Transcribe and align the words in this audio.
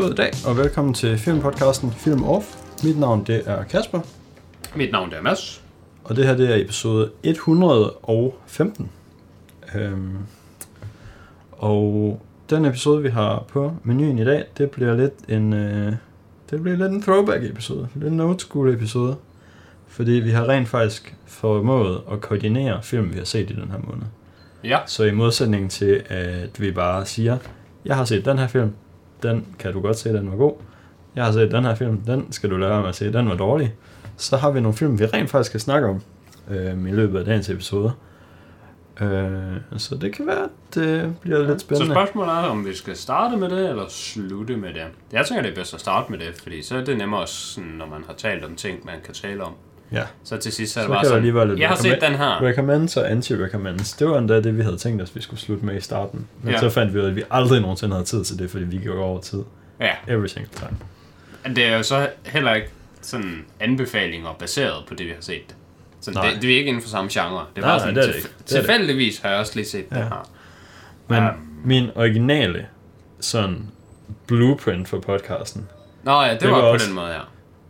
God 0.00 0.14
dag 0.14 0.30
og 0.46 0.56
velkommen 0.56 0.94
til 0.94 1.18
filmpodcasten 1.18 1.92
Film 1.92 2.24
Off. 2.24 2.46
Mit 2.84 2.98
navn 2.98 3.24
det 3.24 3.42
er 3.46 3.64
Kasper, 3.64 4.00
Mit 4.76 4.92
navn 4.92 5.10
det 5.10 5.18
er 5.18 5.22
Mads. 5.22 5.62
og 6.04 6.16
det 6.16 6.26
her 6.26 6.36
det 6.36 6.50
er 6.50 6.64
episode 6.64 7.10
115. 7.22 8.90
Øhm, 9.74 10.18
og 11.52 12.20
den 12.50 12.64
episode 12.64 13.02
vi 13.02 13.08
har 13.08 13.44
på 13.48 13.72
menuen 13.82 14.18
i 14.18 14.24
dag, 14.24 14.44
det 14.58 14.70
bliver 14.70 14.96
lidt 14.96 15.14
en 15.28 15.52
øh, 15.52 15.92
det 16.50 16.62
bliver 16.62 16.76
lidt 16.76 16.92
en 16.92 17.02
throwback 17.02 17.44
episode, 17.44 17.88
lidt 17.94 18.12
en 18.12 18.20
old 18.20 18.38
school 18.38 18.74
episode, 18.74 19.16
fordi 19.88 20.12
vi 20.12 20.30
har 20.30 20.48
rent 20.48 20.68
faktisk 20.68 21.14
formået 21.26 22.00
at 22.12 22.20
koordinere 22.20 22.82
film 22.82 23.12
vi 23.12 23.18
har 23.18 23.24
set 23.24 23.50
i 23.50 23.54
den 23.54 23.70
her 23.70 23.78
måned. 23.78 24.06
Ja, 24.64 24.78
Så 24.86 25.04
i 25.04 25.10
modsætning 25.10 25.70
til, 25.70 26.02
at 26.08 26.60
vi 26.60 26.72
bare 26.72 27.06
siger, 27.06 27.38
jeg 27.84 27.96
har 27.96 28.04
set 28.04 28.24
den 28.24 28.38
her 28.38 28.46
film, 28.46 28.72
den 29.22 29.46
kan 29.58 29.72
du 29.72 29.80
godt 29.80 29.98
se, 29.98 30.12
den 30.12 30.30
var 30.30 30.36
god. 30.36 30.52
Jeg 31.16 31.24
har 31.24 31.32
set 31.32 31.50
den 31.50 31.64
her 31.64 31.74
film, 31.74 32.00
den 32.00 32.32
skal 32.32 32.50
du 32.50 32.56
lade 32.56 32.70
være 32.70 32.80
med 32.80 32.88
at 32.88 32.94
se, 32.94 33.12
den 33.12 33.28
var 33.28 33.36
dårlig. 33.36 33.74
Så 34.16 34.36
har 34.36 34.50
vi 34.50 34.60
nogle 34.60 34.76
film, 34.76 34.98
vi 34.98 35.06
rent 35.06 35.30
faktisk 35.30 35.50
skal 35.50 35.60
snakke 35.60 35.88
om 35.88 36.02
øh, 36.50 36.88
i 36.88 36.92
løbet 36.92 37.18
af 37.18 37.24
dagens 37.24 37.50
episode. 37.50 37.92
Øh, 39.00 39.56
så 39.76 39.96
det 40.00 40.14
kan 40.14 40.26
være, 40.26 40.42
at 40.44 40.74
det 40.74 41.16
bliver 41.20 41.38
lidt 41.38 41.60
så 41.60 41.66
spændende. 41.66 41.94
spørgsmålet 41.94 42.32
er, 42.32 42.36
om 42.36 42.66
vi 42.66 42.74
skal 42.74 42.96
starte 42.96 43.36
med 43.36 43.48
det, 43.50 43.68
eller 43.68 43.84
slutte 43.88 44.56
med 44.56 44.68
det. 44.68 44.82
Jeg 45.12 45.26
tænker, 45.26 45.42
det 45.42 45.50
er 45.50 45.54
bedst 45.54 45.74
at 45.74 45.80
starte 45.80 46.12
med 46.12 46.18
det, 46.18 46.40
fordi 46.42 46.62
så 46.62 46.76
er 46.76 46.84
det 46.84 46.98
nemmere, 46.98 47.26
sådan, 47.26 47.70
når 47.70 47.86
man 47.86 48.04
har 48.06 48.14
talt 48.14 48.44
om 48.44 48.56
ting, 48.56 48.86
man 48.86 48.94
kan 49.04 49.14
tale 49.14 49.44
om. 49.44 49.52
Ja. 49.92 50.02
Så 50.24 50.36
til 50.36 50.52
sidst 50.52 50.72
så 50.72 50.74
Så 50.74 50.80
det 50.80 50.88
bare 50.88 51.04
sådan, 51.04 51.34
være 51.34 51.48
lidt 51.48 51.60
jeg 51.60 51.68
har 51.68 51.76
set 51.76 51.98
den 52.00 52.14
her. 52.14 52.42
Recommends 52.42 52.96
og 52.96 53.10
anti-recommends, 53.10 53.96
det 53.98 54.08
var 54.08 54.18
endda 54.18 54.40
det, 54.40 54.56
vi 54.56 54.62
havde 54.62 54.76
tænkt 54.76 55.02
os, 55.02 55.16
vi 55.16 55.22
skulle 55.22 55.40
slutte 55.40 55.66
med 55.66 55.76
i 55.76 55.80
starten. 55.80 56.26
Men 56.42 56.52
Ja. 56.54 56.60
så 56.60 56.70
fandt 56.70 56.94
vi 56.94 56.98
ud 56.98 57.04
af, 57.04 57.08
at 57.08 57.16
vi 57.16 57.22
aldrig 57.30 57.60
nogensinde 57.60 57.94
havde 57.94 58.04
tid 58.06 58.24
til 58.24 58.38
det, 58.38 58.50
fordi 58.50 58.64
vi 58.64 58.84
går 58.86 59.04
over 59.04 59.20
tid. 59.20 59.42
Ja, 59.80 59.90
Every 60.08 60.26
single 60.26 60.50
time. 60.52 60.76
det 61.56 61.64
er 61.64 61.76
jo 61.76 61.82
så 61.82 62.08
heller 62.26 62.54
ikke 62.54 62.68
sådan 63.02 63.44
anbefalinger 63.60 64.36
baseret 64.38 64.84
på 64.88 64.94
det, 64.94 65.06
vi 65.06 65.10
har 65.12 65.20
set. 65.22 65.56
Så 66.00 66.10
Nej. 66.10 66.30
det, 66.32 66.42
det 66.42 66.52
er 66.52 66.56
ikke 66.56 66.68
inden 66.68 66.82
for 66.82 66.88
samme 66.88 67.10
genre. 67.12 67.44
Det 67.56 67.62
er 67.62 67.66
Nej, 67.66 67.70
bare 67.70 67.78
nej, 67.78 67.78
sådan, 67.78 67.94
det 67.94 68.02
er 68.02 68.06
det 68.06 68.12
tilf- 68.14 68.16
ikke. 68.16 68.28
Det 68.48 68.52
er 68.52 68.56
det. 68.60 68.66
tilfældigvis 68.66 69.18
har 69.18 69.28
jeg 69.30 69.38
også 69.38 69.52
lige 69.54 69.66
set 69.66 69.84
ja. 69.90 69.98
Ja. 69.98 70.02
her. 70.04 70.28
Men 71.08 71.18
Um. 71.24 71.30
min 71.64 71.90
originale 71.94 72.66
sådan 73.20 73.66
blueprint 74.26 74.88
for 74.88 74.98
podcasten, 74.98 75.68
Nå 76.02 76.22
ja, 76.22 76.32
det, 76.32 76.40
Det 76.40 76.48
var, 76.48 76.54
var 76.54 76.62
på 76.62 76.66
også- 76.68 76.86
den 76.86 76.94
måde, 76.94 77.06
ja. 77.12 77.20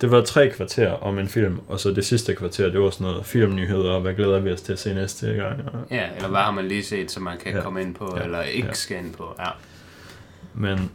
Det 0.00 0.10
var 0.10 0.20
tre 0.24 0.50
kvarter 0.50 0.90
om 0.92 1.18
en 1.18 1.28
film, 1.28 1.58
og 1.68 1.80
så 1.80 1.90
det 1.90 2.04
sidste 2.04 2.34
kvarter, 2.34 2.70
det 2.70 2.80
var 2.80 2.90
sådan 2.90 3.06
noget 3.06 3.26
filmnyheder, 3.26 3.90
og 3.90 4.00
hvad 4.00 4.14
glæder 4.14 4.38
vi 4.40 4.52
os 4.52 4.60
til 4.60 4.72
at 4.72 4.78
se 4.78 4.94
næste 4.94 5.26
gang. 5.34 5.60
Og, 5.72 5.80
Ja, 5.90 6.08
eller 6.16 6.28
hvad 6.28 6.40
har 6.40 6.50
man 6.50 6.68
lige 6.68 6.84
set, 6.84 7.10
som 7.10 7.22
man 7.22 7.38
kan 7.38 7.50
Ja. 7.52 7.56
ja. 7.58 7.62
komme 7.64 7.82
ind 7.82 7.94
på, 7.94 8.12
Ja. 8.14 8.18
ja. 8.20 8.24
eller 8.24 8.42
ikke 8.42 8.68
Ja. 8.68 8.74
skal 8.74 8.96
ind 8.98 9.12
på. 9.14 9.34
Ja. 9.38 9.48
men 10.54 10.90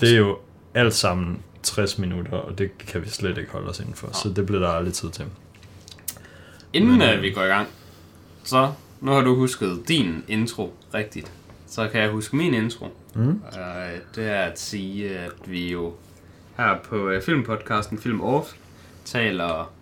det 0.00 0.12
er 0.12 0.16
jo 0.18 0.38
alt 0.74 0.94
sammen 0.94 1.42
60 1.62 1.98
minutter, 1.98 2.32
og 2.32 2.58
det 2.58 2.78
kan 2.78 3.02
vi 3.04 3.08
slet 3.08 3.38
ikke 3.38 3.50
holde 3.50 3.68
os 3.68 3.80
inden 3.80 3.94
for, 3.94 4.10
så 4.12 4.28
det 4.36 4.46
bliver 4.46 4.60
der 4.60 4.68
aldrig 4.68 4.94
tid 4.94 5.10
til. 5.10 5.24
Inden 6.72 6.90
Men, 6.90 6.98
Men, 6.98 7.08
øh, 7.08 7.16
øh, 7.16 7.22
vi 7.22 7.30
går 7.30 7.42
i 7.42 7.46
gang, 7.46 7.68
så 8.44 8.72
nu 9.00 9.10
har 9.10 9.20
du 9.20 9.34
husket 9.34 9.82
din 9.88 10.24
intro 10.28 10.72
rigtigt. 10.94 11.32
Så 11.66 11.88
kan 11.88 12.00
jeg 12.00 12.10
huske 12.10 12.36
min 12.36 12.54
intro. 12.54 12.86
Mm. 13.14 13.28
Øh, 13.30 13.36
det 14.14 14.24
er 14.30 14.36
at 14.42 14.60
sige, 14.60 15.18
at 15.18 15.30
vi 15.46 15.72
jo 15.72 15.94
her 16.56 16.78
på 16.78 17.08
øh, 17.08 17.22
filmpodcasten 17.22 17.98
Film 17.98 18.20
Off 18.20 18.52
taler 19.04 19.72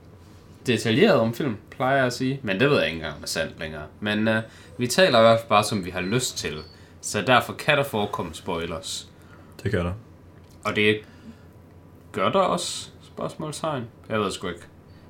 detaljeret 0.66 1.20
om 1.20 1.34
film, 1.34 1.56
plejer 1.70 1.96
jeg 1.96 2.06
at 2.06 2.12
sige. 2.12 2.40
Men 2.42 2.60
det 2.60 2.70
ved 2.70 2.76
jeg 2.76 2.86
ikke 2.86 2.96
engang, 2.96 3.16
om 3.16 3.22
er 3.22 3.26
sandt 3.26 3.58
længere. 3.58 3.86
Men 4.00 4.28
øh, 4.28 4.42
vi 4.78 4.86
taler 4.86 5.18
i 5.18 5.22
hvert 5.22 5.38
fald 5.38 5.48
bare, 5.48 5.64
som 5.64 5.84
vi 5.84 5.90
har 5.90 6.00
lyst 6.00 6.38
til. 6.38 6.58
Så 7.00 7.22
derfor 7.22 7.52
kan 7.52 7.76
der 7.76 7.84
forekomme 7.84 8.34
spoilers. 8.34 9.08
Det 9.62 9.72
gør 9.72 9.82
der. 9.82 9.92
Og 10.64 10.76
det 10.76 11.00
gør 12.12 12.28
der 12.28 12.38
også 12.38 12.88
spørgsmålstegn. 13.02 13.84
Jeg 14.08 14.20
ved 14.20 14.30
sgu 14.30 14.48
ikke. 14.48 14.60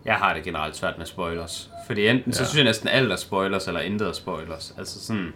Jeg 0.05 0.15
har 0.15 0.35
det 0.35 0.45
generelt 0.45 0.77
svært 0.77 0.99
med 0.99 1.07
spoilers. 1.07 1.71
Fordi 1.87 2.09
enten 2.09 2.33
ja. 2.33 2.37
så 2.39 2.45
synes 2.45 2.57
jeg 2.57 2.65
næsten 2.65 2.89
alt 2.89 3.13
er 3.13 3.17
spoilers, 3.17 3.69
eller 3.69 3.81
intet 3.81 4.09
er 4.09 4.13
spoilers. 4.13 4.75
Altså 4.79 5.07
sådan... 5.07 5.33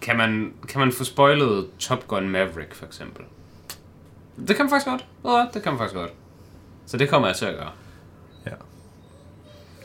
Kan 0.00 0.16
man, 0.16 0.52
kan 0.68 0.80
man 0.80 0.92
få 0.92 1.04
spoilet 1.04 1.66
Top 1.78 2.08
Gun 2.08 2.28
Maverick, 2.28 2.74
for 2.74 2.86
eksempel? 2.86 3.24
Det 4.48 4.56
kan 4.56 4.64
man 4.64 4.70
faktisk 4.70 4.86
godt. 4.86 5.06
Ved 5.22 5.32
hvad? 5.32 5.46
Det 5.54 5.62
kan 5.62 5.72
man 5.72 5.78
faktisk 5.78 5.94
godt. 5.96 6.12
Så 6.86 6.96
det 6.96 7.08
kommer 7.08 7.28
jeg 7.28 7.36
til 7.36 7.46
at 7.46 7.54
gøre. 7.54 7.70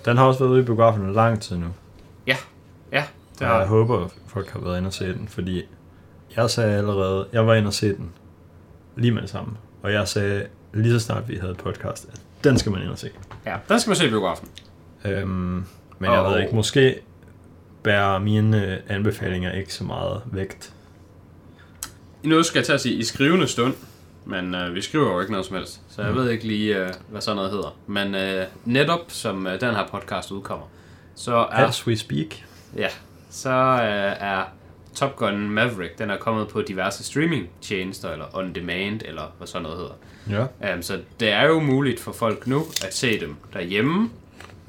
Den 0.05 0.17
har 0.17 0.25
også 0.25 0.39
været 0.39 0.51
ude 0.51 0.61
i 0.61 0.65
biografen 0.65 1.09
i 1.09 1.13
lang 1.13 1.41
tid 1.41 1.57
nu. 1.57 1.67
Ja. 2.27 2.35
Ja. 2.91 3.03
Det 3.39 3.47
har 3.47 3.59
jeg 3.59 3.67
håber, 3.67 4.05
at 4.05 4.11
folk 4.27 4.49
har 4.49 4.59
været 4.59 4.77
inde 4.77 4.87
og 4.87 4.93
se 4.93 5.13
den, 5.13 5.27
fordi 5.27 5.63
jeg 6.35 6.49
sagde 6.49 6.77
allerede, 6.77 7.27
jeg 7.33 7.47
var 7.47 7.53
inde 7.53 7.67
og 7.67 7.73
se 7.73 7.95
den 7.95 8.11
lige 8.95 9.11
med 9.11 9.21
det 9.21 9.29
samme. 9.29 9.57
Og 9.83 9.93
jeg 9.93 10.07
sagde 10.07 10.47
lige 10.73 10.93
så 10.93 11.05
snart 11.05 11.29
vi 11.29 11.35
havde 11.35 11.55
podcast, 11.55 12.09
at 12.13 12.21
den 12.43 12.57
skal 12.57 12.71
man 12.71 12.81
ind 12.81 12.89
og 12.89 12.99
se. 12.99 13.09
Ja, 13.45 13.55
den 13.69 13.79
skal 13.79 13.89
man 13.89 13.95
se 13.95 14.07
i 14.07 14.09
biografen. 14.09 14.47
Øhm, 15.05 15.66
men 15.99 16.11
jeg 16.11 16.23
ved 16.23 16.41
ikke, 16.41 16.55
måske 16.55 16.99
bærer 17.83 18.19
mine 18.19 18.66
øh, 18.66 18.77
anbefalinger 18.87 19.51
ikke 19.51 19.73
så 19.73 19.83
meget 19.83 20.21
vægt. 20.25 20.73
Nu 22.23 22.43
skal 22.43 22.59
jeg 22.59 22.66
til 22.66 22.73
at 22.73 22.81
sige 22.81 22.95
i 22.95 23.03
skrivende 23.03 23.47
stund, 23.47 23.73
men 24.25 24.56
øh, 24.56 24.75
vi 24.75 24.81
skriver 24.81 25.12
jo 25.13 25.19
ikke 25.19 25.31
noget 25.31 25.46
som 25.47 25.56
helst, 25.56 25.81
så 25.90 26.02
jeg 26.02 26.12
Mm. 26.12 26.18
ved 26.18 26.30
ikke 26.30 26.47
lige, 26.47 26.78
øh, 26.78 26.90
hvad 27.09 27.22
sådan 27.22 27.35
noget 27.35 27.52
hedder. 27.52 27.78
Men 27.88 28.16
øh, 28.16 28.46
netop 28.66 29.00
som 29.07 29.47
øh, 29.47 29.62
den 29.62 29.75
her 29.75 29.88
podcast 29.88 30.31
udkommer, 30.31 30.66
så 31.16 31.35
er, 31.35 31.46
As 31.68 31.88
we 31.88 31.97
speak. 31.97 32.28
ja, 32.75 32.88
så 33.29 33.50
øh, 33.50 34.28
er 34.29 34.44
Top 34.96 35.16
Gun 35.16 35.50
Maverick, 35.50 35.97
den 36.00 36.09
er 36.09 36.18
kommet 36.18 36.47
på 36.47 36.62
diverse 36.62 37.03
streaming-tjenester, 37.03 38.12
eller 38.12 38.25
on 38.38 38.53
demand, 38.56 39.02
eller 39.06 39.24
hvad 39.38 39.47
sådan 39.47 39.63
noget 39.63 39.78
hedder. 39.78 40.47
Ja. 40.62 40.74
Um, 40.75 40.81
så 40.81 41.02
det 41.19 41.29
er 41.31 41.46
jo 41.46 41.59
muligt 41.59 42.00
for 42.00 42.12
folk 42.12 42.47
nu 42.47 42.59
at 42.85 42.96
se 42.96 43.19
dem 43.19 43.35
derhjemme 43.53 44.09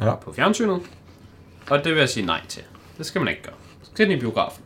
Ja. 0.00 0.14
på 0.14 0.32
fjernsynet, 0.32 0.80
og 1.70 1.84
det 1.84 1.92
vil 1.92 1.98
jeg 1.98 2.08
sige 2.08 2.26
nej 2.26 2.40
til. 2.48 2.62
Det 2.98 3.06
skal 3.06 3.20
man 3.20 3.28
ikke 3.28 3.42
gøre. 3.42 3.54
Så 3.82 3.90
skal 3.94 4.08
den 4.08 4.16
i 4.16 4.20
biografen. 4.20 4.62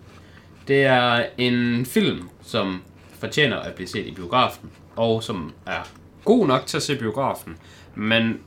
Det 0.68 0.84
er 0.84 1.24
en 1.38 1.86
film, 1.86 2.28
som 2.42 2.82
fortjener 3.24 3.56
at 3.56 3.74
blive 3.74 3.88
set 3.88 4.06
i 4.06 4.10
biografen, 4.10 4.70
og 4.96 5.22
som 5.22 5.52
er 5.66 5.80
god 6.24 6.46
nok 6.46 6.66
til 6.66 6.76
at 6.76 6.82
se 6.82 6.96
biografen, 6.96 7.56
men 7.94 8.38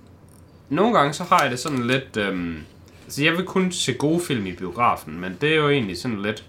nogle 0.70 0.98
gange 0.98 1.14
så 1.14 1.24
har 1.24 1.42
jeg 1.42 1.52
det 1.52 1.60
sådan 1.60 1.88
lidt... 1.88 2.18
Øhm, 2.18 2.58
altså 3.06 3.24
jeg 3.24 3.34
vil 3.34 3.46
kun 3.46 3.72
se 3.72 3.94
gode 3.94 4.20
film 4.22 4.46
i 4.46 4.52
biografen, 4.52 5.20
men 5.20 5.38
det 5.42 5.50
er 5.52 5.56
jo 5.56 5.70
egentlig 5.70 5.98
sådan 5.98 6.22
lidt 6.22 6.44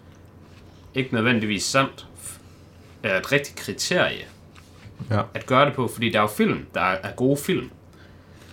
ikke 0.94 1.14
nødvendigvis 1.14 1.64
sandt. 1.64 2.06
Er 3.02 3.20
et 3.20 3.32
rigtigt 3.32 3.56
kriterie 3.56 4.24
Ja. 5.10 5.22
at 5.34 5.46
gøre 5.46 5.66
det 5.66 5.74
på, 5.74 5.88
fordi 5.88 6.10
der 6.10 6.18
er 6.18 6.22
jo 6.22 6.28
film, 6.28 6.66
der 6.74 6.80
er 6.80 7.12
gode 7.16 7.36
film. 7.36 7.70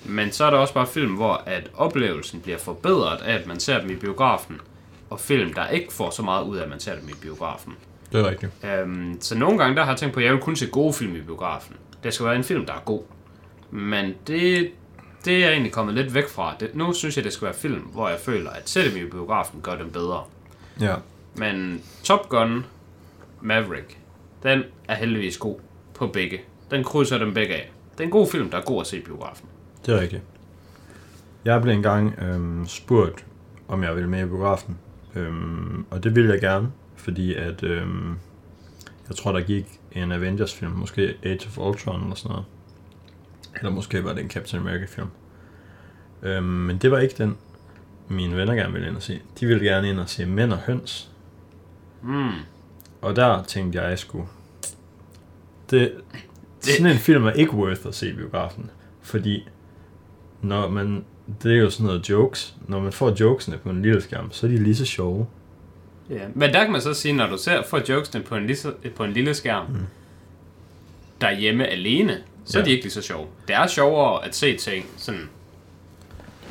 Men 0.05 0.31
så 0.31 0.45
er 0.45 0.49
der 0.49 0.57
også 0.57 0.73
bare 0.73 0.87
film, 0.87 1.13
hvor 1.15 1.43
at 1.45 1.69
oplevelsen 1.73 2.41
bliver 2.41 2.57
forbedret 2.57 3.21
af, 3.21 3.33
at 3.33 3.47
man 3.47 3.59
ser 3.59 3.81
dem 3.81 3.89
i 3.89 3.95
biografen, 3.95 4.61
og 5.09 5.19
film, 5.19 5.53
der 5.53 5.67
ikke 5.67 5.93
får 5.93 6.09
så 6.09 6.21
meget 6.21 6.43
ud 6.43 6.57
af, 6.57 6.63
at 6.63 6.69
man 6.69 6.79
ser 6.79 6.95
dem 6.99 7.09
i 7.09 7.13
biografen. 7.21 7.73
Det 8.11 8.19
er 8.19 8.29
rigtigt. 8.29 8.51
Øhm, 8.63 9.17
så 9.21 9.37
nogle 9.37 9.57
gange 9.57 9.75
der 9.75 9.83
har 9.83 9.91
jeg 9.91 9.99
tænkt 9.99 10.13
på, 10.13 10.19
at 10.19 10.25
jeg 10.25 10.33
vil 10.33 10.41
kun 10.41 10.55
se 10.55 10.67
gode 10.67 10.93
film 10.93 11.15
i 11.15 11.21
biografen. 11.21 11.75
Det 12.03 12.13
skal 12.13 12.25
være 12.25 12.35
en 12.35 12.43
film, 12.43 12.65
der 12.65 12.73
er 12.73 12.81
god. 12.85 13.03
Men 13.71 14.13
det, 14.27 14.71
det 15.25 15.33
er 15.33 15.39
jeg 15.39 15.51
egentlig 15.51 15.71
kommet 15.71 15.95
lidt 15.95 16.13
væk 16.13 16.29
fra. 16.29 16.55
Det, 16.59 16.75
nu 16.75 16.93
synes 16.93 17.17
jeg, 17.17 17.23
det 17.23 17.33
skal 17.33 17.45
være 17.45 17.55
film, 17.55 17.79
hvor 17.79 18.09
jeg 18.09 18.19
føler, 18.19 18.49
at 18.49 18.77
dem 18.93 19.05
i 19.05 19.09
biografen 19.09 19.61
gør 19.61 19.75
dem 19.75 19.91
bedre. 19.91 20.23
Ja. 20.81 20.95
Men 21.35 21.81
Top 22.03 22.29
Gun 22.29 22.65
Maverick, 23.41 23.97
den 24.43 24.63
er 24.87 24.95
heldigvis 24.95 25.37
god 25.37 25.59
på 25.93 26.07
begge. 26.07 26.41
Den 26.71 26.83
krydser 26.83 27.17
dem 27.17 27.33
begge 27.33 27.53
af. 27.53 27.71
Det 27.91 27.99
er 27.99 28.03
en 28.03 28.11
god 28.11 28.27
film, 28.27 28.49
der 28.49 28.57
er 28.57 28.61
god 28.61 28.81
at 28.81 28.87
se 28.87 28.97
i 28.97 29.01
biografen. 29.01 29.47
Det 29.85 29.95
er 29.95 30.01
rigtigt. 30.01 30.21
Jeg 31.45 31.61
blev 31.61 31.73
engang 31.73 32.19
øhm, 32.21 32.67
spurgt, 32.67 33.25
om 33.67 33.83
jeg 33.83 33.95
ville 33.95 34.09
med 34.09 34.21
i 34.21 34.25
biografen. 34.25 34.77
Øhm, 35.15 35.85
og 35.91 36.03
det 36.03 36.15
ville 36.15 36.33
jeg 36.33 36.41
gerne, 36.41 36.71
fordi 37.05 37.33
at 37.33 37.63
øhm, 37.63 38.15
jeg 39.07 39.15
tror, 39.15 39.31
der 39.31 39.41
gik 39.41 39.79
en 39.91 40.11
Avengers-film, 40.11 40.71
måske 40.71 41.17
Age 41.23 41.47
of 41.47 41.57
Ultron 41.57 42.01
eller 42.01 42.15
sådan 42.15 42.29
noget. 42.29 42.45
Eller 43.55 43.71
måske 43.71 44.03
var 44.03 44.13
det 44.13 44.23
en 44.23 44.29
Captain 44.29 44.61
America-film. 44.61 45.07
Øhm, 46.23 46.43
men 46.43 46.77
det 46.77 46.91
var 46.91 46.99
ikke 46.99 47.15
den, 47.17 47.37
mine 48.07 48.37
venner 48.37 48.55
gerne 48.55 48.73
ville 48.73 48.87
ind 48.87 48.95
og 48.95 49.01
se. 49.01 49.21
De 49.39 49.45
ville 49.45 49.63
gerne 49.63 49.89
ind 49.89 49.99
og 49.99 50.09
se 50.09 50.25
Mænd 50.25 50.53
og 50.53 50.59
Høns. 50.59 51.11
Mm. 52.03 52.29
Og 53.01 53.15
der 53.15 53.43
tænkte 53.43 53.81
jeg, 53.81 53.89
jeg 53.89 53.99
skulle... 53.99 54.27
Det, 55.69 55.93
sådan 56.59 56.85
en 56.85 56.97
film 56.97 57.25
er 57.25 57.31
ikke 57.31 57.53
worth 57.53 57.87
at 57.87 57.95
se 57.95 58.09
i 58.09 58.13
biografen. 58.13 58.69
Fordi 59.01 59.47
når 60.41 60.69
man... 60.69 61.05
Det 61.43 61.51
er 61.51 61.57
jo 61.57 61.69
sådan 61.69 61.85
noget 61.85 62.09
jokes. 62.09 62.57
Når 62.67 62.79
man 62.79 62.91
får 62.91 63.15
jokesene 63.19 63.57
på 63.57 63.69
en 63.69 63.81
lille 63.81 64.01
skærm, 64.01 64.31
så 64.31 64.47
er 64.47 64.51
de 64.51 64.57
lige 64.57 64.75
så 64.75 64.85
sjove. 64.85 65.27
Ja. 66.09 66.27
Men 66.33 66.53
der 66.53 66.63
kan 66.63 66.71
man 66.71 66.81
så 66.81 66.93
sige, 66.93 67.13
når 67.13 67.27
du 67.27 67.37
ser 67.37 67.63
får 67.63 67.81
jokesene 67.89 68.23
på 68.23 68.35
en, 68.35 68.47
lille, 68.47 68.73
på 68.95 69.03
en 69.03 69.13
lille 69.13 69.33
skærm, 69.33 69.65
mm. 69.69 69.75
derhjemme 71.21 71.67
alene, 71.67 72.17
så 72.45 72.57
ja. 72.57 72.61
er 72.61 72.65
de 72.65 72.71
ikke 72.71 72.83
lige 72.83 72.93
så 72.93 73.01
sjove. 73.01 73.27
Det 73.47 73.55
er 73.55 73.67
sjovere 73.67 74.25
at 74.25 74.35
se 74.35 74.57
ting 74.57 74.85
sådan 74.97 75.29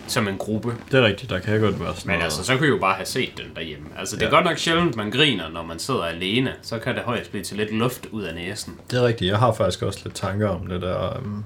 som 0.07 0.29
en 0.29 0.39
gruppe. 0.39 0.75
Det 0.93 1.01
er 1.01 1.07
rigtigt, 1.07 1.31
der 1.31 1.39
kan 1.39 1.61
godt 1.61 1.81
være 1.81 1.95
sådan 1.95 2.07
Men 2.09 2.13
noget. 2.13 2.25
altså, 2.25 2.45
så 2.45 2.53
kan 2.53 2.63
vi 2.63 2.67
jo 2.69 2.79
bare 2.79 2.95
have 2.95 3.07
set 3.07 3.33
den 3.37 3.47
derhjemme. 3.57 3.87
Altså, 3.99 4.17
det 4.17 4.23
er 4.23 4.27
Ja. 4.27 4.35
godt 4.35 4.45
nok 4.45 4.59
sjældent, 4.59 4.97
man 4.97 5.11
griner, 5.11 5.49
når 5.49 5.63
man 5.63 5.79
sidder 5.79 6.05
alene. 6.05 6.53
Så 6.63 6.79
kan 6.79 6.95
det 6.95 7.03
højst 7.03 7.31
blive 7.31 7.45
til 7.45 7.57
lidt 7.57 7.73
luft 7.75 8.07
ud 8.13 8.23
af 8.23 8.35
næsen. 8.35 8.79
Det 8.91 8.99
er 8.99 9.07
rigtigt. 9.07 9.31
Jeg 9.31 9.39
har 9.39 9.53
faktisk 9.53 9.83
også 9.83 10.01
lidt 10.05 10.15
tanker 10.15 10.49
om 10.49 10.67
det 10.67 10.83
der 10.83 11.19
um, 11.19 11.45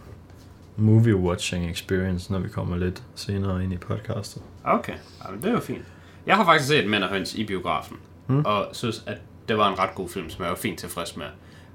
movie 0.77 1.17
watching 1.17 1.71
experience, 1.71 2.33
når 2.33 2.39
vi 2.39 2.49
kommer 2.49 2.77
lidt 2.77 3.03
senere 3.15 3.65
ind 3.65 3.73
i 3.73 3.77
podcastet. 3.77 4.43
Okay, 4.65 4.93
Jamen, 5.27 5.43
det 5.43 5.49
er 5.49 5.53
jo 5.53 5.61
fint. 5.61 5.85
Jeg 6.29 6.37
har 6.37 6.45
faktisk 6.45 6.69
set 6.69 6.87
Mænd 6.91 7.05
og 7.05 7.11
Høns 7.11 7.35
i 7.35 7.45
biografen, 7.45 7.97
mm. 8.27 8.43
og 8.47 8.67
synes, 8.73 9.03
at 9.07 9.17
det 9.49 9.59
var 9.59 9.69
en 9.73 9.79
ret 9.79 9.95
god 9.95 10.09
film, 10.09 10.31
som 10.31 10.43
jeg 10.43 10.51
var 10.51 10.57
fint 10.57 10.79
tilfreds 10.79 11.17
med. 11.17 11.27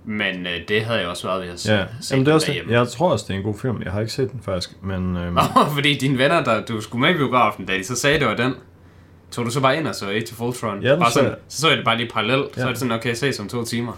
Men 0.06 0.48
øh, 0.48 0.54
det 0.68 0.86
havde 0.86 1.00
jeg 1.00 1.08
også 1.08 1.28
været 1.28 1.42
ved 1.44 1.50
at 1.50 1.60
se, 1.60 1.74
Ja, 1.74 1.86
Jamen, 2.12 2.26
det 2.26 2.32
er 2.32 2.36
også, 2.36 2.48
derhjemme. 2.48 2.72
jeg 2.74 2.88
tror 2.88 3.12
også, 3.12 3.26
det 3.28 3.34
er 3.34 3.38
en 3.38 3.44
god 3.44 3.60
film. 3.60 3.82
Jeg 3.84 3.92
har 3.92 4.00
ikke 4.00 4.14
set 4.14 4.32
den 4.32 4.42
faktisk, 4.42 4.84
men 4.84 5.18
øhm, 5.18 5.38
Fordi 5.76 5.94
dine 5.98 6.18
venner, 6.18 6.44
der 6.44 6.66
du 6.66 6.82
skulle 6.82 7.02
med 7.02 7.10
i 7.10 7.18
biografen, 7.18 7.66
da 7.66 7.74
de 7.78 7.84
så 7.84 7.96
sagde, 7.96 8.20
det 8.20 8.28
var 8.28 8.36
den, 8.36 8.54
tog 9.32 9.46
du 9.46 9.50
så 9.52 9.62
bare 9.62 9.78
ind 9.78 9.88
og 9.88 9.96
så 9.96 10.10
Age 10.10 10.28
of 10.32 10.42
Ultron. 10.42 10.82
Ja, 10.84 10.96
bare 10.96 11.10
så 11.10 11.14
sådan, 11.14 11.30
jeg. 11.30 11.38
så 11.48 11.62
så 11.62 11.68
jeg 11.70 11.78
det 11.78 11.86
bare 11.86 11.98
lige 11.98 12.10
parallelt, 12.10 12.56
så 12.56 12.60
Ja. 12.62 12.66
er 12.66 12.70
det 12.70 12.78
sådan, 12.80 12.92
okay, 12.92 13.14
ses 13.14 13.40
om 13.40 13.48
to 13.50 13.66
timer. 13.66 13.94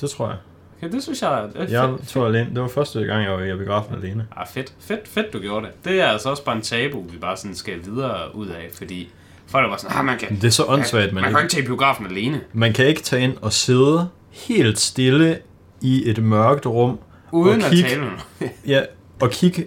det 0.00 0.10
tror 0.10 0.28
jeg. 0.28 0.36
Okay, 0.82 0.92
det 0.92 1.02
synes 1.02 1.22
jeg 1.22 1.32
er 1.38 1.48
Jeg 1.68 1.88
fedt. 1.98 2.08
tror 2.08 2.26
alene, 2.26 2.50
det 2.54 2.60
var 2.62 2.68
første 2.68 3.04
gang, 3.04 3.24
jeg 3.24 3.32
var 3.32 3.42
i 3.42 3.56
biografen 3.56 3.94
alene. 3.94 4.26
Ah, 4.36 4.46
fedt, 4.46 4.72
fedt, 4.80 5.08
fedt, 5.08 5.32
du 5.32 5.38
gjorde 5.38 5.66
det. 5.66 5.84
Det 5.84 6.00
er 6.00 6.06
altså 6.06 6.30
også 6.30 6.44
bare 6.44 6.56
en 6.56 6.62
tabu, 6.62 7.02
vi 7.10 7.18
bare 7.18 7.36
sådan 7.36 7.54
skal 7.54 7.84
videre 7.84 8.34
ud 8.36 8.46
af, 8.48 8.68
fordi 8.74 9.10
folk 9.48 9.70
bare 9.70 9.78
sådan, 9.78 9.96
ah, 9.96 10.04
man 10.04 10.18
kan, 10.18 10.36
Det 10.36 10.44
er 10.44 10.50
så 10.50 10.64
åndssvagt, 10.64 11.12
man, 11.12 11.22
man, 11.22 11.22
man 11.22 11.32
kan 11.32 11.38
ikke, 11.38 11.44
ikke 11.44 11.52
tage 11.52 11.62
i 11.62 11.66
biografen 11.66 12.06
alene, 12.06 12.40
man 12.52 12.72
kan 12.72 12.86
ikke 12.86 13.02
tage 13.02 13.22
ind 13.22 13.36
og 13.42 13.52
sidde 13.52 14.08
helt 14.30 14.78
stille 14.78 15.38
i 15.80 16.10
et 16.10 16.22
mørkt 16.22 16.66
rum 16.66 16.98
uden 17.32 17.60
og 17.60 17.66
at 17.66 17.72
kigge, 17.72 17.88
tale 17.88 18.00
med 18.00 18.10
nogen. 18.10 18.52
ja, 18.66 18.82
og 19.20 19.30
kigge 19.30 19.66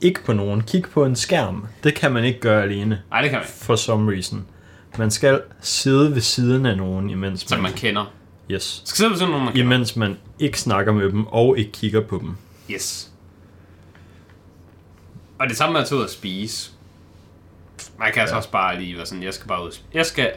ikke 0.00 0.24
på 0.24 0.32
nogen. 0.32 0.60
Kig 0.62 0.84
på 0.92 1.04
en 1.04 1.16
skærm. 1.16 1.66
Det 1.84 1.94
kan 1.94 2.12
man 2.12 2.24
ikke 2.24 2.40
gøre 2.40 2.62
alene, 2.62 3.02
Nej, 3.10 3.20
det 3.20 3.30
kan 3.30 3.38
man 3.38 3.48
for 3.48 3.76
some 3.76 4.12
reason. 4.12 4.46
Man 4.98 5.10
skal 5.10 5.40
sidde 5.60 6.14
ved 6.14 6.20
siden 6.20 6.66
af 6.66 6.76
nogen, 6.76 7.10
imens 7.10 7.40
Som 7.40 7.60
man 7.60 7.72
kender. 7.72 8.12
Yes. 8.50 8.82
Skal 8.84 8.96
sidde 8.96 9.10
ved 9.10 9.18
sådan 9.18 9.30
nogen, 9.30 9.44
man 9.44 9.54
kender. 9.54 9.66
Imens 9.66 9.96
man 9.96 10.16
ikke 10.38 10.60
snakker 10.60 10.92
med 10.92 11.10
dem, 11.10 11.26
og 11.26 11.58
ikke 11.58 11.72
kigger 11.72 12.00
på 12.00 12.18
dem. 12.18 12.30
Yes. 12.70 13.10
Og 15.38 15.48
det 15.48 15.56
samme 15.56 15.72
med 15.72 15.80
at 15.80 15.88
tage 15.88 15.98
ud 15.98 16.04
og 16.04 16.10
spise. 16.10 16.70
Man 17.98 18.12
kan 18.12 18.20
altså 18.20 18.36
også 18.36 18.50
bare 18.50 18.80
lige 18.80 18.96
være 18.96 19.06
sådan, 19.06 19.22
jeg 19.22 19.34
skal 19.34 19.48
bare 19.48 19.64
ud. 19.64 19.78
Jeg 19.94 20.06
skal, 20.06 20.32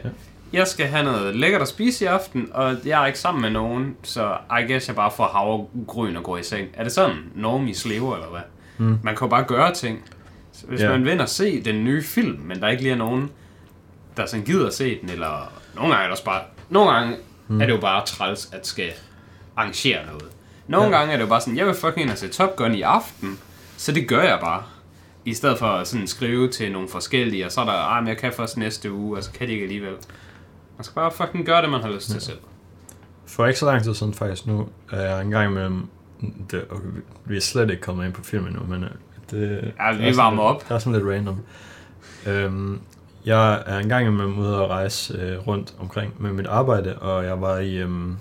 jeg 0.52 0.66
skal 0.66 0.86
have 0.86 1.04
noget 1.04 1.36
lækkert 1.36 1.62
at 1.62 1.68
spise 1.68 2.04
i 2.04 2.08
aften, 2.08 2.48
og 2.52 2.76
jeg 2.84 3.02
er 3.02 3.06
ikke 3.06 3.18
sammen 3.18 3.42
med 3.42 3.50
nogen, 3.50 3.96
så 4.02 4.36
I 4.60 4.72
guess 4.72 4.88
jeg 4.88 4.96
bare 4.96 5.10
får 5.16 5.26
havregryn 5.26 6.16
og 6.16 6.22
går 6.22 6.36
i 6.38 6.42
seng. 6.42 6.68
Er 6.74 6.82
det 6.82 6.92
sådan, 6.92 7.16
normies 7.34 7.86
lever, 7.86 8.14
eller 8.14 8.28
hvad? 8.28 8.40
Mm. 8.78 8.98
Man 9.02 9.16
kan 9.16 9.26
jo 9.26 9.30
bare 9.30 9.44
gøre 9.44 9.74
ting. 9.74 10.04
Så 10.52 10.66
hvis 10.66 10.80
Ja. 10.80 10.90
man 10.90 11.04
vil 11.04 11.12
ind 11.12 11.20
og 11.20 11.28
se 11.28 11.64
den 11.64 11.84
nye 11.84 12.02
film, 12.02 12.40
men 12.44 12.60
der 12.60 12.68
ikke 12.68 12.82
lige 12.82 12.92
er 12.92 12.96
nogen, 12.98 13.30
der 14.16 14.26
sådan 14.26 14.44
gider 14.44 14.66
at 14.66 14.74
se 14.74 14.98
den, 15.00 15.10
eller 15.10 15.52
nogle 15.74 15.90
gange 15.90 16.02
er 16.02 16.06
det 16.06 16.12
også 16.12 16.24
bare, 16.24 16.40
nogle 16.70 16.90
gange 16.90 17.16
mm. 17.48 17.60
er 17.60 17.66
det 17.66 17.72
jo 17.72 17.80
bare 17.80 18.06
træls, 18.06 18.48
at 18.52 18.66
skal 18.66 18.90
arrangere 19.56 20.06
noget. 20.06 20.24
Nogle 20.66 20.86
Ja. 20.86 20.92
ja. 20.92 20.98
gange 20.98 21.12
er 21.12 21.16
det 21.16 21.24
jo 21.24 21.28
bare 21.28 21.40
sådan, 21.40 21.56
jeg 21.56 21.66
vil 21.66 21.74
fucking 21.74 22.00
ind 22.02 22.10
og 22.10 22.18
se 22.18 22.28
Top 22.28 22.56
Gun 22.56 22.74
i 22.74 22.82
aften, 22.82 23.38
så 23.76 23.92
det 23.92 24.08
gør 24.08 24.22
jeg 24.22 24.38
bare. 24.40 24.62
I 25.28 25.34
stedet 25.34 25.58
for 25.58 25.66
at 25.66 25.86
sådan 25.88 26.06
skrive 26.06 26.48
til 26.48 26.72
nogle 26.72 26.88
forskellige, 26.88 27.46
og 27.46 27.52
så 27.52 27.60
er 27.60 27.64
der, 27.64 27.72
ah, 27.72 28.02
men 28.02 28.08
jeg 28.08 28.16
kan 28.16 28.32
først 28.32 28.56
næste 28.56 28.92
uge, 28.92 29.16
og 29.16 29.24
så 29.24 29.32
kan 29.32 29.46
de 29.48 29.52
ikke 29.52 29.62
alligevel. 29.64 29.92
Man 30.76 30.84
skal 30.84 30.94
bare 30.94 31.10
fucking 31.10 31.46
gøre 31.46 31.62
det, 31.62 31.70
man 31.70 31.80
har 31.80 31.90
lyst 31.90 32.10
til 32.10 32.20
selv. 32.20 32.38
For 33.26 33.46
ikke 33.46 33.58
så 33.58 33.66
lang 33.66 33.82
tid 33.82 33.94
siden 33.94 34.14
faktisk 34.14 34.46
nu, 34.46 34.68
er 34.90 35.00
jeg 35.00 35.22
engang 35.22 35.50
imellem... 35.50 35.86
Det, 36.50 36.64
okay, 36.70 36.84
vi- 37.24 37.36
er 37.36 37.40
slet 37.40 37.70
ikke 37.70 37.82
kommet 37.82 38.04
ind 38.06 38.12
på 38.12 38.22
filmen 38.24 38.52
nu, 38.52 38.60
men 38.68 38.84
øh, 38.84 38.90
det, 39.30 39.74
Ja, 39.78 39.96
vi 39.96 40.08
er 40.08 40.16
varmer 40.16 40.42
lidt, 40.42 40.54
op. 40.56 40.68
Det 40.68 40.74
er 40.74 40.78
sådan 40.78 40.92
lidt 41.00 41.12
random. 41.14 41.40
Øhm, 42.26 42.80
jeg 43.24 43.62
er 43.66 43.78
engang 43.78 44.06
imellem 44.06 44.38
ude 44.38 44.56
at 44.56 44.68
rejse 44.68 45.14
øh, 45.14 45.46
rundt 45.46 45.74
omkring 45.78 46.22
med 46.22 46.32
mit 46.32 46.46
arbejde, 46.46 46.98
og 46.98 47.24
jeg 47.24 47.40
var 47.40 47.58
i 47.58 47.76
øhm, 47.76 48.16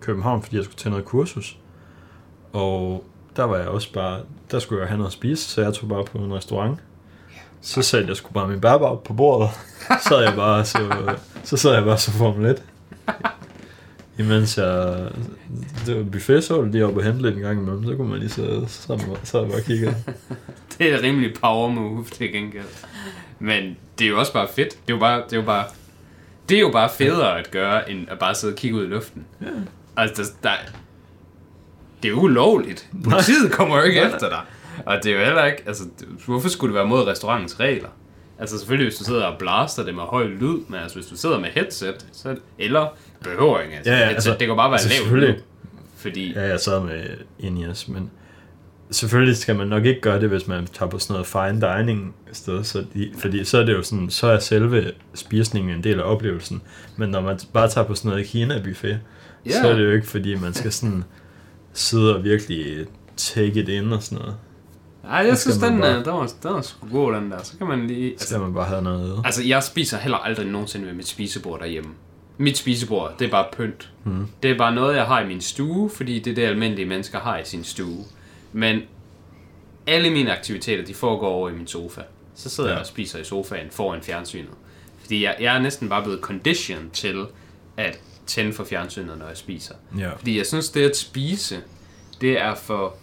København, 0.00 0.42
fordi 0.42 0.56
jeg 0.56 0.64
skulle 0.64 0.76
til 0.78 0.90
noget 0.90 1.04
kursus. 1.04 1.58
Og 2.52 3.04
der 3.36 3.44
var 3.44 3.56
jeg 3.56 3.68
også 3.68 3.92
bare, 3.92 4.20
der 4.50 4.58
skulle 4.58 4.80
jeg 4.80 4.88
have 4.88 4.98
noget 4.98 5.08
at 5.08 5.12
spise, 5.12 5.44
så 5.44 5.62
jeg 5.62 5.74
tog 5.74 5.88
bare 5.88 6.04
på 6.04 6.18
en 6.18 6.34
restaurant. 6.34 6.78
Så 7.60 7.82
satte 7.82 8.08
jeg 8.08 8.16
sgu 8.16 8.32
bare 8.32 8.48
min 8.48 8.60
bærbar 8.60 8.94
på 8.94 9.12
bordet. 9.12 9.50
Så 10.02 10.08
sad 10.08 10.22
jeg 10.22 10.34
bare 10.36 10.64
så, 10.64 11.14
så 11.44 11.56
sad 11.56 11.74
jeg 11.74 11.84
bare 11.84 11.98
så 11.98 12.10
Formel 12.10 12.50
1. 12.50 12.62
Imens 14.18 14.58
jeg... 14.58 15.08
Det 15.86 15.96
var 15.96 16.02
buffet, 16.02 16.44
så 16.44 16.54
var 16.54 16.62
det 16.62 16.72
lige 16.72 16.86
oppe 16.86 17.00
og 17.00 17.04
hente 17.04 17.22
lidt 17.22 17.34
en 17.34 17.42
gang 17.42 17.60
imellem. 17.60 17.84
Så 17.84 17.96
kunne 17.96 18.08
man 18.08 18.18
lige 18.18 18.30
sidde 18.30 18.64
sammen 18.68 19.10
og 19.10 19.18
så 19.24 19.44
bare 19.44 19.60
kigge. 19.60 19.96
Det 20.78 20.92
er 20.92 20.96
et 20.96 21.02
rimelig 21.02 21.34
power 21.34 21.68
move 21.68 22.04
til 22.04 22.32
gengæld. 22.32 22.64
Men 23.38 23.76
det 23.98 24.04
er 24.04 24.08
jo 24.08 24.18
også 24.18 24.32
bare 24.32 24.48
fedt. 24.48 24.70
Det 24.70 24.92
er 24.92 24.94
jo 24.94 24.98
bare, 24.98 25.22
det 25.24 25.32
er 25.32 25.36
jo 25.36 25.42
bare, 25.42 25.64
det 26.48 26.56
er 26.56 26.60
jo 26.60 26.70
bare 26.70 26.90
federe 26.90 27.38
at 27.38 27.50
gøre, 27.50 27.90
end 27.90 28.06
at 28.10 28.18
bare 28.18 28.34
sidde 28.34 28.52
og 28.52 28.56
kigge 28.56 28.76
ud 28.76 28.84
i 28.84 28.86
luften. 28.86 29.24
Ja. 29.40 29.46
Altså, 29.96 30.32
der, 30.42 30.50
det 32.02 32.08
er 32.10 32.12
ulovligt. 32.14 32.88
Politiet 33.04 33.52
kommer 33.52 33.76
jo 33.76 33.82
ikke 33.82 34.00
Nej, 34.00 34.14
efter 34.14 34.28
dig. 34.28 34.40
Og 34.86 34.96
det 35.04 35.12
er 35.12 35.18
jo 35.18 35.24
heller 35.24 35.44
ikke, 35.44 35.62
altså, 35.66 35.84
hvorfor 36.26 36.48
skulle 36.48 36.72
det 36.72 36.78
være 36.78 36.86
mod 36.88 37.06
restaurantens 37.06 37.60
regler? 37.60 37.88
Altså 38.38 38.58
selvfølgelig, 38.58 38.88
hvis 38.90 38.98
du 38.98 39.04
sidder 39.04 39.24
og 39.24 39.38
blaster 39.38 39.84
det 39.84 39.94
med 39.94 40.02
høj 40.02 40.24
lyd, 40.26 40.58
men 40.68 40.80
altså 40.82 40.96
hvis 40.96 41.06
du 41.06 41.16
sidder 41.16 41.38
med 41.40 41.48
headset, 41.48 42.06
så, 42.12 42.36
eller 42.58 42.86
behøver 43.24 43.60
ikke, 43.60 43.74
altså, 43.76 43.92
Ja, 43.92 43.98
ja, 43.98 44.04
headset, 44.04 44.14
altså- 44.30 44.36
det 44.40 44.46
kan 44.48 44.56
bare 44.56 44.70
være 44.70 44.72
altså, 44.80 44.88
lavt 44.88 44.98
selvfølgelig. 45.02 45.34
lyd. 45.34 45.42
Fordi, 45.96 46.32
Ja, 46.32 46.40
jeg 46.48 46.60
sad 46.60 46.80
med 46.82 47.04
Inias, 47.38 47.88
men 47.88 48.10
selvfølgelig 48.90 49.36
skal 49.36 49.56
man 49.56 49.66
nok 49.66 49.84
ikke 49.84 50.00
gøre 50.00 50.20
det, 50.20 50.28
hvis 50.28 50.46
man 50.48 50.66
tager 50.66 50.90
på 50.90 50.98
sådan 50.98 51.12
noget 51.14 51.26
fine 51.26 51.76
dining 51.76 52.14
sted, 52.32 52.64
så 52.64 52.84
de, 52.94 53.12
fordi 53.18 53.44
så 53.44 53.58
er 53.58 53.64
det 53.64 53.72
jo 53.72 53.82
sådan, 53.82 54.10
så 54.10 54.26
er 54.26 54.38
selve 54.38 54.92
spisningen 55.14 55.76
en 55.76 55.84
del 55.84 56.00
af 56.00 56.04
oplevelsen. 56.04 56.62
Men 56.96 57.08
når 57.08 57.20
man 57.20 57.38
bare 57.52 57.68
tager 57.68 57.86
på 57.86 57.94
sådan 57.94 58.10
noget 58.10 58.26
Kina-buffet, 58.26 58.98
Ja. 59.46 59.50
så 59.62 59.68
er 59.68 59.74
det 59.76 59.84
jo 59.84 59.90
ikke, 59.90 60.06
fordi 60.06 60.34
man 60.34 60.54
skal 60.54 60.72
sådan 60.72 61.04
sidde 61.72 62.16
og 62.16 62.24
virkelig 62.24 62.86
take 63.16 63.60
it 63.62 63.68
in 63.68 63.92
og 63.92 64.02
sådan 64.02 64.18
noget. 64.18 64.36
nej, 65.04 65.12
jeg 65.16 65.38
skal 65.38 65.52
synes, 65.52 65.58
den, 65.64 65.80
bare- 65.80 65.90
er, 65.90 66.02
den, 66.02 66.12
var, 66.12 66.32
den 66.42 66.50
var 66.54 66.60
sgu 66.60 66.88
god, 66.92 67.12
den 67.12 67.30
der. 67.30 67.42
Så 67.42 67.58
kan 67.58 67.66
man 67.66 67.86
lige... 67.86 68.14
Så 68.18 68.26
skal 68.26 68.40
man 68.40 68.54
bare 68.54 68.64
have 68.66 68.82
noget. 68.82 69.22
Altså, 69.24 69.42
jeg 69.42 69.62
spiser 69.62 69.98
heller 69.98 70.18
aldrig 70.18 70.46
nogensinde 70.46 70.86
ved 70.86 70.94
mit 70.94 71.08
spisebord 71.08 71.60
derhjemme. 71.60 71.90
Mit 72.38 72.58
spisebord, 72.58 73.14
det 73.18 73.26
er 73.26 73.30
bare 73.30 73.46
pynt. 73.56 73.90
Mm. 74.04 74.26
Det 74.42 74.50
er 74.50 74.58
bare 74.58 74.74
noget, 74.74 74.96
jeg 74.96 75.04
har 75.04 75.20
i 75.20 75.26
min 75.26 75.40
stue, 75.40 75.90
fordi 75.90 76.18
det 76.18 76.30
er 76.30 76.34
det, 76.34 76.42
almindelige 76.42 76.86
mennesker 76.88 77.18
har 77.20 77.38
i 77.38 77.44
sin 77.44 77.64
stue. 77.64 78.04
Men 78.52 78.80
alle 79.86 80.10
mine 80.10 80.36
aktiviteter, 80.36 80.84
de 80.84 80.94
foregår 80.94 81.28
over 81.28 81.48
i 81.48 81.52
min 81.52 81.66
sofa. 81.66 82.00
Så 82.34 82.48
sidder. 82.50 82.68
Ja. 82.70 82.74
jeg 82.74 82.80
og 82.80 82.86
spiser 82.86 83.18
i 83.18 83.24
sofaen 83.24 83.66
foran 83.70 84.02
fjernsynet. 84.02 84.50
Fordi 85.00 85.24
jeg, 85.24 85.36
jeg 85.40 85.56
er 85.56 85.60
næsten 85.60 85.88
bare 85.88 86.02
blevet 86.02 86.20
conditioned 86.20 86.90
til 86.90 87.24
at 87.76 87.98
tænde 88.26 88.52
for 88.52 88.64
fjernsynet, 88.64 89.18
når 89.18 89.26
jeg 89.28 89.36
spiser. 89.36 89.74
Ja. 89.98 90.12
Fordi 90.14 90.38
jeg 90.38 90.46
synes, 90.46 90.70
det 90.70 90.90
at 90.90 90.96
spise, 90.96 91.60
det 92.20 92.40
er 92.40 92.54
for, 92.54 92.94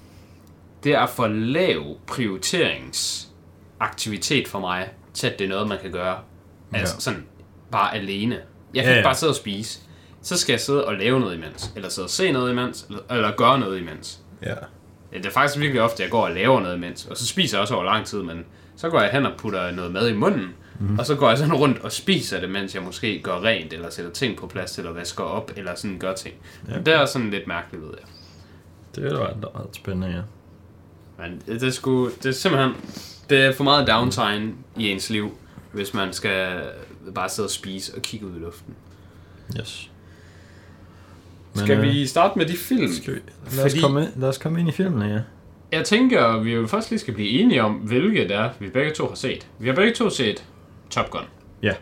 det 0.84 0.94
er 0.96 1.06
for 1.08 1.28
lav 1.28 1.98
prioriteringsaktivitet 2.08 4.48
for 4.48 4.60
mig, 4.60 4.90
til 5.14 5.28
at 5.28 5.40
det 5.40 5.46
er 5.46 5.50
noget, 5.50 5.68
man 5.68 5.78
kan 5.82 5.92
gøre. 5.92 6.18
Altså 6.74 6.96
Ja. 6.96 7.00
sådan, 7.00 7.26
bare 7.72 7.96
alene. 7.96 8.36
Jeg 8.74 8.84
kan 8.84 8.92
Ja, 8.92 8.98
ikke 8.98 8.98
ja. 9.00 9.04
bare 9.04 9.16
sidde 9.16 9.32
og 9.32 9.36
spise. 9.36 9.80
Så 10.22 10.38
skal 10.38 10.54
jeg 10.54 10.60
sidde 10.60 10.86
og 10.86 10.94
lave 10.96 11.20
noget 11.20 11.36
imens, 11.36 11.72
eller 11.76 11.90
sidde 11.90 12.06
og 12.06 12.10
se 12.10 12.32
noget 12.32 12.52
imens, 12.52 12.86
eller, 12.90 13.02
eller 13.12 13.32
gøre 13.36 13.60
noget 13.60 13.80
imens. 13.82 14.20
Ja, 14.46 14.54
Det 15.14 15.26
er 15.26 15.30
faktisk 15.32 15.60
virkelig 15.60 15.82
ofte, 15.82 15.96
at 15.96 16.00
jeg 16.00 16.10
går 16.12 16.26
og 16.28 16.32
laver 16.32 16.60
noget 16.60 16.76
imens, 16.76 17.06
og 17.06 17.18
så 17.18 17.28
spiser 17.28 17.58
jeg 17.58 17.62
også 17.62 17.74
over 17.76 17.84
lang 17.84 18.06
tid, 18.06 18.24
men 18.24 18.46
så 18.76 18.90
går 18.90 19.02
jeg 19.02 19.12
hen 19.12 19.26
og 19.26 19.32
putter 19.38 19.72
noget 19.72 19.92
mad 19.92 20.10
i 20.10 20.14
munden, 20.14 20.48
mm. 20.80 21.00
og 21.00 21.06
så 21.06 21.16
går 21.16 21.30
jeg 21.30 21.38
sådan 21.38 21.54
rundt 21.54 21.80
og 21.80 21.92
spiser 21.92 22.40
det, 22.40 22.50
mens 22.50 22.76
jeg 22.76 22.84
måske 22.84 23.22
gør 23.24 23.40
rent, 23.44 23.74
eller 23.74 23.90
sætter 23.90 24.12
ting 24.12 24.38
på 24.38 24.48
plads, 24.48 24.78
eller 24.78 24.92
vasker 24.94 25.24
op, 25.24 25.52
eller 25.56 25.76
sådan 25.76 26.00
gør 26.00 26.14
ting. 26.14 26.36
Ja. 26.70 26.80
Det 26.80 26.88
er 26.94 27.06
sådan 27.06 27.30
lidt 27.30 27.48
mærkeligt, 27.48 27.84
ved 27.84 27.92
jeg. 28.00 28.08
Det 28.96 29.12
er 29.12 29.18
da 29.18 29.48
ret, 29.60 29.76
spændende, 29.76 30.08
ja. 30.08 30.22
Men 31.24 31.42
det, 31.48 31.64
er 31.64 31.72
sgu, 31.72 32.10
det 32.10 32.26
er 32.26 32.32
simpelthen 32.32 32.72
det 33.30 33.46
er 33.46 33.54
for 33.54 33.64
meget 33.64 33.88
downtime 33.88 34.54
i 34.78 34.90
ens 34.90 35.10
liv, 35.10 35.38
hvis 35.72 35.94
man 35.94 36.14
skal 36.14 36.62
bare 37.16 37.30
sidde 37.30 37.46
og 37.48 37.52
spise 37.52 37.96
og 37.96 38.02
kigge 38.02 38.26
ud 38.28 38.36
i 38.36 38.40
luften. 38.40 38.74
Yes. 39.60 39.92
Skal 41.56 41.78
øh, 41.78 41.84
vi 41.84 42.08
starte 42.08 42.38
med 42.38 42.46
de 42.46 42.58
film? 42.58 42.94
Skal 42.94 43.14
vi, 43.16 43.20
lad, 43.56 43.66
os 43.66 43.72
Fordi- 43.72 43.82
komme, 43.82 44.02
ind- 44.04 44.12
lad 44.16 44.30
os 44.30 44.38
komme 44.38 44.60
ind 44.60 44.70
i 44.70 44.72
filmen, 44.72 45.10
ja. 45.10 45.20
Jeg 45.72 45.86
tænker, 45.86 46.24
at 46.26 46.46
vi 46.46 46.54
jo 46.54 46.68
først 46.68 46.90
lige 46.90 47.00
skal 47.00 47.14
blive 47.14 47.30
enige 47.30 47.64
om, 47.64 47.74
hvilke 47.74 48.24
det 48.24 48.32
er, 48.36 48.50
vi 48.60 48.70
begge 48.70 48.92
to 48.92 49.08
har 49.08 49.16
set. 49.16 49.48
Vi 49.60 49.68
har 49.68 49.76
begge 49.76 49.94
to 49.94 50.10
set 50.10 50.44
Top 50.90 51.10
Gun. 51.10 51.24
Ja. 51.64 51.74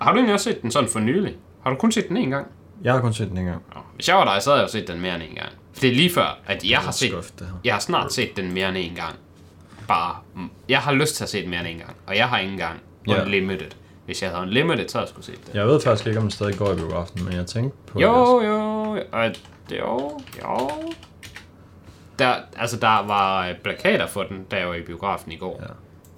Har 0.00 0.10
du 0.12 0.16
egentlig 0.16 0.34
også 0.34 0.44
set 0.50 0.62
den 0.62 0.70
sådan 0.70 0.90
for 0.90 1.00
nylig? 1.00 1.36
Har 1.62 1.70
du 1.70 1.76
kun 1.76 1.92
set 1.92 2.08
den 2.08 2.16
én 2.16 2.30
gang? 2.30 2.46
Jeg 2.82 2.92
har 2.92 3.00
kun 3.00 3.12
set 3.12 3.28
den 3.28 3.38
en 3.38 3.44
gang. 3.44 3.62
Nå, 3.74 3.80
Hvis 3.94 4.08
jeg 4.08 4.16
var 4.16 4.34
dig, 4.34 4.42
så 4.42 4.50
havde 4.50 4.60
jeg 4.62 4.68
jo 4.68 4.72
set 4.72 4.88
den 4.88 5.00
mere 5.00 5.14
end 5.14 5.22
en 5.22 5.34
gang. 5.34 5.48
For 5.72 5.80
det 5.80 5.90
er 5.90 5.94
lige 5.94 6.10
før, 6.14 6.38
at 6.46 6.64
jeg 6.64 6.78
har 6.78 6.92
set... 6.92 7.10
Skuff, 7.10 7.30
det 7.30 7.46
her. 7.46 7.54
Jeg 7.64 7.74
har 7.74 7.80
snart 7.80 8.12
set 8.12 8.36
den 8.36 8.52
mere 8.54 8.68
end 8.68 8.76
en 8.76 8.94
gang. 8.94 9.14
Bare... 9.88 10.16
mm, 10.34 10.50
Jeg 10.68 10.78
har 10.80 10.92
lyst 10.92 11.14
til 11.16 11.24
at 11.24 11.30
se 11.30 11.42
den 11.42 11.50
mere 11.50 11.60
end 11.60 11.68
en 11.68 11.78
gang. 11.78 11.96
Og 12.06 12.16
jeg 12.16 12.28
har 12.28 12.38
ikke 12.38 12.52
engang 12.52 12.80
Ja. 13.08 13.22
Unlimited. 13.22 13.70
Hvis 14.04 14.22
jeg 14.22 14.30
havde 14.30 14.42
Unlimited, 14.42 14.88
så 14.88 14.98
havde 14.98 15.04
jeg 15.04 15.08
skulle 15.08 15.24
set 15.26 15.46
det. 15.46 15.54
Jeg 15.54 15.66
ved 15.66 15.80
faktisk 15.80 16.06
ikke, 16.06 16.18
om 16.18 16.22
den 16.24 16.30
stadig 16.30 16.58
går 16.58 16.72
i 16.72 16.76
biografen, 16.76 17.24
men 17.24 17.32
jeg 17.32 17.46
tænkte 17.46 17.76
på 17.86 18.00
Jo, 18.00 18.40
jo, 18.42 18.60
og 19.12 19.24
det, 19.68 19.78
jo, 19.78 20.20
jo. 20.42 20.70
Der, 22.18 22.34
altså, 22.56 22.76
der 22.76 23.06
var 23.06 23.48
øh, 23.48 23.54
plakater 23.64 24.06
for 24.06 24.22
den, 24.22 24.46
jeg 24.52 24.68
var 24.68 24.74
i 24.74 24.82
biografen 24.82 25.32
i 25.32 25.36
går. 25.36 25.58
Ja. 25.62 25.66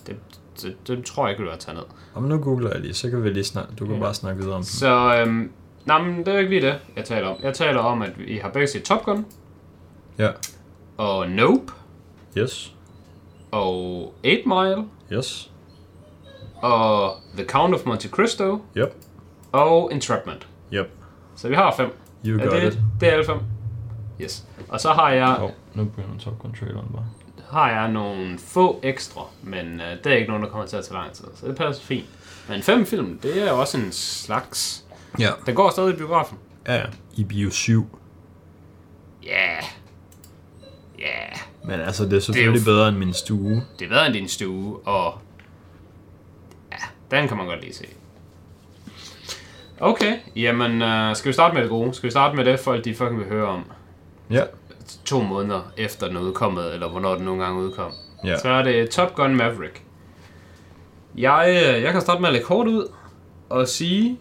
Det, 0.06 0.16
det, 0.62 0.76
det 0.86 1.04
tror 1.04 1.26
jeg 1.26 1.30
ikke, 1.32 1.44
du 1.44 1.50
har 1.50 1.56
taget 1.56 1.76
ned. 1.78 1.84
Om 2.14 2.22
nu 2.22 2.38
googler 2.38 2.70
jeg 2.70 2.80
lige, 2.80 2.94
så 2.94 3.10
kan 3.10 3.24
vi 3.24 3.30
lige 3.30 3.44
snakke. 3.44 3.72
Du 3.78 3.86
kan 3.86 3.94
Ja. 3.94 4.00
bare 4.00 4.14
snakke 4.14 4.38
videre 4.40 4.54
om 4.54 4.60
den. 4.60 4.64
Så, 4.66 5.16
øhm, 5.20 5.50
nej, 5.84 6.02
men 6.02 6.18
det 6.26 6.28
er 6.34 6.38
ikke 6.38 6.50
lige 6.50 6.66
det, 6.66 6.74
jeg 6.96 7.04
taler 7.04 7.28
om. 7.28 7.36
Jeg 7.42 7.54
taler 7.54 7.80
om, 7.80 8.02
at 8.02 8.18
vi 8.18 8.36
har 8.42 8.50
begge 8.50 8.66
set 8.68 8.82
Top 8.82 9.04
Gun, 9.04 9.26
Ja. 10.18 10.30
og 10.96 11.28
Nope, 11.30 11.72
Yes. 12.38 12.74
og 13.50 14.02
8 14.24 14.42
Mile, 14.46 14.84
Yes. 15.12 15.50
og 16.62 17.12
The 17.36 17.44
Count 17.46 17.74
of 17.74 17.80
Monte 17.86 18.08
Cristo, 18.08 18.62
Yep. 18.76 18.94
og 19.52 19.92
Entrapment. 19.92 20.48
Yep. 20.72 20.90
Så 21.36 21.48
vi 21.48 21.54
har 21.54 21.74
fem. 21.76 21.92
You 22.26 22.38
got 22.42 22.52
det, 22.52 22.62
it. 22.72 22.78
det 23.00 23.08
er 23.08 23.12
alle 23.12 23.24
fem. 23.24 23.38
Yes. 24.20 24.44
Og 24.68 24.80
så 24.80 24.88
har 24.92 25.10
jeg, 25.10 25.36
oh, 25.42 25.50
nu 25.74 25.84
begynder 25.84 26.18
Top 26.18 26.38
Gun 26.38 26.54
traileren 26.54 26.88
bare. 26.92 27.06
Har 27.50 27.70
jeg 27.70 27.92
nogle 27.92 28.38
få 28.38 28.80
ekstra, 28.82 29.22
men 29.42 29.80
øh, 29.80 30.04
det 30.04 30.12
er 30.12 30.16
ikke 30.16 30.28
nogen, 30.28 30.42
der 30.42 30.48
kommer 30.48 30.66
til 30.66 30.76
at 30.76 30.84
tage 30.84 30.94
lang 30.94 31.12
tid, 31.12 31.24
så 31.34 31.46
det 31.48 31.56
passer 31.56 31.82
fint. 31.82 32.06
Men 32.48 32.62
fem 32.62 32.86
film, 32.86 33.18
det 33.18 33.42
er 33.42 33.50
jo 33.50 33.60
også 33.60 33.78
en 33.78 33.92
slags... 33.92 34.84
Ja. 35.18 35.30
Den 35.46 35.54
går 35.54 35.70
stadig 35.70 35.94
i 35.94 35.96
biografen. 35.96 36.38
Ja. 36.68 36.82
I 37.16 37.24
Bio 37.24 37.50
7. 37.50 37.98
Ja. 39.22 39.28
Yeah. 39.28 39.62
Ja. 40.98 41.04
Yeah. 41.04 41.38
Men 41.64 41.80
altså, 41.80 42.04
det 42.04 42.12
er 42.12 42.20
selvfølgelig 42.20 42.60
Det 42.60 42.68
er 42.68 42.72
bedre 42.72 42.88
end 42.88 42.96
min 42.96 43.12
stue. 43.14 43.64
Det 43.78 43.84
er 43.84 43.88
bedre 43.88 44.06
end 44.06 44.14
din 44.14 44.28
stue, 44.28 44.78
og... 44.78 45.18
Ja, 46.72 46.76
den 47.16 47.28
kan 47.28 47.36
man 47.36 47.46
godt 47.46 47.60
lige 47.60 47.74
se. 47.74 47.84
Okay, 49.80 50.16
jamen, 50.36 50.82
øh, 50.82 51.16
skal 51.16 51.28
vi 51.28 51.32
starte 51.32 51.54
med 51.54 51.62
det 51.62 51.70
gode? 51.70 51.94
Skal 51.94 52.06
vi 52.06 52.10
starte 52.10 52.36
med 52.36 52.44
det, 52.44 52.60
folk 52.60 52.84
de 52.84 52.94
fucking 52.94 53.18
vil 53.18 53.28
høre 53.28 53.46
om 53.46 53.64
Ja. 54.30 54.42
To 55.04 55.22
måneder 55.22 55.72
efter 55.76 56.08
den 56.08 56.16
er 56.16 56.20
udkommet, 56.20 56.74
eller 56.74 56.88
hvornår 56.88 57.14
den 57.14 57.24
nogle 57.24 57.44
gange 57.44 57.62
udkom? 57.62 57.92
Ja. 58.24 58.38
Så 58.38 58.48
er 58.48 58.62
det 58.62 58.90
Top 58.90 59.14
Gun 59.14 59.36
Maverick. 59.36 59.82
Jeg, 61.16 61.46
øh, 61.48 61.82
jeg 61.82 61.92
kan 61.92 62.00
starte 62.00 62.20
med 62.20 62.28
at 62.28 62.32
lægge 62.32 62.46
kort 62.46 62.66
ud 62.66 62.88
og 63.48 63.68
sige 63.68 64.18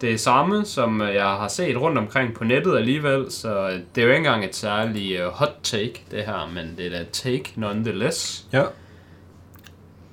det 0.00 0.20
samme, 0.20 0.64
som 0.64 1.02
øh, 1.02 1.14
jeg 1.14 1.24
har 1.24 1.48
set 1.48 1.80
rundt 1.80 1.98
omkring 1.98 2.34
på 2.34 2.44
nettet 2.44 2.76
alligevel, 2.76 3.30
så 3.30 3.80
det 3.94 4.02
er 4.02 4.06
jo 4.06 4.08
ikke 4.08 4.16
engang 4.16 4.44
et 4.44 4.54
særligt 4.54 5.20
øh, 5.20 5.26
hot 5.26 5.56
take, 5.62 6.04
det 6.10 6.24
her, 6.24 6.50
men 6.54 6.74
det 6.78 6.96
er 6.96 7.00
et 7.00 7.10
take 7.10 7.52
nonetheless. 7.56 8.46
Ja. 8.52 8.62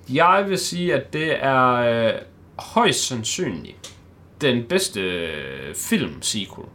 Jeg 0.10 0.46
vil 0.48 0.58
sige, 0.58 0.96
at 0.96 1.14
det 1.14 1.44
er 1.44 1.74
øh, 1.74 2.14
højst 2.60 3.08
sandsynligt 3.08 3.96
den 4.42 4.64
bedste 4.64 5.02
øh, 5.02 5.76
film-sequel 5.76 6.68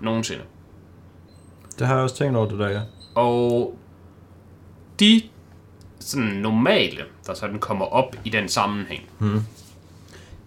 nogensinde. 0.00 0.42
Det 1.78 1.86
har 1.86 1.94
jeg 1.94 2.02
også 2.02 2.16
tænkt 2.16 2.36
over 2.36 2.48
det 2.48 2.58
der, 2.58 2.68
ja. 2.68 2.80
Og 3.14 3.78
de 5.00 5.22
sådan 6.00 6.24
normale, 6.28 7.04
der 7.26 7.34
sådan 7.34 7.58
kommer 7.58 7.84
op 7.86 8.16
i 8.24 8.28
den 8.30 8.48
sammenhæng, 8.48 9.02
Hmm. 9.18 9.40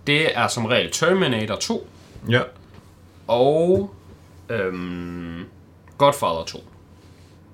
det 0.07 0.37
er 0.37 0.47
som 0.47 0.65
regel 0.65 0.91
Terminator 0.91 1.55
2 1.55 1.87
Ja. 2.29 2.41
og 3.27 3.93
øhm, 4.49 5.45
Godfather 5.97 6.43
2. 6.47 6.63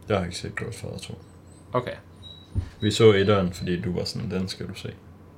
Jeg 0.09 0.17
har 0.17 0.25
ikke 0.25 0.37
set 0.37 0.55
Godfather 0.55 0.97
2. 0.97 1.21
Okay. 1.73 1.93
Vi 2.81 2.91
så 2.91 3.11
etteren, 3.13 3.53
fordi 3.53 3.81
du 3.81 3.93
var 3.97 4.03
sådan, 4.03 4.31
den 4.31 4.47
skal 4.47 4.67
du 4.67 4.73
se 4.73 4.93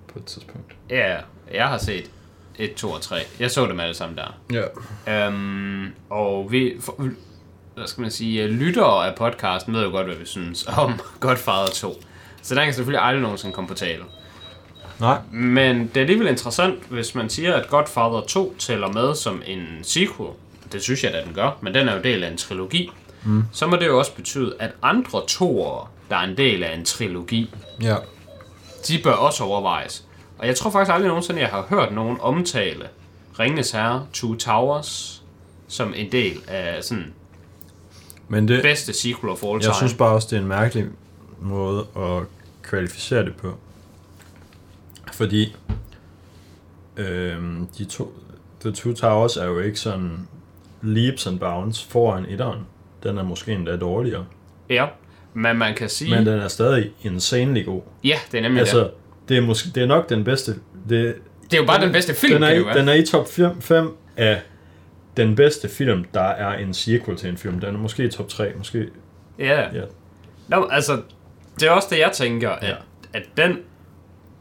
på 0.08 0.20
et 0.20 0.26
tidspunkt. 0.26 0.76
Ja, 0.90 1.18
jeg 1.54 1.68
har 1.68 1.78
set 1.78 2.12
1, 2.60 2.74
2 2.76 2.90
og 2.92 3.02
3. 3.02 3.16
Jeg 3.40 3.52
så 3.52 3.66
dem 3.68 3.80
alle 3.80 3.94
sammen 3.94 4.18
der. 4.18 4.40
Ja. 5.08 5.28
Øhm, 5.28 5.94
og 6.10 6.52
vi, 6.52 6.76
for, 6.80 7.10
hvad 7.80 7.88
skal 7.88 8.02
man 8.02 8.12
sige, 8.12 8.44
øh, 8.44 8.50
lyttere 8.50 9.08
af 9.08 9.16
podcasten 9.16 9.74
ved 9.74 9.84
jo 9.84 9.90
godt, 9.90 10.08
hvad 10.08 10.16
vi 10.16 10.26
synes 10.26 10.66
om 10.78 11.00
Godfather 11.20 11.68
2. 11.74 12.04
Så 12.42 12.56
den 12.56 12.64
kan 12.64 12.74
selvfølgelig 12.74 13.04
aldrig 13.04 13.22
nogensinde 13.22 13.54
komme 13.54 13.68
på 13.68 13.74
tale. 13.74 14.04
Nej. 15.00 15.18
Men 15.32 15.88
det 15.88 15.98
er 15.98 16.02
alligevel 16.02 16.28
interessant, 16.28 16.84
hvis 16.90 17.16
man 17.16 17.30
siger, 17.30 17.54
at 17.56 17.70
Godfather 17.70 18.22
2 18.28 18.56
tæller 18.60 18.88
med 18.92 19.16
som 19.16 19.42
en 19.46 19.68
sequel. 19.84 20.30
Det 20.72 20.82
synes 20.84 21.04
jeg, 21.04 21.12
at 21.12 21.26
den 21.26 21.34
gør, 21.34 21.58
men 21.62 21.74
den 21.74 21.88
er 21.90 21.96
jo 21.96 22.02
del 22.02 22.24
af 22.24 22.32
en 22.32 22.38
trilogi. 22.38 22.92
Mm. 23.24 23.44
Så 23.52 23.68
må 23.68 23.76
det 23.76 23.88
jo 23.88 24.00
også 24.00 24.14
betyde, 24.16 24.56
at 24.60 24.72
andre 24.82 25.22
toer, 25.28 25.92
der 26.10 26.16
er 26.16 26.24
en 26.24 26.38
del 26.38 26.64
af 26.64 26.76
en 26.76 26.86
trilogi, 26.86 27.54
Ja. 27.82 27.96
de 28.88 29.00
bør 29.04 29.12
også 29.12 29.44
overvejes. 29.44 30.06
Og 30.38 30.48
jeg 30.48 30.56
tror 30.56 30.70
faktisk 30.72 30.94
aldrig 30.94 31.08
nogensinde, 31.08 31.42
jeg 31.42 31.50
har 31.50 31.66
hørt 31.70 31.94
nogen 31.94 32.18
omtale 32.22 32.88
Ringnes 33.40 33.72
Herre, 33.72 34.06
Two 34.14 34.36
Towers, 34.36 35.22
som 35.68 35.94
en 35.96 36.12
del 36.12 36.42
af 36.48 36.84
sådan 36.84 37.14
Men 38.30 38.48
det, 38.48 38.62
bedste 38.62 38.94
sequel 38.94 39.32
of 39.32 39.44
all 39.44 39.60
time. 39.60 39.70
jeg 39.70 39.76
synes 39.76 39.94
bare 39.94 40.14
også, 40.14 40.28
det 40.32 40.38
er 40.38 40.42
en 40.42 40.48
mærkelig 40.48 40.86
måde 41.40 41.86
at 41.98 42.24
kvalificere 42.64 43.26
det 43.26 43.36
på. 43.36 43.58
Fordi 45.14 45.56
øhm, 46.98 47.68
de 47.78 47.86
to, 47.86 48.14
The 48.62 48.72
Two 48.72 48.94
Towers 48.94 49.38
er 49.38 49.46
jo 49.46 49.60
ikke 49.60 49.80
sådan 49.80 50.28
leaps 50.82 51.28
and 51.28 51.40
bounds 51.40 51.84
foran 51.84 52.26
etteren. 52.30 52.60
Den 53.04 53.18
er 53.18 53.24
måske 53.24 53.52
endda 53.52 53.78
dårligere. 53.78 54.26
Ja, 54.70 54.86
men 55.34 55.58
man 55.58 55.76
kan 55.76 55.90
sige... 55.90 56.16
Men 56.16 56.26
den 56.26 56.40
er 56.40 56.48
stadig 56.48 56.92
insanely 57.02 57.66
god. 57.66 57.82
Ja, 58.04 58.18
det 58.32 58.38
er 58.38 58.42
nemlig 58.42 58.60
Altså, 58.60 58.80
det. 58.80 58.92
det 59.30 59.38
er, 59.38 59.42
måske, 59.42 59.70
det 59.76 59.84
er 59.84 59.88
nok 59.88 60.10
den 60.10 60.24
bedste... 60.24 60.52
Det, 60.90 61.16
Det 61.44 61.54
er 61.54 61.58
jo 61.58 61.66
bare 61.66 61.82
den 61.82 61.92
bedste 61.92 62.14
film, 62.14 62.34
den 62.34 62.44
er, 62.44 62.52
i, 62.52 62.78
den 62.78 62.90
er 62.90 62.94
i 62.94 63.06
top 63.06 63.28
5 63.62 63.98
af 64.18 64.42
den 65.24 65.36
bedste 65.36 65.70
film, 65.70 66.04
der 66.14 66.22
er 66.22 66.58
en 66.58 66.74
sequel 66.74 67.18
til 67.18 67.30
en 67.30 67.38
film. 67.38 67.60
Den 67.60 67.76
er 67.76 67.80
måske 67.80 68.10
top 68.10 68.28
3, 68.28 68.52
måske... 68.58 68.88
Ja. 69.40 69.62
Ja. 69.74 69.82
Nå, 70.48 70.68
altså, 70.72 71.02
det 71.60 71.68
er 71.68 71.72
også 71.72 71.88
det, 71.92 72.00
jeg 72.00 72.12
tænker, 72.12 72.50
at, 72.50 72.68
Ja. 72.70 72.76
at 73.14 73.24
den, 73.38 73.58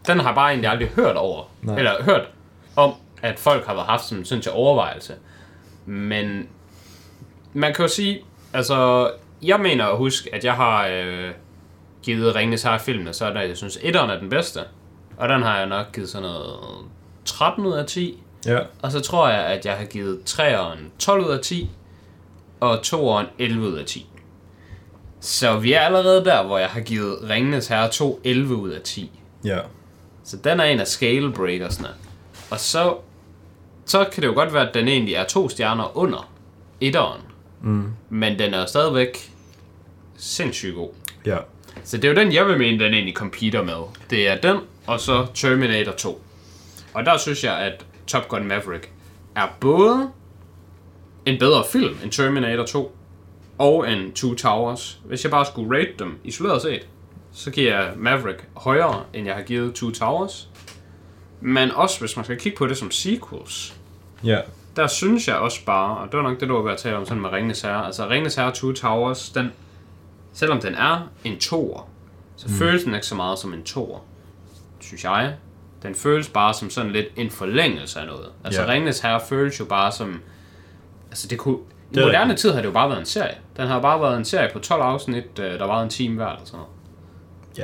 den 0.06 0.18
har 0.20 0.28
jeg 0.28 0.34
bare 0.34 0.48
egentlig 0.50 0.70
aldrig 0.70 0.88
hørt 0.88 1.16
over. 1.16 1.44
Nej. 1.62 1.78
Eller 1.78 2.02
hørt 2.02 2.28
om, 2.76 2.92
at 3.22 3.38
folk 3.38 3.66
har 3.66 3.74
haft 3.76 4.04
sådan 4.04 4.24
til 4.42 4.52
overvejelse. 4.52 5.14
Men 5.86 6.48
man 7.52 7.74
kan 7.74 7.84
jo 7.84 7.88
sige, 7.88 8.20
altså, 8.52 9.10
jeg 9.42 9.60
mener 9.60 9.84
at 9.86 9.96
huske, 9.96 10.34
at 10.34 10.44
jeg 10.44 10.54
har 10.54 10.86
øh, 10.86 11.30
givet 12.02 12.34
Ringnes 12.34 12.62
her 12.62 12.78
filmene, 12.78 13.12
så 13.12 13.26
er 13.26 13.32
der, 13.32 13.40
jeg 13.42 13.56
synes, 13.56 13.78
etteren 13.82 14.10
er 14.10 14.18
den 14.18 14.28
bedste. 14.30 14.60
Og 15.16 15.28
den 15.28 15.42
har 15.42 15.58
jeg 15.58 15.66
nok 15.66 15.92
givet 15.92 16.08
sådan 16.08 16.28
noget 16.28 16.58
13 17.24 17.66
ud 17.66 17.72
af 17.72 17.86
10. 17.86 18.22
Ja, 18.46 18.58
Og 18.82 18.92
så 18.92 19.00
tror 19.00 19.28
jeg, 19.28 19.44
at 19.46 19.66
jeg 19.66 19.74
har 19.74 19.84
givet 19.84 20.20
3'eren 20.30 20.78
12 20.98 21.24
ud 21.24 21.30
af 21.30 21.40
10, 21.40 21.70
og 22.60 22.80
2'eren 22.86 23.26
11 23.38 23.68
ud 23.68 23.74
af 23.74 23.84
10. 23.84 24.06
Så 25.20 25.58
vi 25.58 25.72
er 25.72 25.80
allerede 25.80 26.24
der, 26.24 26.42
hvor 26.42 26.58
jeg 26.58 26.68
har 26.68 26.80
givet 26.80 27.18
Ringenes 27.30 27.66
Herre 27.68 27.88
2 27.90 28.20
11 28.24 28.54
ud 28.56 28.70
af 28.70 28.80
10. 28.82 29.10
ja. 29.44 29.58
Så 30.24 30.36
den 30.36 30.60
er 30.60 30.64
en 30.64 30.80
af 30.80 30.86
scale 30.86 31.32
breakersne. 31.32 31.88
Og 32.50 32.60
så, 32.60 32.96
så 33.86 34.04
kan 34.12 34.22
det 34.22 34.28
jo 34.28 34.34
godt 34.34 34.54
være, 34.54 34.68
at 34.68 34.74
den 34.74 34.88
egentlig 34.88 35.14
er 35.14 35.24
to 35.24 35.48
stjerner 35.48 35.96
under 35.96 36.30
etteren. 36.80 37.20
Mm. 37.62 37.92
Men 38.08 38.38
den 38.38 38.54
er 38.54 38.66
stadigvæk 38.66 39.32
sindssygt 40.16 40.74
god. 40.74 40.90
Ja. 41.26 41.36
Så 41.84 41.96
det 41.96 42.04
er 42.04 42.08
jo 42.08 42.14
den, 42.14 42.32
jeg 42.32 42.46
vil 42.46 42.58
mene, 42.58 42.84
den 42.84 42.94
egentlig 42.94 43.14
competer 43.14 43.62
med. 43.62 43.82
Det 44.10 44.28
er 44.28 44.36
den, 44.40 44.56
og 44.86 45.00
så 45.00 45.26
Terminator 45.34 45.92
2. 45.92 46.22
Og 46.94 47.06
der 47.06 47.16
synes 47.18 47.44
jeg, 47.44 47.58
at 47.58 47.84
Top 48.08 48.28
Gun 48.28 48.44
Maverick 48.46 48.90
er 49.36 49.46
både 49.60 50.10
en 51.26 51.38
bedre 51.38 51.64
film 51.72 51.96
end 52.02 52.10
Terminator 52.12 52.64
2, 52.64 52.96
og 53.58 53.92
en 53.92 54.12
Two 54.12 54.34
Towers. 54.34 55.00
Hvis 55.04 55.24
jeg 55.24 55.30
bare 55.30 55.46
skulle 55.46 55.78
rate 55.78 55.92
dem 55.98 56.18
isoleret 56.24 56.62
set, 56.62 56.88
så 57.32 57.50
giver 57.50 57.80
jeg 57.80 57.92
Maverick 57.96 58.48
højere, 58.56 59.04
end 59.14 59.26
jeg 59.26 59.34
har 59.34 59.42
givet 59.42 59.74
Two 59.74 59.90
Towers. 59.90 60.48
Men 61.40 61.70
også, 61.70 62.00
hvis 62.00 62.16
man 62.16 62.24
skal 62.24 62.38
kigge 62.40 62.58
på 62.58 62.66
det 62.66 62.76
som 62.76 62.90
sequels, 62.90 63.76
Ja. 64.24 64.40
der 64.76 64.86
synes 64.86 65.28
jeg 65.28 65.36
også 65.36 65.64
bare, 65.64 65.98
og 65.98 66.12
det 66.12 66.16
var 66.16 66.22
nok 66.22 66.40
det, 66.40 66.48
du 66.48 66.54
var 66.54 66.62
ved 66.62 66.72
at 66.72 66.78
tale 66.78 66.96
om 66.96 67.06
sådan 67.06 67.20
med 67.22 67.30
Ringnes 67.30 67.62
Herre, 67.62 67.86
altså 67.86 68.08
Ringnes 68.08 68.34
Herre 68.34 68.52
Two 68.52 68.72
Towers, 68.72 69.30
den, 69.30 69.52
selvom 70.32 70.60
den 70.60 70.74
er 70.74 71.08
en 71.24 71.38
toer, 71.38 71.88
så 72.36 72.48
mm. 72.48 72.54
føles 72.54 72.84
den 72.84 72.94
ikke 72.94 73.06
så 73.06 73.14
meget 73.14 73.38
som 73.38 73.54
en 73.54 73.62
toer, 73.62 73.98
synes 74.80 75.04
jeg. 75.04 75.34
Den 75.82 75.94
føles 75.94 76.28
bare 76.28 76.54
som 76.54 76.70
sådan 76.70 76.90
lidt 76.92 77.06
en 77.16 77.30
forlængelse 77.30 78.00
af 78.00 78.06
noget. 78.06 78.26
Altså 78.44 78.62
ja. 78.62 78.68
Ringnes 78.72 79.00
Herre 79.00 79.20
føles 79.28 79.60
jo 79.60 79.64
bare 79.64 79.92
som, 79.92 80.22
altså 81.10 81.28
det 81.28 81.38
kunne, 81.38 81.56
i 81.90 81.94
Det 81.94 82.00
er 82.02 82.06
moderne 82.06 82.36
tid 82.36 82.50
har 82.50 82.58
det 82.60 82.66
jo 82.66 82.72
bare 82.72 82.88
været 82.88 83.00
en 83.00 83.06
serie. 83.06 83.34
Den 83.56 83.66
har 83.66 83.80
bare 83.80 84.00
været 84.00 84.16
en 84.16 84.24
serie 84.24 84.50
på 84.52 84.58
12 84.58 84.82
afsnit, 84.82 85.38
øh, 85.38 85.58
der 85.58 85.66
var 85.66 85.82
en 85.82 85.88
time 85.88 86.14
hver 86.16 86.26
eller 86.26 86.44
sådan 86.44 86.58
noget. 86.58 86.72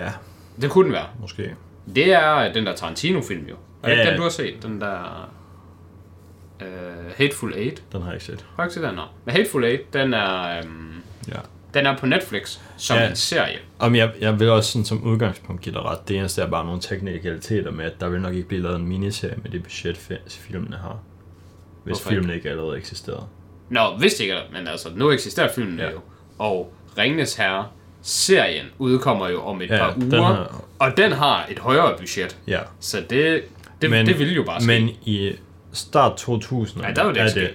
Ja, 0.07 0.13
Det 0.61 0.71
kunne 0.71 0.85
den 0.85 0.93
være. 0.93 1.07
måske. 1.21 1.55
Det 1.95 2.13
er 2.13 2.53
den 2.53 2.67
der 2.67 2.75
Tarantino-film 2.77 3.47
jo. 3.47 3.55
Er 3.83 3.89
det 3.89 3.97
Ja, 3.97 4.01
ikke 4.01 4.03
ja. 4.05 4.11
den, 4.11 4.17
du 4.17 4.23
har 4.23 4.31
set? 4.31 4.63
Den 4.63 4.81
der 4.81 5.29
uh, 6.61 6.67
Hateful 7.17 7.53
Eight? 7.57 7.83
Den 7.93 8.01
har 8.03 8.09
jeg 8.09 8.15
ikke 8.15 8.25
set. 8.25 8.47
Faktisk 8.57 8.83
den 8.83 8.99
er. 8.99 9.15
Men 9.25 9.35
Hateful 9.35 9.65
Eight, 9.65 9.93
den 9.93 10.15
er, 10.15 10.59
øhm, 10.59 11.03
Ja. 11.29 11.35
Den 11.75 11.87
er 11.87 11.97
på 11.97 12.07
Netflix 12.07 12.59
som 12.77 12.97
Ja. 12.97 13.09
en 13.11 13.17
serie. 13.17 13.57
Om 13.79 13.95
jeg, 13.95 14.11
jeg 14.21 14.41
vil 14.41 14.51
også 14.51 14.73
sådan, 14.73 14.85
som 14.85 15.03
udgangspunkt 15.05 15.63
give 15.63 15.75
dig 15.75 15.83
ret. 15.83 16.09
Det 16.09 16.17
eneste 16.17 16.43
er 16.43 16.47
bare 16.51 16.65
nogle 16.65 16.81
teknikaliteter 16.81 17.71
med, 17.71 17.85
at 17.85 18.01
der 18.01 18.09
vil 18.09 18.21
nok 18.21 18.35
ikke 18.35 18.49
blive 18.49 18.63
lavet 18.63 18.77
en 18.77 18.87
miniserie 18.89 19.35
med 19.43 19.51
det 19.51 19.63
budget, 19.63 19.97
fi- 19.97 20.29
filmene 20.29 20.77
har. 20.77 20.99
Hvis 21.85 21.97
Hvorfor 21.99 22.09
filmene 22.11 22.35
ikke 22.35 22.51
allerede 22.51 22.77
eksisterede. 22.77 23.25
Nå, 23.71 23.81
vidste 24.01 24.23
ikke, 24.23 24.37
men 24.53 24.69
altså, 24.69 24.89
nu 24.97 25.11
eksisterer 25.11 25.49
filmen 25.55 25.79
Ja. 25.79 25.91
jo. 25.91 25.99
Og 26.39 26.73
Ringnes 26.99 27.35
Herre, 27.35 27.67
serien, 28.03 28.67
udkommer 28.79 29.29
jo 29.29 29.43
om 29.43 29.63
et 29.63 29.71
Ja, 29.71 29.77
par 29.79 29.93
den 29.95 30.15
uger. 30.15 30.23
har- 30.23 30.65
Og 30.79 30.97
den 30.97 31.13
har 31.13 31.47
et 31.51 31.59
højere 31.59 31.95
budget. 31.99 32.37
Ja. 32.47 32.59
Så 32.81 33.03
det, 33.11 33.43
det, 33.83 33.91
men, 33.91 34.07
det 34.07 34.19
vil 34.19 34.35
jo 34.35 34.43
bare 34.43 34.61
ske. 34.61 34.67
Men 34.67 34.89
i 35.05 35.33
start 35.73 36.17
2000 36.17 36.83
Ja, 36.85 36.93
der 36.93 37.05
var 37.05 37.13
det 37.13 37.23
er 37.23 37.29
det 37.35 37.51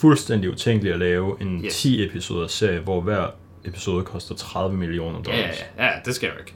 fuldstændig 0.00 0.50
utænkeligt 0.50 0.92
at 0.94 0.98
lave 1.00 1.36
en 1.40 1.64
Yes. 1.64 1.76
10 1.76 2.04
episoder 2.04 2.46
serie, 2.46 2.78
hvor 2.78 3.00
hver 3.00 3.26
episode 3.64 4.04
koster 4.04 4.34
30 4.34 4.76
millioner 4.76 5.20
ja, 5.26 5.32
ja, 5.36 5.40
dollars. 5.42 5.64
ja, 5.78 5.84
ja, 5.84 5.92
det 6.04 6.14
skal 6.14 6.28
jo 6.28 6.38
ikke. 6.38 6.54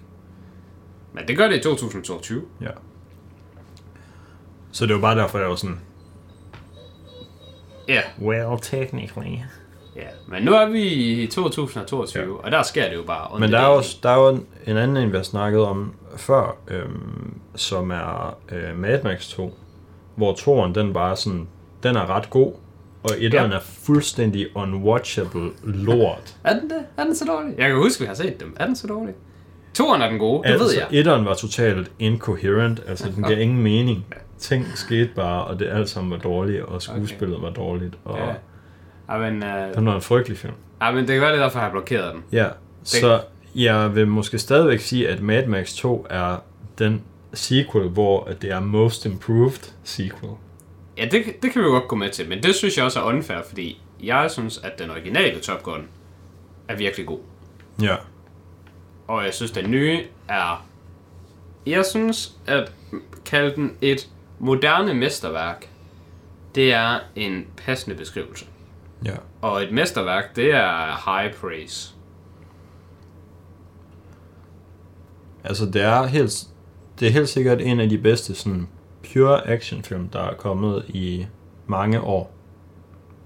Men 1.13 1.29
det 1.29 1.37
gør 1.37 1.49
det 1.49 1.57
i 1.57 1.61
2022. 1.63 2.43
Ja. 2.61 2.71
Så 4.73 4.87
det 4.87 4.95
var 4.95 5.01
bare 5.01 5.17
derfor, 5.19 5.39
jeg 5.39 5.49
var 5.49 5.57
sådan, 5.57 5.81
Ja, 7.89 8.01
well, 8.23 8.61
technically. 8.63 9.39
ja. 9.97 10.07
Men 10.29 10.43
nu 10.43 10.53
er 10.55 10.67
vi 10.67 10.83
i 11.23 11.27
2022, 11.27 12.23
ja. 12.23 12.45
og 12.45 12.51
der 12.51 12.63
sker 12.63 12.89
det 12.89 12.97
jo 12.97 13.03
bare. 13.03 13.41
Men 13.41 13.53
der 13.53 13.59
er, 13.59 13.67
også, 13.67 13.99
der 14.03 14.11
er 14.11 14.17
jo 14.17 14.29
en, 14.29 14.47
en 14.67 14.77
anden, 14.77 14.97
en 14.97 15.13
vi 15.13 15.17
har 15.17 15.25
snakket 15.25 15.61
om 15.61 15.95
før, 16.17 16.57
øhm, 16.69 17.41
som 17.55 17.91
er 17.91 18.39
øh, 18.53 18.77
Mad 18.79 19.03
Max 19.03 19.29
2, 19.29 19.59
hvor 20.17 20.35
toren 20.35 20.75
den 20.75 20.93
bare 20.93 21.17
sådan, 21.17 21.49
den 21.83 21.97
er 21.97 22.11
ret 22.11 22.31
god, 22.31 22.53
og 23.03 23.11
etteren 23.19 23.51
Ja. 23.51 23.57
er 23.57 23.61
fuldstændig 23.63 24.47
unwatchable 24.57 25.51
lort. 25.65 26.37
Er 26.45 26.61
den 26.61 26.71
det? 26.71 26.85
Er 26.97 27.05
den 27.05 27.15
så 27.17 27.25
dårlig? 27.25 27.55
Jeg 27.59 27.69
kan 27.69 27.77
huske, 27.77 28.01
vi 28.01 28.07
har 28.07 28.15
set 28.15 28.41
dem. 28.41 28.57
Er 28.61 28.67
den 28.67 28.77
så 28.77 28.87
dårlig? 28.87 29.15
Toren 29.75 30.03
er 30.03 30.09
den 30.09 30.19
gode, 30.19 30.43
det 30.43 30.53
altså, 30.53 30.67
ved 30.67 30.75
jeg. 30.75 30.87
etteren 30.91 31.25
var 31.25 31.35
totalt 31.35 31.91
incoherent, 31.99 32.83
altså 32.89 33.11
den 33.17 33.23
gav 33.23 33.41
ingen 33.41 33.63
mening. 33.63 34.07
Ting 34.39 34.67
skete 34.75 35.11
bare, 35.17 35.45
og 35.45 35.59
det 35.59 35.69
alt 35.69 35.89
sammen 35.89 36.11
var 36.11 36.19
dårligt, 36.19 36.63
og 36.63 36.83
skuespillet 36.83 37.37
okay. 37.37 37.45
var 37.47 37.53
dårligt, 37.53 37.95
og 38.05 38.19
Ja. 39.09 39.19
men, 39.19 39.43
øh, 39.43 39.75
den 39.75 39.87
var 39.87 39.95
en 39.95 40.01
frygtelig 40.01 40.39
film. 40.39 40.53
ja, 40.83 40.91
men 40.91 40.99
det 40.99 41.09
kan 41.09 41.21
være, 41.21 41.31
det 41.33 41.39
er 41.39 41.43
derfor, 41.43 41.59
jeg 41.59 41.65
har 41.67 41.71
blokeret 41.73 42.15
den. 42.15 42.23
Ja, 42.33 42.47
så 42.83 43.21
jeg 43.55 43.95
vil 43.95 44.09
måske 44.09 44.39
stadigvæk 44.39 44.81
sige, 44.81 45.09
at 45.09 45.21
Mad 45.23 45.47
Max 45.47 45.75
2 45.75 46.07
er 46.11 46.37
den 46.79 47.03
sequel, 47.35 47.89
hvor 47.89 48.29
det 48.43 48.51
er 48.51 48.61
most 48.61 49.07
improved 49.07 49.73
sequel. 49.85 50.33
Ja, 50.99 51.05
det, 51.05 51.43
det 51.43 51.53
kan 51.53 51.63
vi 51.63 51.67
jo 51.67 51.73
godt 51.73 51.89
gå 51.89 51.97
med 51.97 52.11
til, 52.11 52.29
men 52.29 52.43
det 52.43 52.55
synes 52.55 52.77
jeg 52.77 52.85
også 52.85 53.01
er 53.01 53.05
unfair, 53.05 53.43
fordi 53.49 53.81
jeg 54.03 54.31
synes, 54.31 54.59
at 54.59 54.79
den 54.79 54.91
originale 54.91 55.41
Top 55.41 55.63
Gun 55.63 55.89
er 56.69 56.77
virkelig 56.77 57.07
god. 57.07 57.19
Ja. 57.83 57.97
Og 59.07 59.25
jeg 59.25 59.35
synes, 59.35 59.51
den 59.51 59.71
nye 59.71 60.05
er... 60.29 60.67
Jeg 61.67 61.85
synes, 61.85 62.37
at 62.47 62.73
kalde 63.25 63.55
den 63.55 63.77
et 63.81 64.09
moderne 64.39 64.95
mesterværk, 64.95 65.69
det 66.55 66.73
er 66.73 66.99
en 67.17 67.47
passende 67.57 67.97
beskrivelse. 67.97 68.47
Ja. 69.05 69.15
Og 69.41 69.63
et 69.63 69.73
mesterværk, 69.73 70.37
det 70.37 70.51
er 70.51 71.11
high 71.11 71.35
praise. 71.35 71.95
Altså, 75.45 75.67
det 75.67 75.83
er 75.83 76.07
helt, 76.07 76.47
det 77.01 77.09
er 77.09 77.13
helt 77.13 77.29
sikkert 77.29 77.61
en 77.61 77.81
af 77.81 77.89
de 77.89 77.99
bedste 77.99 78.35
sådan 78.35 78.69
pure 79.13 79.49
actionfilm, 79.49 80.09
der 80.09 80.21
er 80.21 80.35
kommet 80.35 80.85
i 80.89 81.27
mange 81.67 82.01
år. 82.01 82.35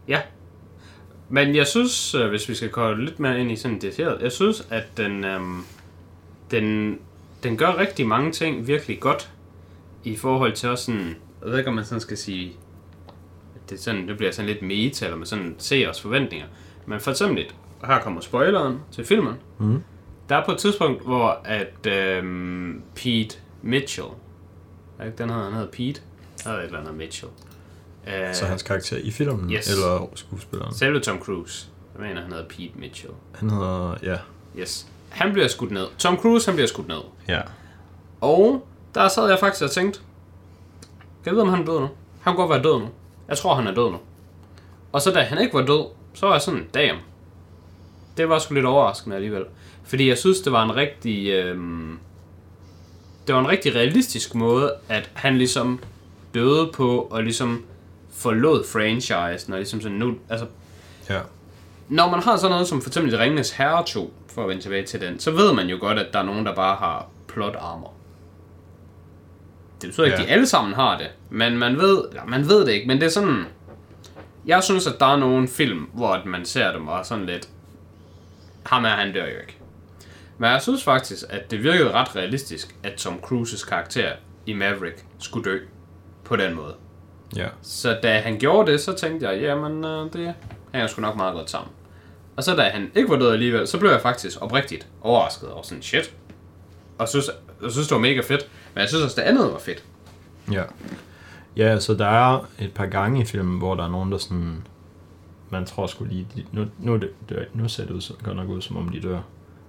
Ja. 0.09 0.21
Men 1.29 1.57
jeg 1.57 1.67
synes, 1.67 2.15
øh, 2.15 2.29
hvis 2.29 2.49
vi 2.49 2.55
skal 2.55 2.71
gå 2.71 2.93
lidt 2.93 3.21
mere 3.21 3.41
ind 3.41 3.53
i 3.53 3.57
sådan 3.57 3.81
detaljeret, 3.81 4.23
jeg 4.23 4.33
synes, 4.33 4.67
at 4.71 4.85
den, 4.97 5.25
øhm, 5.25 5.65
den, 6.51 6.99
den 7.43 7.57
gør 7.57 7.79
rigtig 7.79 8.07
mange 8.07 8.33
ting 8.33 8.67
virkelig 8.67 9.01
godt 9.01 9.31
i 10.05 10.17
forhold 10.17 10.53
til 10.53 10.69
også 10.69 10.85
sådan, 10.85 11.17
jeg 11.43 11.51
ved 11.51 11.59
ikke, 11.59 11.69
om 11.69 11.75
man 11.75 11.85
sådan 11.85 12.01
skal 12.01 12.19
sige, 12.19 12.53
at 13.55 13.71
det, 13.71 13.77
er 13.77 13.81
sådan, 13.81 14.09
det 14.09 14.17
bliver 14.17 14.33
sådan 14.33 14.51
lidt 14.51 14.63
meta, 14.63 15.05
eller 15.05 15.17
man 15.17 15.27
sådan 15.27 15.55
ser 15.59 15.91
os 15.91 16.01
forventninger. 16.01 16.47
Men 16.87 17.01
for 17.01 17.11
eksempel, 17.11 17.45
her 17.87 17.99
kommer 17.99 18.21
spoileren 18.21 18.79
til 18.93 19.05
filmen. 19.05 19.35
Mhm. 19.59 19.83
Der 20.29 20.37
er 20.37 20.45
på 20.45 20.53
et 20.53 20.59
tidspunkt, 20.59 21.03
hvor 21.05 21.41
at 21.45 21.87
øhm, 21.87 22.83
Pete 22.95 23.37
Mitchell, 23.63 24.09
ikke 25.05 25.19
den 25.19 25.31
hedder, 25.31 25.45
han 25.45 25.53
hedder 25.53 25.71
Pete, 25.71 26.01
der 26.45 26.51
er 26.51 26.59
et 26.59 26.65
eller 26.65 26.79
andet 26.81 26.95
Mitchell. 26.95 27.33
Øh, 28.09 28.35
Så 28.35 28.45
hans 28.47 28.63
karakter 28.63 28.97
i 28.97 29.11
filmen, 29.11 29.51
Yes. 29.53 29.71
eller 29.71 30.09
skuespilleren. 30.15 30.75
Selve 30.75 31.01
Tom 31.01 31.19
Cruise. 31.21 31.67
Jeg 31.99 32.07
mener, 32.09 32.21
han 32.23 32.33
hedder 32.33 32.49
Pete 32.49 32.71
Mitchell. 32.79 33.13
Han 33.35 33.51
hedder, 33.51 33.95
ja. 34.03 34.17
Yes. 34.61 34.87
Han 35.09 35.33
bliver 35.33 35.49
skudt 35.49 35.71
ned. 35.71 35.87
Tom 35.99 36.17
Cruise, 36.17 36.47
han 36.47 36.55
bliver 36.55 36.69
skudt 36.69 36.89
ned. 36.89 37.01
Ja. 37.29 37.41
Og 38.21 38.67
der 38.95 39.09
sad 39.09 39.29
jeg 39.29 39.39
faktisk 39.39 39.63
og 39.65 39.71
tænkte, 39.71 40.01
kan 41.25 41.27
jeg 41.27 41.33
vide, 41.33 41.43
om 41.43 41.49
han 41.49 41.61
er 41.63 41.65
død 41.67 41.81
nu? 41.81 41.89
Han 42.21 42.35
kunne 42.35 42.47
godt 42.47 42.51
være 42.51 42.73
død 42.73 42.81
nu. 42.81 42.89
Jeg 43.29 43.39
tror, 43.39 43.55
han 43.55 43.67
er 43.67 43.75
død 43.75 43.91
nu. 43.91 43.99
Og 44.93 45.01
så 45.03 45.11
da 45.11 45.21
han 45.23 45.41
ikke 45.41 45.55
var 45.55 45.67
død, 45.67 45.85
så 46.15 46.27
var 46.27 46.35
jeg 46.35 46.43
sådan, 46.43 46.67
damn. 46.75 46.99
Det 48.17 48.29
var 48.29 48.39
sgu 48.39 48.55
lidt 48.55 48.67
overraskende 48.67 49.17
alligevel. 49.17 49.45
Fordi 49.85 50.09
jeg 50.09 50.19
synes, 50.19 50.41
det 50.41 50.53
var 50.53 50.65
en 50.65 50.77
rigtig... 50.77 51.29
Øhm, 51.31 51.99
det 53.27 53.35
var 53.35 53.41
en 53.41 53.49
rigtig 53.49 53.75
realistisk 53.75 54.35
måde, 54.35 54.75
at 54.89 55.11
han 55.15 55.39
ligesom 55.39 55.81
døde 56.35 56.71
på 56.75 56.99
og 57.11 57.23
ligesom 57.23 57.65
forlod 58.13 58.65
franchisen 58.73 59.53
og 59.53 59.59
ligesom 59.59 59.81
sådan 59.81 59.99
nu, 59.99 60.15
altså 60.29 60.47
Ja. 61.11 61.21
når 61.89 62.11
man 62.11 62.23
har 62.23 62.37
sådan 62.37 62.51
noget 62.51 62.69
som 62.69 62.83
for 62.83 62.89
eksempel 62.91 63.17
Ringenes 63.19 63.51
Herre 63.51 63.85
2, 63.87 64.15
for 64.35 64.43
at 64.43 64.49
vende 64.49 64.63
tilbage 64.63 64.87
til 64.87 65.01
den, 65.01 65.21
så 65.21 65.31
ved 65.31 65.53
man 65.53 65.67
jo 65.67 65.77
godt, 65.81 65.99
at 65.99 66.07
der 66.13 66.19
er 66.19 66.23
nogen, 66.23 66.47
der 66.47 66.55
bare 66.55 66.77
har 66.77 67.07
plot 67.29 67.57
armor. 67.61 67.93
Det 69.83 69.89
betyder 69.89 70.05
ikke, 70.07 70.17
Ja. 70.17 70.23
at 70.23 70.29
de 70.29 70.33
alle 70.33 70.47
sammen 70.47 70.75
har 70.75 70.99
det, 70.99 71.07
men 71.31 71.59
man 71.59 71.79
ved, 71.79 72.05
eller 72.11 72.25
man 72.27 72.49
ved 72.49 72.67
det 72.67 72.73
ikke, 72.73 72.87
men 72.87 73.01
det 73.01 73.07
er 73.07 73.11
sådan... 73.11 73.45
Jeg 74.47 74.63
synes, 74.63 74.87
at 74.87 75.01
der 75.01 75.07
er 75.07 75.17
nogle 75.17 75.49
film, 75.49 75.89
hvor 75.95 76.09
at 76.09 76.27
man 76.27 76.45
ser 76.45 76.73
dem 76.73 76.89
og 76.89 77.07
sådan 77.07 77.27
lidt... 77.27 77.49
Ham 78.67 78.85
er, 78.85 78.89
han 78.89 79.13
dør 79.15 79.21
jo 79.25 79.41
ikke. 79.41 79.57
Men 80.39 80.51
jeg 80.51 80.63
synes 80.63 80.85
faktisk, 80.85 81.25
at 81.29 81.51
det 81.51 81.63
virkede 81.63 81.93
ret 81.93 82.17
realistisk, 82.17 82.77
at 82.83 82.93
Tom 82.93 83.21
Cruises 83.21 83.65
karakter 83.65 84.13
i 84.47 84.53
Maverick 84.53 85.05
skulle 85.19 85.51
dø 85.51 85.59
på 86.25 86.37
den 86.37 86.55
måde. 86.55 86.75
Ja. 87.37 87.49
Så 87.63 87.99
da 88.03 88.21
han 88.21 88.39
gjorde 88.39 88.73
det, 88.73 88.81
så 88.81 88.93
tænkte 88.93 89.29
jeg, 89.29 89.41
jamen 89.41 89.85
øh, 89.85 90.13
det 90.13 90.35
hænger 90.73 90.87
sgu 90.87 91.01
nok 91.03 91.17
meget 91.17 91.35
godt 91.35 91.51
sammen. 91.51 91.73
Og 92.37 92.45
så 92.45 92.57
da 92.57 92.63
han 92.63 92.91
ikke 92.95 93.11
var 93.11 93.19
død 93.19 93.33
alligevel, 93.33 93.67
så 93.67 93.79
blev 93.79 93.91
jeg 93.91 94.01
faktisk 94.01 94.43
oprigtigt 94.43 94.87
overrasket 95.01 95.51
over 95.51 95.63
sådan, 95.63 95.83
shit. 95.83 96.15
Og 96.99 97.09
synes, 97.09 97.31
jeg 97.63 97.71
synes, 97.71 97.89
det 97.89 97.95
var 97.95 98.01
mega 98.01 98.21
fedt. 98.21 98.49
Men 98.75 98.81
jeg 98.81 98.89
synes 98.89 99.05
også, 99.05 99.21
det 99.21 99.23
andet 99.23 99.53
var 99.53 99.59
fedt. 99.59 99.85
Ja. 100.53 100.63
Ja, 101.57 101.81
så 101.81 101.95
der 101.95 102.07
er 102.07 102.47
et 102.59 102.73
par 102.75 102.87
gange 102.87 103.21
i 103.21 103.25
filmen, 103.25 103.59
hvor 103.59 103.75
der 103.75 103.85
er 103.85 103.91
nogen, 103.91 104.13
der 104.13 104.19
sådan... 104.19 104.63
Man 105.51 105.67
tror 105.67 105.87
sgu 105.87 106.05
lige... 106.05 106.47
Nu, 106.53 106.67
nu, 106.79 106.97
det, 106.97 107.11
nu 107.55 107.69
ser 107.69 107.87
det 107.87 107.93
ud, 107.93 108.17
godt 108.25 108.37
nok 108.37 108.49
ud, 108.49 108.61
som 108.61 108.77
om 108.77 108.89
de 108.89 109.01
dør. 109.01 109.21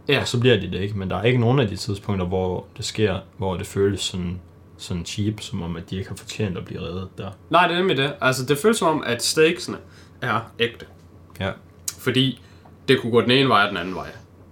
Ja. 0.07 0.25
Så 0.25 0.39
bliver 0.39 0.59
de 0.59 0.71
det 0.71 0.81
ikke, 0.81 0.97
men 0.97 1.09
der 1.09 1.15
er 1.17 1.23
ikke 1.23 1.39
nogen 1.39 1.59
af 1.59 1.67
de 1.67 1.75
tidspunkter, 1.75 2.25
hvor 2.25 2.65
det 2.77 2.85
sker, 2.85 3.19
hvor 3.37 3.57
det 3.57 3.67
føles 3.67 3.99
sådan, 4.01 4.39
sådan 4.77 5.05
cheap, 5.05 5.39
som 5.41 5.61
om 5.61 5.75
at 5.75 5.89
de 5.89 5.97
ikke 5.97 6.09
har 6.09 6.15
fortjent 6.15 6.57
at 6.57 6.65
blive 6.65 6.81
reddet 6.81 7.07
der. 7.17 7.31
Nej, 7.49 7.67
det 7.67 7.73
er 7.73 7.77
nemlig 7.77 7.97
det. 7.97 8.13
Altså, 8.21 8.45
det 8.45 8.57
føles 8.57 8.77
som 8.77 8.87
om, 8.87 9.03
at 9.05 9.23
stakesene 9.23 9.77
er 10.21 10.51
ægte. 10.59 10.85
Ja. 11.39 11.51
Fordi 11.99 12.41
det 12.87 13.01
kunne 13.01 13.11
gå 13.11 13.21
den 13.21 13.31
ene 13.31 13.49
vej 13.49 13.61
og 13.63 13.69
den 13.69 13.77
anden 13.77 13.95
vej. 13.95 14.07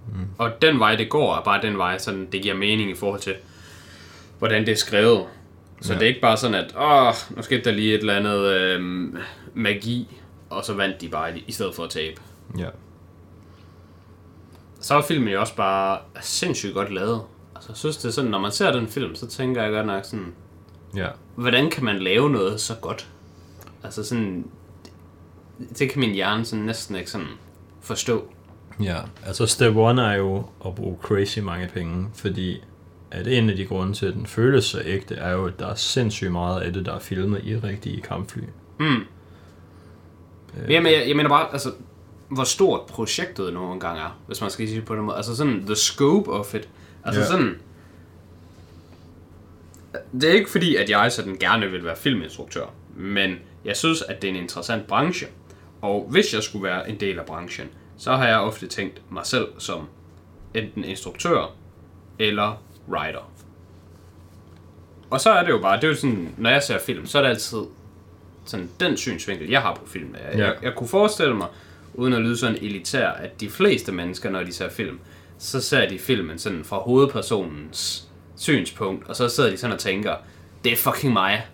Mm. 0.08 0.26
Og 0.38 0.62
den 0.62 0.78
vej, 0.78 0.96
det 0.96 1.08
går, 1.08 1.36
er 1.36 1.42
bare 1.42 1.62
den 1.62 1.78
vej, 1.78 1.98
sådan 1.98 2.28
det 2.32 2.42
giver 2.42 2.54
mening 2.54 2.90
i 2.90 2.94
forhold 2.94 3.20
til, 3.20 3.34
hvordan 4.38 4.66
det 4.66 4.72
er 4.72 4.76
skrevet. 4.76 5.24
Så 5.80 5.92
Ja. 5.92 5.98
det 5.98 6.04
er 6.04 6.08
ikke 6.08 6.20
bare 6.20 6.36
sådan, 6.36 6.54
at 6.54 6.74
åh, 6.78 7.12
nu 7.36 7.42
skete 7.42 7.64
der 7.64 7.70
lige 7.72 7.94
et 7.94 8.00
eller 8.00 8.14
andet 8.14 8.46
øhm, 8.52 9.16
magi, 9.54 10.20
og 10.50 10.64
så 10.64 10.74
vandt 10.74 11.00
de 11.00 11.08
bare 11.08 11.38
i- 11.38 11.44
i 11.46 11.52
stedet 11.52 11.74
for 11.74 11.82
at 11.84 11.90
tabe. 11.90 12.20
Ja. 12.58 12.66
Så 14.82 14.94
er 14.94 15.02
filmen 15.02 15.28
jo 15.28 15.40
også 15.40 15.56
bare 15.56 15.98
sindssygt 16.20 16.74
godt 16.74 16.92
lavet. 16.94 17.22
Altså, 17.54 17.70
jeg 17.72 17.76
synes, 17.76 17.96
det 17.96 18.08
er 18.08 18.12
sådan, 18.12 18.30
når 18.30 18.38
man 18.38 18.52
ser 18.52 18.72
den 18.72 18.88
film, 18.88 19.14
så 19.14 19.26
tænker 19.26 19.62
jeg 19.62 19.72
godt 19.72 19.86
nok 19.86 20.04
sådan, 20.04 20.32
Ja. 20.96 21.06
hvordan 21.34 21.70
kan 21.70 21.84
man 21.84 21.98
lave 21.98 22.30
noget 22.30 22.60
så 22.60 22.74
godt? 22.80 23.08
Altså 23.84 24.04
sådan, 24.04 24.46
det, 25.58 25.78
det 25.78 25.90
kan 25.90 26.00
min 26.00 26.14
hjerne 26.14 26.44
sådan 26.44 26.64
næsten 26.64 26.96
ikke 26.96 27.10
sådan 27.10 27.26
forstå. 27.80 28.24
Ja, 28.82 28.96
altså 29.26 29.46
step 29.46 29.76
one 29.76 30.02
er 30.02 30.14
jo 30.16 30.44
at 30.66 30.74
bruge 30.74 30.98
crazy 31.02 31.38
mange 31.38 31.68
penge, 31.74 32.08
fordi 32.14 32.62
at 33.10 33.26
en 33.26 33.50
af 33.50 33.56
de 33.56 33.64
grunde 33.66 33.92
til, 33.92 34.06
at 34.06 34.14
den 34.14 34.26
føles 34.26 34.64
så 34.64 34.82
ægte, 34.84 35.14
er 35.14 35.30
jo, 35.32 35.46
at 35.46 35.58
der 35.58 35.66
er 35.66 35.74
sindssygt 35.74 36.32
meget 36.32 36.60
af 36.60 36.72
det, 36.72 36.86
der 36.86 36.94
er 36.94 36.98
filmet 36.98 37.40
i 37.44 37.56
rigtige 37.56 38.00
kampfly. 38.00 38.42
Mm. 38.78 38.86
Øh. 38.86 40.70
Jamen, 40.70 40.92
jeg, 40.92 41.04
jeg 41.08 41.16
mener 41.16 41.28
bare, 41.28 41.52
altså, 41.52 41.72
hvor 42.34 42.44
stort 42.44 42.86
projektet 42.86 43.52
nogle 43.54 43.80
gange 43.80 44.00
er, 44.02 44.20
hvis 44.26 44.40
man 44.40 44.50
skal 44.50 44.68
sige 44.68 44.76
det 44.76 44.86
på 44.86 44.96
den 44.96 45.02
måde. 45.04 45.16
Altså 45.16 45.36
sådan, 45.36 45.66
the 45.66 45.76
scope 45.76 46.30
of 46.30 46.54
it. 46.54 46.68
Altså 47.04 47.20
yeah. 47.20 47.30
sådan... 47.30 47.60
Det 50.12 50.30
er 50.30 50.34
ikke 50.34 50.50
fordi, 50.50 50.76
at 50.76 50.90
jeg 50.90 51.12
sådan 51.12 51.36
gerne 51.36 51.66
vil 51.70 51.84
være 51.84 51.96
filminstruktør, 51.96 52.66
men 52.96 53.36
jeg 53.64 53.76
synes, 53.76 54.02
at 54.02 54.22
det 54.22 54.28
er 54.30 54.34
en 54.34 54.42
interessant 54.42 54.86
branche. 54.86 55.26
Og 55.82 56.06
hvis 56.10 56.34
jeg 56.34 56.42
skulle 56.42 56.64
være 56.64 56.90
en 56.90 57.00
del 57.00 57.18
af 57.18 57.26
branchen, 57.26 57.68
så 57.96 58.12
har 58.16 58.28
jeg 58.28 58.38
ofte 58.38 58.66
tænkt 58.66 59.02
mig 59.10 59.26
selv 59.26 59.48
som 59.58 59.88
enten 60.54 60.84
instruktør 60.84 61.54
eller 62.18 62.62
writer. 62.88 63.30
Og 65.10 65.20
så 65.20 65.30
er 65.30 65.42
det 65.42 65.50
jo 65.50 65.58
bare, 65.58 65.76
det 65.76 65.84
er 65.84 65.88
jo 65.88 65.94
sådan, 65.94 66.34
når 66.38 66.50
jeg 66.50 66.62
ser 66.62 66.78
film, 66.78 67.06
så 67.06 67.18
er 67.18 67.22
det 67.22 67.28
altid 67.28 67.58
sådan 68.44 68.70
den 68.80 68.96
synsvinkel, 68.96 69.50
jeg 69.50 69.62
har 69.62 69.74
på 69.74 69.86
film. 69.86 70.14
Jeg, 70.14 70.38
Ja. 70.38 70.46
jeg, 70.46 70.56
jeg 70.62 70.74
kunne 70.76 70.88
forestille 70.88 71.34
mig, 71.34 71.46
uden 71.94 72.12
at 72.12 72.22
lyde 72.22 72.36
sådan 72.36 72.58
elitær, 72.62 73.08
at 73.08 73.40
de 73.40 73.50
fleste 73.50 73.92
mennesker, 73.92 74.30
når 74.30 74.42
de 74.42 74.52
ser 74.52 74.70
film, 74.70 74.98
så 75.38 75.60
ser 75.60 75.88
de 75.88 75.98
filmen 75.98 76.38
sådan 76.38 76.64
fra 76.64 76.76
hovedpersonens 76.76 78.08
synspunkt, 78.36 79.08
og 79.08 79.16
så 79.16 79.28
sidder 79.28 79.50
de 79.50 79.56
sådan 79.56 79.74
og 79.74 79.80
tænker, 79.80 80.14
det 80.64 80.72
er 80.72 80.76
fucking 80.76 81.12
mig. 81.12 81.46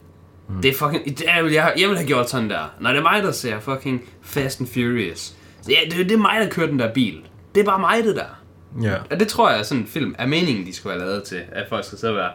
Mm. 0.48 0.62
Det 0.62 0.68
er 0.68 0.74
fucking, 0.74 1.18
det 1.18 1.28
er, 1.28 1.44
jeg, 1.44 1.72
jeg 1.76 1.88
ville 1.88 1.96
have 1.96 2.06
gjort 2.06 2.30
sådan 2.30 2.50
der. 2.50 2.74
Når 2.80 2.90
det 2.90 2.98
er 2.98 3.02
mig, 3.02 3.22
der 3.22 3.32
ser 3.32 3.60
fucking 3.60 4.04
Fast 4.22 4.60
and 4.60 4.68
Furious. 4.68 5.34
Så 5.62 5.70
ja, 5.70 5.78
det, 5.90 6.08
det 6.08 6.12
er 6.12 6.18
mig, 6.18 6.40
der 6.40 6.48
kører 6.48 6.66
den 6.66 6.78
der 6.78 6.92
bil. 6.92 7.22
Det 7.54 7.60
er 7.60 7.64
bare 7.64 7.78
mig, 7.78 8.04
det 8.04 8.16
der. 8.16 8.42
Ja. 8.82 8.96
Og 9.10 9.20
det 9.20 9.28
tror 9.28 9.50
jeg, 9.50 9.66
sådan 9.66 9.82
en 9.82 9.88
film 9.88 10.14
er 10.18 10.26
meningen, 10.26 10.66
de 10.66 10.72
skal 10.72 10.88
være 10.90 10.98
lavet 10.98 11.22
til. 11.22 11.42
At 11.52 11.66
folk 11.68 11.84
skal 11.84 11.98
sidde 11.98 12.12
og 12.12 12.16
være, 12.16 12.30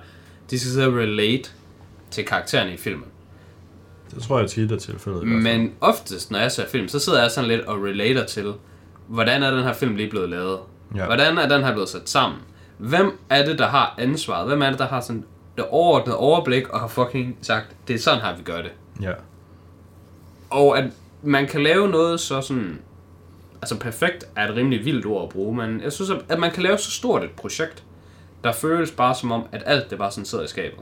de 0.49 0.59
skal 0.59 0.71
sidde 0.71 0.87
og 0.87 0.93
relate 0.93 1.49
til 2.11 2.25
karaktererne 2.25 2.73
i 2.73 2.77
filmen. 2.77 3.05
Det 4.15 4.23
tror 4.23 4.39
jeg 4.39 4.49
tit 4.49 4.71
er 4.71 4.77
tilfældet. 4.77 5.27
Men 5.27 5.73
oftest, 5.81 6.31
når 6.31 6.39
jeg 6.39 6.51
ser 6.51 6.67
film, 6.67 6.87
så 6.87 6.99
sidder 6.99 7.21
jeg 7.21 7.31
sådan 7.31 7.47
lidt 7.47 7.61
og 7.61 7.83
relater 7.83 8.25
til, 8.25 8.53
hvordan 9.07 9.43
er 9.43 9.51
den 9.51 9.63
her 9.63 9.73
film 9.73 9.95
lige 9.95 10.09
blevet 10.09 10.29
lavet? 10.29 10.59
Ja. 10.95 11.05
Hvordan 11.05 11.37
er 11.37 11.47
den 11.47 11.63
her 11.63 11.71
blevet 11.71 11.89
sat 11.89 12.09
sammen? 12.09 12.39
Hvem 12.77 13.19
er 13.29 13.45
det, 13.45 13.59
der 13.59 13.67
har 13.67 13.95
ansvaret? 13.97 14.47
Hvem 14.47 14.61
er 14.61 14.69
det, 14.69 14.79
der 14.79 14.87
har 14.87 15.01
sådan 15.01 15.25
det 15.57 15.65
overordnede 15.69 16.17
overblik 16.17 16.69
og 16.69 16.79
har 16.79 16.87
fucking 16.87 17.37
sagt, 17.41 17.75
det 17.87 17.93
er 17.93 17.99
sådan 17.99 18.21
her, 18.21 18.37
vi 18.37 18.43
gør 18.43 18.61
det? 18.61 18.71
Ja. 19.01 19.11
Og 20.49 20.77
at 20.77 20.85
man 21.23 21.47
kan 21.47 21.63
lave 21.63 21.87
noget 21.87 22.19
så 22.19 22.41
sådan... 22.41 22.79
Altså 23.61 23.79
perfekt 23.79 24.25
er 24.35 24.49
et 24.49 24.55
rimelig 24.55 24.85
vildt 24.85 25.05
ord 25.05 25.23
at 25.23 25.29
bruge, 25.29 25.55
men 25.55 25.81
jeg 25.81 25.93
synes, 25.93 26.11
at 26.29 26.39
man 26.39 26.51
kan 26.51 26.63
lave 26.63 26.77
så 26.77 26.91
stort 26.91 27.23
et 27.23 27.31
projekt, 27.31 27.83
der 28.43 28.51
føles 28.51 28.91
bare 28.91 29.15
som 29.15 29.31
om, 29.31 29.45
at 29.51 29.63
alt 29.65 29.89
det 29.89 29.97
bare 29.97 30.11
sådan 30.11 30.25
sidder 30.25 30.43
i 30.43 30.47
skabet. 30.47 30.79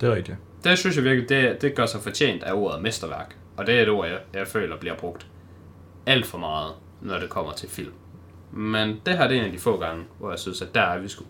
Det 0.00 0.08
er 0.08 0.14
rigtigt. 0.14 0.36
Det 0.64 0.78
synes 0.78 0.96
jeg 0.96 1.04
virkelig, 1.04 1.28
det, 1.28 1.62
det 1.62 1.74
gør 1.74 1.86
sig 1.86 2.00
fortjent 2.00 2.42
af 2.42 2.52
ordet 2.52 2.82
mesterværk. 2.82 3.36
Og 3.56 3.66
det 3.66 3.74
er 3.74 3.82
et 3.82 3.88
ord, 3.88 4.06
jeg, 4.06 4.18
jeg 4.34 4.46
føler 4.46 4.76
bliver 4.76 4.96
brugt 4.96 5.26
alt 6.06 6.26
for 6.26 6.38
meget, 6.38 6.72
når 7.00 7.18
det 7.18 7.30
kommer 7.30 7.52
til 7.52 7.68
film. 7.68 7.92
Men 8.52 9.00
det 9.06 9.18
her 9.18 9.28
det 9.28 9.36
er 9.36 9.40
en 9.40 9.46
af 9.46 9.52
de 9.52 9.58
få 9.58 9.80
gange, 9.80 10.04
hvor 10.18 10.30
jeg 10.30 10.38
synes, 10.38 10.62
at 10.62 10.74
der 10.74 10.80
er 10.80 10.98
vi 10.98 11.08
sgu. 11.08 11.24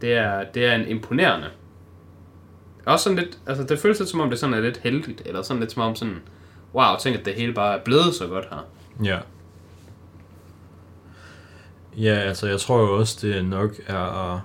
Det 0.00 0.12
er, 0.12 0.44
det 0.44 0.66
er 0.66 0.74
en 0.74 0.88
imponerende. 0.88 1.50
Også 2.86 3.02
sådan 3.02 3.18
lidt, 3.18 3.38
altså 3.46 3.64
det 3.64 3.78
føles 3.78 3.98
lidt 3.98 4.08
som 4.10 4.20
om 4.20 4.30
det 4.30 4.38
sådan 4.38 4.54
er 4.54 4.60
lidt 4.60 4.76
heldigt, 4.76 5.22
eller 5.26 5.42
sådan 5.42 5.60
lidt 5.60 5.72
som 5.72 5.82
om 5.82 5.94
sådan, 5.94 6.22
wow, 6.74 6.96
tænk 7.00 7.16
at 7.16 7.24
det 7.24 7.34
hele 7.34 7.54
bare 7.54 7.78
er 7.78 7.84
blevet 7.84 8.14
så 8.14 8.26
godt 8.26 8.48
her. 8.50 8.66
Ja. 9.04 9.18
Ja, 11.96 12.14
altså 12.14 12.48
jeg 12.48 12.60
tror 12.60 12.80
jo 12.80 12.98
også, 12.98 13.26
det 13.26 13.44
nok 13.44 13.70
er... 13.86 14.40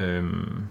Øhm, 0.00 0.66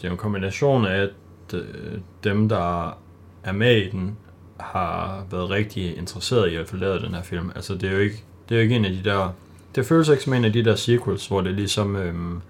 det 0.00 0.06
er 0.06 0.10
en 0.12 0.16
kombination 0.16 0.86
af, 0.86 1.02
at 1.02 1.10
øh, 1.54 1.98
dem, 2.24 2.48
der 2.48 2.98
er 3.44 3.52
med 3.52 3.76
i 3.76 3.90
den, 3.90 4.16
har 4.60 5.26
været 5.30 5.50
rigtig 5.50 5.96
interesseret 5.96 6.52
i 6.52 6.56
at 6.56 6.68
få 6.68 6.76
lavet 6.76 7.02
den 7.02 7.14
her 7.14 7.22
film. 7.22 7.50
Altså 7.54 7.74
det 7.74 7.88
er 7.88 7.92
jo 7.92 7.98
ikke, 7.98 8.24
det 8.48 8.54
er 8.54 8.58
jo 8.58 8.62
ikke 8.62 8.76
en 8.76 8.84
af 8.84 8.90
de 8.90 9.04
der... 9.04 9.34
Det 9.74 9.86
føles 9.86 10.08
ikke 10.08 10.22
som 10.22 10.32
en 10.32 10.44
af 10.44 10.52
de 10.52 10.64
der 10.64 10.74
sequels, 10.74 11.26
hvor 11.26 11.40
det 11.40 11.50
er 11.50 11.54
ligesom 11.54 11.96
øhm, 11.96 12.40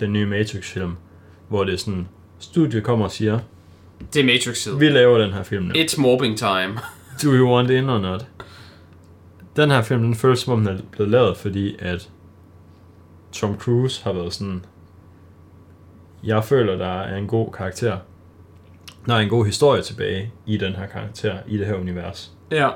den 0.00 0.12
nye 0.12 0.26
Matrix-film, 0.26 0.92
hvor 1.48 1.64
det 1.64 1.74
er 1.74 1.78
sådan, 1.78 2.08
studiet 2.38 2.84
kommer 2.84 3.04
og 3.04 3.10
siger, 3.10 3.38
Det 4.14 4.20
er 4.20 4.24
matrix 4.24 4.66
-tid. 4.66 4.76
vi 4.76 4.88
laver 4.88 5.18
den 5.18 5.32
her 5.32 5.42
film 5.42 5.64
nu. 5.64 5.74
It's 5.74 6.00
mobbing 6.00 6.38
time. 6.38 6.78
Do 7.22 7.28
you 7.32 7.54
want 7.54 7.70
in 7.70 7.88
or 7.88 7.98
not? 7.98 8.26
Den 9.56 9.70
her 9.70 9.82
film, 9.82 10.02
den 10.02 10.14
føles 10.14 10.38
som 10.38 10.52
om 10.52 10.64
den 10.64 10.76
er 10.76 10.80
blevet 10.92 11.10
lavet, 11.10 11.36
fordi 11.36 11.76
at 11.78 12.10
Tom 13.32 13.58
Cruise 13.58 14.04
har 14.04 14.12
været 14.12 14.32
sådan, 14.32 14.64
jeg 16.24 16.44
føler, 16.44 16.76
der 16.76 17.00
er 17.00 17.16
en 17.16 17.26
god 17.26 17.52
karakter. 17.52 17.98
Der 19.10 19.16
er 19.16 19.20
en 19.20 19.28
god 19.28 19.46
historie 19.46 19.82
tilbage 19.82 20.32
i 20.46 20.56
den 20.56 20.72
her 20.72 20.86
karakter, 20.86 21.38
i 21.46 21.58
det 21.58 21.66
her 21.66 21.74
univers. 21.74 22.30
Ja. 22.50 22.68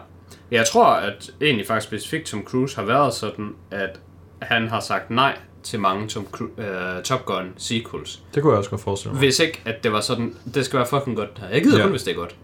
Jeg 0.51 0.67
tror, 0.67 0.85
at 0.87 1.31
egentlig 1.41 1.67
faktisk 1.67 1.87
specifikt 1.89 2.27
Tom 2.27 2.45
Cruise 2.45 2.77
har 2.77 2.83
været 2.85 3.15
sådan, 3.15 3.55
at 3.71 4.01
han 4.43 4.69
har 4.69 4.81
sagt 4.81 5.11
nej 5.11 5.39
til 5.63 5.81
mange 5.81 6.09
Tom 6.09 6.27
Cru- 6.37 6.61
uh, 6.97 7.03
Top 7.03 7.25
Gun 7.25 7.53
sequels. 7.57 8.23
Det 8.35 8.43
kunne 8.43 8.53
jeg 8.53 8.59
også 8.59 8.71
godt 8.71 8.81
forestille 8.81 9.13
mig. 9.13 9.19
Hvis 9.19 9.39
ikke, 9.39 9.63
at 9.65 9.85
det 9.85 9.93
var 9.93 10.01
sådan, 10.01 10.35
det 10.55 10.65
skal 10.65 10.77
være 10.79 10.87
fucking 10.87 11.17
godt. 11.17 11.43
Jeg 11.53 11.63
gider 11.63 11.77
Ja. 11.77 11.83
kun, 11.83 11.91
hvis 11.91 12.03
det 12.03 12.11
er 12.11 12.17
godt. 12.17 12.37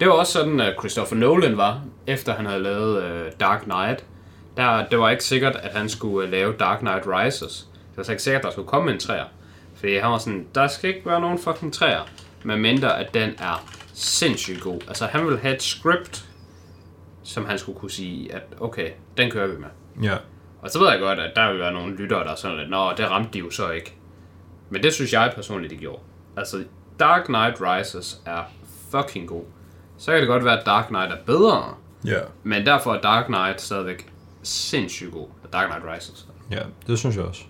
Det 0.00 0.08
var 0.08 0.14
også 0.14 0.32
sådan, 0.32 0.60
at 0.60 0.74
Christopher 0.78 1.16
Nolan 1.18 1.56
var, 1.56 1.80
efter 2.06 2.34
han 2.34 2.46
havde 2.46 2.62
lavet 2.62 2.96
uh, 3.04 3.32
Dark 3.40 3.62
Knight. 3.62 4.04
Der, 4.56 4.86
det 4.88 4.98
var 4.98 5.10
ikke 5.10 5.24
sikkert, 5.24 5.56
at 5.62 5.74
han 5.74 5.88
skulle 5.88 6.26
uh, 6.26 6.32
lave 6.32 6.54
Dark 6.60 6.78
Knight 6.78 7.02
Rises. 7.06 7.68
Det 7.90 7.96
var 7.96 8.02
så 8.02 8.12
ikke 8.12 8.22
sikkert, 8.22 8.40
at 8.40 8.44
der 8.44 8.50
skulle 8.50 8.68
komme 8.68 8.92
en 8.92 8.98
træer. 8.98 9.24
Fordi 9.74 9.96
han 9.96 10.10
var 10.10 10.18
sådan, 10.18 10.46
der 10.54 10.66
skal 10.68 10.90
ikke 10.94 11.06
være 11.06 11.20
nogen 11.20 11.38
fucking 11.38 11.72
træer. 11.72 12.08
Men 12.46 12.60
mindre, 12.60 12.98
at 12.98 13.14
den 13.14 13.30
er 13.38 13.64
sindssygt 13.94 14.60
god. 14.60 14.80
Altså, 14.88 15.06
han 15.06 15.24
ville 15.24 15.38
have 15.38 15.54
et 15.54 15.62
script, 15.62 16.28
som 17.22 17.44
han 17.44 17.58
skulle 17.58 17.78
kunne 17.78 17.90
sige, 17.90 18.34
at 18.34 18.42
okay, 18.60 18.90
den 19.16 19.30
kører 19.30 19.46
vi 19.46 19.56
med. 19.56 19.68
Ja, 20.02 20.16
Og 20.62 20.70
så 20.70 20.78
ved 20.78 20.90
jeg 20.90 21.00
godt, 21.00 21.18
at 21.18 21.32
der 21.36 21.50
vil 21.50 21.58
være 21.60 21.72
nogle 21.72 21.96
lyttere, 21.96 22.24
der 22.24 22.30
er 22.30 22.34
sådan 22.34 22.56
lidt, 22.58 22.70
nå, 22.70 22.92
det 22.96 23.10
ramte 23.10 23.30
de 23.32 23.38
jo 23.38 23.50
så 23.50 23.70
ikke. 23.70 23.94
Men 24.70 24.82
det 24.82 24.92
synes 24.94 25.12
jeg 25.12 25.32
personligt, 25.34 25.70
de 25.70 25.76
gjorde. 25.76 26.02
Altså, 26.36 26.64
Dark 27.00 27.24
Knight 27.24 27.56
Rises 27.60 28.20
er 28.26 28.42
fucking 28.90 29.28
god. 29.28 29.44
Så 29.98 30.10
kan 30.12 30.20
det 30.20 30.28
godt 30.28 30.44
være, 30.44 30.60
at 30.60 30.66
Dark 30.66 30.86
Knight 30.86 31.12
er 31.12 31.24
bedre, 31.26 31.74
ja, 32.04 32.20
men 32.42 32.66
derfor 32.66 32.94
er 32.94 33.00
Dark 33.00 33.26
Knight 33.26 33.60
stadigvæk 33.60 34.12
sindssygt 34.42 35.12
god. 35.12 35.26
Dark 35.52 35.70
Knight 35.70 35.84
Rises. 35.94 36.26
ja, 36.50 36.62
det 36.86 36.98
synes 36.98 37.16
jeg 37.16 37.24
også. 37.24 37.42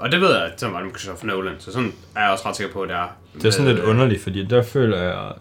Og 0.00 0.12
det 0.12 0.20
ved 0.20 0.34
jeg, 0.34 0.44
at 0.44 0.60
sådan 0.60 0.72
var 0.74 0.80
det 0.80 0.86
med 0.90 0.98
Christopher 0.98 1.26
Nolan, 1.26 1.54
så 1.58 1.72
sådan 1.72 1.92
er 2.16 2.20
jeg 2.22 2.30
også 2.32 2.48
ret 2.48 2.56
sikker 2.56 2.72
på, 2.72 2.82
at 2.82 2.88
det 2.88 2.96
er. 2.96 3.08
Det 3.34 3.44
er 3.44 3.50
sådan 3.50 3.74
lidt 3.74 3.84
underligt, 3.84 4.22
fordi 4.22 4.44
der 4.44 4.62
føler 4.62 5.02
jeg, 5.02 5.32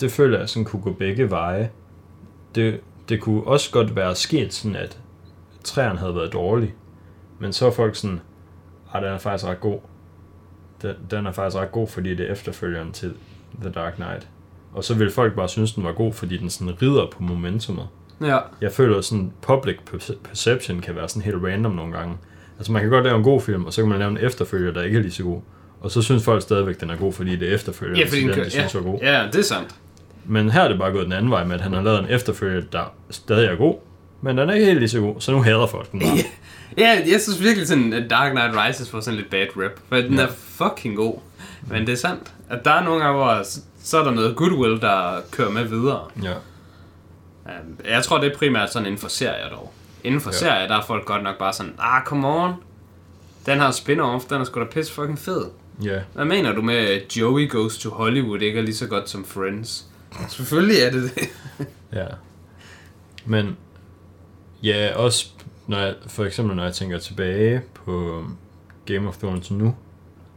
det 0.00 0.12
føler 0.12 0.38
jeg 0.38 0.48
sådan 0.48 0.64
kunne 0.64 0.82
gå 0.82 0.92
begge 0.92 1.30
veje. 1.30 1.70
Det, 2.54 2.80
det 3.08 3.20
kunne 3.20 3.44
også 3.44 3.70
godt 3.72 3.96
være 3.96 4.14
sket 4.14 4.54
sådan, 4.54 4.76
at 4.76 4.98
træerne 5.64 5.98
havde 5.98 6.14
været 6.14 6.32
dårlig, 6.32 6.74
men 7.38 7.52
så 7.52 7.66
er 7.66 7.70
folk 7.70 7.96
sådan, 7.96 8.20
ah, 8.94 9.02
den 9.02 9.12
er 9.12 9.18
faktisk 9.18 9.44
ret 9.50 9.60
god. 9.60 9.78
Den, 10.82 10.94
den 11.10 11.26
er 11.26 11.32
faktisk 11.32 11.56
ret 11.62 11.72
god, 11.72 11.88
fordi 11.88 12.14
det 12.14 12.26
er 12.28 12.32
efterfølgeren 12.32 12.92
til 12.92 13.14
The 13.60 13.70
Dark 13.70 13.94
Knight. 13.94 14.28
Og 14.72 14.84
så 14.84 14.94
vil 14.94 15.10
folk 15.10 15.34
bare 15.34 15.48
synes, 15.48 15.72
den 15.72 15.84
var 15.84 15.92
god, 15.92 16.12
fordi 16.12 16.36
den 16.36 16.50
sådan 16.50 16.82
rider 16.82 17.06
på 17.12 17.22
momentummet. 17.22 17.88
Ja, 18.20 18.38
Jeg 18.60 18.72
føler 18.72 19.00
sådan, 19.00 19.32
public 19.42 19.76
perce- 19.90 20.16
perception 20.24 20.80
kan 20.80 20.96
være 20.96 21.08
sådan 21.08 21.22
helt 21.22 21.36
random 21.44 21.72
nogle 21.72 21.92
gange. 21.92 22.16
Altså 22.58 22.72
man 22.72 22.82
kan 22.82 22.90
godt 22.90 23.04
lave 23.04 23.16
en 23.16 23.22
god 23.22 23.40
film, 23.40 23.64
og 23.64 23.72
så 23.72 23.82
kan 23.82 23.88
man 23.88 23.98
lave 23.98 24.10
en 24.10 24.18
efterfølger, 24.18 24.72
der 24.72 24.82
ikke 24.82 24.98
er 24.98 25.02
lige 25.02 25.12
så 25.12 25.22
god. 25.22 25.40
Og 25.80 25.90
så 25.90 26.02
synes 26.02 26.24
folk 26.24 26.42
stadigvæk, 26.42 26.80
den 26.80 26.90
er 26.90 26.96
god, 26.96 27.12
fordi 27.12 27.36
det 27.36 27.50
er 27.50 27.54
efterfølger, 27.54 27.98
ja 27.98 28.06
fordi 28.08 28.20
den, 28.20 28.28
den, 28.30 28.44
de 28.44 28.50
synes 28.50 28.74
var 28.74 28.80
god. 28.80 28.98
ja, 29.02 29.20
ja, 29.22 29.26
det 29.26 29.36
er 29.38 29.42
sandt. 29.42 29.74
Men 30.24 30.50
her 30.50 30.60
er 30.62 30.68
det 30.68 30.78
bare 30.78 30.92
gået 30.92 31.04
den 31.04 31.12
anden 31.12 31.30
vej 31.30 31.44
med, 31.44 31.54
at 31.54 31.60
han 31.60 31.72
har 31.72 31.82
lavet 31.82 31.98
en 31.98 32.06
efterfølger, 32.08 32.62
der 32.72 32.92
stadig 33.10 33.46
er 33.48 33.56
god, 33.56 33.74
men 34.22 34.38
den 34.38 34.50
er 34.50 34.54
ikke 34.54 34.66
helt 34.66 34.78
lige 34.78 34.88
så 34.88 35.00
god, 35.00 35.14
så 35.20 35.32
nu 35.32 35.42
hader 35.42 35.66
folk 35.66 35.92
den 35.92 36.00
bare. 36.00 36.08
Ja, 36.78 36.98
jeg 37.12 37.20
synes 37.20 37.42
virkelig 37.42 37.68
sådan, 37.68 37.92
at 37.92 38.10
Dark 38.10 38.30
Knight 38.32 38.54
Rises 38.66 38.90
får 38.90 39.00
sådan 39.00 39.16
lidt 39.18 39.30
bad 39.30 39.46
rap, 39.56 39.70
for 39.88 39.96
den 39.96 40.14
Ja. 40.14 40.22
er 40.22 40.26
fucking 40.36 40.96
god. 40.96 41.18
Men 41.70 41.86
det 41.86 41.92
er 41.92 41.96
sandt, 41.96 42.32
at 42.50 42.64
der 42.64 42.70
er 42.70 42.84
nogle 42.84 43.00
gange, 43.04 43.18
hvor 43.18 43.42
så 43.82 43.98
er 43.98 44.04
der 44.04 44.10
noget 44.10 44.36
goodwill, 44.36 44.80
der 44.80 45.20
kører 45.30 45.50
med 45.50 45.64
videre. 45.64 46.00
ja. 46.22 46.32
Um, 47.44 47.78
Jeg 47.88 48.02
tror, 48.04 48.18
det 48.20 48.32
er 48.32 48.36
primært 48.36 48.72
sådan 48.72 48.86
inden 48.86 49.00
for 49.00 49.08
serier 49.08 49.48
dog. 49.50 49.72
Inden 50.08 50.20
for 50.20 50.30
Ja. 50.30 50.36
serier, 50.36 50.68
der 50.68 50.74
er 50.76 50.82
folk 50.86 51.04
godt 51.04 51.22
nok 51.22 51.38
bare 51.38 51.52
sådan, 51.52 51.74
ah, 51.78 52.04
come 52.04 52.28
on. 52.28 52.52
Den 53.46 53.58
her 53.60 53.70
spin-off, 53.70 54.28
den 54.28 54.40
er 54.40 54.44
sgu 54.44 54.60
da 54.60 54.64
pisse 54.64 54.92
fucking 54.92 55.18
fed. 55.18 55.44
Ja, 55.84 56.00
Hvad 56.14 56.24
mener 56.24 56.52
du 56.52 56.62
med, 56.62 56.74
at 56.76 57.16
Joey 57.16 57.50
Goes 57.50 57.78
to 57.78 57.90
Hollywood 57.90 58.40
ikke 58.40 58.58
er 58.58 58.62
lige 58.62 58.74
så 58.76 58.86
godt 58.86 59.08
som 59.08 59.24
Friends? 59.24 59.86
Selvfølgelig 60.28 60.76
er 60.82 60.90
det 60.90 61.02
det. 61.14 61.28
ja. 61.92 62.06
Men 63.24 63.56
ja, 64.62 64.92
også 64.96 65.26
når 65.66 65.78
jeg, 65.78 65.94
for 66.06 66.24
eksempel 66.24 66.56
når 66.56 66.62
jeg 66.64 66.74
tænker 66.74 66.98
tilbage 66.98 67.62
på 67.74 68.24
Game 68.86 69.08
of 69.08 69.16
Thrones 69.18 69.50
nu, 69.50 69.74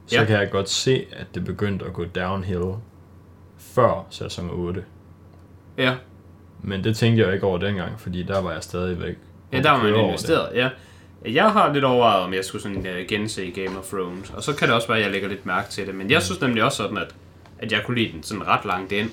så 0.07 0.15
Ja. 0.19 0.25
kan 0.25 0.35
jeg 0.39 0.51
godt 0.51 0.69
se, 0.69 1.05
at 1.11 1.27
det 1.35 1.45
begyndte 1.45 1.85
at 1.85 1.93
gå 1.93 2.05
downhill 2.05 2.63
før 3.57 4.07
sæson 4.09 4.49
8. 4.51 4.83
ja. 5.77 5.95
Men 6.63 6.83
det 6.83 6.97
tænkte 6.97 7.19
jeg 7.21 7.27
jo 7.27 7.33
ikke 7.33 7.45
over 7.45 7.57
dengang, 7.57 7.99
fordi 7.99 8.23
der 8.23 8.41
var 8.41 8.51
jeg 8.51 8.63
stadigvæk 8.63 9.17
Ja, 9.53 9.61
der 9.61 9.71
var 9.71 9.83
man 9.83 9.95
investeret, 9.95 10.55
ja. 10.55 10.69
Jeg 11.25 11.51
har 11.51 11.73
lidt 11.73 11.83
overvejet, 11.83 12.23
om 12.23 12.33
jeg 12.33 12.45
skulle 12.45 12.61
sådan 12.61 12.77
uh, 12.77 13.07
gense 13.07 13.51
Game 13.51 13.79
of 13.79 13.85
Thrones, 13.85 14.29
og 14.29 14.43
så 14.43 14.53
kan 14.55 14.67
det 14.67 14.75
også 14.75 14.87
være, 14.87 14.97
at 14.97 15.03
jeg 15.03 15.11
lægger 15.11 15.29
lidt 15.29 15.45
mærke 15.45 15.69
til 15.69 15.87
det. 15.87 15.95
Men 15.95 16.11
jeg 16.11 16.21
synes 16.21 16.41
nemlig 16.41 16.63
også 16.63 16.77
sådan, 16.77 16.97
at, 16.97 17.15
at 17.59 17.71
jeg 17.71 17.81
kunne 17.85 17.97
lide 17.97 18.11
den 18.13 18.23
sådan 18.23 18.47
ret 18.47 18.65
langt 18.65 18.91
ind. 18.91 19.09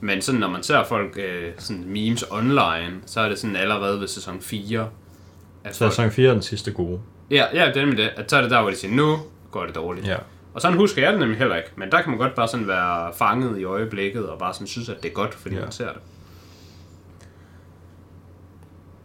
Men 0.00 0.22
sådan, 0.22 0.40
når 0.40 0.48
man 0.48 0.62
ser 0.62 0.84
folk 0.84 1.16
uh, 1.16 1.52
sådan 1.58 1.84
memes 1.86 2.24
online, 2.30 2.92
så 3.06 3.20
er 3.20 3.28
det 3.28 3.38
sådan 3.38 3.56
allerede 3.56 4.00
ved 4.00 4.08
sæson 4.08 4.40
4. 4.40 4.88
At 5.64 5.74
Så 5.76 5.78
folk, 5.78 5.92
sæson 5.92 6.10
4 6.10 6.28
er 6.28 6.32
den 6.32 6.42
sidste 6.42 6.70
gode. 6.72 7.00
ja, 7.30 7.44
ja, 7.54 7.66
det 7.68 7.76
er 7.76 7.80
nemlig 7.80 7.98
det. 7.98 8.10
At 8.16 8.30
så 8.30 8.36
er 8.36 8.40
det 8.42 8.50
der, 8.50 8.60
hvor 8.60 8.70
de 8.70 8.76
siger, 8.76 8.94
nu 8.94 9.18
går 9.50 9.66
det 9.66 9.74
dårligt. 9.74 10.06
Ja. 10.06 10.16
Og 10.54 10.60
sådan 10.62 10.76
husker 10.78 11.02
jeg 11.02 11.12
det 11.12 11.20
nemlig 11.20 11.38
heller 11.38 11.56
ikke. 11.56 11.68
Men 11.76 11.90
der 11.92 12.00
kan 12.02 12.10
man 12.10 12.18
godt 12.18 12.34
bare 12.34 12.48
sådan 12.48 12.68
være 12.68 13.12
fanget 13.18 13.58
i 13.58 13.64
øjeblikket, 13.64 14.28
og 14.28 14.38
bare 14.38 14.54
sådan 14.54 14.66
synes, 14.66 14.88
at 14.88 15.02
det 15.02 15.08
er 15.08 15.12
godt, 15.12 15.34
fordi 15.34 15.54
Ja. 15.54 15.60
man 15.60 15.72
ser 15.72 15.92
det. 15.92 16.00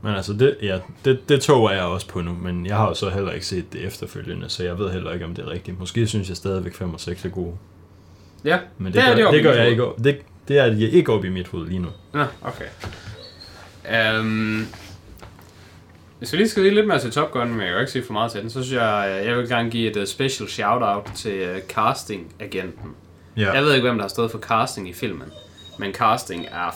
Men 0.04 0.16
altså, 0.16 0.34
det, 0.34 0.58
ja, 0.62 0.80
det, 1.06 1.30
det 1.30 1.42
tog 1.42 1.66
er 1.66 1.72
jeg 1.72 1.84
også 1.84 2.08
på 2.08 2.22
nu, 2.22 2.34
men 2.42 2.66
jeg 2.66 2.76
har 2.78 2.88
jo 2.88 2.94
så 2.94 3.10
heller 3.10 3.32
ikke 3.32 3.46
set 3.46 3.74
det 3.74 3.82
efterfølgende, 3.86 4.50
så 4.50 4.64
jeg 4.64 4.80
ved 4.80 4.92
heller 4.92 5.12
ikke, 5.12 5.26
om 5.26 5.36
det 5.36 5.46
er 5.46 5.50
rigtigt. 5.50 5.80
Måske 5.80 6.08
synes 6.08 6.30
jeg 6.30 6.38
stadigvæk 6.38 6.76
5 6.76 6.94
og 6.94 7.00
6 7.00 7.26
er 7.26 7.30
gode. 7.30 7.54
Ja, 8.44 8.60
Men 8.78 8.94
det, 8.94 9.02
er 9.02 9.16
gør, 9.16 9.26
det 9.26 9.34
det, 9.34 9.44
gør 9.44 9.54
jeg 9.54 9.70
ikke, 9.70 9.86
op- 9.86 9.98
det, 10.04 10.20
det 10.48 10.58
er 10.60 10.70
de 10.70 10.90
ikke 10.90 11.12
oppe 11.14 11.28
i 11.28 11.30
mit 11.30 11.48
hoved 11.48 11.68
lige 11.68 11.80
nu. 11.80 11.88
Nå, 12.14 12.26
okay. 12.42 12.66
Um, 14.20 14.68
hvis 16.20 16.34
vi 16.34 16.38
lige 16.38 16.50
skal 16.50 16.64
sige 16.64 16.76
lidt 16.76 16.88
mere 16.88 17.00
til 17.00 17.12
Top 17.12 17.32
Gun, 17.32 17.50
men 17.50 17.60
jeg 17.60 17.68
kan 17.68 17.74
jo 17.74 17.80
ikke 17.80 17.92
sige 17.92 18.04
for 18.06 18.14
meget 18.14 18.32
til 18.32 18.42
den, 18.42 18.50
så 18.50 18.64
synes 18.64 18.74
jeg, 18.82 19.18
øh, 19.22 19.28
jeg 19.28 19.38
vil 19.38 19.50
gerne 19.50 19.70
give 19.70 19.92
et 19.92 19.98
uh, 19.98 20.06
special 20.06 20.50
shout-out 20.50 21.12
til 21.16 21.50
uh, 21.52 21.58
casting-agenten. 21.70 22.96
Ja. 23.38 23.52
Jeg 23.52 23.64
ved 23.64 23.74
ikke, 23.74 23.88
hvem 23.88 23.98
der 23.98 24.04
har 24.04 24.10
stået 24.10 24.32
for 24.32 24.40
casting 24.40 24.90
i 24.90 24.94
filmen, 24.94 25.28
men 25.80 25.94
casting 25.94 26.46
er 26.52 26.76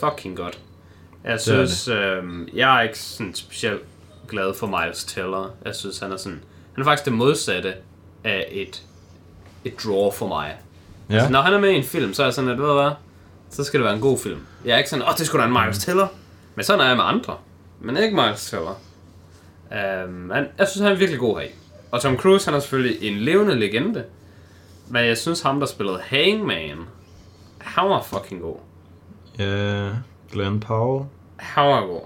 fucking 0.00 0.36
godt. 0.36 0.58
Jeg 1.24 1.40
synes, 1.40 1.88
øh, 1.88 2.22
jeg 2.54 2.76
er 2.76 2.82
ikke 2.82 2.98
sådan 2.98 3.34
specielt 3.34 3.82
glad 4.28 4.54
for 4.54 4.66
Miles 4.66 5.04
Teller. 5.04 5.50
Jeg 5.64 5.74
synes, 5.74 5.98
han 5.98 6.12
er 6.12 6.16
sådan, 6.16 6.44
han 6.74 6.82
er 6.82 6.84
faktisk 6.84 7.04
det 7.04 7.12
modsatte 7.12 7.74
af 8.24 8.48
et, 8.50 8.82
et 9.64 9.84
draw 9.84 10.10
for 10.10 10.28
mig. 10.28 10.56
Ja. 11.10 11.14
Altså, 11.14 11.30
når 11.30 11.40
han 11.40 11.54
er 11.54 11.58
med 11.58 11.70
i 11.70 11.74
en 11.74 11.84
film, 11.84 12.14
så 12.14 12.22
er 12.22 12.26
jeg 12.26 12.34
sådan, 12.34 12.50
at 12.50 12.58
ved 12.58 12.74
hvad, 12.74 12.90
så 13.50 13.64
skal 13.64 13.80
det 13.80 13.84
være 13.84 13.94
en 13.94 14.00
god 14.00 14.18
film. 14.18 14.40
Jeg 14.64 14.74
er 14.74 14.78
ikke 14.78 14.90
sådan, 14.90 15.04
åh, 15.04 15.14
det 15.18 15.26
skulle 15.26 15.42
da 15.42 15.48
en 15.48 15.56
Miles 15.62 15.78
Teller. 15.78 16.06
Men 16.54 16.64
sådan 16.64 16.80
er 16.80 16.88
jeg 16.88 16.96
med 16.96 17.04
andre. 17.04 17.36
Men 17.80 17.96
ikke 17.96 18.16
Miles 18.16 18.50
Teller. 18.50 18.80
Um, 20.06 20.30
han, 20.30 20.48
jeg 20.58 20.68
synes, 20.68 20.82
han 20.82 20.92
er 20.92 20.96
virkelig 20.96 21.20
god 21.20 21.38
her 21.38 21.46
i. 21.46 21.50
Og 21.90 22.00
Tom 22.00 22.16
Cruise, 22.16 22.46
han 22.46 22.54
er 22.54 22.60
selvfølgelig 22.60 23.02
en 23.02 23.18
levende 23.18 23.54
legende. 23.54 24.04
Men 24.88 25.04
jeg 25.04 25.18
synes, 25.18 25.40
ham, 25.40 25.60
der 25.60 25.66
spillede 25.66 26.00
Hangman, 26.02 26.78
han 27.58 27.90
var 27.90 28.02
fucking 28.02 28.40
god. 28.40 28.56
Ja, 29.38 29.88
Glenn 30.32 30.60
Powell. 30.60 31.04
Han 31.36 31.66
var 31.66 31.80
god. 31.86 32.00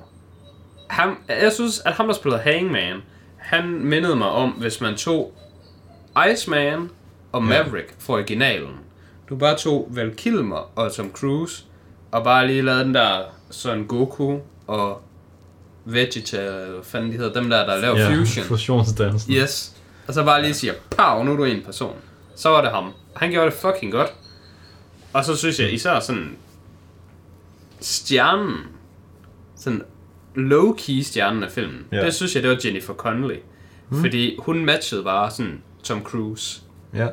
Han, 0.89 1.15
jeg 1.29 1.53
synes, 1.53 1.79
at 1.85 1.93
ham, 1.93 2.07
der 2.07 2.15
spillede 2.15 2.43
Hangman, 2.43 2.97
han 3.37 3.69
mindede 3.85 4.17
mig 4.17 4.29
om, 4.29 4.51
hvis 4.51 4.81
man 4.81 4.97
tog 4.97 5.35
Iceman 6.33 6.91
og 7.33 7.43
Maverick 7.43 7.95
fra 7.99 8.13
originalen. 8.15 8.75
Du 9.29 9.37
bare 9.37 9.57
tog 9.57 9.89
Val 9.91 10.15
Kilmer 10.17 10.71
og 10.79 10.93
Tom 10.93 11.11
Cruise, 11.13 11.65
og 12.13 12.25
bare 12.25 12.47
lige 12.47 12.63
lavede 12.63 12.85
den 12.85 12.95
der 12.95 13.23
Son 13.51 13.85
Goku 13.87 14.39
og 14.67 15.03
Vegeta, 15.85 16.37
eller 16.37 16.83
fanden 16.83 17.13
de 17.13 17.17
hedder, 17.17 17.33
dem 17.41 17.51
der, 17.51 17.67
der 17.67 17.77
laver 17.81 17.99
Ja, 17.99 18.15
fusion. 18.15 18.45
fusionsdansen. 18.45 19.33
Yes. 19.33 19.77
Og 20.09 20.15
så 20.15 20.25
bare 20.25 20.43
lige 20.43 20.55
siger, 20.55 20.73
pow, 20.91 21.23
nu 21.23 21.33
er 21.33 21.37
du 21.37 21.45
en 21.45 21.63
person. 21.65 21.97
Så 22.37 22.49
var 22.49 22.61
det 22.61 22.71
ham. 22.71 22.93
Han 23.17 23.31
gjorde 23.31 23.47
det 23.51 23.55
fucking 23.59 23.93
godt. 23.93 24.13
Og 25.13 25.25
så 25.25 25.37
synes 25.37 25.61
jeg 25.61 25.73
især 25.73 26.01
sådan, 26.01 26.37
stjernen, 27.83 28.57
sådan 29.57 29.83
low-key 30.37 31.03
stjernen 31.03 31.43
af 31.43 31.51
filmen, 31.51 31.87
Ja. 31.93 32.05
det 32.05 32.15
synes 32.15 32.35
jeg, 32.35 32.43
det 32.43 32.51
var 32.51 32.59
Jennifer 32.65 32.95
Connelly. 32.95 33.37
Mm. 33.91 34.01
Fordi 34.01 34.37
hun 34.39 34.65
matchede 34.65 35.03
bare 35.05 35.31
sådan 35.31 35.63
Tom 35.83 36.03
Cruise. 36.03 36.61
Ja. 36.95 37.09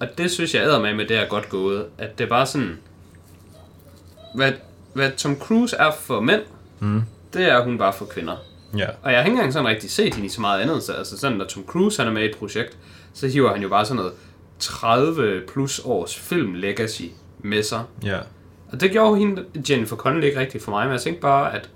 Og 0.00 0.08
det 0.18 0.30
synes 0.30 0.54
jeg 0.54 0.62
æder 0.62 0.80
med, 0.80 0.94
med 0.94 1.06
det 1.08 1.16
er 1.16 1.26
godt 1.28 1.48
gået. 1.48 1.86
At 1.98 2.18
det 2.18 2.24
er 2.24 2.28
bare 2.28 2.46
sådan, 2.46 2.78
hvad, 4.34 4.52
hvad 4.94 5.10
Tom 5.16 5.36
Cruise 5.38 5.76
er 5.76 5.90
for 6.00 6.20
mænd, 6.20 6.42
Mm. 6.80 7.02
det 7.32 7.42
er 7.48 7.64
hun 7.64 7.78
bare 7.78 7.92
for 7.92 8.04
kvinder. 8.04 8.36
Ja. 8.76 8.86
Og 9.02 9.12
jeg 9.12 9.18
har 9.18 9.24
ikke 9.24 9.34
engang 9.34 9.52
sådan 9.52 9.68
rigtig 9.68 9.90
set 9.90 10.14
hende 10.14 10.26
i 10.26 10.28
så 10.28 10.40
meget 10.40 10.60
andet. 10.60 10.82
Så 10.82 10.92
altså 10.92 11.18
sådan, 11.18 11.38
når 11.38 11.44
Tom 11.44 11.64
Cruise 11.66 12.02
han 12.02 12.08
er 12.08 12.12
med 12.14 12.22
i 12.22 12.30
et 12.30 12.36
projekt, 12.36 12.78
så 13.12 13.28
hiver 13.28 13.52
han 13.52 13.62
jo 13.62 13.68
bare 13.68 13.84
sådan 13.86 13.96
noget 13.96 14.12
30 14.58 15.42
plus 15.52 15.78
års 15.84 16.18
film 16.18 16.54
legacy 16.54 17.02
med 17.38 17.62
sig. 17.62 17.82
Ja. 18.04 18.18
Og 18.72 18.80
det 18.80 18.90
gjorde 18.90 19.18
hende, 19.18 19.44
Jennifer 19.70 19.96
Connelly 19.96 20.24
ikke 20.26 20.40
rigtigt 20.40 20.64
for 20.64 20.70
mig, 20.70 20.84
men 20.86 20.92
jeg 20.92 21.00
tænkte 21.00 21.20
bare, 21.22 21.54
at 21.54 21.70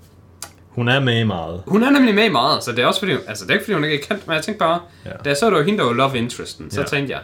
Hun 0.69 0.87
er 0.87 0.99
med 0.99 1.19
i 1.19 1.23
meget. 1.23 1.63
hun 1.67 1.83
er 1.83 1.89
nemlig 1.89 2.15
med 2.15 2.25
i 2.25 2.29
meget, 2.29 2.63
så 2.63 2.71
det 2.71 2.79
er 2.79 2.85
også 2.87 2.99
fordi, 2.99 3.11
altså 3.27 3.43
det 3.45 3.49
er 3.51 3.53
ikke 3.53 3.65
fordi 3.65 3.73
hun 3.73 3.83
ikke 3.83 3.97
er 3.97 4.01
kendt, 4.07 4.27
men 4.27 4.35
jeg 4.35 4.43
tænkte 4.43 4.59
bare, 4.59 4.79
Ja. 5.05 5.09
da 5.11 5.29
jeg 5.29 5.37
så 5.37 5.45
det 5.45 5.53
var 5.55 5.61
hende, 5.61 5.79
der 5.79 5.85
var 5.85 5.93
love 5.93 6.17
interesten, 6.17 6.71
så 6.71 6.81
Ja. 6.81 6.85
tænkte 6.87 7.13
jeg, 7.13 7.21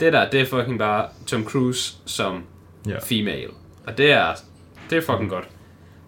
det 0.00 0.12
der, 0.12 0.30
det 0.30 0.40
er 0.40 0.46
fucking 0.46 0.78
bare 0.78 1.06
Tom 1.26 1.44
Cruise 1.44 1.94
som 2.06 2.42
Ja. 2.88 2.98
female. 3.02 3.50
Og 3.86 3.98
det 3.98 4.12
er, 4.12 4.26
det 4.90 4.98
er 4.98 5.02
fucking 5.02 5.30
godt. 5.30 5.48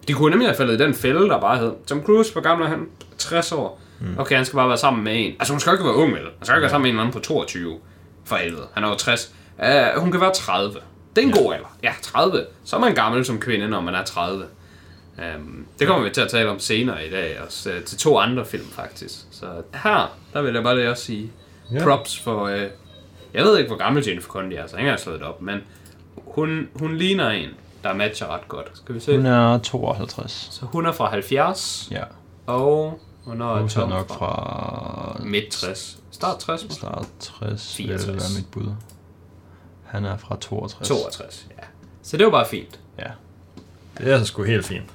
De 0.09 0.13
kunne 0.13 0.31
nemlig 0.31 0.49
have 0.49 0.57
faldet 0.57 0.81
i 0.81 0.85
den 0.85 0.95
fælde, 0.95 1.29
der 1.29 1.41
bare 1.41 1.59
hed, 1.59 1.73
Tom 1.87 2.03
Cruise, 2.03 2.33
hvor 2.33 2.41
gammel 2.43 2.67
er 2.67 2.71
han? 2.71 2.87
60 3.19 3.53
år. 3.53 3.81
Mm. 4.01 4.19
Okay, 4.19 4.37
han 4.37 4.45
skal 4.45 4.57
bare 4.57 4.69
være 4.69 4.77
sammen 4.79 5.05
med 5.05 5.13
en. 5.27 5.33
Altså, 5.39 5.53
hun 5.53 5.61
skal 5.61 5.73
ikke 5.73 5.85
være 5.85 5.95
ung, 5.95 6.13
vel? 6.13 6.21
Han 6.21 6.31
skal 6.47 6.55
ikke 6.57 6.63
være 6.63 6.71
sammen 6.71 6.83
med 6.83 6.91
en 6.91 6.95
eller 6.97 7.03
anden 7.07 7.21
på 7.21 7.27
22. 7.27 7.79
For 8.25 8.37
helvede. 8.37 8.67
Han 8.75 8.85
er 8.85 8.89
jo 8.89 8.95
60. 8.95 9.35
Uh, 9.59 10.01
hun 10.01 10.13
kan 10.13 10.21
være 10.21 10.33
30. 10.35 10.75
Det 11.17 11.23
er 11.25 11.27
en 11.29 11.33
god 11.33 11.55
alder. 11.55 11.77
Ja, 11.83 11.93
30. 12.03 12.47
Så 12.65 12.77
er 12.77 12.81
man 12.81 12.95
gammel 12.95 13.25
som 13.25 13.41
kvinde, 13.41 13.69
når 13.69 13.81
man 13.81 13.95
er 13.95 14.05
30. 14.05 14.45
Um, 15.37 15.67
det 15.79 15.87
kommer 15.87 16.05
vi 16.09 16.11
til 16.15 16.21
at 16.21 16.29
tale 16.31 16.51
om 16.51 16.59
senere 16.59 17.07
i 17.07 17.11
dag, 17.11 17.41
også 17.47 17.71
uh, 17.77 17.85
til 17.85 17.99
to 17.99 18.19
andre 18.19 18.45
film 18.47 18.67
faktisk. 18.73 19.15
Så 19.31 19.47
her, 19.75 20.17
der 20.33 20.43
vil 20.43 20.55
jeg 20.55 20.63
bare 20.63 20.77
lige 20.77 20.91
også 20.91 21.03
sige 21.05 21.33
Ja. 21.73 21.77
ja. 21.79 21.85
props 21.85 22.19
for... 22.21 22.45
Uh, 22.45 22.61
jeg 23.35 23.45
ved 23.45 23.59
ikke, 23.59 23.69
hvor 23.69 23.77
gammel 23.79 24.05
Jennifer 24.07 24.29
Connelly 24.29 24.55
er, 24.57 24.67
så 24.67 24.77
jeg 24.77 24.77
har 24.77 24.79
ikke 24.79 24.89
engang 24.89 25.01
slået 25.01 25.21
det 25.21 25.29
op, 25.29 25.43
men 25.43 25.59
hun, 26.17 26.69
hun 26.75 26.97
ligner 26.97 27.31
en, 27.31 27.49
der 27.85 27.95
matcher 27.95 28.27
ret 28.35 28.49
godt. 28.49 28.71
Skal 28.75 28.95
vi 28.95 29.01
se? 29.01 29.17
Hun 29.17 29.27
er 29.27 29.59
52. 29.59 30.49
Så 30.53 30.67
hun 30.67 30.87
er 30.87 30.93
fra 30.93 31.11
70, 31.11 31.89
Ja. 31.91 32.03
og 32.47 33.01
hvornår 33.25 33.57
er 33.57 33.69
Tom 33.69 33.89
nok 33.89 34.09
fra? 34.09 34.15
fra 34.17 35.21
Midt 35.25 35.51
60. 35.53 35.99
Start 36.11 36.39
60 36.39 36.65
måske? 36.65 36.75
start 36.75 37.07
60, 37.21 37.79
vil 37.79 37.87
64. 37.87 38.07
være 38.09 38.39
mit 38.43 38.51
bud. 38.53 38.73
Han 39.87 40.05
er 40.05 40.17
fra 40.17 40.37
62. 40.41 40.89
62, 40.89 41.47
ja. 41.59 41.65
Så 42.03 42.17
det 42.17 42.25
var 42.27 42.31
bare 42.33 42.47
fint. 42.51 42.81
Ja. 42.99 43.11
Det 43.99 44.09
er 44.09 44.13
altså 44.13 44.27
sgu 44.27 44.43
helt 44.43 44.65
fint. 44.67 44.91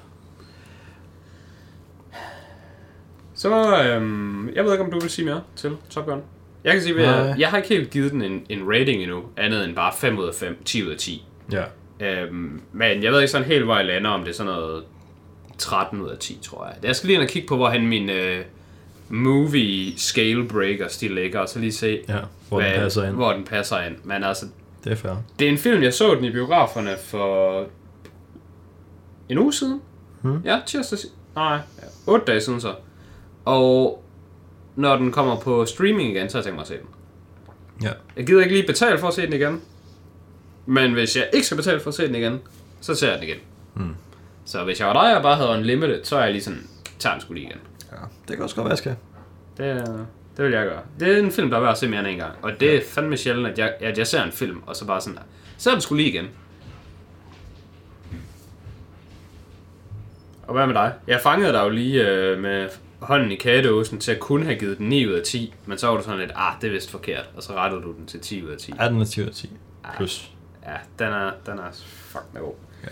Så, 3.34 3.82
øhm, 3.82 4.48
jeg 4.54 4.64
ved 4.64 4.72
ikke, 4.72 4.84
om 4.84 4.90
du 4.90 5.00
vil 5.00 5.10
sige 5.10 5.24
mere 5.24 5.42
til 5.56 5.76
Top 5.90 6.06
Gun. 6.06 6.20
Jeg 6.64 6.72
kan 6.72 6.82
sige, 6.82 6.94
at 7.00 7.02
jeg, 7.26 7.34
jeg 7.38 7.48
har 7.48 7.56
ikke 7.56 7.68
helt 7.68 7.90
givet 7.90 8.12
den 8.12 8.22
en, 8.22 8.46
en 8.48 8.68
rating 8.68 9.02
endnu, 9.02 9.22
andet 9.36 9.64
end 9.64 9.74
bare 9.76 9.92
5 9.96 10.18
ud 10.18 10.24
af 10.28 10.34
5, 10.34 10.62
10 10.64 10.82
ud 10.86 10.90
af 10.90 10.98
10. 10.98 11.24
Ja. 11.52 11.64
Øhm, 12.00 12.60
men 12.72 13.02
jeg 13.02 13.12
ved 13.12 13.20
ikke 13.20 13.30
sådan 13.30 13.46
helt, 13.46 13.64
hvor 13.64 13.76
jeg 13.76 13.84
lander, 13.84 14.10
om 14.10 14.20
det 14.20 14.28
er 14.28 14.34
sådan 14.34 14.52
noget 14.52 14.84
13 15.58 16.00
ud 16.00 16.08
af 16.08 16.18
10, 16.18 16.38
tror 16.42 16.66
jeg. 16.66 16.74
Jeg 16.84 16.96
skal 16.96 17.06
lige 17.06 17.14
ind 17.14 17.22
og 17.22 17.28
kigge 17.28 17.48
på, 17.48 17.56
hvor 17.56 17.68
han 17.68 17.86
min 17.86 18.10
øh, 18.10 18.44
movie 19.08 19.98
scale 19.98 20.48
breaker 20.48 20.88
stil 20.88 21.10
ligger, 21.10 21.40
og 21.40 21.48
så 21.48 21.58
lige 21.58 21.72
se, 21.72 22.00
Ja, 22.08 22.18
hvor 22.48 22.60
den 22.60 22.72
passer 22.74 23.04
ind. 23.04 23.14
hvor 23.14 23.32
den 23.32 23.44
passer 23.44 23.80
ind. 23.80 23.96
Men 24.04 24.24
altså, 24.24 24.46
Det 24.84 24.92
er 24.92 24.96
fair. 24.96 25.12
det 25.38 25.46
er 25.46 25.50
en 25.52 25.58
film, 25.58 25.82
jeg 25.82 25.94
så 25.94 26.14
den 26.14 26.24
i 26.24 26.30
biograferne 26.30 26.96
for 27.04 27.64
en 29.28 29.38
uge 29.38 29.52
siden. 29.52 29.80
Hmm. 30.22 30.42
Ja, 30.44 30.60
tirsdag. 30.66 30.98
Nej, 31.34 31.54
ja, 31.82 31.86
8 32.12 32.24
dage 32.26 32.40
siden 32.40 32.60
så. 32.60 32.74
Og 33.44 34.04
når 34.76 34.96
den 34.96 35.12
kommer 35.12 35.36
på 35.36 35.66
streaming 35.66 36.10
igen, 36.10 36.28
så 36.28 36.36
har 36.36 36.40
jeg 36.40 36.44
tænkt 36.44 36.54
mig 36.56 36.62
at 36.62 36.68
se 36.68 36.74
den. 36.74 36.86
Ja. 37.82 37.90
Jeg 38.16 38.26
gider 38.26 38.40
ikke 38.42 38.54
lige 38.54 38.66
betale 38.66 38.98
for 38.98 39.08
at 39.08 39.14
se 39.14 39.22
den 39.22 39.32
igen. 39.32 39.60
Men 40.66 40.92
hvis 40.92 41.16
jeg 41.16 41.30
ikke 41.32 41.46
skal 41.46 41.56
betale 41.56 41.80
for 41.80 41.88
at 41.88 41.94
se 41.94 42.06
den 42.06 42.14
igen, 42.14 42.40
så 42.80 42.94
ser 42.94 43.10
jeg 43.10 43.18
den 43.20 43.28
igen. 43.28 43.38
Mm. 43.74 43.94
Så 44.44 44.64
hvis 44.64 44.80
jeg 44.80 44.88
var 44.88 44.92
dig 45.06 45.16
og 45.16 45.22
bare 45.22 45.36
havde 45.36 45.48
unlimited, 45.50 46.04
så 46.04 46.16
er 46.16 46.22
jeg 46.22 46.32
lige 46.32 46.42
sådan, 46.42 46.66
tager 46.98 47.14
den 47.14 47.20
sgu 47.22 47.32
lige 47.34 47.46
igen. 47.46 47.58
ja. 47.92 47.96
Det 48.28 48.36
kan 48.36 48.42
også 48.42 48.56
godt 48.56 48.64
være, 48.64 48.70
jeg 48.70 48.78
skal. 48.78 48.96
Det, 49.58 50.06
det 50.36 50.44
vil 50.44 50.52
jeg 50.52 50.64
gøre. 50.66 50.80
Det 51.00 51.08
er 51.08 51.18
en 51.18 51.30
film, 51.30 51.50
der 51.50 51.56
er 51.56 51.60
værd 51.60 51.72
at 51.72 51.78
se 51.78 51.88
mere 51.88 52.00
end 52.00 52.08
en 52.08 52.18
gang. 52.18 52.32
Og 52.42 52.60
det 52.60 52.76
er 52.76 52.80
fandme 52.88 53.16
sjældent, 53.16 53.46
at 53.46 53.58
jeg, 53.58 53.74
at 53.80 53.98
jeg 53.98 54.06
ser 54.06 54.22
en 54.22 54.32
film, 54.32 54.62
og 54.66 54.76
så 54.76 54.86
bare 54.86 55.00
sådan, 55.00 55.18
så 55.58 55.70
er 55.70 55.74
den 55.74 55.80
sgu 55.80 55.94
lige 55.94 56.08
igen. 56.08 56.28
Og 60.46 60.54
hvad 60.54 60.66
med 60.66 60.74
dig? 60.74 60.92
Jeg 61.06 61.20
fangede 61.20 61.52
dig 61.52 61.64
jo 61.64 61.68
lige 61.68 62.08
øh, 62.08 62.38
med 62.38 62.68
hånden 62.98 63.32
i 63.32 63.36
kagedåsen 63.36 63.98
til 64.00 64.12
at 64.12 64.20
kunne 64.20 64.44
have 64.44 64.58
givet 64.58 64.78
den 64.78 64.88
9 64.88 65.06
ud 65.06 65.12
af 65.12 65.22
10, 65.22 65.54
men 65.66 65.78
så 65.78 65.86
var 65.86 65.96
du 65.96 66.02
sådan 66.02 66.18
lidt, 66.18 66.32
ah, 66.34 66.52
det 66.60 66.68
er 66.68 66.72
vist 66.72 66.90
forkert, 66.90 67.30
og 67.36 67.42
så 67.42 67.52
rettede 67.52 67.82
du 67.82 67.92
den 67.92 68.06
til 68.06 68.20
10 68.20 68.44
ud 68.44 68.50
af 68.50 68.58
10. 68.58 68.72
Ja, 68.80 68.88
den 68.88 69.00
er 69.00 69.04
10 69.04 69.22
ud 69.22 69.26
af 69.26 69.32
10. 69.32 69.50
Plus. 69.96 70.30
Ja, 70.66 70.76
den 70.98 71.12
er, 71.12 71.30
den 71.46 71.58
er 71.58 71.72
fucking 71.84 72.44
god. 72.44 72.54
Ja. 72.84 72.88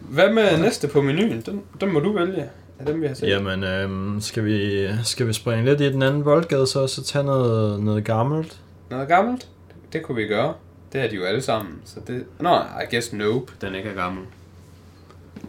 Hvad 0.00 0.32
med 0.32 0.58
næste 0.58 0.88
på 0.88 1.02
menuen? 1.02 1.40
Den, 1.40 1.62
den 1.80 1.92
må 1.92 2.00
du 2.00 2.12
vælge 2.12 2.50
af 2.80 2.86
dem, 2.86 3.02
vi 3.02 3.06
har 3.06 3.14
set. 3.14 3.28
Jamen, 3.28 3.64
øhm, 3.64 4.20
skal, 4.20 4.44
vi, 4.44 4.88
skal 5.04 5.26
vi 5.26 5.32
springe 5.32 5.64
lidt 5.64 5.80
i 5.80 5.92
den 5.92 6.02
anden 6.02 6.24
voldgade 6.24 6.66
så, 6.66 6.80
og 6.80 6.90
så 6.90 7.04
tage 7.04 7.24
noget, 7.24 7.82
noget 7.82 8.04
gammelt? 8.04 8.60
Noget 8.90 9.08
gammelt? 9.08 9.48
Det 9.92 10.02
kunne 10.02 10.16
vi 10.16 10.26
gøre. 10.26 10.54
Det 10.92 11.00
er 11.00 11.08
de 11.08 11.16
jo 11.16 11.24
alle 11.24 11.42
sammen. 11.42 11.80
Så 11.84 12.00
det... 12.06 12.24
Nå, 12.40 12.56
I 12.58 12.94
guess 12.94 13.12
nope, 13.12 13.52
den 13.60 13.74
ikke 13.74 13.88
er 13.88 13.94
gammel. 13.94 14.24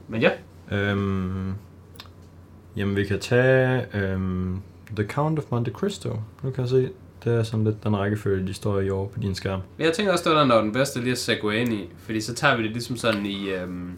Men 0.08 0.22
ja. 0.22 0.32
Øhm, 0.72 1.54
jamen, 2.76 2.96
vi 2.96 3.06
kan 3.06 3.20
tage 3.20 3.86
øhm, 3.94 4.62
The 4.96 5.08
Count 5.08 5.40
of 5.40 5.46
Monte 5.50 5.72
Cristo. 5.72 6.10
Nu 6.44 6.52
kan 6.52 6.62
jeg 6.62 6.70
se, 6.70 6.90
det 7.24 7.34
er 7.34 7.44
sådan 7.44 7.64
lidt 7.64 7.84
den 7.84 7.98
rækkefølge, 7.98 8.48
de 8.48 8.54
står 8.54 8.80
i 8.80 8.90
år 8.90 9.08
på 9.08 9.20
din 9.20 9.36
skærm. 9.36 9.62
Men 9.78 9.86
jeg 9.86 9.94
tænker 9.94 10.12
også, 10.12 10.24
det 10.24 10.34
var 10.36 10.42
den, 10.42 10.50
der 10.50 10.56
var 10.56 10.64
den 10.64 10.74
bedste 10.74 11.00
lige 11.00 11.12
at 11.12 11.18
segue 11.18 11.58
ind 11.58 11.74
i. 11.74 11.90
Fordi 11.98 12.22
så 12.22 12.34
tager 12.34 12.58
vi 12.58 12.64
det 12.64 12.72
ligesom 12.72 12.98
sådan 12.98 13.26
i 13.26 13.50
øhm, 13.50 13.92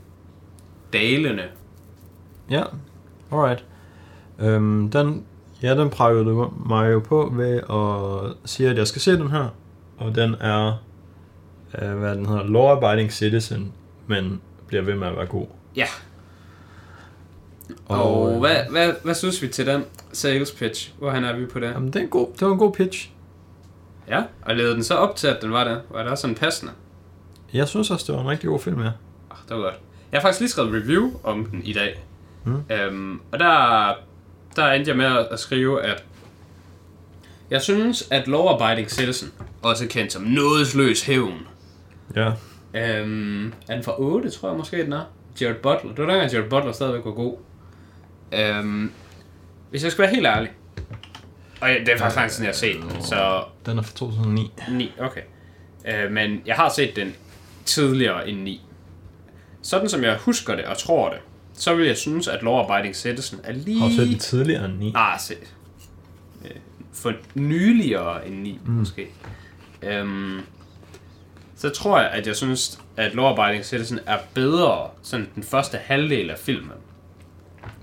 dalene. 0.93 1.43
Ja, 2.49 2.63
alright. 3.33 3.65
Øhm, 4.39 4.91
den, 4.91 5.25
ja, 5.61 5.75
den 5.75 5.89
prækkede 5.89 6.25
du 6.25 6.53
mig 6.65 6.91
jo 6.91 6.99
på 6.99 7.33
ved 7.35 7.57
at 7.69 8.49
sige, 8.49 8.69
at 8.69 8.77
jeg 8.77 8.87
skal 8.87 9.01
se 9.01 9.11
den 9.11 9.31
her. 9.31 9.47
Og 9.97 10.15
den 10.15 10.35
er, 10.39 10.83
øh, 11.81 11.97
hvad 11.97 12.15
den 12.15 12.25
hedder, 12.25 12.43
Law 12.43 12.67
Abiding 12.67 13.11
Citizen, 13.11 13.73
men 14.07 14.41
bliver 14.67 14.83
ved 14.83 14.95
med 14.95 15.07
at 15.07 15.15
være 15.15 15.25
god. 15.25 15.47
Ja. 15.75 15.85
Og, 17.85 18.21
og 18.21 18.33
øh, 18.33 18.39
hvad, 18.39 18.55
hvad, 18.69 18.93
hvad 19.03 19.15
synes 19.15 19.41
vi 19.41 19.47
til 19.47 19.65
den 19.67 19.83
sales 20.11 20.51
pitch? 20.51 20.93
Hvor 20.99 21.09
han 21.09 21.23
er 21.23 21.35
vi 21.35 21.45
på 21.45 21.59
det? 21.59 21.71
Jamen, 21.71 21.87
det, 21.87 21.95
er 21.95 22.03
en 22.03 22.09
god, 22.09 22.27
det 22.39 22.47
var 22.47 22.53
en 22.53 22.59
god 22.59 22.73
pitch. 22.73 23.09
Ja, 24.07 24.23
og 24.41 24.55
lavede 24.55 24.73
den 24.73 24.83
så 24.83 24.95
op 24.95 25.15
til, 25.15 25.27
at 25.27 25.37
den 25.41 25.51
var 25.51 25.63
der? 25.63 25.79
Var 25.89 26.03
også 26.03 26.21
sådan 26.21 26.35
passende? 26.35 26.71
Jeg 27.53 27.67
synes 27.67 27.91
også, 27.91 28.05
det 28.07 28.15
var 28.15 28.21
en 28.21 28.29
rigtig 28.29 28.49
god 28.49 28.59
film, 28.59 28.79
ja. 28.79 28.91
Oh, 29.29 29.37
det 29.49 29.57
var 29.57 29.63
godt. 29.63 29.79
Jeg 30.11 30.19
har 30.19 30.21
faktisk 30.21 30.39
lige 30.39 30.49
skrevet 30.49 30.73
review 30.73 31.11
om 31.23 31.45
den 31.45 31.63
i 31.63 31.73
dag. 31.73 32.03
Mm. 32.45 32.63
Øhm, 32.69 33.19
og 33.31 33.39
der 33.39 33.93
der 34.55 34.71
endte 34.71 34.89
jeg 34.89 34.97
med 34.97 35.25
at 35.31 35.39
skrive, 35.39 35.81
at 35.83 36.03
jeg 37.49 37.61
synes, 37.61 38.07
at 38.11 38.27
Law-Abiding 38.27 38.87
Citizen, 38.89 39.31
også 39.61 39.87
kendt 39.87 40.13
som 40.13 40.21
nådesløs 40.21 41.03
hævn, 41.05 41.47
Ja. 42.15 42.31
Øhm, 42.73 43.53
er 43.67 43.73
den 43.75 43.83
fra 43.83 44.01
8, 44.01 44.29
tror 44.29 44.49
jeg 44.49 44.57
måske, 44.57 44.83
den 44.83 44.93
er. 44.93 45.01
Jared 45.41 45.55
Butler. 45.55 45.89
Det 45.95 45.99
var 46.05 46.09
dengang, 46.11 46.31
Jared 46.33 46.49
Butler 46.49 46.71
stadigvæk 46.71 47.05
var 47.05 47.11
god. 47.11 47.37
Øhm, 48.33 48.91
hvis 49.69 49.83
jeg 49.83 49.91
skal 49.91 50.01
være 50.03 50.13
helt 50.15 50.27
ærlig. 50.27 50.51
Og 51.61 51.69
det 51.69 51.89
er 51.89 51.97
faktisk 51.97 52.15
lang 52.15 52.29
tid, 52.29 52.35
siden, 52.35 52.45
jeg 52.45 52.81
har 52.81 52.89
set 52.89 52.95
den. 52.95 53.03
Så 53.03 53.43
Den 53.65 53.77
er 53.77 53.81
fra 53.81 53.93
2009. 53.95 54.51
9, 54.71 54.91
okay. 54.99 55.21
Øh, 55.87 56.11
men 56.11 56.41
jeg 56.45 56.55
har 56.55 56.69
set 56.69 56.95
den 56.95 57.15
tidligere 57.65 58.29
end 58.29 58.39
9. 58.41 58.61
Sådan 59.61 59.89
som 59.89 60.03
jeg 60.03 60.17
husker 60.17 60.55
det 60.55 60.65
og 60.65 60.77
tror 60.77 61.09
det, 61.09 61.19
så 61.63 61.75
vil 61.75 61.85
jeg 61.87 61.97
synes, 61.97 62.27
at 62.27 62.43
Law 62.43 62.59
Abiding 62.63 62.95
Citizen 62.95 63.39
er 63.43 63.53
lige... 63.53 63.79
Har 63.79 63.87
du 63.87 63.95
set 63.95 64.07
den 64.07 64.19
tidligere 64.19 64.65
end 64.65 64.77
9? 64.77 64.91
Ah, 64.95 65.19
se. 65.19 65.33
Øh, 66.45 66.51
For 66.93 67.13
nyligere 67.35 68.27
end 68.27 68.35
9, 68.41 68.59
mm. 68.65 68.71
måske. 68.71 69.07
Øhm, 69.81 70.39
så 71.55 71.69
tror 71.69 71.99
jeg, 71.99 72.09
at 72.09 72.27
jeg 72.27 72.35
synes, 72.35 72.79
at 72.97 73.15
Law 73.15 73.25
Abiding 73.25 73.65
Citizen 73.65 73.99
er 74.05 74.17
bedre, 74.33 74.89
sådan 75.03 75.27
den 75.35 75.43
første 75.43 75.77
halvdel 75.77 76.29
af 76.29 76.37
filmen. 76.37 76.71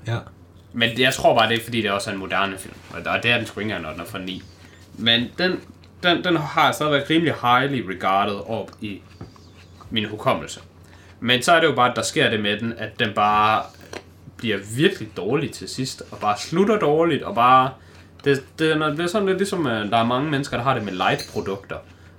Ja. 0.06 0.18
Men 0.72 0.98
jeg 1.00 1.14
tror 1.14 1.34
bare, 1.38 1.48
det 1.48 1.58
er 1.60 1.64
fordi, 1.64 1.82
det 1.82 1.90
også 1.90 2.10
er 2.10 2.14
en 2.14 2.20
moderne 2.20 2.58
film. 2.58 2.74
Og 2.90 3.04
der- 3.04 3.20
det 3.20 3.30
er 3.30 3.36
den 3.36 3.46
sgu 3.46 3.60
ikke 3.60 3.78
når 3.78 3.90
den 3.90 4.00
er 4.00 4.04
fra 4.04 4.18
9. 4.18 4.42
Men 4.98 5.24
den, 5.38 5.60
den, 6.02 6.24
den 6.24 6.36
har 6.36 6.64
jeg 6.64 6.74
stadigvæk 6.74 7.10
rimelig 7.10 7.34
highly 7.42 7.80
regarded 7.80 8.34
op 8.46 8.70
i 8.80 9.00
min 9.90 10.04
hukommelse. 10.08 10.60
Men 11.20 11.42
så 11.42 11.52
er 11.52 11.60
det 11.60 11.66
jo 11.66 11.74
bare, 11.74 11.90
at 11.90 11.96
der 11.96 12.02
sker 12.02 12.30
det 12.30 12.40
med 12.40 12.58
den, 12.60 12.74
at 12.78 12.98
den 12.98 13.08
bare 13.14 13.62
bliver 14.36 14.58
virkelig 14.76 15.08
dårlig 15.16 15.52
til 15.52 15.68
sidst, 15.68 16.02
og 16.10 16.18
bare 16.18 16.38
slutter 16.38 16.78
dårligt, 16.78 17.22
og 17.22 17.34
bare... 17.34 17.70
Det, 18.24 18.42
det, 18.58 18.72
er- 18.72 18.88
det 18.90 19.00
er 19.00 19.06
sådan 19.06 19.26
lidt 19.28 19.38
ligesom, 19.38 19.66
at 19.66 19.86
der 19.90 19.96
er 19.98 20.04
mange 20.04 20.30
mennesker, 20.30 20.56
der 20.56 20.64
har 20.64 20.74
det 20.74 20.84
med 20.84 20.92
light-produkter, 20.92 21.76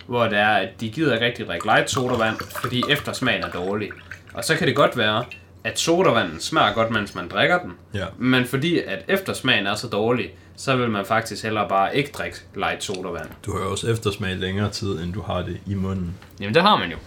hvor 0.08 0.24
det 0.24 0.38
er, 0.38 0.48
at 0.50 0.70
de 0.82 0.90
gider 0.90 1.14
ikke 1.14 1.26
rigtig 1.26 1.48
drikke 1.48 1.66
light 1.66 1.90
sodavand, 1.92 2.36
fordi 2.62 2.84
eftersmagen 2.90 3.44
er 3.44 3.50
dårlig. 3.50 3.90
Og 4.34 4.44
så 4.44 4.56
kan 4.56 4.68
det 4.68 4.76
godt 4.76 4.98
være, 4.98 5.26
at 5.64 5.80
sodavanden 5.80 6.40
smager 6.40 6.74
godt, 6.74 6.92
mens 6.92 7.16
man 7.16 7.28
drikker 7.28 7.60
den, 7.60 7.72
Ja. 7.94 8.06
men 8.18 8.46
fordi 8.46 8.80
at 8.80 9.06
eftersmagen 9.08 9.68
er 9.68 9.76
så 9.76 9.88
dårlig, 9.88 10.30
så 10.62 10.76
vil 10.76 10.90
man 10.90 11.06
faktisk 11.06 11.44
hellere 11.44 11.70
bare 11.70 11.98
ikke 11.98 12.12
drikke 12.12 12.38
light 12.56 12.84
sodavand. 12.84 13.30
Du 13.46 13.58
har 13.58 13.64
jo 13.64 13.72
også 13.72 13.92
eftersmag 13.92 14.36
længere 14.36 14.70
tid, 14.70 15.04
end 15.04 15.14
du 15.14 15.22
har 15.22 15.42
det 15.42 15.58
i 15.66 15.74
munden. 15.74 16.16
Jamen, 16.40 16.56
det 16.56 16.62
har 16.62 16.78
man 16.78 16.92
jo. 16.92 16.98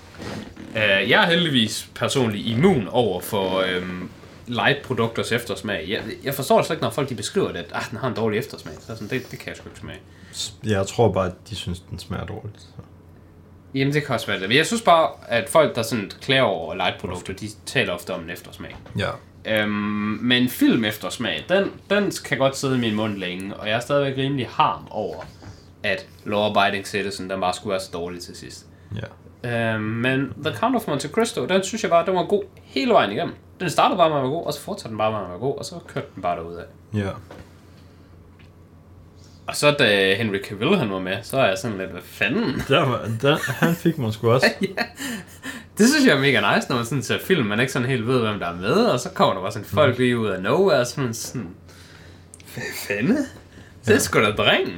Uh, 0.71 1.11
jeg 1.11 1.23
er 1.23 1.27
heldigvis 1.27 1.88
personligt 1.95 2.47
immun 2.47 2.88
over 2.88 3.21
for 3.21 3.59
øhm, 3.59 4.11
light-produkters 4.47 5.33
eftersmag. 5.33 5.85
Jeg, 5.88 6.03
jeg 6.25 6.35
forstår 6.35 6.57
det 6.57 6.67
slet 6.67 6.75
ikke, 6.75 6.83
når 6.83 6.90
folk 6.90 7.09
de 7.09 7.14
beskriver 7.14 7.49
det, 7.49 7.59
at 7.59 7.71
ah, 7.73 7.83
den 7.90 7.99
har 7.99 8.09
en 8.09 8.14
dårlig 8.14 8.38
eftersmag. 8.38 8.75
Så 8.81 8.87
sådan, 8.87 9.09
det, 9.09 9.31
det 9.31 9.38
kan 9.38 9.49
jeg 9.49 9.57
sgu 9.57 9.69
ikke 9.69 9.81
smage. 9.81 10.01
Jeg 10.64 10.87
tror 10.87 11.12
bare, 11.12 11.27
at 11.27 11.35
de 11.51 11.57
synes, 11.57 11.81
den 11.81 11.99
smager 11.99 12.27
dårligt. 12.27 12.61
Så. 12.61 12.67
Jamen, 13.75 13.95
det 13.95 14.05
kan 14.05 14.14
også 14.14 14.27
være 14.27 14.40
det. 14.40 14.49
Men 14.49 14.57
jeg 14.57 14.67
synes 14.67 14.83
bare, 14.83 15.11
at 15.29 15.49
folk, 15.49 15.77
der 15.77 15.83
sådan 15.83 16.11
klager 16.21 16.43
over 16.43 16.75
light-produkter, 16.75 17.33
de 17.33 17.49
taler 17.67 17.93
ofte 17.93 18.14
om 18.14 18.23
en 18.23 18.31
eftersmag. 18.31 18.77
Ja. 18.99 19.11
Øhm, 19.46 19.70
men 20.22 20.48
film 20.48 20.85
eftersmag, 20.85 21.44
den, 21.48 21.72
den 21.90 22.12
kan 22.24 22.38
godt 22.38 22.57
sidde 22.57 22.76
i 22.76 22.80
min 22.80 22.94
mund 22.94 23.16
længe, 23.16 23.57
og 23.57 23.68
jeg 23.68 23.76
er 23.76 23.80
stadigvæk 23.80 24.18
rimelig 24.18 24.48
harm 24.50 24.87
over, 24.90 25.16
at 25.83 26.07
Law 26.24 26.50
Abiding 26.50 26.87
Citizen, 26.87 27.30
den 27.30 27.40
bare 27.40 27.54
skulle 27.54 27.70
være 27.70 27.80
så 27.80 27.90
dårlig 27.92 28.20
til 28.20 28.37
sidst. 28.37 28.66
Ja. 28.94 29.74
Øhm, 29.74 29.83
men 29.83 30.33
The 30.44 30.54
Count 30.57 30.76
of 30.76 30.87
Monte 30.88 31.09
Cristo, 31.09 31.46
den 31.46 31.62
synes 31.62 31.83
jeg 31.83 31.90
bare, 31.90 32.07
den 32.07 32.14
var 32.14 32.24
god 32.24 32.42
hele 32.62 32.92
vejen 32.92 33.12
igennem. 33.12 33.35
Den 33.61 33.70
startede 33.70 33.96
bare 33.98 34.09
med 34.09 34.16
at 34.16 34.22
være 34.22 34.30
god, 34.33 34.46
og 34.46 34.52
så 34.52 34.61
fortsatte 34.61 34.88
den 34.88 34.98
bare 34.98 35.12
med 35.12 35.20
at 35.20 35.28
være 35.28 35.38
god, 35.38 35.59
og 35.59 35.64
så 35.64 35.74
kørte 35.87 36.07
den 36.14 36.22
bare 36.22 36.37
derudad. 36.37 36.64
Ja. 36.94 37.11
Og 39.46 39.57
så 39.57 39.70
da 39.70 40.14
Henry 40.14 40.38
Cavill 40.48 40.76
han 40.78 40.90
var 40.90 40.98
med, 40.98 41.16
så 41.22 41.37
er 41.38 41.46
jeg 41.48 41.59
sådan 41.59 41.78
lidt, 41.78 41.90
hvad 41.90 42.00
fanden? 42.04 42.62
Der 42.68 42.80
var, 42.88 43.09
der, 43.22 43.37
han 43.46 43.74
fik 43.74 43.98
mig 43.98 44.12
sgu 44.12 44.30
også. 44.30 44.46
Det 45.78 45.88
synes 45.88 46.07
jeg 46.07 46.16
er 46.16 46.20
mega 46.20 46.54
nice, 46.57 46.68
når 46.68 46.76
man 46.76 46.85
sådan 46.85 47.02
ser 47.02 47.18
film, 47.24 47.46
man 47.46 47.61
ikke 47.61 47.72
sådan 47.72 47.88
helt 47.88 48.07
ved, 48.07 48.20
hvem 48.20 48.38
der 48.38 48.46
er 48.46 48.57
med, 48.57 48.72
og 48.74 49.00
så 49.00 49.09
kommer 49.14 49.35
der 49.35 49.40
bare 49.40 49.52
sådan 49.52 49.66
folk 49.68 49.98
lige 49.98 50.18
ud 50.18 50.26
af 50.26 50.42
nowhere, 50.42 50.80
og 50.80 50.87
sådan 50.87 51.14
sådan, 51.14 51.48
hvad 52.54 52.64
fanden? 52.88 53.18
Det 53.87 53.94
er 53.94 53.98
sgu 53.98 54.18
da 54.20 54.30
drengen. 54.30 54.74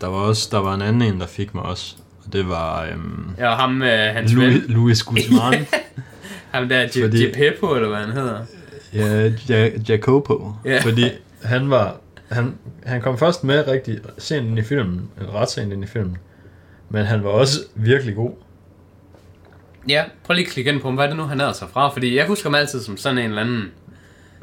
Der 0.00 0.06
var 0.06 0.16
også 0.18 0.48
der 0.50 0.58
var 0.58 0.74
en 0.74 0.82
anden 0.82 1.02
en, 1.14 1.20
der 1.20 1.26
fik 1.26 1.54
mig 1.54 1.62
også. 1.64 1.94
Og 2.26 2.32
det 2.32 2.48
var 2.48 2.84
øhm, 2.84 3.30
Ja, 3.38 3.48
og 3.48 3.56
ham, 3.56 3.82
øh, 3.82 4.14
hans 4.14 4.32
Louis, 4.32 4.54
ven, 4.54 4.62
Louis 4.68 5.02
Guzman. 5.08 5.66
ham 6.50 6.68
der, 6.68 6.88
Fordi... 7.00 7.32
Peppo, 7.32 7.74
eller 7.74 7.88
hvad 7.88 7.98
han 7.98 8.10
hedder. 8.12 8.38
ja, 8.94 9.30
ja, 9.48 9.68
Jacopo. 9.88 10.52
Ja. 10.64 10.80
Fordi 10.82 11.10
han 11.42 11.70
var... 11.70 11.96
Han, 12.30 12.54
han 12.84 13.00
kom 13.00 13.18
først 13.18 13.44
med 13.44 13.68
rigtig 13.68 13.98
sent 14.18 14.46
ind 14.46 14.58
i 14.58 14.62
filmen, 14.62 15.08
eller 15.18 15.34
ret 15.34 15.50
sent 15.50 15.72
ind 15.72 15.84
i 15.84 15.86
filmen. 15.86 16.16
Men 16.90 17.04
han 17.04 17.24
var 17.24 17.30
også 17.30 17.58
virkelig 17.74 18.14
god. 18.14 18.30
Ja, 19.88 20.04
prøv 20.24 20.34
lige 20.34 20.46
at 20.46 20.52
klikke 20.52 20.70
ind 20.72 20.80
på 20.80 20.88
ham. 20.88 20.94
Hvad 20.94 21.04
er 21.04 21.08
det 21.08 21.16
nu, 21.16 21.22
han 21.22 21.40
er 21.40 21.52
sig 21.52 21.68
fra? 21.72 21.88
Fordi 21.88 22.16
jeg 22.16 22.26
husker 22.26 22.48
ham 22.48 22.54
altid 22.54 22.80
som 22.82 22.96
sådan 22.96 23.18
en 23.18 23.24
eller 23.24 23.40
anden... 23.42 23.64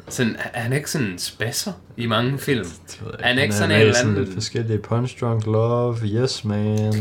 Sådan, 0.08 0.36
er 0.54 0.60
han 0.60 0.72
ikke 0.72 0.90
sådan 0.90 1.06
en 1.06 1.18
spasser 1.18 1.72
i 1.96 2.06
mange 2.06 2.38
film? 2.38 2.66
Jeg 3.02 3.10
Er 3.20 3.26
han 3.26 3.38
ikke 3.38 3.54
sådan 3.54 3.70
en 3.74 3.80
eller 3.80 3.94
sådan 3.94 4.08
anden- 4.10 4.24
lidt 4.24 4.34
forskellige 4.34 4.78
Punch 4.78 5.20
Drunk 5.20 5.46
Love, 5.46 5.96
Yes 6.04 6.44
Man. 6.44 6.94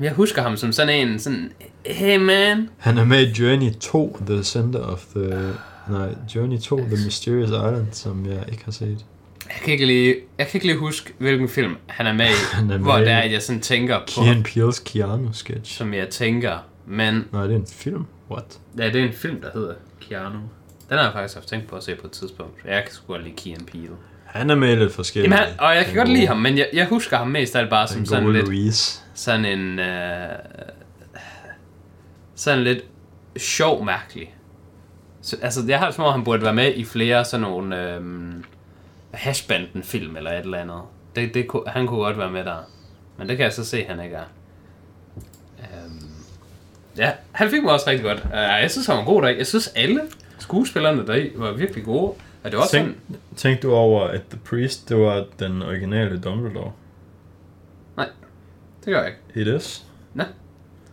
Jeg 0.00 0.12
husker 0.12 0.42
ham 0.42 0.56
som 0.56 0.72
sådan 0.72 1.08
en, 1.08 1.18
sådan... 1.18 1.52
Hey 1.86 2.16
man! 2.16 2.68
Han 2.78 2.98
er 2.98 3.04
med 3.04 3.26
i 3.26 3.30
Journey 3.32 3.70
2, 3.80 4.18
The 4.26 4.44
Center 4.44 4.80
of 4.80 5.04
the... 5.16 5.52
Nej, 5.88 6.14
Journey 6.34 6.58
2, 6.58 6.76
The 6.76 7.04
Mysterious 7.04 7.48
Island, 7.48 7.86
som 7.92 8.26
jeg 8.26 8.44
ikke 8.52 8.64
har 8.64 8.72
set. 8.72 9.04
Jeg 9.48 9.56
kan 9.64 9.72
ikke 9.72 9.86
lige, 9.86 10.16
jeg 10.38 10.46
kan 10.46 10.56
ikke 10.58 10.66
lige 10.66 10.78
huske, 10.78 11.12
hvilken 11.18 11.48
film 11.48 11.76
han 11.86 12.06
er 12.06 12.12
med 12.12 12.26
i. 12.26 12.44
Han 12.56 12.70
er 12.70 12.78
hvor 12.78 12.96
med 12.96 13.04
det 13.04 13.12
er, 13.12 13.18
at 13.18 13.32
jeg 13.32 13.42
sådan 13.42 13.60
tænker 13.62 13.98
på 14.14 14.20
ham, 14.22 14.44
Peele's 14.48 14.82
Keanu-sketch. 14.84 15.76
som 15.76 15.94
jeg 15.94 16.08
tænker. 16.08 16.58
Men 16.86 17.24
Nej, 17.32 17.42
det 17.42 17.52
er 17.52 17.56
en 17.56 17.66
film. 17.72 18.06
What? 18.30 18.58
ja, 18.78 18.86
det 18.86 18.96
er 19.00 19.06
en 19.06 19.12
film, 19.12 19.40
der 19.40 19.48
hedder 19.54 19.74
Keanu. 20.00 20.38
Den 20.88 20.96
har 20.96 21.02
jeg 21.04 21.12
faktisk 21.12 21.34
haft 21.34 21.48
tænkt 21.48 21.66
på 21.66 21.76
at 21.76 21.84
se 21.84 21.94
på 21.94 22.06
et 22.06 22.12
tidspunkt. 22.12 22.64
Jeg 22.64 22.82
kan 22.84 22.92
sgu 22.92 23.12
godt 23.12 23.22
lide 23.24 23.34
Key 23.36 23.64
Peele. 23.72 23.94
Han 24.24 24.50
er 24.50 24.54
med 24.54 24.76
lidt 24.76 24.92
forskellige. 24.92 25.34
Jamen, 25.34 25.48
han, 25.48 25.60
og 25.60 25.74
jeg 25.76 25.84
kan 25.86 25.94
godt 25.94 26.08
lide 26.08 26.26
ham, 26.26 26.36
men 26.36 26.58
jeg, 26.58 26.68
jeg 26.72 26.86
husker 26.86 27.16
ham 27.16 27.28
mest 27.28 27.56
af 27.56 27.60
alt 27.60 27.70
bare 27.70 27.88
som 27.88 27.96
Den 27.96 28.06
sådan 28.06 28.24
gode 28.24 28.34
lidt... 28.36 28.46
Louise. 28.48 29.00
sådan 29.14 29.44
en 29.44 29.78
øh, 29.78 30.28
sådan 32.34 32.64
lidt 32.64 32.84
sjov 33.36 33.84
mærkelig. 33.84 34.34
Så, 35.22 35.36
altså, 35.42 35.60
jeg 35.68 35.78
har 35.78 35.86
det 35.86 35.94
som 35.94 36.04
om, 36.04 36.12
han 36.12 36.24
burde 36.24 36.42
være 36.42 36.54
med 36.54 36.74
i 36.74 36.84
flere 36.84 37.24
sådan 37.24 37.40
nogle 37.40 37.94
øh, 37.94 38.00
hashbanden 39.10 39.82
film 39.82 40.16
eller 40.16 40.30
et 40.32 40.38
eller 40.38 40.58
andet. 40.58 40.80
Det, 41.16 41.34
det, 41.34 41.48
kunne- 41.48 41.62
han 41.66 41.86
kunne 41.86 42.00
godt 42.00 42.18
være 42.18 42.30
med 42.30 42.44
der. 42.44 42.56
Men 43.18 43.28
det 43.28 43.36
kan 43.36 43.44
jeg 43.44 43.52
så 43.52 43.64
se, 43.64 43.84
han 43.84 44.00
ikke 44.04 44.16
er. 44.16 44.24
Øhm, 45.58 46.02
ja, 46.96 47.12
han 47.32 47.50
fik 47.50 47.62
mig 47.62 47.72
også 47.72 47.90
rigtig 47.90 48.04
godt. 48.04 48.18
Uh, 48.24 48.30
jeg 48.32 48.70
synes, 48.70 48.86
han 48.86 48.96
var 48.96 49.04
god 49.04 49.22
der. 49.22 49.28
Jeg 49.28 49.46
synes, 49.46 49.68
alle 49.76 50.00
skuespillerne 50.38 51.06
der 51.06 51.26
var 51.36 51.52
virkelig 51.52 51.84
gode. 51.84 52.12
Og 52.44 52.50
det 52.50 52.52
var 52.56 52.58
også 52.62 52.72
Tænk, 52.72 52.96
sådan, 53.06 53.20
tænk 53.36 53.62
du 53.62 53.72
over, 53.74 54.04
at 54.04 54.20
The 54.30 54.38
Priest, 54.44 54.88
det 54.88 54.96
var 54.96 55.24
den 55.38 55.62
originale 55.62 56.20
Dumbledore. 56.20 56.72
det 58.84 58.94
gør 58.94 59.02
jeg 59.02 59.12
ikke. 59.34 59.50
It 59.50 59.60
is. 59.60 59.84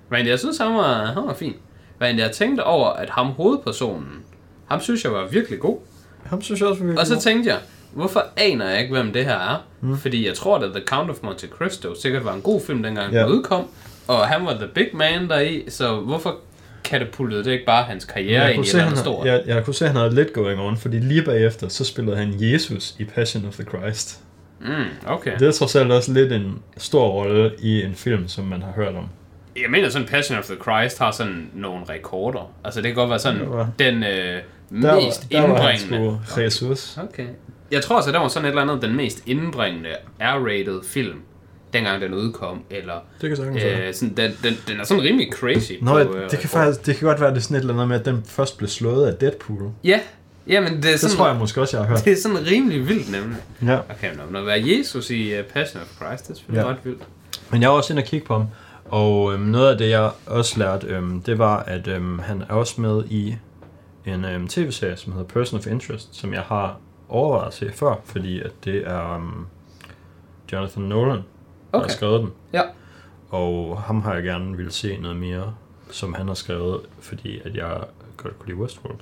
Men 0.10 0.28
jeg 0.28 0.40
synes, 0.40 0.58
han 0.58 0.74
var, 0.74 1.06
han 1.06 1.24
var 1.28 1.34
fin. 1.34 1.54
Men 2.00 2.20
jeg 2.20 2.32
tænkte 2.32 2.64
over, 2.64 2.88
at 2.90 3.10
ham 3.10 3.28
hovedpersonen, 3.28 4.24
ham 4.68 4.82
synes 4.82 5.04
jeg 5.04 5.12
var 5.12 5.28
virkelig 5.28 5.60
god. 5.60 5.78
Ham 6.26 6.42
synes 6.42 6.62
jeg 6.62 6.70
også, 6.70 6.84
vi 6.84 6.98
Og 6.98 7.08
så 7.08 7.20
tænkte 7.20 7.50
jeg, 7.50 7.60
hvorfor 7.96 8.24
aner 8.38 8.70
jeg 8.70 8.82
ikke, 8.82 8.94
hvem 8.94 9.14
det 9.14 9.26
her 9.26 9.36
er? 9.38 9.66
Mm. 9.82 9.98
Fordi 9.98 10.28
jeg 10.28 10.34
tror, 10.36 10.58
at 10.58 10.72
The 10.72 10.84
Count 10.86 11.10
of 11.10 11.16
Monte 11.24 11.48
Cristo 11.48 11.96
sikkert 12.02 12.26
var 12.26 12.34
en 12.34 12.42
god 12.42 12.62
film, 12.68 12.84
dengang 12.84 13.14
Ja. 13.14 13.20
den 13.20 13.28
udkom. 13.30 13.68
Og 14.08 14.28
han 14.28 14.46
var 14.46 14.54
the 14.54 14.68
big 14.68 14.88
man 14.94 15.30
deri, 15.30 15.64
så 15.70 15.96
hvorfor 15.96 16.36
katapultede 16.84 17.44
det 17.44 17.52
ikke 17.52 17.66
bare 17.66 17.84
hans 17.84 18.06
karriere 18.06 18.42
jeg 18.44 18.54
ind 18.54 18.54
i 18.54 18.56
kunne, 18.56 18.64
et 18.64 18.68
se, 18.70 18.78
eller 18.78 18.84
han, 18.84 18.92
andet 18.92 19.06
stort? 19.06 19.28
jeg, 19.28 19.44
jeg 19.46 19.66
kunne 19.66 19.74
se, 19.74 19.86
at 19.86 19.92
han 19.92 20.02
havde 20.02 20.16
lidt 20.16 20.34
going 20.34 20.60
on, 20.60 20.78
fordi 20.78 21.00
lige 21.00 21.22
bagefter, 21.24 21.68
så 21.68 21.86
spillede 21.86 22.18
han 22.18 22.34
Jesus 22.38 22.96
i 23.00 23.04
Passion 23.04 23.46
of 23.48 23.54
the 23.54 23.64
Christ. 23.64 24.20
Mm, 24.62 24.68
okay. 25.08 25.32
Det 25.40 25.48
er 25.48 25.52
trods 25.52 25.76
alt 25.76 25.92
også 25.92 26.14
lidt 26.14 26.32
en 26.32 26.60
stor 26.78 27.08
rolle 27.10 27.52
i 27.60 27.82
en 27.84 27.96
film, 27.96 28.28
som 28.28 28.46
man 28.46 28.62
har 28.62 28.72
hørt 28.76 28.96
om. 28.96 29.10
Jeg 29.62 29.70
mener 29.72 29.90
sådan, 29.90 30.08
Passion 30.08 30.38
of 30.40 30.46
the 30.46 30.56
Christ 30.56 31.00
har 31.00 31.12
sådan 31.12 31.50
nogle 31.54 31.86
rekorder. 31.90 32.52
Altså 32.64 32.82
det 32.82 32.88
kan 32.90 32.96
godt 32.96 33.10
være 33.10 33.20
sådan, 33.20 33.42
var- 33.50 33.70
den 33.80 34.04
øh, 34.04 34.10
Der, 34.82 34.96
mest 34.96 35.32
der 35.32 35.42
var 35.42 35.62
han 35.62 35.76
indbringende. 35.80 36.20
sgu 36.28 36.42
Jesus. 36.42 36.98
Okay. 36.98 37.26
Jeg 37.72 37.84
tror 37.84 37.96
altså, 37.96 38.12
der 38.12 38.20
var 38.20 38.28
sådan 38.28 38.46
et 38.46 38.50
eller 38.50 38.62
andet, 38.62 38.82
den 38.82 38.96
mest 38.96 39.24
indbringende 39.26 39.90
R-rated 40.22 40.88
film, 40.88 41.20
dengang 41.74 42.02
den 42.02 42.14
udkom, 42.14 42.64
eller 42.70 42.94
Det 43.22 43.30
kan 43.30 43.38
sagtens 43.38 43.64
øh, 43.64 43.94
sådan, 43.94 44.18
den, 44.18 44.32
den, 44.44 44.54
den 44.68 44.80
er 44.80 44.84
sådan 44.84 45.04
rimelig 45.04 45.32
crazy. 45.34 45.72
Nå, 45.82 45.92
på, 45.92 46.00
det, 46.00 46.06
øh, 46.08 46.14
kan 46.14 46.24
rekord. 46.24 46.50
faktisk, 46.50 46.86
det 46.86 46.96
kan 46.98 47.08
godt 47.08 47.22
være, 47.22 47.30
det 47.30 47.38
er 47.38 47.42
sådan 47.42 47.58
et 47.58 47.62
eller 47.62 47.74
andet 47.74 47.88
med, 47.88 48.00
at 48.00 48.06
den 48.06 48.24
først 48.28 48.58
blev 48.58 48.68
slået 48.70 49.08
af 49.08 49.14
Deadpool. 49.16 49.72
Ja, 49.84 50.00
jamen 50.48 50.78
det 50.78 50.86
er 50.86 50.92
Det 50.92 51.00
sådan, 51.00 51.16
tror 51.18 51.28
jeg 51.28 51.36
måske 51.36 51.62
også, 51.62 51.78
jeg 51.78 51.86
har 51.86 51.90
hørt. 51.96 52.04
det 52.06 52.14
er 52.14 52.22
sådan 52.22 52.48
rimelig 52.48 52.88
vildt 52.90 53.12
nemlig. 53.12 53.38
Ja. 53.66 53.78
Okay, 53.90 54.10
men 54.16 54.20
når 54.32 54.42
være 54.42 54.64
Jesus 54.66 55.10
i 55.10 55.40
uh, 55.40 55.46
Passion 55.46 55.82
of 55.82 55.88
Christ, 55.88 56.24
det 56.28 56.32
er 56.32 56.36
selvfølgelig 56.36 56.66
Ja. 56.68 56.72
ret 56.72 56.78
vildt. 56.84 57.02
Men 57.52 57.62
jeg 57.62 57.70
var 57.70 57.76
også 57.76 57.94
inde 57.94 58.00
og 58.00 58.06
kigge 58.06 58.26
på 58.28 58.34
ham, 58.34 58.46
og 58.86 59.34
øhm, 59.34 59.42
noget 59.42 59.72
af 59.72 59.78
det, 59.78 59.90
jeg 59.90 60.12
også 60.26 60.60
lærte, 60.60 60.88
øhm, 60.88 61.22
det 61.22 61.38
var, 61.38 61.58
at 61.68 61.88
øhm, 61.88 62.20
han 62.20 62.42
er 62.50 62.54
også 62.54 62.82
med 62.82 63.04
i 63.10 63.36
en 64.06 64.26
øhm, 64.26 64.48
tv-serie, 64.48 64.98
som 64.98 65.14
hedder 65.14 65.28
Person 65.28 65.60
of 65.60 65.68
Interest, 65.68 66.16
som 66.16 66.34
jeg 66.34 66.42
har 66.42 66.78
overvejet 67.10 67.48
at 67.48 67.54
se 67.54 67.72
før, 67.74 67.96
fordi 68.06 68.42
at 68.42 68.52
det 68.66 68.88
er 68.88 69.16
um, 69.16 69.48
Jonathan 70.54 70.84
Nolan, 70.84 71.16
der 71.18 71.24
Okay. 71.74 71.84
har 71.88 71.94
skrevet 71.94 72.22
den. 72.22 72.32
Ja. 72.54 72.62
Og 73.30 73.82
ham 73.82 74.02
har 74.02 74.14
jeg 74.14 74.24
gerne 74.24 74.58
ville 74.58 74.72
se 74.72 74.98
noget 74.98 75.18
mere, 75.18 75.54
som 75.92 76.14
han 76.14 76.28
har 76.28 76.34
skrevet, 76.34 76.80
fordi 77.00 77.42
at 77.46 77.56
jeg 77.56 77.78
godt 78.18 78.40
kunne 78.40 78.48
lide 78.50 78.58
Westworld. 78.60 78.98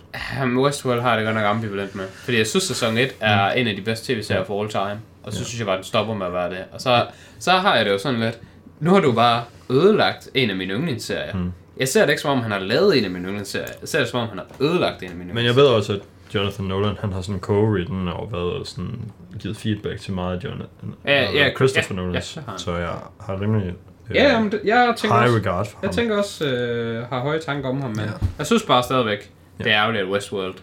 Westworld 0.58 1.02
har 1.02 1.10
jeg 1.10 1.18
det 1.18 1.26
godt 1.26 1.36
nok 1.36 1.46
ambivalent 1.46 1.96
med. 1.96 2.08
Fordi 2.08 2.38
jeg 2.38 2.48
synes, 2.48 2.64
sæson 2.64 2.98
1 2.98 3.16
er 3.20 3.52
en 3.52 3.68
af 3.68 3.76
de 3.76 3.82
bedste 3.82 4.14
tv-serier 4.14 4.44
for 4.44 4.62
all 4.62 4.70
time. 4.70 5.00
Og 5.24 5.34
så 5.34 5.40
Ja. 5.40 5.46
synes 5.46 5.60
jeg 5.60 5.66
bare, 5.68 5.76
den 5.76 5.84
stopper 5.84 6.14
med 6.14 6.26
at 6.26 6.34
være 6.34 6.50
det. 6.50 6.58
Og 6.72 6.82
så, 6.82 7.06
så 7.40 7.52
har 7.52 7.76
jeg 7.76 7.86
det 7.86 7.92
jo 7.92 7.98
sådan 7.98 8.20
lidt... 8.20 8.40
Nu 8.80 8.90
har 8.94 9.00
du 9.00 9.12
bare 9.12 9.44
ødelagt 9.70 10.30
en 10.34 10.50
af 10.50 10.56
mine 10.56 10.74
yndlingsserier. 10.74 11.36
Mm. 11.36 11.52
Jeg 11.78 11.88
ser 11.88 12.02
det 12.02 12.10
ikke 12.10 12.22
som 12.22 12.32
om, 12.32 12.42
han 12.42 12.52
har 12.52 12.60
lavet 12.60 12.98
en 12.98 13.06
af 13.06 13.12
mine 13.12 13.26
yndlingsserier. 13.28 13.68
Jeg 13.82 13.90
ser 13.90 14.00
det 14.00 14.08
som 14.08 14.20
om, 14.20 14.28
han 14.30 14.38
har 14.38 14.46
ødelagt 14.60 15.04
en 15.04 15.10
af 15.10 15.16
mine 15.16 15.34
Men 15.34 15.46
jeg 15.46 15.56
ved 15.56 15.66
også, 15.68 15.94
at 15.94 16.00
Jonathan 16.36 16.66
Nolan, 16.66 16.96
han 17.00 17.14
har 17.14 17.22
sådan 17.22 17.42
co-written 17.42 18.10
og 18.10 18.32
været 18.32 18.68
sådan, 18.68 19.12
givet 19.40 19.58
feedback 19.58 20.00
til 20.00 20.14
meget 20.14 20.38
af 20.38 20.44
Jonathan, 20.44 20.96
Ja, 21.06 21.32
ja, 21.32 21.54
Christopher 21.56 21.96
ja, 21.96 22.02
Nolan, 22.02 22.22
ja, 22.36 22.42
han. 22.48 22.60
så 22.60 22.76
jeg 22.76 22.96
har 23.22 23.42
rimelig 23.42 23.68
øh, 24.10 24.16
Ja, 24.16 24.32
jamen, 24.32 24.52
det, 24.52 24.62
jeg 24.66 24.94
tænker 24.98 25.16
high 25.18 25.24
også, 25.34 25.38
regard 25.38 25.66
for 25.66 25.78
jeg 25.82 25.88
ham. 25.88 25.96
tænker 25.96 26.18
også 26.18 26.46
øh, 26.46 27.08
har 27.10 27.20
høje 27.20 27.40
tanker 27.40 27.70
om 27.70 27.82
ham, 27.82 27.90
men 27.90 28.00
Ja. 28.00 28.12
jeg 28.38 28.46
synes 28.46 28.64
bare 28.64 28.84
stadigvæk, 28.84 29.32
Ja. 29.60 29.64
det 29.64 29.72
er 29.72 29.78
ærgerligt, 29.82 30.04
at 30.04 30.10
Westworld 30.10 30.56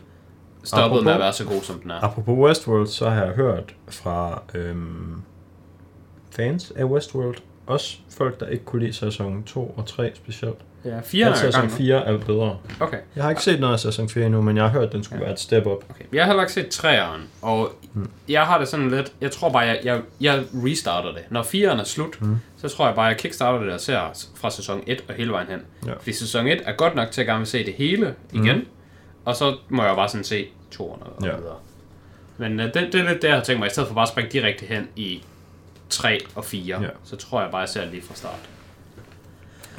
stoppede 0.64 1.04
med 1.04 1.12
Apropos- 1.12 1.14
at 1.14 1.20
være 1.20 1.32
så 1.32 1.44
god, 1.44 1.62
som 1.62 1.78
den 1.80 1.90
er. 1.90 2.04
Apropos 2.04 2.38
Westworld, 2.38 2.86
så 2.86 3.10
har 3.10 3.24
jeg 3.24 3.32
hørt 3.34 3.74
fra 3.88 4.42
øhm, 4.54 5.22
fans 6.30 6.72
af 6.76 6.84
Westworld, 6.84 7.36
også 7.66 7.98
folk, 8.16 8.40
der 8.40 8.46
ikke 8.46 8.64
kunne 8.64 8.82
lide 8.82 8.92
sæson 8.92 9.42
2 9.42 9.74
og 9.76 9.86
3 9.86 10.10
specielt. 10.14 10.58
Ja, 10.84 11.00
fire 11.04 11.26
At 11.26 11.32
er 11.32 11.36
sæson 11.36 11.64
nu. 11.64 11.70
4 11.70 12.04
er 12.06 12.18
bedre. 12.18 12.58
Okay. 12.80 12.96
Jeg 13.16 13.24
har 13.24 13.30
ikke 13.30 13.42
set 13.42 13.60
noget 13.60 13.72
af 13.74 13.80
sæson 13.80 14.08
4 14.08 14.26
endnu, 14.26 14.42
men 14.42 14.56
jeg 14.56 14.64
har 14.64 14.70
hørt, 14.70 14.82
at 14.84 14.92
den 14.92 15.04
skulle 15.04 15.18
Ja. 15.18 15.24
være 15.24 15.32
et 15.32 15.40
step 15.40 15.66
up. 15.66 15.84
Okay. 15.90 16.04
Jeg 16.12 16.22
har 16.24 16.26
heller 16.30 16.42
ikke 16.42 16.52
set 16.52 16.68
træeren, 16.68 17.22
og 17.42 17.72
Mm. 17.92 18.10
jeg 18.28 18.42
har 18.46 18.58
det 18.58 18.68
sådan 18.68 18.90
lidt, 18.90 19.12
jeg 19.20 19.30
tror 19.30 19.48
bare, 19.50 19.62
jeg, 19.62 19.80
jeg, 19.84 20.00
jeg 20.20 20.42
restarter 20.54 21.12
det. 21.12 21.22
Når 21.30 21.42
4'eren 21.42 21.80
er 21.80 21.84
slut, 21.84 22.20
Mm. 22.22 22.36
så 22.56 22.68
tror 22.68 22.86
jeg 22.86 22.94
bare, 22.94 23.04
jeg 23.04 23.16
kickstarter 23.16 23.58
det 23.64 23.72
og 23.72 23.80
ser 23.80 24.28
fra 24.34 24.50
sæson 24.50 24.82
1 24.86 25.04
og 25.08 25.14
hele 25.14 25.32
vejen 25.32 25.46
hen. 25.48 25.60
Ja. 25.86 25.92
Fordi 25.92 26.12
sæson 26.12 26.46
1 26.46 26.62
er 26.64 26.72
godt 26.72 26.94
nok 26.94 27.10
til 27.10 27.20
at 27.20 27.26
gerne 27.26 27.38
vil 27.38 27.46
se 27.46 27.64
det 27.66 27.74
hele 27.74 28.14
igen, 28.32 28.56
Mm. 28.56 28.66
og 29.24 29.36
så 29.36 29.56
må 29.68 29.82
jeg 29.82 29.90
jo 29.90 29.94
bare 29.94 30.08
sådan 30.08 30.24
se 30.24 30.46
toerne 30.70 31.02
og 31.02 31.24
Ja. 31.26 31.36
videre. 31.36 31.56
Men 32.38 32.60
uh, 32.60 32.64
det, 32.66 32.74
det 32.74 32.94
er 32.94 33.08
lidt 33.08 33.22
det, 33.22 33.28
jeg 33.28 33.36
har 33.36 33.42
tænkt 33.44 33.58
mig, 33.58 33.66
i 33.66 33.70
stedet 33.70 33.86
for 33.88 33.94
bare 33.94 34.02
at 34.02 34.08
springe 34.08 34.30
direkte 34.30 34.66
hen 34.66 34.88
i 34.96 35.22
3 35.90 36.18
og 36.34 36.44
4, 36.44 36.82
Ja. 36.82 36.88
så 37.04 37.16
tror 37.16 37.40
jeg 37.42 37.50
bare, 37.50 37.60
jeg 37.60 37.68
ser 37.68 37.80
det 37.80 37.90
lige 37.90 38.02
fra 38.02 38.14
start. 38.14 38.38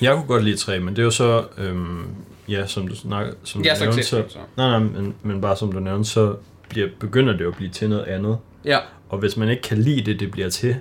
Jeg 0.01 0.15
kunne 0.15 0.27
godt 0.27 0.43
lide 0.43 0.57
3, 0.57 0.79
men 0.79 0.95
det 0.95 0.99
er 0.99 1.03
jo 1.03 1.11
så, 1.11 1.43
øhm, 1.57 2.05
ja, 2.47 2.67
som 2.67 2.87
du, 2.87 2.95
snak, 2.95 3.25
som 3.43 3.63
har 3.67 3.75
du 3.75 3.83
nævnte, 3.83 4.03
så, 4.03 4.23
så. 4.29 4.37
nej, 4.57 4.69
nej, 4.69 4.79
men, 4.79 5.15
men 5.23 5.41
bare 5.41 5.57
som 5.57 5.71
du 5.71 5.79
nævnte, 5.79 6.09
så 6.09 6.35
bliver, 6.69 6.87
begynder 6.99 7.33
det 7.33 7.41
jo 7.41 7.49
at 7.49 7.55
blive 7.55 7.71
til 7.71 7.89
noget 7.89 8.03
andet. 8.03 8.37
Ja, 8.65 8.77
Og 9.09 9.17
hvis 9.17 9.37
man 9.37 9.49
ikke 9.49 9.61
kan 9.61 9.77
lide 9.77 10.01
det, 10.11 10.19
det 10.19 10.31
bliver 10.31 10.49
til, 10.49 10.75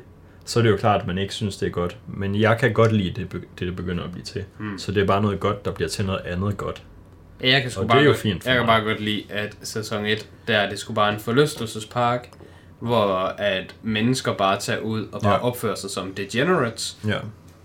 så 0.44 0.58
er 0.58 0.62
det 0.62 0.70
jo 0.70 0.76
klart, 0.76 1.00
at 1.00 1.06
man 1.06 1.18
ikke 1.18 1.34
synes, 1.34 1.56
det 1.56 1.66
er 1.66 1.70
godt. 1.70 1.96
Men 2.06 2.40
jeg 2.40 2.58
kan 2.58 2.72
godt 2.72 2.92
lide 2.92 3.10
det, 3.22 3.32
det, 3.32 3.42
det 3.58 3.76
begynder 3.76 4.04
at 4.04 4.12
blive 4.12 4.24
til. 4.24 4.44
Mm. 4.58 4.78
Så 4.78 4.92
det 4.92 5.02
er 5.02 5.06
bare 5.06 5.22
noget 5.22 5.40
godt, 5.40 5.64
der 5.64 5.70
bliver 5.72 5.88
til 5.88 6.06
noget 6.06 6.20
andet 6.20 6.56
godt. 6.56 6.82
jeg 7.40 7.62
kan 7.62 7.70
sgu 7.70 7.80
Og 7.82 7.88
bare 7.88 7.98
det 7.98 8.02
er 8.02 8.04
jo 8.06 8.10
godt, 8.10 8.20
fint 8.20 8.46
Jeg 8.46 8.54
kan 8.54 8.60
mig. 8.60 8.66
bare 8.66 8.84
godt 8.84 9.00
lide, 9.00 9.24
at 9.28 9.56
sæson 9.62 10.04
1, 10.06 10.28
der 10.48 10.56
er 10.56 10.68
det 10.70 10.78
skulle 10.78 10.94
bare 10.94 11.14
en 11.14 11.20
forlystelsespark, 11.20 12.30
hvor 12.78 13.14
at 13.38 13.74
mennesker 13.82 14.32
bare 14.34 14.58
tager 14.58 14.80
ud 14.80 15.06
og 15.12 15.20
bare 15.22 15.32
Ja. 15.32 15.38
ja. 15.38 15.44
opfører 15.44 15.74
sig 15.74 15.90
som 15.90 16.12
degenerates. 16.14 16.96
Ja. 17.06 17.16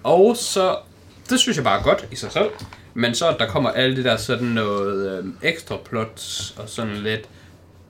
Og 0.03 0.37
så, 0.37 0.75
det 1.29 1.39
synes 1.39 1.57
jeg 1.57 1.63
bare 1.63 1.79
er 1.79 1.83
godt 1.83 2.07
i 2.11 2.15
sig 2.15 2.31
selv. 2.31 2.49
Men 2.93 3.15
så 3.15 3.27
at 3.29 3.39
der 3.39 3.47
kommer 3.47 3.69
alle 3.69 3.95
det 3.95 4.05
der 4.05 4.17
sådan 4.17 4.47
noget 4.47 5.17
øhm, 5.17 5.37
ekstra 5.41 5.77
plots 5.85 6.55
og 6.57 6.69
sådan 6.69 6.95
lidt, 6.95 7.29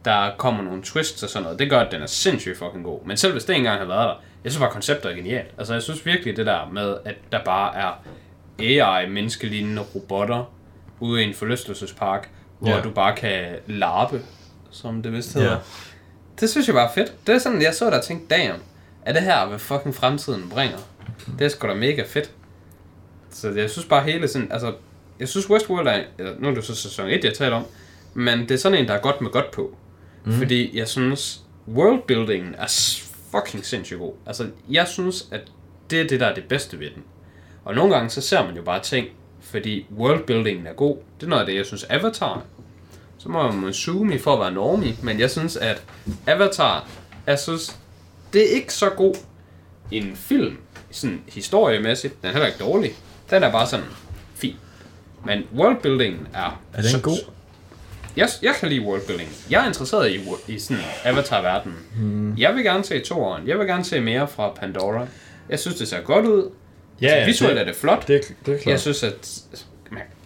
der 0.06 0.32
kommer 0.38 0.64
nogle 0.64 0.84
twists 0.84 1.24
og 1.24 1.30
sådan 1.30 1.44
noget. 1.44 1.60
Det 1.60 1.70
gør, 1.70 1.80
at 1.80 1.92
den 1.92 2.02
er 2.02 2.06
sindssygt 2.06 2.58
fucking 2.58 2.84
god. 2.84 3.06
Men 3.06 3.18
selv 3.18 3.32
hvis 3.32 3.44
det 3.44 3.56
engang 3.56 3.80
har 3.80 3.86
været 3.86 4.08
der, 4.08 4.16
jeg 4.44 4.52
synes 4.52 4.60
bare, 4.62 4.72
konceptet 4.72 5.12
er 5.12 5.16
genialt. 5.16 5.48
Altså 5.58 5.74
jeg 5.74 5.82
synes 5.84 6.06
virkelig 6.06 6.38
det 6.38 6.46
der 6.46 6.70
med, 6.74 6.98
at 7.06 7.16
der 7.32 7.44
bare 7.44 7.76
er 7.76 8.04
AI, 8.60 9.10
menneskelignende 9.10 9.82
robotter, 9.82 10.52
ude 11.00 11.24
i 11.24 11.28
en 11.28 11.34
forlystelsespark, 11.34 12.30
hvor 12.60 12.70
ja. 12.70 12.82
du 12.82 12.90
bare 12.90 13.16
kan 13.16 13.56
larpe, 13.68 14.22
som 14.72 15.04
det 15.04 15.12
vist 15.14 15.34
hedder. 15.34 15.52
Ja. 15.52 15.58
Det 16.40 16.50
synes 16.50 16.68
jeg 16.68 16.74
bare 16.74 16.90
er 16.90 16.94
fedt. 16.94 17.28
Det 17.28 17.36
er 17.36 17.40
sådan, 17.40 17.62
jeg 17.62 17.74
så 17.74 17.86
der 17.86 17.98
og 17.98 18.04
tænkte, 18.04 18.36
damn, 18.36 18.60
er 19.06 19.14
det 19.14 19.22
her, 19.22 19.46
hvad 19.46 19.60
fucking 19.60 19.96
fremtiden 19.96 20.50
bringer? 20.50 20.78
Det 21.40 21.46
er 21.46 21.50
sgu 21.50 21.68
da 21.68 21.74
mega 21.74 22.04
fedt. 22.08 22.32
Så 23.36 23.50
jeg 23.50 23.70
synes 23.70 23.88
bare 23.88 24.04
hele 24.04 24.28
sådan, 24.28 24.52
altså, 24.52 24.74
jeg 25.20 25.28
synes 25.28 25.50
Westworld 25.50 25.88
er, 25.88 26.04
eller, 26.18 26.34
nu 26.40 26.48
er 26.50 26.54
det 26.54 26.64
så 26.64 26.76
sæson 26.76 27.08
1, 27.08 27.24
jeg 27.24 27.34
taler 27.34 27.56
om, 27.56 27.66
men 28.14 28.40
det 28.40 28.52
er 28.52 28.58
sådan 28.58 28.78
en, 28.78 28.88
der 28.88 28.94
er 28.94 29.02
godt 29.02 29.22
med 29.22 29.32
godt 29.32 29.52
på. 29.52 29.76
Mm. 30.26 30.32
Fordi 30.32 30.78
jeg 30.78 30.88
synes, 30.88 31.42
worldbuildingen 31.68 32.56
er 32.58 32.68
fucking 33.32 33.66
sindssygt 33.66 34.00
god. 34.00 34.14
Altså, 34.26 34.50
jeg 34.70 34.88
synes, 34.88 35.28
at 35.32 35.42
det 35.90 36.02
er 36.02 36.08
det, 36.08 36.20
der 36.20 36.26
er 36.26 36.34
det 36.34 36.44
bedste 36.44 36.80
ved 36.80 36.90
den. 36.96 37.04
Og 37.66 37.76
nogle 37.76 37.96
gange, 37.96 38.10
så 38.10 38.22
ser 38.22 38.46
man 38.46 38.56
jo 38.56 38.62
bare 38.62 38.82
ting, 38.82 39.08
fordi 39.42 39.86
worldbuildingen 39.98 40.68
er 40.68 40.74
god. 40.74 40.98
Det 41.20 41.26
er 41.26 41.30
noget 41.30 41.42
af 41.42 41.48
det, 41.48 41.56
jeg 41.56 41.66
synes, 41.66 41.86
Avatar 41.90 42.44
så 43.26 43.30
må 43.30 43.52
man 43.52 43.74
zoome 43.74 44.16
i 44.16 44.18
for 44.18 44.34
at 44.34 44.40
være 44.40 44.52
normie, 44.52 44.96
men 45.04 45.20
jeg 45.20 45.32
synes, 45.32 45.58
at 45.58 45.84
Avatar, 46.28 46.88
jeg 47.28 47.40
synes, 47.40 47.78
det 48.34 48.42
er 48.42 48.56
ikke 48.56 48.74
så 48.74 48.90
god 48.90 49.16
en 49.92 50.16
film, 50.16 50.58
sådan 50.92 51.22
historiemæssigt. 51.28 52.22
Den 52.22 52.28
er 52.28 52.32
heller 52.32 52.48
ikke 52.48 52.60
dårlig. 52.60 52.92
Den 53.30 53.44
er 53.44 53.52
bare 53.52 53.68
sådan 53.68 53.86
fin. 54.36 54.56
Men 55.26 55.44
worldbuildingen 55.56 56.28
er... 56.34 56.62
Er 56.74 56.82
den 56.82 56.92
så- 56.92 57.02
god? 57.02 57.18
Jeg, 58.16 58.30
jeg 58.42 58.54
kan 58.60 58.70
lide 58.70 58.82
worldbuilding. 58.86 59.30
Jeg 59.50 59.64
er 59.64 59.68
interesseret 59.68 60.12
i, 60.12 60.20
i 60.48 60.60
sådan 60.60 60.84
Avatar-verdenen. 61.04 61.78
Hmm. 61.96 62.38
Jeg 62.38 62.56
vil 62.56 62.64
gerne 62.64 62.84
se 62.84 63.00
toeren. 63.00 63.48
Jeg 63.48 63.60
vil 63.60 63.68
gerne 63.68 63.84
se 63.84 64.00
mere 64.02 64.28
fra 64.28 64.50
Pandora. 64.50 65.08
Jeg 65.50 65.60
synes, 65.60 65.78
det 65.78 65.88
ser 65.88 66.02
godt 66.02 66.26
ud. 66.26 66.50
Ja, 67.02 67.20
ja, 67.20 67.26
Visuelt 67.26 67.54
det- 67.56 67.62
er 67.62 67.66
det 67.66 67.76
flot. 67.76 68.08
Det, 68.08 68.22
det 68.46 68.54
er 68.54 68.58
klart. 68.58 68.72
Jeg 68.72 68.80
synes, 68.80 69.04
at... 69.04 69.28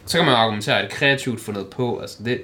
Så 0.06 0.18
kan 0.18 0.26
man 0.26 0.36
argumentere, 0.36 0.78
at 0.80 0.84
det 0.86 0.92
er 0.94 0.98
kreativt 0.98 1.42
fundet 1.42 1.68
på. 1.68 2.00
Altså 2.00 2.18
det, 2.26 2.42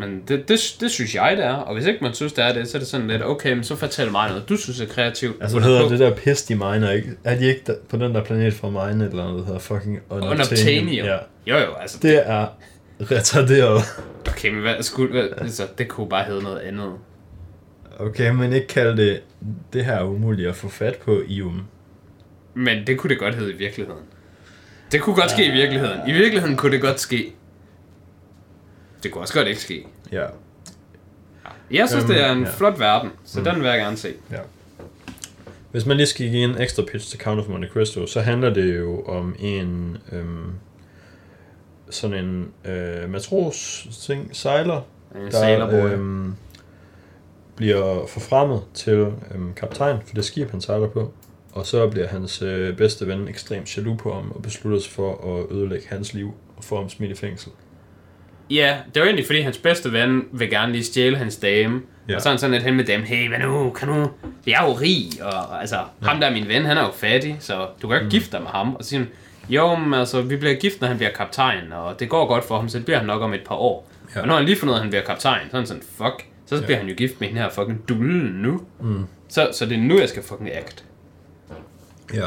men 0.00 0.22
det, 0.28 0.48
det, 0.48 0.76
det, 0.80 0.90
synes 0.90 1.14
jeg, 1.14 1.36
det 1.36 1.44
er. 1.44 1.52
Og 1.54 1.74
hvis 1.74 1.86
ikke 1.86 1.98
man 2.02 2.14
synes, 2.14 2.32
det 2.32 2.44
er 2.44 2.52
det, 2.52 2.68
så 2.68 2.76
er 2.76 2.78
det 2.78 2.88
sådan 2.88 3.08
lidt, 3.08 3.22
okay, 3.24 3.52
men 3.52 3.64
så 3.64 3.76
fortæl 3.76 4.10
mig 4.10 4.28
noget, 4.28 4.48
du 4.48 4.56
synes 4.56 4.80
er 4.80 4.86
kreativt. 4.86 5.36
Altså, 5.42 5.58
hvad 5.58 5.68
hedder 5.68 5.88
det 5.88 5.98
der 5.98 6.14
pis, 6.14 6.42
de 6.42 6.54
miner, 6.54 6.90
ikke? 6.90 7.10
Er 7.24 7.38
de 7.38 7.46
ikke 7.46 7.60
der, 7.66 7.74
på 7.88 7.96
den 7.96 8.14
der 8.14 8.24
planet 8.24 8.54
fra 8.54 8.70
mine, 8.70 9.04
eller 9.04 9.24
noget, 9.24 9.38
der 9.38 9.44
hedder 9.44 9.58
fucking 9.58 10.00
Unobtainium. 10.10 11.06
Ja. 11.06 11.16
Jo, 11.46 11.58
jo, 11.58 11.74
altså, 11.80 11.98
Det 12.02 12.28
er 12.30 12.46
retarderet. 13.00 13.82
okay, 14.28 14.50
men 14.50 14.60
hvad, 14.60 14.82
skulle, 14.82 15.10
hvad, 15.12 15.28
altså, 15.38 15.66
det 15.78 15.88
kunne 15.88 16.08
bare 16.08 16.24
hedde 16.24 16.42
noget 16.42 16.58
andet. 16.58 16.92
Okay, 17.98 18.30
men 18.30 18.52
ikke 18.52 18.66
kalde 18.66 18.96
det, 18.96 19.20
det 19.72 19.84
her 19.84 19.94
er 19.94 20.04
umuligt 20.04 20.48
at 20.48 20.56
få 20.56 20.68
fat 20.68 20.96
på 20.96 21.22
IUM. 21.26 21.62
Men 22.54 22.86
det 22.86 22.98
kunne 22.98 23.10
det 23.10 23.18
godt 23.18 23.34
hedde 23.34 23.52
i 23.52 23.56
virkeligheden. 23.56 24.02
Det 24.92 25.00
kunne 25.00 25.16
godt 25.16 25.30
ske 25.30 25.46
i 25.46 25.50
virkeligheden. 25.50 26.00
I 26.08 26.12
virkeligheden 26.12 26.56
kunne 26.56 26.72
det 26.72 26.80
godt 26.80 27.00
ske. 27.00 27.32
Det 29.02 29.12
kunne 29.12 29.22
også 29.22 29.34
godt 29.34 29.48
ikke 29.48 29.60
ske. 29.60 29.86
Ja. 30.12 30.26
Jeg 31.70 31.88
synes, 31.88 32.04
Øhm, 32.04 32.12
det 32.12 32.24
er 32.24 32.32
en 32.32 32.42
ja. 32.42 32.50
flot 32.50 32.78
verden, 32.78 33.10
så 33.24 33.40
den 33.40 33.60
vil 33.60 33.68
jeg 33.68 33.78
gerne 33.78 33.96
se. 33.96 34.14
Ja. 34.30 34.38
Hvis 35.70 35.86
man 35.86 35.96
lige 35.96 36.06
skal 36.06 36.30
give 36.30 36.44
en 36.44 36.58
ekstra 36.60 36.82
pitch 36.92 37.10
til 37.10 37.20
Count 37.20 37.40
of 37.40 37.48
Monte 37.48 37.68
Cristo, 37.68 38.06
så 38.06 38.20
handler 38.20 38.54
det 38.54 38.78
jo 38.78 39.02
om 39.02 39.34
en 39.38 39.96
øhm, 40.12 40.52
sådan 41.90 42.24
en 42.24 42.52
øh, 42.64 43.10
matros 43.10 43.86
ting, 44.06 44.36
sejler, 44.36 44.80
En 45.14 45.30
der 45.30 45.84
øhm, 45.84 46.34
bliver 47.56 48.06
forfremmet 48.06 48.62
til 48.74 49.12
øhm, 49.34 49.54
kaptajn 49.56 49.96
for 50.06 50.14
det 50.14 50.24
skib, 50.24 50.50
han 50.50 50.60
sejler 50.60 50.88
på. 50.88 51.12
Og 51.52 51.66
så 51.66 51.88
bliver 51.88 52.06
hans 52.06 52.42
øh, 52.42 52.76
bedste 52.76 53.06
ven 53.06 53.28
ekstremt 53.28 53.76
jaloux 53.76 53.98
på 53.98 54.14
ham 54.14 54.32
og 54.34 54.42
beslutter 54.42 54.80
sig 54.80 54.92
for 54.92 55.36
at 55.38 55.56
ødelægge 55.56 55.86
hans 55.88 56.14
liv 56.14 56.34
og 56.56 56.64
få 56.64 56.76
ham 56.76 56.88
smidt 56.88 57.10
i 57.10 57.14
fængsel. 57.14 57.52
Ja, 58.50 58.76
det 58.94 59.00
var 59.00 59.06
egentlig 59.06 59.26
fordi 59.26 59.40
hans 59.40 59.58
bedste 59.58 59.92
ven 59.92 60.24
vil 60.32 60.50
gerne 60.50 60.72
lige 60.72 60.84
stjæle 60.84 61.16
hans 61.16 61.36
dame. 61.36 61.80
Ja. 62.08 62.16
Og 62.16 62.22
så 62.22 62.28
han 62.28 62.38
sådan 62.38 62.52
lidt 62.52 62.62
hen 62.62 62.76
med 62.76 62.84
dem, 62.84 63.02
hey, 63.02 63.28
hvad 63.28 63.38
nu, 63.38 63.70
kan 63.70 63.88
du, 63.88 64.10
jeg 64.46 64.64
er 64.64 64.68
jo 64.68 64.72
rig, 64.72 65.22
og 65.22 65.60
altså, 65.60 65.76
ja. 65.76 66.06
ham 66.06 66.20
der 66.20 66.26
er 66.26 66.32
min 66.32 66.48
ven, 66.48 66.64
han 66.64 66.76
er 66.76 66.82
jo 66.82 66.92
fattig, 66.92 67.36
så 67.40 67.66
du 67.82 67.88
kan 67.88 67.96
ikke 67.96 68.04
mm. 68.04 68.10
gifte 68.10 68.32
dig 68.32 68.42
med 68.42 68.50
ham. 68.50 68.74
Og 68.74 68.84
så 68.84 68.90
siger 68.90 69.06
jo, 69.48 69.74
men 69.74 69.94
altså, 69.94 70.22
vi 70.22 70.36
bliver 70.36 70.54
gift, 70.54 70.80
når 70.80 70.88
han 70.88 70.96
bliver 70.96 71.12
kaptajn, 71.12 71.72
og 71.72 72.00
det 72.00 72.08
går 72.08 72.26
godt 72.26 72.44
for 72.44 72.56
ham, 72.56 72.68
så 72.68 72.78
det 72.78 72.84
bliver 72.84 72.98
han 72.98 73.06
nok 73.06 73.22
om 73.22 73.34
et 73.34 73.44
par 73.46 73.54
år. 73.54 73.90
Ja. 74.16 74.20
Og 74.20 74.26
når 74.26 74.36
han 74.36 74.44
lige 74.44 74.56
fundet 74.56 74.72
ud 74.72 74.76
af, 74.76 74.78
at 74.78 74.82
han 74.82 74.90
bliver 74.90 75.04
kaptajn, 75.04 75.50
så 75.50 75.56
er 75.56 75.60
han 75.60 75.66
sådan, 75.66 75.82
fuck, 75.82 76.26
så 76.46 76.56
ja. 76.56 76.62
bliver 76.64 76.78
han 76.78 76.88
jo 76.88 76.94
gift 76.94 77.20
med 77.20 77.28
hende 77.28 77.42
her 77.42 77.50
fucking 77.50 77.88
dullen 77.88 78.32
nu. 78.42 78.62
Mm. 78.80 79.04
Så, 79.28 79.48
så 79.52 79.66
det 79.66 79.76
er 79.76 79.80
nu, 79.80 79.98
jeg 79.98 80.08
skal 80.08 80.22
fucking 80.22 80.50
act. 80.52 80.84
Ja. 82.14 82.26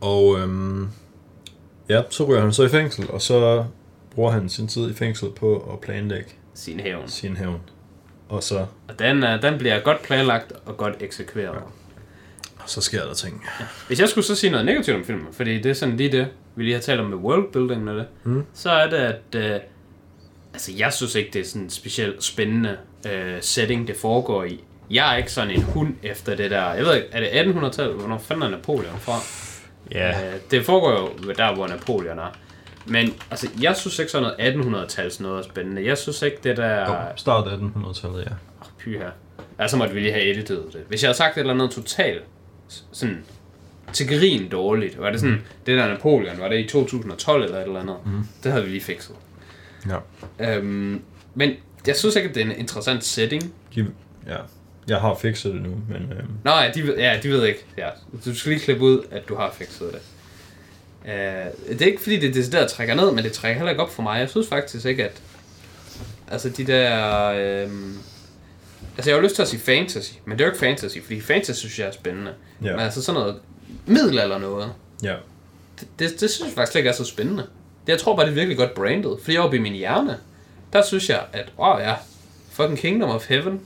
Og 0.00 0.38
øhm, 0.38 0.88
ja, 1.88 2.02
så 2.10 2.24
ryger 2.24 2.40
han 2.40 2.52
så 2.52 2.62
i 2.62 2.68
fængsel, 2.68 3.10
og 3.10 3.22
så 3.22 3.64
bruger 4.16 4.30
han 4.30 4.48
sin 4.48 4.68
tid 4.68 4.90
i 4.90 4.94
fængsel 4.94 5.28
på 5.30 5.70
at 5.72 5.80
planlægge 5.80 6.30
Sin 6.54 6.80
hævn. 6.80 7.08
sin 7.08 7.36
hævn. 7.36 7.60
Og 8.28 8.42
så, 8.42 8.66
Og 8.88 8.98
den, 8.98 9.22
uh, 9.24 9.42
den 9.42 9.58
bliver 9.58 9.80
godt 9.80 10.02
planlagt 10.02 10.52
og 10.66 10.76
godt 10.76 10.94
eksekveret. 11.00 11.54
Ja. 11.54 11.60
så 12.66 12.80
sker 12.80 13.04
der 13.04 13.14
ting. 13.14 13.44
Hvis 13.86 14.00
jeg 14.00 14.08
skulle 14.08 14.24
så 14.24 14.34
sige 14.34 14.50
noget 14.50 14.66
negativt 14.66 14.96
om 14.96 15.04
filmen, 15.04 15.26
fordi 15.32 15.60
det 15.60 15.70
er 15.70 15.74
sådan 15.74 15.96
lige 15.96 16.12
det, 16.12 16.28
vi 16.56 16.62
lige 16.64 16.74
har 16.74 16.80
talt 16.80 17.00
om 17.00 17.06
med 17.06 17.16
worldbuilding 17.18 17.84
med 17.84 17.94
det, 17.96 18.06
Mm. 18.24 18.42
så 18.54 18.70
er 18.70 18.90
det, 18.90 18.96
at 18.96 19.20
øh, 19.34 19.60
altså, 20.52 20.72
jeg 20.76 20.92
synes 20.92 21.14
ikke, 21.14 21.30
det 21.32 21.40
er 21.40 21.44
sådan 21.44 21.70
specielt 21.70 22.24
spændende 22.24 22.76
øh, 23.12 23.36
setting, 23.40 23.88
det 23.88 23.96
foregår 23.96 24.44
i. 24.44 24.64
Jeg 24.90 25.12
er 25.12 25.16
ikke 25.16 25.32
sådan 25.32 25.50
en 25.50 25.62
hund 25.62 25.94
efter 26.02 26.36
det 26.36 26.50
der... 26.50 26.72
Jeg 26.74 26.84
ved 26.84 26.94
ikke, 26.96 27.08
er 27.12 27.42
det 27.42 27.52
1800-tallet? 27.52 27.94
Hvornår 27.96 28.18
fanden 28.18 28.42
er 28.42 28.48
Napoleon 28.48 28.98
fra? 28.98 29.12
Ja. 29.92 30.26
Øh, 30.34 30.40
det 30.50 30.64
foregår 30.64 30.90
jo 31.00 31.32
der, 31.32 31.54
hvor 31.54 31.66
Napoleon 31.68 32.18
er. 32.18 32.36
Men 32.88 33.14
altså, 33.30 33.48
jeg 33.62 33.76
synes 33.76 33.98
ikke 33.98 34.12
sådan 34.12 34.30
noget 34.38 34.86
1800-tals 34.86 35.20
noget 35.22 35.38
er 35.38 35.42
spændende. 35.42 35.86
Jeg 35.86 35.98
synes 35.98 36.22
ikke 36.22 36.36
det 36.44 36.56
der... 36.56 36.80
Jo, 36.80 36.96
start 37.16 37.48
af 37.48 37.56
1800-tallet, 37.56 38.18
ja. 38.24 38.30
Oh, 38.60 38.66
py 38.78 38.88
her. 38.98 39.10
Altså 39.58 39.76
måtte 39.76 39.94
vi 39.94 40.00
lige 40.00 40.12
have 40.12 40.24
editet 40.30 40.64
det. 40.72 40.80
Hvis 40.88 41.02
jeg 41.02 41.08
havde 41.08 41.16
sagt 41.16 41.36
et 41.36 41.40
eller 41.40 41.54
andet 41.54 41.70
totalt 41.70 42.22
sådan 42.92 43.24
til 43.92 44.08
grin 44.08 44.48
dårligt, 44.48 45.00
var 45.00 45.10
det 45.10 45.20
sådan, 45.20 45.42
det 45.66 45.78
der 45.78 45.88
Napoleon, 45.88 46.40
var 46.40 46.48
det 46.48 46.58
i 46.58 46.68
2012 46.68 47.44
eller 47.44 47.58
et 47.58 47.62
eller 47.66 47.80
andet, 47.80 47.96
mm. 48.06 48.22
det 48.44 48.52
havde 48.52 48.64
vi 48.64 48.70
lige 48.70 48.80
fikset. 48.80 49.14
Ja. 49.88 50.56
Øhm, 50.56 51.02
men 51.34 51.50
jeg 51.86 51.96
synes 51.96 52.16
ikke, 52.16 52.28
at 52.28 52.34
det 52.34 52.40
er 52.40 52.44
en 52.46 52.56
interessant 52.56 53.04
setting. 53.04 53.54
De, 53.74 53.86
ja. 54.28 54.36
Jeg 54.88 54.98
har 55.00 55.14
fikset 55.14 55.52
det 55.54 55.62
nu, 55.62 55.70
men... 55.88 56.12
Øhm, 56.18 56.28
Nå 56.44 56.50
ja, 56.50 56.70
de, 56.74 56.82
ved- 56.86 56.96
ja, 56.98 57.18
de 57.22 57.28
ved 57.28 57.44
ikke. 57.44 57.64
Ja. 57.78 57.88
Du 58.24 58.34
skal 58.34 58.50
lige 58.52 58.60
klippe 58.60 58.82
ud, 58.82 59.02
at 59.10 59.28
du 59.28 59.34
har 59.36 59.50
fikset 59.58 59.92
det. 59.92 60.00
Uh, 61.06 61.12
det 61.68 61.82
er 61.82 61.86
ikke 61.86 62.02
fordi, 62.02 62.20
det 62.20 62.28
er 62.28 62.42
det 62.42 62.52
der 62.52 62.68
trækker 62.68 62.94
ned, 62.94 63.12
men 63.12 63.24
det 63.24 63.32
trækker 63.32 63.58
heller 63.58 63.70
ikke 63.70 63.82
op 63.82 63.92
for 63.92 64.02
mig. 64.02 64.20
Jeg 64.20 64.30
synes 64.30 64.48
faktisk 64.48 64.86
ikke, 64.86 65.04
at... 65.04 65.22
Altså 66.30 66.48
de 66.48 66.66
der... 66.66 67.24
Øhm, 67.28 67.98
altså 68.96 69.10
jeg 69.10 69.16
har 69.16 69.22
lyst 69.22 69.34
til 69.34 69.42
at 69.42 69.48
sige 69.48 69.60
fantasy, 69.60 70.12
men 70.24 70.38
det 70.38 70.44
er 70.44 70.48
jo 70.48 70.52
ikke 70.52 70.58
fantasy, 70.58 70.98
fordi 71.02 71.20
fantasy 71.20 71.58
synes 71.58 71.78
jeg 71.78 71.86
er 71.88 71.92
spændende. 71.92 72.32
Ja. 72.64 72.70
Men 72.70 72.80
altså 72.80 73.02
sådan 73.02 73.20
noget 73.20 73.40
middelalder 73.86 74.38
noget, 74.38 74.72
ja. 75.02 75.14
det, 75.80 75.88
det, 75.98 76.20
det 76.20 76.30
synes 76.30 76.48
jeg 76.48 76.54
faktisk 76.54 76.76
ikke 76.76 76.88
er 76.88 76.94
så 76.94 77.04
spændende. 77.04 77.42
Det, 77.86 77.92
jeg 77.92 77.98
tror 77.98 78.16
bare, 78.16 78.26
det 78.26 78.30
er 78.30 78.34
virkelig 78.34 78.56
godt 78.56 78.74
branded. 78.74 79.10
Fordi 79.22 79.36
oppe 79.36 79.56
i 79.56 79.60
min 79.60 79.72
hjerne, 79.72 80.18
der 80.72 80.82
synes 80.82 81.08
jeg, 81.08 81.24
at 81.32 81.52
åh 81.58 81.68
oh, 81.68 81.80
ja, 81.80 81.94
fucking 82.50 82.78
Kingdom 82.78 83.10
of 83.10 83.28
Heaven, 83.28 83.60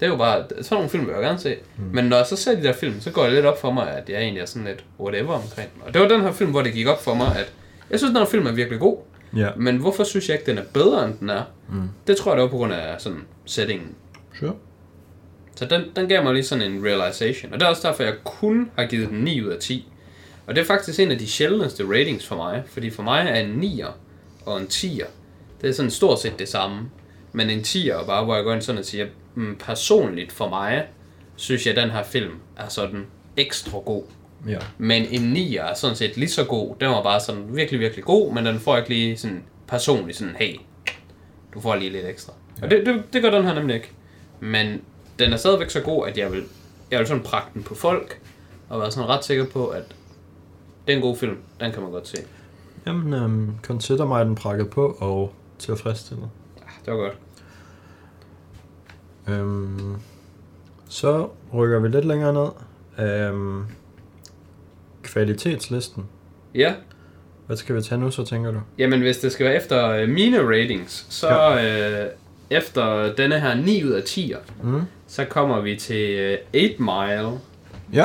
det 0.00 0.06
er 0.06 0.10
jo 0.10 0.16
bare, 0.16 0.44
sådan 0.48 0.64
nogle 0.70 0.88
film 0.88 1.06
vil 1.06 1.12
jeg 1.12 1.22
gerne 1.22 1.38
se. 1.38 1.56
Mm. 1.76 1.84
Men 1.92 2.04
når 2.04 2.16
jeg 2.16 2.26
så 2.26 2.36
ser 2.36 2.54
de 2.56 2.62
der 2.62 2.72
film, 2.72 3.00
så 3.00 3.10
går 3.10 3.24
det 3.24 3.32
lidt 3.32 3.46
op 3.46 3.60
for 3.60 3.70
mig, 3.70 3.90
at 3.90 4.08
jeg 4.08 4.20
egentlig 4.20 4.40
er 4.40 4.46
sådan 4.46 4.68
lidt 4.68 4.84
whatever 5.00 5.32
omkring 5.32 5.74
den. 5.74 5.82
Og 5.86 5.94
det 5.94 6.02
var 6.02 6.08
den 6.08 6.20
her 6.20 6.32
film, 6.32 6.50
hvor 6.50 6.62
det 6.62 6.72
gik 6.72 6.86
op 6.86 7.02
for 7.04 7.14
mig, 7.14 7.36
at 7.36 7.52
jeg 7.90 7.98
synes, 7.98 8.10
den 8.10 8.18
her 8.18 8.26
film 8.26 8.46
er 8.46 8.52
virkelig 8.52 8.80
god. 8.80 8.98
Ja. 9.36 9.48
Men 9.56 9.76
hvorfor 9.76 10.04
synes 10.04 10.28
jeg 10.28 10.38
ikke, 10.38 10.50
den 10.50 10.58
er 10.58 10.64
bedre, 10.72 11.04
end 11.04 11.18
den 11.18 11.30
er? 11.30 11.42
Mm. 11.68 11.88
Det 12.06 12.16
tror 12.16 12.30
jeg, 12.30 12.36
det 12.36 12.42
var 12.42 12.50
på 12.50 12.56
grund 12.56 12.72
af 12.72 13.00
sådan 13.00 13.24
settingen. 13.44 13.94
Sure. 14.38 14.54
Så 15.56 15.64
den, 15.64 15.82
den 15.96 16.08
gav 16.08 16.22
mig 16.22 16.34
lige 16.34 16.44
sådan 16.44 16.72
en 16.72 16.84
realization. 16.84 17.52
Og 17.52 17.60
det 17.60 17.66
er 17.66 17.70
også 17.70 17.88
derfor, 17.88 18.02
jeg 18.02 18.14
kun 18.24 18.70
har 18.76 18.86
givet 18.86 19.08
den 19.08 19.18
9 19.18 19.42
ud 19.42 19.48
af 19.48 19.58
10. 19.58 19.88
Og 20.46 20.54
det 20.54 20.60
er 20.60 20.66
faktisk 20.66 21.00
en 21.00 21.10
af 21.10 21.18
de 21.18 21.26
sjældneste 21.26 21.84
ratings 21.88 22.26
for 22.26 22.36
mig. 22.36 22.62
Fordi 22.66 22.90
for 22.90 23.02
mig 23.02 23.26
er 23.28 23.40
en 23.40 23.62
9'er 23.62 23.90
og 24.46 24.60
en 24.60 24.66
10'er, 24.66 25.06
det 25.60 25.68
er 25.70 25.72
sådan 25.72 25.90
stort 25.90 26.20
set 26.20 26.38
det 26.38 26.48
samme. 26.48 26.90
Men 27.32 27.50
en 27.50 27.60
10'er, 27.60 28.06
bare 28.06 28.24
hvor 28.24 28.34
jeg 28.34 28.44
går 28.44 28.52
ind 28.52 28.62
sådan 28.62 28.78
og 28.78 28.84
siger, 28.84 29.06
mm, 29.34 29.56
personligt 29.58 30.32
for 30.32 30.48
mig, 30.48 30.86
synes 31.36 31.66
jeg, 31.66 31.76
at 31.76 31.82
den 31.82 31.90
her 31.90 32.02
film 32.02 32.32
er 32.56 32.68
sådan 32.68 33.06
ekstra 33.36 33.78
god. 33.78 34.02
Ja. 34.48 34.58
Men 34.78 35.06
en 35.10 35.36
9'er 35.36 35.62
er 35.62 35.74
sådan 35.74 35.96
set 35.96 36.16
lige 36.16 36.28
så 36.28 36.44
god. 36.44 36.74
Den 36.80 36.88
var 36.88 37.02
bare 37.02 37.20
sådan 37.20 37.56
virkelig, 37.56 37.80
virkelig 37.80 38.04
god, 38.04 38.34
men 38.34 38.46
den 38.46 38.60
får 38.60 38.76
ikke 38.76 38.88
lige 38.88 39.16
sådan 39.16 39.42
personligt 39.66 40.18
sådan, 40.18 40.36
hey, 40.38 40.56
du 41.54 41.60
får 41.60 41.74
lige 41.74 41.90
lidt 41.90 42.06
ekstra. 42.06 42.32
Og 42.62 42.70
det, 42.70 42.86
det, 42.86 43.02
det 43.12 43.22
gør 43.22 43.30
den 43.30 43.44
her 43.44 43.54
nemlig 43.54 43.76
ikke. 43.76 43.90
Men 44.40 44.80
den 45.18 45.32
er 45.32 45.36
stadigvæk 45.36 45.70
så 45.70 45.80
god, 45.80 46.08
at 46.08 46.18
jeg 46.18 46.32
vil, 46.32 46.44
jeg 46.90 46.98
vil 46.98 47.06
sådan 47.06 47.22
pragte 47.22 47.50
den 47.54 47.62
på 47.62 47.74
folk, 47.74 48.20
og 48.68 48.80
være 48.80 48.90
sådan 48.90 49.08
ret 49.08 49.24
sikker 49.24 49.46
på, 49.46 49.66
at 49.66 49.82
det 50.86 50.92
er 50.92 50.96
en 50.96 51.02
god 51.02 51.16
film. 51.16 51.36
Den 51.60 51.72
kan 51.72 51.82
man 51.82 51.90
godt 51.90 52.08
se. 52.08 52.16
Jamen, 52.86 53.14
øhm, 53.14 53.54
consider 53.62 54.06
mig 54.06 54.26
den 54.26 54.34
prakket 54.34 54.70
på 54.70 54.96
og 55.00 55.34
tilfredsstillet. 55.58 56.30
Ja, 56.56 56.62
det 56.84 56.98
var 56.98 57.04
godt. 57.04 57.18
Øhm, 59.28 59.94
så 60.88 61.28
rykker 61.54 61.78
vi 61.78 61.88
lidt 61.88 62.04
længere 62.04 62.32
ned. 62.32 62.48
Øhm, 63.06 63.62
kvalitetslisten. 65.02 66.04
Ja, 66.54 66.74
Hvad 67.46 67.56
skal 67.56 67.76
vi 67.76 67.82
tage 67.82 68.00
nu, 68.00 68.10
så 68.10 68.24
tænker 68.24 68.50
du? 68.50 68.60
jamen 68.78 69.00
hvis 69.00 69.18
det 69.18 69.32
skal 69.32 69.46
være 69.46 69.56
efter 69.56 69.88
øh, 69.90 70.08
mine 70.08 70.42
ratings, 70.48 71.06
så 71.08 71.60
øh, 71.60 72.06
efter 72.58 73.14
denne 73.14 73.40
her 73.40 73.54
9 73.54 73.84
ud 73.84 73.90
af 73.90 74.00
10'er, 74.02 74.38
Mm. 74.62 74.80
så 75.06 75.24
kommer 75.24 75.60
vi 75.60 75.76
til 75.76 76.10
øh, 76.10 76.38
8 76.54 76.76
Mile, 76.78 77.38
Ja. 77.92 78.04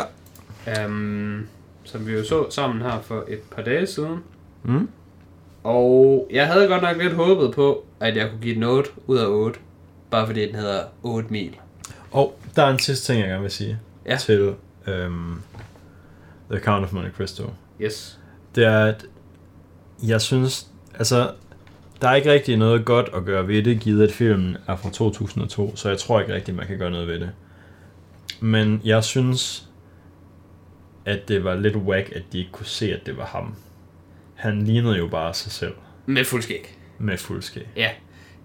um, 0.85 1.47
som 1.83 2.07
vi 2.07 2.13
jo 2.13 2.23
så 2.23 2.45
sammen 2.49 2.81
her 2.81 2.99
for 3.01 3.25
et 3.27 3.39
par 3.55 3.61
dage 3.61 3.87
siden. 3.87 4.17
Mm. 4.63 4.89
Og 5.63 6.27
jeg 6.31 6.47
havde 6.47 6.67
godt 6.67 6.81
nok 6.81 6.97
lidt 6.97 7.13
håbet 7.13 7.51
på, 7.55 7.85
at 7.99 8.15
jeg 8.17 8.29
kunne 8.29 8.41
give 8.41 8.55
den 8.55 8.63
8 8.63 8.89
ud 9.07 9.17
af 9.17 9.27
8. 9.27 9.59
Bare 10.11 10.25
fordi 10.25 10.47
den 10.47 10.55
hedder 10.55 10.83
8 11.03 11.29
mil. 11.29 11.55
Og 12.11 12.39
der 12.55 12.63
er 12.63 12.69
en 12.69 12.79
sidste 12.79 13.13
ting, 13.13 13.19
jeg 13.21 13.27
gerne 13.29 13.41
vil 13.41 13.51
sige 13.51 13.79
Ja. 14.05 14.17
til 14.17 14.53
øhm, 14.87 15.41
The 16.51 16.59
Count 16.59 16.85
of 16.85 16.93
Monte 16.93 17.11
Cristo. 17.17 17.43
Yes. 17.81 18.19
Det 18.55 18.63
er, 18.65 18.85
at 18.85 19.05
jeg 20.03 20.21
synes, 20.21 20.67
altså, 20.97 21.31
der 22.01 22.09
er 22.09 22.15
ikke 22.15 22.31
rigtig 22.31 22.57
noget 22.57 22.85
godt 22.85 23.09
at 23.15 23.25
gøre 23.25 23.47
ved 23.47 23.63
det, 23.63 23.79
givet 23.79 24.03
at 24.07 24.11
filmen 24.13 24.57
er 24.67 24.75
fra 24.75 24.89
2002, 24.89 25.75
så 25.75 25.89
jeg 25.89 25.97
tror 25.97 26.19
ikke 26.21 26.33
rigtig, 26.33 26.55
man 26.55 26.67
kan 26.67 26.77
gøre 26.77 26.91
noget 26.91 27.07
ved 27.07 27.19
det. 27.19 27.31
Men 28.39 28.81
jeg 28.85 29.03
synes, 29.03 29.69
at 31.05 31.27
det 31.27 31.43
var 31.43 31.55
lidt 31.55 31.75
whack, 31.75 32.11
at 32.15 32.23
de 32.33 32.37
ikke 32.39 32.51
kunne 32.51 32.65
se, 32.65 32.93
at 32.93 33.05
det 33.05 33.17
var 33.17 33.25
ham. 33.25 33.55
Han 34.35 34.61
lignede 34.61 34.97
jo 34.97 35.07
bare 35.07 35.33
sig 35.33 35.51
selv 35.51 35.73
Med 36.05 36.25
fuld 36.25 36.41
skæg. 36.41 36.77
med 36.99 37.17
fuldskæg. 37.17 37.67
Ja. 37.75 37.89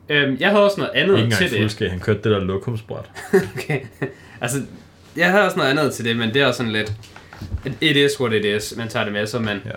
Øhm, 0.08 0.36
jeg 0.40 0.50
havde 0.50 0.64
også 0.64 0.80
noget 0.80 0.92
andet 0.94 1.18
Ikke 1.18 1.36
til 1.36 1.50
det. 1.50 1.58
fuldskæg, 1.58 1.90
han 1.90 2.00
kørte 2.00 2.18
det 2.18 2.32
der 2.32 2.38
lokumsbræt. 2.38 3.10
okay. 3.56 3.80
Altså, 4.40 4.62
jeg 5.16 5.30
havde 5.30 5.44
også 5.44 5.56
noget 5.56 5.70
andet 5.70 5.94
til 5.94 6.04
det, 6.04 6.16
men 6.16 6.34
det 6.34 6.42
er 6.42 6.46
også 6.46 6.56
sådan 6.56 6.72
lidt... 6.72 6.92
It 7.80 7.96
is 7.96 8.20
what 8.20 8.32
it 8.32 8.44
is, 8.44 8.76
man 8.76 8.88
tager 8.88 9.04
det 9.04 9.12
med 9.12 9.26
sig, 9.26 9.42
men... 9.42 9.62
Ja. 9.64 9.70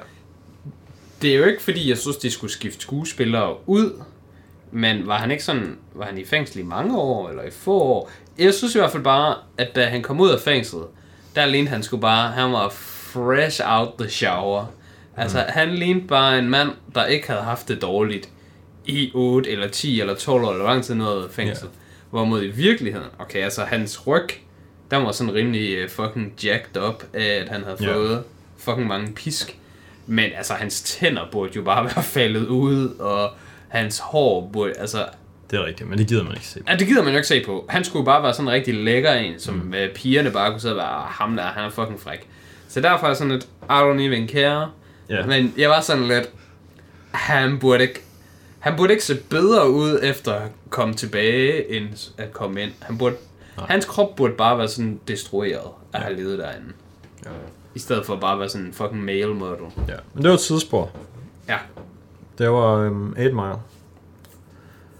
Det 1.21 1.33
er 1.33 1.37
jo 1.37 1.45
ikke 1.45 1.61
fordi, 1.63 1.89
jeg 1.89 1.97
synes, 1.97 2.17
de 2.17 2.31
skulle 2.31 2.53
skifte 2.53 2.81
skuespillere 2.81 3.69
ud, 3.69 4.01
men 4.71 5.07
var 5.07 5.17
han 5.17 5.31
ikke 5.31 5.43
sådan... 5.43 5.77
Var 5.93 6.05
han 6.05 6.17
i 6.17 6.25
fængsel 6.25 6.59
i 6.59 6.63
mange 6.63 6.97
år, 6.97 7.29
eller 7.29 7.43
i 7.43 7.51
få 7.51 7.79
år? 7.81 8.11
Jeg 8.39 8.53
synes 8.53 8.75
i 8.75 8.77
hvert 8.77 8.91
fald 8.91 9.03
bare, 9.03 9.35
at 9.57 9.75
da 9.75 9.85
han 9.85 10.01
kom 10.01 10.19
ud 10.19 10.29
af 10.29 10.39
fængslet, 10.39 10.83
der 11.35 11.45
lignede 11.45 11.71
han 11.71 11.83
skulle 11.83 12.01
bare... 12.01 12.31
Han 12.31 12.51
var 12.51 12.69
fresh 12.69 13.61
out 13.65 13.89
the 13.99 14.09
shower. 14.09 14.65
Altså, 15.17 15.37
mm. 15.37 15.43
han 15.47 15.69
lignede 15.75 16.07
bare 16.07 16.39
en 16.39 16.49
mand, 16.49 16.69
der 16.95 17.05
ikke 17.05 17.27
havde 17.27 17.41
haft 17.41 17.67
det 17.67 17.81
dårligt 17.81 18.29
i 18.87 19.11
8 19.13 19.49
eller 19.49 19.67
10 19.67 20.01
eller 20.01 20.15
12 20.15 20.43
år, 20.43 20.51
eller 20.51 20.65
lang 20.65 20.83
tid 20.83 20.95
noget 20.95 21.31
fængsel. 21.31 21.65
Ja. 21.65 21.79
Hvorimod 22.09 22.43
i 22.43 22.47
virkeligheden, 22.47 23.07
okay, 23.19 23.39
altså 23.43 23.63
hans 23.63 24.07
ryg, 24.07 24.27
der 24.91 24.97
var 24.97 25.11
sådan 25.11 25.33
rimelig 25.33 25.83
uh, 25.83 25.89
fucking 25.89 26.33
jacked 26.43 26.81
up 26.87 27.03
af, 27.13 27.25
at 27.41 27.49
han 27.49 27.63
havde 27.63 27.77
fået 27.93 28.23
fucking 28.57 28.87
mange 28.87 29.13
pisk. 29.13 29.57
Men 30.05 30.29
altså, 30.37 30.53
hans 30.53 30.81
tænder 30.81 31.21
burde 31.31 31.51
jo 31.55 31.61
bare 31.61 31.83
være 31.95 32.03
faldet 32.03 32.47
ud, 32.47 32.87
og 32.99 33.29
hans 33.67 33.99
hår 33.99 34.49
burde, 34.53 34.73
altså... 34.77 35.05
Det 35.51 35.59
er 35.59 35.65
rigtigt, 35.65 35.89
men 35.89 35.99
det 35.99 36.07
gider 36.07 36.23
man 36.23 36.33
ikke 36.33 36.47
se. 36.47 36.59
Ja, 36.69 36.75
det 36.75 36.87
gider 36.87 37.03
man 37.03 37.11
jo 37.13 37.17
ikke 37.17 37.27
se 37.27 37.43
på. 37.45 37.65
Han 37.69 37.83
skulle 37.83 38.05
bare 38.05 38.23
være 38.23 38.33
sådan 38.33 38.47
en 38.47 38.53
rigtig 38.53 38.73
lækker 38.75 39.13
en, 39.13 39.39
som 39.39 39.53
mm. 39.53 39.69
uh, 39.73 39.93
pigerne 39.95 40.31
bare 40.31 40.51
kunne 40.51 40.61
sidde 40.61 40.73
og 40.73 40.77
være, 40.77 40.87
"Ah, 40.87 41.03
ham 41.09 41.35
der, 41.35 41.43
han 41.43 41.63
er 41.63 41.69
fucking 41.69 41.99
fræk. 41.99 42.27
Så 42.67 42.81
derfor 42.81 43.07
er 43.07 43.13
sådan 43.13 43.31
lidt, 43.33 43.43
I 43.63 43.65
don't 43.67 44.01
even 44.01 44.27
care. 44.27 44.71
Ja. 45.09 45.25
Men 45.25 45.53
jeg 45.57 45.69
var 45.69 45.81
sådan 45.81 46.07
lidt, 46.07 46.29
han 47.11 47.59
burde 47.59 47.83
ikke, 47.83 48.01
han 48.67 48.77
burde 48.77 48.93
ikke 48.93 49.03
se 49.05 49.15
bedre 49.29 49.71
ud 49.71 49.99
efter 50.03 50.33
at 50.33 50.51
komme 50.69 50.93
tilbage, 50.93 51.71
end 51.77 52.13
at 52.17 52.33
komme 52.33 52.61
ind. 52.63 52.71
Han 52.81 52.97
burde, 52.97 53.15
Nej. 53.57 53.65
hans 53.69 53.85
krop 53.85 54.15
burde 54.15 54.33
bare 54.33 54.57
være 54.57 54.67
sådan 54.67 54.99
destrueret 55.07 55.71
at 55.93 55.99
have 55.99 56.15
levet 56.15 56.39
derinde. 56.39 56.67
Ja. 57.25 57.29
I 57.75 57.79
stedet 57.79 58.05
for 58.05 58.15
bare 58.15 58.33
at 58.33 58.39
være 58.39 58.49
sådan 58.49 58.67
en 58.67 58.73
fucking 58.73 59.03
male 59.03 59.33
model. 59.33 59.65
ja. 59.87 59.93
Men 60.13 60.23
det 60.23 60.29
var 60.29 60.35
et 60.35 60.39
tidsspor. 60.41 60.91
Ja. 61.49 61.57
Det 62.37 62.49
var 62.51 62.73
øhm, 62.75 63.09
8 63.09 63.31
Mile. 63.31 63.55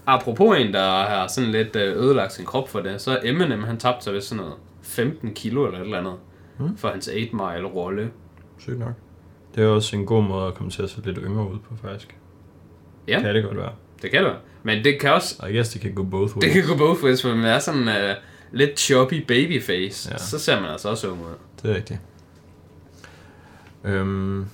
Apropos 0.06 0.58
en, 0.58 0.72
der 0.74 1.02
har 1.02 1.26
sådan 1.26 1.50
lidt 1.50 1.76
øh, 1.76 1.96
ødelagt 1.96 2.32
sin 2.32 2.44
krop 2.44 2.68
for 2.68 2.80
det, 2.80 3.00
så 3.00 3.20
Eminem, 3.24 3.62
han 3.62 3.78
tabte 3.78 4.04
sig 4.04 4.12
ved 4.12 4.20
sådan 4.20 4.44
noget 4.44 4.54
15 4.82 5.34
kilo 5.34 5.66
eller 5.66 5.78
et 5.78 5.84
eller 5.84 5.98
andet. 5.98 6.14
Mm. 6.58 6.76
For 6.76 6.88
hans 6.88 7.08
8 7.08 7.20
mile 7.32 7.66
rolle. 7.74 8.10
Sygt 8.58 8.78
nok. 8.78 8.92
Det 9.54 9.64
er 9.64 9.68
også 9.68 9.96
en 9.96 10.06
god 10.06 10.22
måde 10.22 10.46
at 10.46 10.54
komme 10.54 10.70
til 10.70 10.82
at 10.82 10.90
se 10.90 11.00
lidt 11.04 11.18
yngre 11.22 11.50
ud 11.50 11.58
på, 11.58 11.74
faktisk. 11.88 12.16
Ja. 13.08 13.20
Kan 13.20 13.34
det 13.34 13.44
godt 13.44 13.56
være. 13.56 13.72
Det 14.02 14.10
kan 14.10 14.18
det 14.24 14.30
være. 14.30 14.38
Men 14.62 14.84
det 14.84 15.00
kan 15.00 15.12
også, 15.12 15.46
I 15.46 15.52
guess 15.52 15.70
det 15.70 15.80
kan 15.80 15.94
gå 15.94 16.02
both 16.02 16.36
ways. 16.36 16.44
det 16.44 16.52
kan 16.52 16.76
gå 16.76 16.76
both 16.86 17.04
ways, 17.04 17.22
for 17.22 17.28
man 17.34 17.44
er 17.44 17.58
sådan 17.58 17.88
uh, 17.88 18.16
lidt 18.52 18.80
choppy 18.80 19.24
babyface. 19.26 20.08
Ja. 20.08 20.14
Ja. 20.14 20.18
Så 20.18 20.38
ser 20.38 20.60
man 20.60 20.70
altså 20.70 20.88
også 20.88 21.08
ung 21.10 21.20
ud. 21.20 21.26
Det 21.62 21.70
er 21.70 21.74
rigtigt. 21.74 22.00
Øhm, 23.84 24.46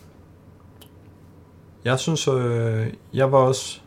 jeg 1.85 1.99
synes, 1.99 2.29
øh, 2.29 2.87
jeg 3.15 3.33
var 3.33 3.39
også... 3.39 3.81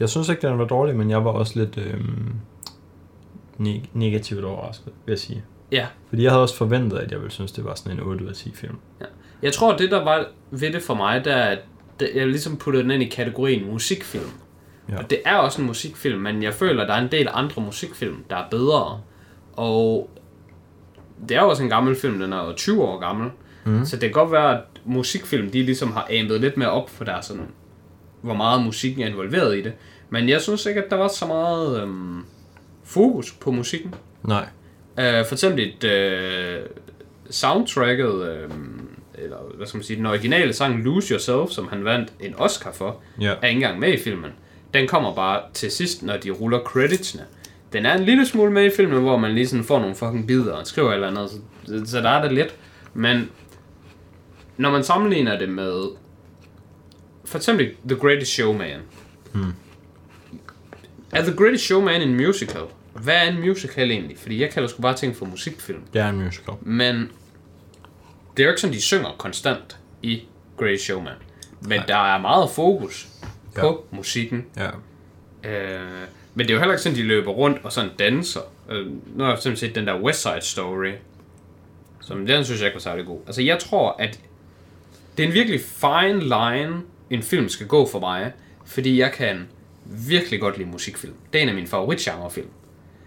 Jeg 0.00 0.08
synes 0.08 0.28
ikke, 0.28 0.48
den 0.48 0.58
var 0.58 0.64
dårlig, 0.64 0.96
men 0.96 1.10
jeg 1.10 1.24
var 1.24 1.30
også 1.30 1.58
lidt 1.58 1.78
neg- 3.58 3.88
negativt 3.92 4.44
overrasket, 4.44 4.92
vil 5.06 5.12
jeg 5.12 5.18
sige. 5.18 5.44
Ja. 5.72 5.86
Fordi 6.08 6.22
jeg 6.22 6.30
havde 6.30 6.42
også 6.42 6.56
forventet, 6.56 6.98
at 6.98 7.10
jeg 7.12 7.18
ville 7.18 7.30
synes, 7.32 7.52
det 7.52 7.64
var 7.64 7.74
sådan 7.74 7.92
en 7.92 8.00
8 8.04 8.24
ud 8.24 8.28
af 8.28 8.34
10 8.34 8.54
film. 8.54 8.76
Jeg 9.42 9.52
tror, 9.52 9.76
det 9.76 9.90
der 9.90 10.04
var 10.04 10.26
ved 10.50 10.72
det 10.72 10.82
for 10.82 10.94
mig, 10.94 11.24
der 11.24 11.34
er, 11.34 11.50
at 11.50 11.58
jeg 12.14 12.26
ligesom 12.26 12.56
puttede 12.56 12.82
den 12.82 12.90
ind 12.90 13.02
i 13.02 13.08
kategorien 13.08 13.72
musikfilm. 13.72 14.30
Ja. 14.88 14.98
Og 14.98 15.10
det 15.10 15.18
er 15.24 15.36
også 15.36 15.60
en 15.60 15.66
musikfilm, 15.66 16.20
men 16.20 16.42
jeg 16.42 16.54
føler, 16.54 16.82
at 16.82 16.88
der 16.88 16.94
er 16.94 17.02
en 17.02 17.12
del 17.12 17.28
andre 17.32 17.62
musikfilm, 17.62 18.24
der 18.30 18.36
er 18.36 18.44
bedre. 18.50 19.00
Og 19.52 20.10
det 21.28 21.36
er 21.36 21.42
jo 21.42 21.48
også 21.48 21.62
en 21.62 21.68
gammel 21.68 21.96
film, 21.96 22.18
den 22.18 22.32
er 22.32 22.46
jo 22.46 22.52
20 22.52 22.82
år 22.82 22.98
gammel. 22.98 23.30
Mm. 23.64 23.84
Så 23.84 23.96
det 23.96 24.02
kan 24.02 24.12
godt 24.12 24.32
være, 24.32 24.58
at 24.58 24.64
musikfilm, 24.84 25.50
de 25.50 25.62
ligesom 25.62 25.92
har 25.92 26.08
amet 26.10 26.40
lidt 26.40 26.56
mere 26.56 26.70
op 26.70 26.90
for 26.90 27.04
deres 27.04 27.26
sådan, 27.26 27.48
hvor 28.20 28.34
meget 28.34 28.64
musikken 28.64 29.02
er 29.02 29.06
involveret 29.06 29.58
i 29.58 29.62
det. 29.62 29.72
Men 30.10 30.28
jeg 30.28 30.40
synes 30.40 30.66
ikke, 30.66 30.84
at 30.84 30.90
der 30.90 30.96
var 30.96 31.08
så 31.08 31.26
meget 31.26 31.82
øhm, 31.82 32.24
fokus 32.84 33.32
på 33.32 33.50
musikken. 33.50 33.94
Nej. 34.22 34.48
Uh, 34.92 35.26
for 35.26 35.32
eksempel 35.32 35.72
et 35.82 35.84
uh, 35.84 36.66
soundtracket, 37.30 38.12
uh, 38.12 38.56
eller 39.22 39.36
hvad 39.56 39.66
skal 39.66 39.78
man 39.78 39.84
sige, 39.84 39.96
den 39.96 40.06
originale 40.06 40.52
sang 40.52 40.82
Lose 40.84 41.12
Yourself, 41.14 41.50
som 41.50 41.68
han 41.68 41.84
vandt 41.84 42.12
en 42.20 42.34
Oscar 42.38 42.72
for, 42.72 43.00
Ja. 43.20 43.26
er 43.42 43.46
ikke 43.48 43.56
engang 43.58 43.78
med 43.78 43.92
i 43.92 43.96
filmen. 43.98 44.30
Den 44.74 44.88
kommer 44.88 45.14
bare 45.14 45.40
til 45.54 45.70
sidst, 45.70 46.02
når 46.02 46.16
de 46.16 46.30
ruller 46.30 46.58
creditsene. 46.60 47.24
Den 47.72 47.86
er 47.86 47.94
en 47.98 48.04
lille 48.04 48.26
smule 48.26 48.50
med 48.52 48.64
i 48.64 48.70
filmen, 48.76 49.00
hvor 49.02 49.16
man 49.18 49.32
lige 49.34 49.46
sådan 49.48 49.64
får 49.64 49.80
nogle 49.80 49.94
fucking 49.94 50.26
bidder 50.26 50.52
og 50.52 50.66
skriver 50.66 50.92
eller 50.92 51.08
andet, 51.08 51.30
så, 51.66 51.82
så 51.86 52.00
der 52.00 52.08
er 52.10 52.22
det 52.22 52.32
lidt. 52.32 52.54
Men 52.94 53.30
når 54.56 54.70
man 54.70 54.84
sammenligner 54.84 55.38
det 55.38 55.48
med 55.48 55.82
for 57.24 57.38
eksempel 57.38 57.70
The 57.88 57.96
Greatest 57.98 58.32
Showman. 58.32 58.80
Hmm. 59.32 59.52
Er 61.12 61.22
The 61.22 61.36
Greatest 61.36 61.64
Showman 61.64 62.02
en 62.02 62.14
musical? 62.14 62.62
Hvad 62.94 63.14
er 63.14 63.22
en 63.22 63.40
musical 63.40 63.90
egentlig? 63.90 64.18
Fordi 64.18 64.40
jeg 64.42 64.50
kalder 64.50 64.68
sgu 64.68 64.82
bare 64.82 64.96
ting 64.96 65.16
for 65.16 65.26
musikfilm. 65.26 65.80
Det 65.92 66.00
er 66.00 66.08
en 66.08 66.22
musical. 66.24 66.54
Men 66.62 67.10
det 68.36 68.42
er 68.42 68.44
jo 68.46 68.50
ikke 68.50 68.60
sådan, 68.60 68.74
de 68.74 68.80
synger 68.82 69.14
konstant 69.18 69.78
i 70.02 70.22
Greatest 70.56 70.84
Showman. 70.84 71.12
Men 71.60 71.78
Nej. 71.78 71.86
der 71.86 72.14
er 72.14 72.18
meget 72.18 72.50
fokus 72.50 73.08
Ja. 73.56 73.60
på 73.60 73.84
musikken. 73.90 74.46
Ja. 74.56 74.68
Øh, 75.50 75.80
men 76.34 76.46
det 76.46 76.50
er 76.50 76.54
jo 76.54 76.58
heller 76.60 76.72
ikke 76.74 76.82
sådan, 76.82 76.98
de 76.98 77.02
løber 77.02 77.30
rundt 77.32 77.58
og 77.64 77.72
sådan 77.72 77.90
danser. 77.98 78.40
Øh, 78.70 78.86
nu 78.86 79.24
har 79.24 79.30
jeg 79.30 79.38
simpelthen 79.38 79.68
set 79.68 79.74
den 79.74 79.86
der 79.86 80.00
West 80.00 80.22
Side 80.22 80.40
Story. 80.40 80.92
Som 82.00 82.26
den 82.26 82.44
synes 82.44 82.60
jeg 82.60 82.66
ikke 82.66 82.74
var 82.74 82.80
særlig 82.80 83.06
god. 83.06 83.20
Altså 83.26 83.42
jeg 83.42 83.58
tror, 83.58 83.96
at 83.98 84.20
det 85.16 85.22
er 85.22 85.28
en 85.28 85.34
virkelig 85.34 85.60
fine 85.60 86.20
line, 86.22 86.82
en 87.10 87.22
film 87.22 87.48
skal 87.48 87.66
gå 87.66 87.88
for 87.88 88.00
mig. 88.00 88.32
Fordi 88.64 89.00
jeg 89.00 89.12
kan 89.12 89.48
virkelig 89.84 90.40
godt 90.40 90.58
lide 90.58 90.68
musikfilm. 90.68 91.14
Det 91.32 91.38
er 91.38 91.42
en 91.42 91.48
af 91.48 91.54
mine 91.54 91.66
favoritgenrefilm. 91.66 92.48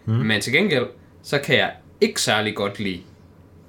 Mm. 0.06 0.14
Men 0.14 0.42
til 0.42 0.54
gengæld, 0.54 0.86
så 1.24 1.40
kan 1.40 1.58
jeg 1.58 1.72
ikke 2.02 2.22
særlig 2.22 2.56
godt 2.56 2.80
lide 2.80 3.02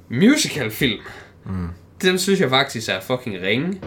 musicalfilm. 0.09 1.01
Mm. 1.45 1.68
Dem 2.03 2.18
synes 2.18 2.40
jeg 2.40 2.51
faktisk 2.51 2.88
er 2.88 3.01
fucking 3.01 3.42
ringe. 3.42 3.80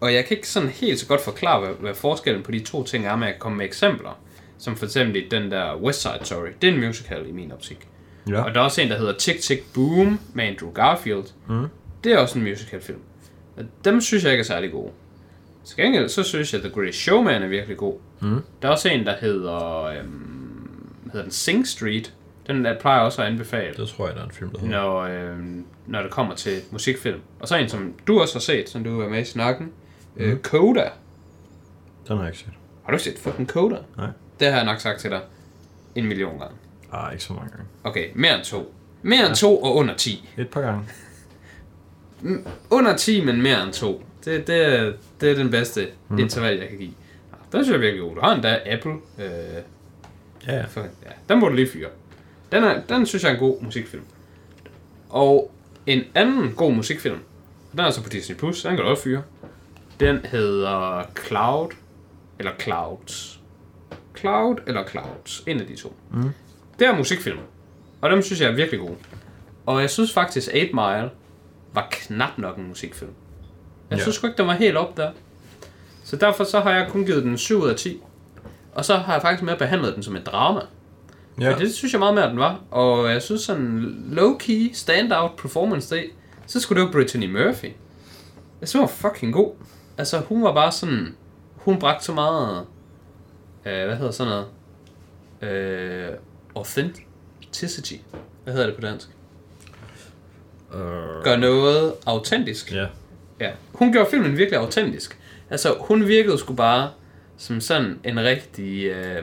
Og 0.00 0.14
jeg 0.14 0.24
kan 0.24 0.36
ikke 0.36 0.48
sådan 0.48 0.68
helt 0.68 0.98
så 1.00 1.06
godt 1.06 1.20
forklare, 1.20 1.60
hvad, 1.60 1.74
hvad 1.80 1.94
forskellen 1.94 2.42
på 2.42 2.50
de 2.50 2.60
to 2.60 2.84
ting 2.84 3.06
er, 3.06 3.16
men 3.16 3.22
jeg 3.22 3.32
kan 3.32 3.40
komme 3.40 3.58
med 3.58 3.66
eksempler. 3.66 4.20
Som 4.58 4.76
for 4.76 4.84
eksempel 4.84 5.30
den 5.30 5.50
der 5.50 5.76
West 5.76 6.02
Side 6.02 6.18
Story. 6.22 6.48
Det 6.62 6.68
er 6.68 6.74
en 6.74 6.80
musical 6.80 7.28
i 7.28 7.32
min 7.32 7.52
optik. 7.52 7.88
Ja. 8.28 8.42
Og 8.42 8.54
der 8.54 8.60
er 8.60 8.64
også 8.64 8.80
en, 8.80 8.90
der 8.90 8.98
hedder 8.98 9.12
Tick 9.18 9.40
Tick 9.40 9.72
Boom 9.74 10.20
med 10.34 10.44
Andrew 10.44 10.72
Garfield. 10.72 11.24
Mm. 11.48 11.66
Det 12.04 12.12
er 12.12 12.18
også 12.18 12.38
en 12.38 12.44
musicalfilm. 12.44 12.98
Og 13.56 13.64
dem 13.84 14.00
synes 14.00 14.24
jeg 14.24 14.32
ikke 14.32 14.40
er 14.40 14.46
særlig 14.46 14.72
gode. 14.72 14.90
Til 15.64 15.76
gengæld, 15.76 16.08
så 16.08 16.22
synes 16.22 16.52
jeg, 16.52 16.64
at 16.64 16.70
The 16.70 16.80
Great 16.80 16.94
Showman 16.94 17.42
er 17.42 17.48
virkelig 17.48 17.76
god. 17.76 17.98
Mm. 18.20 18.40
Der 18.62 18.68
er 18.68 18.72
også 18.72 18.88
en, 18.88 19.06
der 19.06 19.16
hedder, 19.20 19.84
øhm, 19.84 20.90
hedder 21.04 21.22
den 21.22 21.32
Sing 21.32 21.66
Street. 21.66 22.14
Den 22.46 22.64
der 22.64 22.78
plejer 22.80 23.00
også 23.00 23.22
at 23.22 23.28
anbefale, 23.28 23.74
Det 23.76 23.88
tror 23.88 24.06
jeg, 24.06 24.14
der 24.16 24.20
er 24.22 24.26
en 24.26 24.30
film, 24.32 24.50
der 24.50 24.58
hedder. 24.60 24.80
når, 24.82 25.00
øhm, 25.00 25.64
når 25.86 26.02
det 26.02 26.10
kommer 26.10 26.34
til 26.34 26.60
musikfilm. 26.70 27.20
Og 27.40 27.48
så 27.48 27.56
en, 27.56 27.68
som 27.68 27.94
du 28.06 28.20
også 28.20 28.34
har 28.34 28.40
set, 28.40 28.68
som 28.68 28.84
du 28.84 29.00
var 29.00 29.08
med 29.08 29.20
i 29.20 29.24
snakken. 29.24 29.66
Mm. 30.16 30.22
Øh, 30.22 30.38
Coda. 30.40 30.88
Den 32.08 32.16
har 32.16 32.24
jeg 32.24 32.26
ikke 32.28 32.38
set. 32.38 32.52
Har 32.84 32.92
du 32.92 32.98
set 32.98 33.18
fucking 33.18 33.48
Coda? 33.48 33.76
Nej. 33.96 34.06
Det 34.40 34.48
har 34.48 34.56
jeg 34.56 34.64
nok 34.64 34.80
sagt 34.80 35.00
til 35.00 35.10
dig 35.10 35.20
en 35.94 36.06
million 36.06 36.38
gange. 36.38 36.54
Ah, 36.92 37.12
ikke 37.12 37.24
så 37.24 37.32
mange 37.32 37.50
gange. 37.50 37.64
Okay, 37.84 38.08
mere 38.14 38.34
end 38.36 38.44
to. 38.44 38.74
Mere 39.02 39.26
end 39.26 39.36
to 39.36 39.62
og 39.62 39.74
under 39.76 39.96
10. 39.96 40.28
Et 40.38 40.48
par 40.48 40.60
gange. 40.60 40.80
Under 42.70 42.96
10, 42.96 43.24
men 43.24 43.42
mere 43.42 43.62
end 43.62 43.72
to. 43.72 44.02
Det, 44.24 44.46
det, 44.46 44.66
er, 44.78 44.92
det 45.20 45.30
er 45.30 45.34
den 45.34 45.50
bedste 45.50 45.88
mm. 46.08 46.18
interval, 46.18 46.58
jeg 46.58 46.68
kan 46.68 46.78
give. 46.78 46.90
Ja, 47.32 47.36
den 47.58 47.64
synes 47.64 47.74
jeg 47.74 47.80
virkelig 47.80 48.02
god. 48.02 48.14
Du 48.14 48.20
har 48.20 48.34
endda 48.34 48.58
Apple. 48.66 48.92
Øh, 49.18 49.26
Ja, 50.46 50.56
ja. 50.56 50.64
for, 50.64 50.80
ja, 50.80 51.10
den 51.28 51.40
må 51.40 51.48
du 51.48 51.54
lige 51.54 51.68
fyre. 51.68 51.88
Den, 52.52 52.64
er, 52.64 52.80
den 52.88 53.06
synes 53.06 53.22
jeg 53.22 53.30
er 53.30 53.34
en 53.34 53.40
god 53.40 53.62
musikfilm. 53.62 54.02
Og 55.10 55.50
en 55.86 56.02
anden 56.14 56.52
god 56.52 56.72
musikfilm, 56.72 57.18
den 57.72 57.80
er 57.80 57.84
altså 57.84 58.02
på 58.02 58.08
Disney+, 58.08 58.36
Plus, 58.36 58.62
den 58.62 58.70
kan 58.76 58.84
du 58.84 58.90
også 58.90 59.02
fyre. 59.02 59.22
Den 60.00 60.18
hedder 60.24 61.02
Cloud, 61.26 61.68
eller 62.38 62.52
Clouds. 62.60 63.40
Cloud 64.18 64.56
eller 64.66 64.88
Clouds, 64.88 65.42
en 65.46 65.60
af 65.60 65.66
de 65.66 65.76
to. 65.76 65.96
Mm. 66.10 66.30
Det 66.78 66.86
er 66.86 66.96
musikfilm, 66.96 67.38
og 68.00 68.10
dem 68.10 68.22
synes 68.22 68.40
jeg 68.40 68.50
er 68.50 68.54
virkelig 68.54 68.80
gode. 68.80 68.96
Og 69.66 69.80
jeg 69.80 69.90
synes 69.90 70.12
faktisk, 70.12 70.48
8 70.48 70.60
Mile 70.72 71.10
var 71.72 71.88
knap 71.90 72.38
nok 72.38 72.56
en 72.56 72.68
musikfilm. 72.68 73.10
Jeg 73.90 73.96
Ja. 73.98 74.02
synes 74.02 74.16
sgu 74.16 74.26
ikke, 74.26 74.36
den 74.38 74.46
var 74.46 74.52
helt 74.54 74.76
op 74.76 74.96
der. 74.96 75.10
Så 76.04 76.16
derfor 76.16 76.44
så 76.44 76.60
har 76.60 76.70
jeg 76.70 76.88
kun 76.90 77.04
givet 77.06 77.22
den 77.24 77.38
7 77.38 77.60
ud 77.62 77.68
af 77.68 77.76
10. 77.76 78.00
Og 78.74 78.84
så 78.84 78.96
har 78.96 79.12
jeg 79.12 79.22
faktisk 79.22 79.42
mere 79.42 79.56
behandlet 79.56 79.94
den 79.94 80.02
som 80.02 80.16
et 80.16 80.26
drama. 80.26 80.60
Ja. 81.40 81.54
Og 81.54 81.60
det 81.60 81.74
synes 81.74 81.92
jeg 81.92 81.98
meget 81.98 82.14
mere, 82.14 82.28
den 82.30 82.38
var. 82.38 82.60
Og 82.70 83.10
jeg 83.10 83.22
synes 83.22 83.40
sådan 83.42 83.78
low-key, 84.10 84.74
standout 84.74 85.30
performance 85.38 85.94
dag, 85.94 86.10
så 86.46 86.60
skulle 86.60 86.80
det 86.82 86.86
jo 86.86 86.92
Brittany 86.92 87.26
Murphy. 87.32 87.64
Jeg 88.60 88.68
synes, 88.68 88.72
hun 88.72 88.80
var 88.80 89.10
fucking 89.10 89.32
god. 89.32 89.52
Altså, 89.98 90.18
hun 90.18 90.42
var 90.42 90.54
bare 90.54 90.72
sådan... 90.72 91.16
Hun 91.56 91.78
bragte 91.78 92.04
så 92.04 92.12
meget... 92.12 92.66
Øh, 93.66 93.86
hvad 93.86 93.96
hedder 93.96 94.10
sådan 94.10 94.32
noget? 94.32 94.46
Øh, 95.54 96.08
authenticity. 96.56 97.94
Hvad 98.44 98.54
hedder 98.54 98.66
det 98.66 98.74
på 98.76 98.80
dansk? 98.80 99.08
Uh, 100.74 100.78
Gør 101.24 101.36
noget 101.36 101.92
autentisk. 102.06 102.72
ja. 102.72 102.86
Ja. 103.40 103.50
Hun 103.72 103.92
gjorde 103.92 104.10
filmen 104.10 104.36
virkelig 104.36 104.60
autentisk. 104.60 105.18
Altså, 105.50 105.76
hun 105.80 106.06
virkede 106.06 106.38
sgu 106.38 106.54
bare 106.54 106.90
som 107.36 107.60
sådan 107.60 108.00
en 108.04 108.20
rigtig... 108.20 108.94
Altså, 108.94 109.22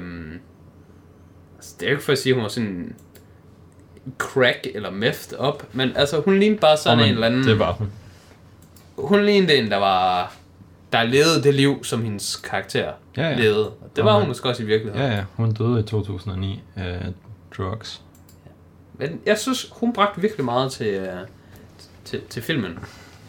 det 1.79 1.85
er 1.85 1.89
jo 1.89 1.95
ikke 1.95 2.03
for 2.03 2.11
at 2.11 2.17
sige, 2.19 2.31
at 2.31 2.35
hun 2.35 2.43
var 2.43 2.49
sådan 2.49 2.95
crack 4.17 4.67
eller 4.75 4.91
meft 4.91 5.33
op, 5.33 5.67
men 5.73 5.91
altså, 5.95 6.21
hun 6.21 6.39
lignede 6.39 6.59
bare 6.59 6.77
sådan 6.77 6.99
Åh, 6.99 7.07
en 7.07 7.13
eller 7.13 7.27
anden... 7.27 7.43
Det 7.43 7.59
var 7.59 7.71
hun. 7.71 7.91
Hun 8.97 9.25
lignede 9.25 9.55
en, 9.55 9.71
der 9.71 9.77
var... 9.77 10.33
Der 10.93 11.03
levede 11.03 11.43
det 11.43 11.53
liv, 11.53 11.83
som 11.83 12.03
hendes 12.03 12.35
karakter 12.35 12.91
Ja, 13.17 13.29
ja. 13.29 13.35
levede. 13.37 13.67
Og 13.69 13.91
det 13.95 14.03
var 14.05 14.13
Åh, 14.15 14.19
hun 14.19 14.27
måske 14.27 14.49
også 14.49 14.63
i 14.63 14.65
virkeligheden. 14.65 15.07
Ja, 15.09 15.15
ja. 15.15 15.23
Hun 15.35 15.51
døde 15.53 15.79
i 15.79 15.83
2009 15.83 16.61
af 16.75 16.99
drugs. 17.57 18.01
Men 18.93 19.19
jeg 19.25 19.37
synes, 19.37 19.69
hun 19.71 19.93
bragte 19.93 20.21
virkelig 20.21 20.45
meget 20.45 20.71
til, 20.71 20.87
øh, 20.87 21.07
til, 22.05 22.21
til 22.29 22.41
filmen. 22.41 22.79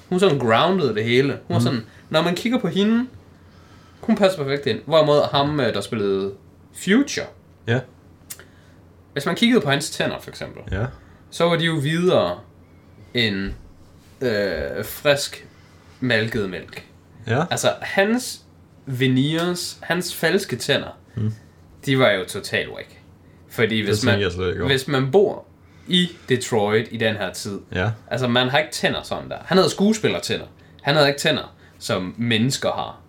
Hun 0.09 0.21
sådan 0.21 0.39
groundede 0.39 0.95
det 0.95 1.05
hele. 1.05 1.29
Hun 1.29 1.39
Mhm. 1.49 1.55
var 1.55 1.59
sådan, 1.61 1.81
når 2.11 2.23
man 2.23 2.35
kigger 2.35 2.59
på 2.59 2.69
hende, 2.69 3.07
hun 4.01 4.17
passer 4.17 4.43
perfekt 4.45 4.67
ind. 4.67 4.81
Hvorimod 4.87 5.31
ham, 5.31 5.61
øh, 5.61 5.75
der 5.75 5.81
spillede 5.81 6.33
Future, 6.85 7.27
Ja. 7.67 7.81
Hvis 9.13 9.27
man 9.27 9.35
kiggede 9.35 9.61
på 9.61 9.71
hans 9.71 9.91
tænder 9.91 10.21
for 10.21 10.31
eksempel, 10.31 10.63
Ja. 10.79 10.87
så 11.31 11.45
var 11.45 11.57
de 11.57 11.65
jo 11.65 11.73
videre 11.75 12.39
end 13.15 13.53
øh, 14.21 14.85
frisk 14.85 15.47
malket 16.01 16.51
mælk. 16.51 16.87
Ja. 17.27 17.45
Altså, 17.51 17.73
hans 17.81 18.43
veneers, 18.87 19.79
hans 19.83 20.15
falske 20.15 20.57
tænder, 20.57 20.99
Mm. 21.15 21.33
de 21.87 21.99
var 21.99 22.11
jo 22.11 22.25
totalt 22.25 22.71
whack. 22.71 22.89
Fordi 23.49 23.81
hvis 23.81 24.05
man, 24.05 24.19
hvis 24.67 24.89
man 24.89 25.11
bor 25.11 25.45
i 25.89 26.09
Detroit 26.29 26.89
i 26.91 26.97
den 26.97 27.17
her 27.17 27.33
tid, 27.33 27.59
Ja. 27.75 27.91
Altså, 28.11 28.29
man 28.29 28.49
har 28.49 28.59
ikke 28.59 28.73
tænder 28.73 29.03
sådan 29.03 29.29
der. 29.31 29.37
Han 29.45 29.57
havde 29.57 29.71
skuespillertænder. 29.71 30.47
Han 30.83 30.95
havde 30.95 31.09
ikke 31.09 31.21
tænder, 31.21 31.55
som 31.79 32.15
mennesker 32.19 32.69
har. 32.73 33.01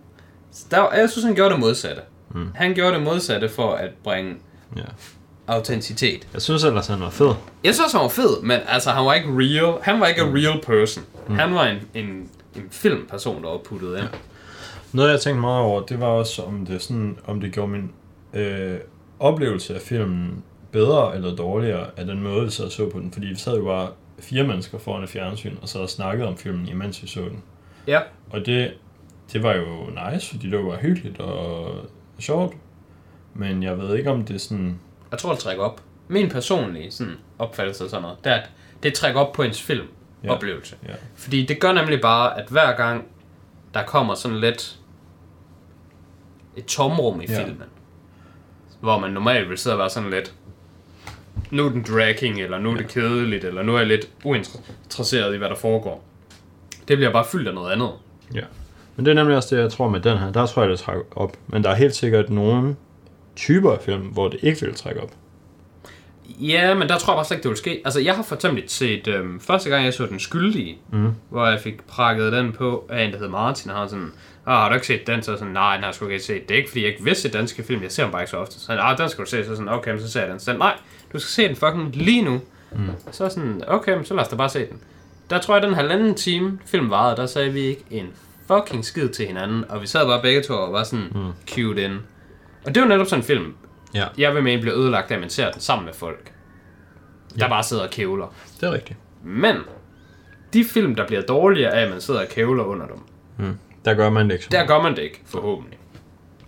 Så 0.52 0.64
der, 0.70 0.92
jeg 0.94 1.10
synes, 1.10 1.24
han 1.24 1.34
gjorde 1.34 1.50
det 1.50 1.60
modsatte. 1.60 2.02
Mm. 2.34 2.48
Han 2.54 2.74
gjorde 2.74 2.94
det 2.94 3.02
modsatte 3.02 3.48
for 3.48 3.72
at 3.74 3.90
bringe 4.04 4.34
ja. 4.76 4.82
Autenticitet. 5.46 6.28
Jeg 6.32 6.42
synes 6.42 6.64
ellers, 6.64 6.86
han 6.86 7.00
var 7.00 7.10
fed. 7.10 7.34
Jeg 7.64 7.74
synes, 7.74 7.92
han 7.92 8.00
var 8.00 8.08
fed, 8.08 8.42
men 8.42 8.60
altså, 8.68 8.90
han 8.90 9.04
var 9.04 9.14
ikke 9.14 9.28
real. 9.28 9.74
Han 9.82 10.00
var 10.00 10.06
ikke 10.06 10.20
a 10.22 10.24
real 10.24 10.60
person. 10.66 11.04
Mm. 11.28 11.34
Han 11.34 11.54
var 11.54 11.66
en, 11.66 11.78
en, 11.94 12.06
en 12.56 12.62
filmperson, 12.70 13.42
der 13.42 13.48
var 13.48 13.58
puttet 13.58 13.88
ind. 13.88 13.96
Ja. 13.96 14.08
Noget, 14.92 15.10
jeg 15.10 15.20
tænkte 15.20 15.40
meget 15.40 15.60
over, 15.60 15.82
det 15.82 16.00
var 16.00 16.06
også, 16.06 16.42
om 16.42 16.66
det, 16.66 16.82
sådan, 16.82 17.18
om 17.26 17.40
det 17.40 17.52
gjorde 17.52 17.72
min 17.72 17.90
øh, 18.34 18.78
oplevelse 19.20 19.74
af 19.74 19.80
filmen 19.80 20.42
bedre 20.72 21.14
eller 21.16 21.36
dårligere 21.36 21.86
af 21.96 22.06
den 22.06 22.22
måde, 22.22 22.44
vi 22.44 22.50
sad 22.50 22.64
og 22.64 22.72
så 22.72 22.90
på 22.90 22.98
den. 22.98 23.12
Fordi 23.12 23.26
vi 23.26 23.36
sad 23.36 23.56
jo 23.56 23.64
bare 23.64 23.88
fire 24.18 24.42
mennesker 24.46 24.78
foran 24.78 25.02
et 25.02 25.08
fjernsyn, 25.08 25.56
og 25.62 25.68
så 25.68 25.78
og 25.78 25.90
snakkede 25.90 26.28
om 26.28 26.36
filmen, 26.36 26.68
imens 26.68 27.02
vi 27.02 27.08
så 27.08 27.20
den. 27.20 27.42
ja. 27.86 28.00
Og 28.30 28.46
det, 28.46 28.72
det 29.32 29.42
var 29.42 29.54
jo 29.54 29.66
nice, 30.12 30.30
fordi 30.30 30.50
det 30.50 30.58
var 30.58 30.76
hyggeligt 30.76 31.20
og 31.20 31.74
sjovt. 32.18 32.56
Men 33.34 33.62
jeg 33.62 33.78
ved 33.78 33.96
ikke, 33.96 34.10
om 34.10 34.24
det 34.24 34.40
sådan... 34.40 34.80
Jeg 35.12 35.18
tror, 35.18 35.30
det 35.30 35.38
trækker 35.38 35.64
op. 35.64 35.80
Min 36.08 36.28
personlige 36.28 36.90
sådan, 36.90 37.14
opfattelse 37.38 37.84
af 37.84 37.90
sådan 37.90 38.02
noget, 38.02 38.16
det 38.24 38.32
er, 38.32 38.36
at 38.36 38.50
det 38.82 38.94
trækker 38.94 39.20
op 39.20 39.32
på 39.32 39.42
ens 39.42 39.62
film 39.62 39.86
Ja. 40.24 40.30
oplevelse. 40.32 40.76
Ja. 40.88 40.92
Fordi 41.14 41.46
det 41.46 41.60
gør 41.60 41.72
nemlig 41.72 42.00
bare, 42.00 42.38
at 42.40 42.48
hver 42.48 42.76
gang 42.76 43.04
der 43.74 43.82
kommer 43.82 44.14
sådan 44.14 44.40
lidt 44.40 44.78
et 46.56 46.64
tomrum 46.64 47.20
i 47.20 47.24
Ja. 47.28 47.38
filmen, 47.44 47.62
hvor 48.80 48.98
man 48.98 49.10
normalt 49.10 49.48
vil 49.48 49.58
sidde 49.58 49.74
og 49.74 49.78
være 49.78 49.90
sådan 49.90 50.10
lidt, 50.10 50.34
nu 51.50 51.66
er 51.66 51.70
den 51.70 51.82
dragging, 51.88 52.40
eller 52.40 52.58
nu 52.58 52.70
er 52.70 52.76
det 52.76 52.88
kedeligt, 52.88 53.44
eller 53.44 53.62
nu 53.62 53.74
er 53.74 53.78
jeg 53.78 53.86
lidt 53.86 54.08
uinteresseret 54.24 55.34
i, 55.34 55.38
hvad 55.38 55.48
der 55.48 55.56
foregår. 55.56 56.04
Det 56.88 56.96
bliver 56.96 57.12
bare 57.12 57.24
fyldt 57.24 57.48
af 57.48 57.54
noget 57.54 57.72
andet. 57.72 57.90
Ja. 58.34 58.40
Men 58.96 59.06
det 59.06 59.10
er 59.10 59.14
nemlig 59.14 59.36
også 59.36 59.56
det, 59.56 59.62
jeg 59.62 59.70
tror 59.72 59.88
med 59.88 60.00
den 60.00 60.18
her. 60.18 60.32
Der 60.32 60.46
tror 60.46 60.62
jeg, 60.62 60.70
det 60.70 60.78
trækker 60.78 61.04
op. 61.16 61.36
Men 61.46 61.64
der 61.64 61.70
er 61.70 61.74
helt 61.74 61.94
sikkert 61.94 62.30
nogle 62.30 62.76
typer 63.36 63.72
af 63.72 63.80
film, 63.82 64.02
hvor 64.02 64.28
det 64.28 64.38
ikke 64.42 64.60
vil 64.60 64.74
trække 64.74 65.00
op. 65.00 65.10
Ja, 66.40 66.74
men 66.74 66.88
der 66.88 66.98
tror 66.98 67.12
jeg 67.12 67.16
bare 67.16 67.24
slet 67.24 67.36
ikke, 67.36 67.42
det 67.42 67.48
vil 67.48 67.56
ske. 67.58 67.82
Altså, 67.84 68.00
jeg 68.00 68.14
har 68.14 68.22
for 68.22 68.34
eksempel 68.34 68.62
set, 68.66 69.08
øhm, 69.08 69.40
første 69.40 69.70
gang 69.70 69.84
jeg 69.84 69.94
så 69.94 70.06
Den 70.06 70.20
Skyldige, 70.20 70.78
mm. 70.92 71.12
hvor 71.30 71.46
jeg 71.46 71.60
fik 71.60 71.86
prakket 71.86 72.32
den 72.32 72.52
på 72.52 72.86
af 72.90 73.04
en, 73.04 73.12
der 73.12 73.18
hed 73.18 73.28
Martin, 73.28 73.70
og 73.70 73.76
han 73.76 73.88
sådan, 73.88 74.12
ah, 74.46 74.54
har 74.54 74.68
du 74.68 74.74
ikke 74.74 74.86
set 74.86 75.06
den? 75.06 75.22
Så 75.22 75.36
sådan, 75.36 75.52
nej, 75.52 75.74
den 75.74 75.82
har 75.82 75.88
jeg 75.88 75.94
sgu 75.94 76.06
ikke 76.06 76.24
set. 76.24 76.48
Det 76.48 76.54
er 76.54 76.58
ikke, 76.58 76.68
fordi 76.70 76.82
jeg 76.82 76.90
ikke 76.90 77.04
vil 77.04 77.16
se 77.16 77.28
danske 77.28 77.62
film, 77.62 77.82
jeg 77.82 77.92
ser 77.92 78.02
dem 78.02 78.12
bare 78.12 78.22
ikke 78.22 78.30
så 78.30 78.36
ofte. 78.36 78.60
Så 78.60 78.72
han, 78.72 78.80
ah, 78.82 78.98
den 78.98 79.08
skal 79.08 79.24
du 79.24 79.30
se. 79.30 79.44
Så 79.44 79.56
sådan, 79.56 79.68
okay, 79.68 79.98
så 79.98 80.10
ser 80.10 80.20
jeg 80.20 80.30
den. 80.30 80.38
Så 80.38 80.44
sådan, 80.44 80.58
nej, 80.58 80.74
du 81.12 81.18
skal 81.18 81.30
se 81.30 81.48
den 81.48 81.56
fucking 81.56 81.96
lige 81.96 82.22
nu. 82.22 82.40
Mm. 82.72 82.88
Så 83.10 83.28
sådan, 83.28 83.62
okay, 83.66 83.94
men 83.94 84.04
så 84.04 84.14
lad 84.14 84.22
os 84.22 84.28
da 84.28 84.36
bare 84.36 84.48
se 84.48 84.58
den. 84.58 84.80
Der 85.30 85.38
tror 85.38 85.54
jeg, 85.54 85.62
den 85.62 85.74
halvanden 85.74 86.14
time 86.14 86.58
film 86.66 86.90
varede, 86.90 87.16
der 87.16 87.26
sagde 87.26 87.52
vi 87.52 87.60
ikke 87.60 87.84
en 87.90 88.06
fucking 88.46 88.84
skid 88.84 89.08
til 89.08 89.26
hinanden, 89.26 89.64
og 89.68 89.82
vi 89.82 89.86
sad 89.86 90.06
bare 90.06 90.22
begge 90.22 90.42
to 90.42 90.54
og 90.54 90.72
var 90.72 90.84
sådan 90.84 91.06
mm. 91.14 91.32
cute 91.48 91.84
in. 91.84 91.98
Og 92.66 92.74
det 92.74 92.82
var 92.82 92.88
netop 92.88 93.06
sådan 93.06 93.20
en 93.20 93.26
film, 93.26 93.54
Ja, 93.94 94.06
jeg 94.18 94.34
vil 94.34 94.42
mene 94.42 94.60
bliver 94.62 94.76
ødelagt 94.78 95.10
at 95.10 95.20
man 95.20 95.30
ser 95.30 95.50
den 95.50 95.60
sammen 95.60 95.84
med 95.86 95.94
folk, 95.94 96.24
der 97.38 97.44
Ja. 97.44 97.48
bare 97.48 97.62
sidder 97.62 97.82
og 97.82 97.90
kævler. 97.90 98.34
det 98.60 98.66
er 98.68 98.72
rigtigt. 98.72 98.98
Men, 99.24 99.56
de 100.52 100.64
film, 100.64 100.94
der 100.94 101.06
bliver 101.06 101.22
dårligere 101.22 101.72
af, 101.74 101.82
at 101.84 101.90
man 101.90 102.00
sidder 102.00 102.20
og 102.20 102.28
kævler 102.28 102.64
under 102.64 102.86
dem, 102.86 102.96
Mm. 103.36 103.58
Der 103.84 103.94
gør 103.94 104.10
man 104.10 104.26
det 104.26 104.32
ikke 104.32 104.44
så 104.44 104.50
der 104.52 104.66
gør 104.66 104.82
man 104.82 104.96
det 104.96 105.02
ikke, 105.02 105.20
forhåbentlig. 105.26 105.78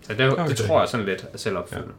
Så 0.03 0.15
det, 0.15 0.33
Okay. 0.33 0.49
det 0.49 0.57
tror 0.57 0.81
jeg 0.81 0.89
sådan 0.89 1.07
lidt 1.07 1.27
er 1.33 1.39
selvopfyldende. 1.39 1.93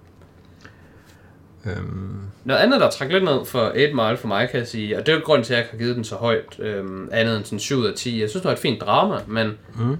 Øhm, 1.66 2.20
Noget 2.43 2.59
andet, 2.61 2.82
der 2.82 2.89
trækker 2.89 3.16
lidt 3.20 3.24
ned 3.26 3.45
for 3.45 3.68
8 3.68 3.93
Mile 3.93 4.18
for 4.18 4.28
mig, 4.28 4.49
kan 4.49 4.59
jeg 4.59 4.68
sige, 4.68 4.97
og 4.97 5.05
det 5.05 5.11
er 5.11 5.16
jo 5.18 5.22
grunden 5.26 5.43
til, 5.45 5.53
at 5.53 5.57
jeg 5.57 5.66
ikke 5.66 5.72
har 5.72 5.78
givet 5.78 5.95
den 5.95 6.03
så 6.03 6.16
højt, 6.16 6.59
øhm, 6.59 7.09
andet 7.11 7.38
end 7.38 7.45
sådan 7.45 7.59
7 7.59 7.78
ud 7.78 7.86
af 7.86 7.93
10. 7.93 8.22
Jeg 8.22 8.30
synes, 8.30 8.41
det 8.41 8.47
var 8.47 8.53
et 8.53 8.59
fint 8.59 8.82
drama, 8.82 9.16
men 9.28 9.57
Mm. 9.76 9.97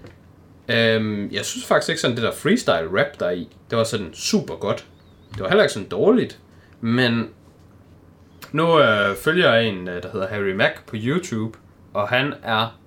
Øhm, 0.70 1.30
jeg 1.32 1.46
synes 1.46 1.66
faktisk 1.66 1.90
ikke 1.90 2.02
sådan, 2.02 2.16
det 2.16 2.24
der 2.24 2.32
freestyle 2.32 3.00
rap 3.00 3.20
der 3.20 3.26
er 3.26 3.32
i, 3.32 3.50
det 3.70 3.78
var 3.78 3.84
sådan 3.84 4.14
super 4.14 4.56
godt. 4.56 4.86
Det 5.34 5.42
var 5.42 5.48
heller 5.48 5.64
ikke 5.64 5.74
sådan 5.74 5.90
dårligt, 5.90 6.40
men 6.82 7.30
nu 8.52 8.80
øh, 8.80 9.16
følger 9.16 9.54
jeg 9.54 9.68
en, 9.68 9.88
øh, 9.88 10.04
der 10.04 10.10
hedder 10.12 10.28
Harry 10.28 10.54
Mack 10.56 10.86
på 10.88 10.96
YouTube, 11.00 11.58
og 11.94 12.08
han 12.08 12.34
er 12.44 12.80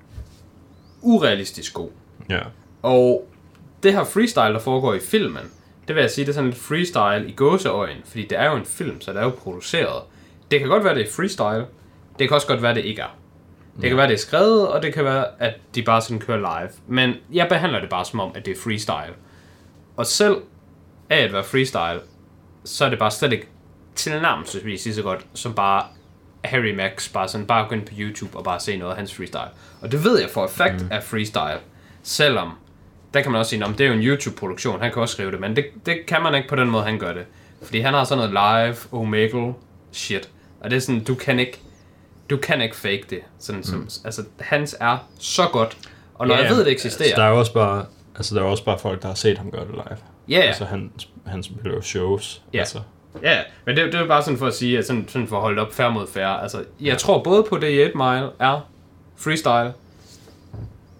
urealistisk 1.02 1.74
god. 1.74 1.90
ja. 2.30 2.40
Og 2.82 3.28
det 3.82 3.92
her 3.92 4.04
freestyle, 4.04 4.52
der 4.52 4.58
foregår 4.58 4.94
i 4.94 4.98
filmen, 5.00 5.42
det 5.88 5.96
vil 5.96 6.00
jeg 6.00 6.10
sige, 6.10 6.24
det 6.24 6.30
er 6.30 6.34
sådan 6.34 6.50
lidt 6.50 6.60
freestyle 6.60 7.28
i 7.28 7.32
gåseøjen, 7.32 7.96
fordi 8.04 8.26
det 8.26 8.38
er 8.38 8.50
jo 8.50 8.56
en 8.56 8.64
film, 8.64 9.00
så 9.00 9.12
det 9.12 9.18
er 9.18 9.24
jo 9.24 9.30
produceret. 9.30 10.02
Det 10.50 10.60
kan 10.60 10.68
godt 10.68 10.84
være, 10.84 10.94
det 10.94 11.08
er 11.08 11.12
freestyle. 11.12 11.66
Det 12.18 12.28
kan 12.28 12.34
også 12.34 12.46
godt 12.46 12.62
være, 12.62 12.74
det 12.74 12.84
ikke 12.84 13.02
er. 13.02 13.17
Det 13.80 13.88
kan 13.90 13.96
være, 13.96 14.06
det 14.06 14.14
er 14.14 14.18
skrevet, 14.18 14.68
og 14.68 14.82
det 14.82 14.94
kan 14.94 15.04
være, 15.04 15.26
at 15.38 15.54
de 15.74 15.82
bare 15.82 16.02
sådan 16.02 16.18
kører 16.18 16.38
live. 16.38 16.70
Men 16.86 17.14
jeg 17.32 17.48
behandler 17.48 17.80
det 17.80 17.88
bare 17.88 18.04
som 18.04 18.20
om, 18.20 18.32
at 18.34 18.46
det 18.46 18.56
er 18.56 18.60
freestyle. 18.64 19.14
Og 19.96 20.06
selv 20.06 20.36
af 21.10 21.24
at 21.24 21.32
være 21.32 21.44
freestyle, 21.44 22.00
så 22.64 22.84
er 22.84 22.90
det 22.90 22.98
bare 22.98 23.10
slet 23.10 23.32
ikke 23.32 23.48
tilnærmelsesvis 23.94 24.84
lige 24.84 24.94
så 24.94 25.02
godt, 25.02 25.26
som 25.34 25.54
bare 25.54 25.84
Harry 26.44 26.74
Max, 26.74 27.12
bare 27.12 27.28
sådan, 27.28 27.46
bare 27.46 27.68
gå 27.68 27.74
ind 27.74 27.86
på 27.86 27.92
YouTube 27.98 28.38
og 28.38 28.44
bare 28.44 28.60
se 28.60 28.76
noget 28.76 28.92
af 28.92 28.98
hans 28.98 29.14
freestyle. 29.14 29.50
Og 29.80 29.92
det 29.92 30.04
ved 30.04 30.20
jeg 30.20 30.30
for 30.30 30.44
effekt 30.44 30.82
mm. 30.82 30.88
af 30.90 31.02
freestyle, 31.02 31.60
selvom, 32.02 32.52
der 33.14 33.22
kan 33.22 33.32
man 33.32 33.38
også 33.38 33.50
sige, 33.50 33.64
at 33.64 33.70
det 33.78 33.80
er 33.80 33.88
jo 33.88 33.94
en 33.94 34.02
YouTube-produktion, 34.02 34.80
han 34.80 34.92
kan 34.92 35.02
også 35.02 35.12
skrive 35.12 35.30
det, 35.30 35.40
men 35.40 35.56
det, 35.56 35.64
det 35.86 36.06
kan 36.06 36.22
man 36.22 36.34
ikke 36.34 36.48
på 36.48 36.56
den 36.56 36.70
måde, 36.70 36.84
han 36.84 36.98
gør 36.98 37.12
det. 37.12 37.24
Fordi 37.62 37.80
han 37.80 37.94
har 37.94 38.04
sådan 38.04 38.28
noget 38.28 38.66
live, 38.66 39.00
omegle 39.00 39.54
shit, 39.92 40.30
og 40.60 40.70
det 40.70 40.76
er 40.76 40.80
sådan, 40.80 41.04
du 41.04 41.14
kan 41.14 41.38
ikke, 41.38 41.60
du 42.30 42.36
kan 42.36 42.60
ikke 42.60 42.76
fake 42.76 43.04
det. 43.10 43.20
Sådan, 43.38 43.62
som, 43.62 43.88
altså, 44.04 44.22
hans 44.40 44.76
er 44.80 45.08
så 45.18 45.42
godt, 45.52 45.76
og 46.14 46.26
når 46.26 46.34
Ja, 46.34 46.40
jeg 46.42 46.50
ved, 46.50 46.64
det 46.64 46.70
Altså, 46.70 46.88
der 46.88 46.90
eksisterer, 47.04 47.24
er 47.24 47.30
også 47.30 47.52
bare, 47.52 47.84
altså, 48.16 48.34
der 48.34 48.40
er 48.40 48.44
også 48.44 48.64
bare 48.64 48.78
folk, 48.78 49.02
der 49.02 49.08
har 49.08 49.14
set 49.14 49.38
ham 49.38 49.50
gøre 49.50 49.64
det 49.64 49.70
live. 49.72 49.84
ja, 50.28 50.36
ja, 50.36 50.40
Altså, 50.40 50.64
han, 50.64 50.90
han 51.26 51.42
spiller 51.42 51.74
jo 51.74 51.82
shows. 51.82 52.42
Ja. 52.54 52.58
Altså, 52.58 52.78
Ja, 53.22 53.38
men 53.64 53.76
det, 53.76 53.92
det 53.92 53.94
er 54.00 54.06
bare 54.06 54.22
sådan 54.22 54.38
for 54.38 54.46
at 54.46 54.54
sige, 54.54 54.78
at 54.78 54.86
sådan, 54.86 55.08
sådan 55.08 55.28
for 55.28 55.36
at 55.36 55.42
holde 55.42 55.62
op 55.62 55.72
færre 55.72 55.92
mod 55.92 56.06
færre. 56.06 56.42
Altså, 56.42 56.64
jeg 56.80 56.98
tror 56.98 57.22
både 57.22 57.42
på 57.48 57.58
det 57.58 57.70
i 57.70 57.82
8 57.84 57.96
Mile 57.96 58.30
er 58.38 58.68
freestyle, 59.16 59.72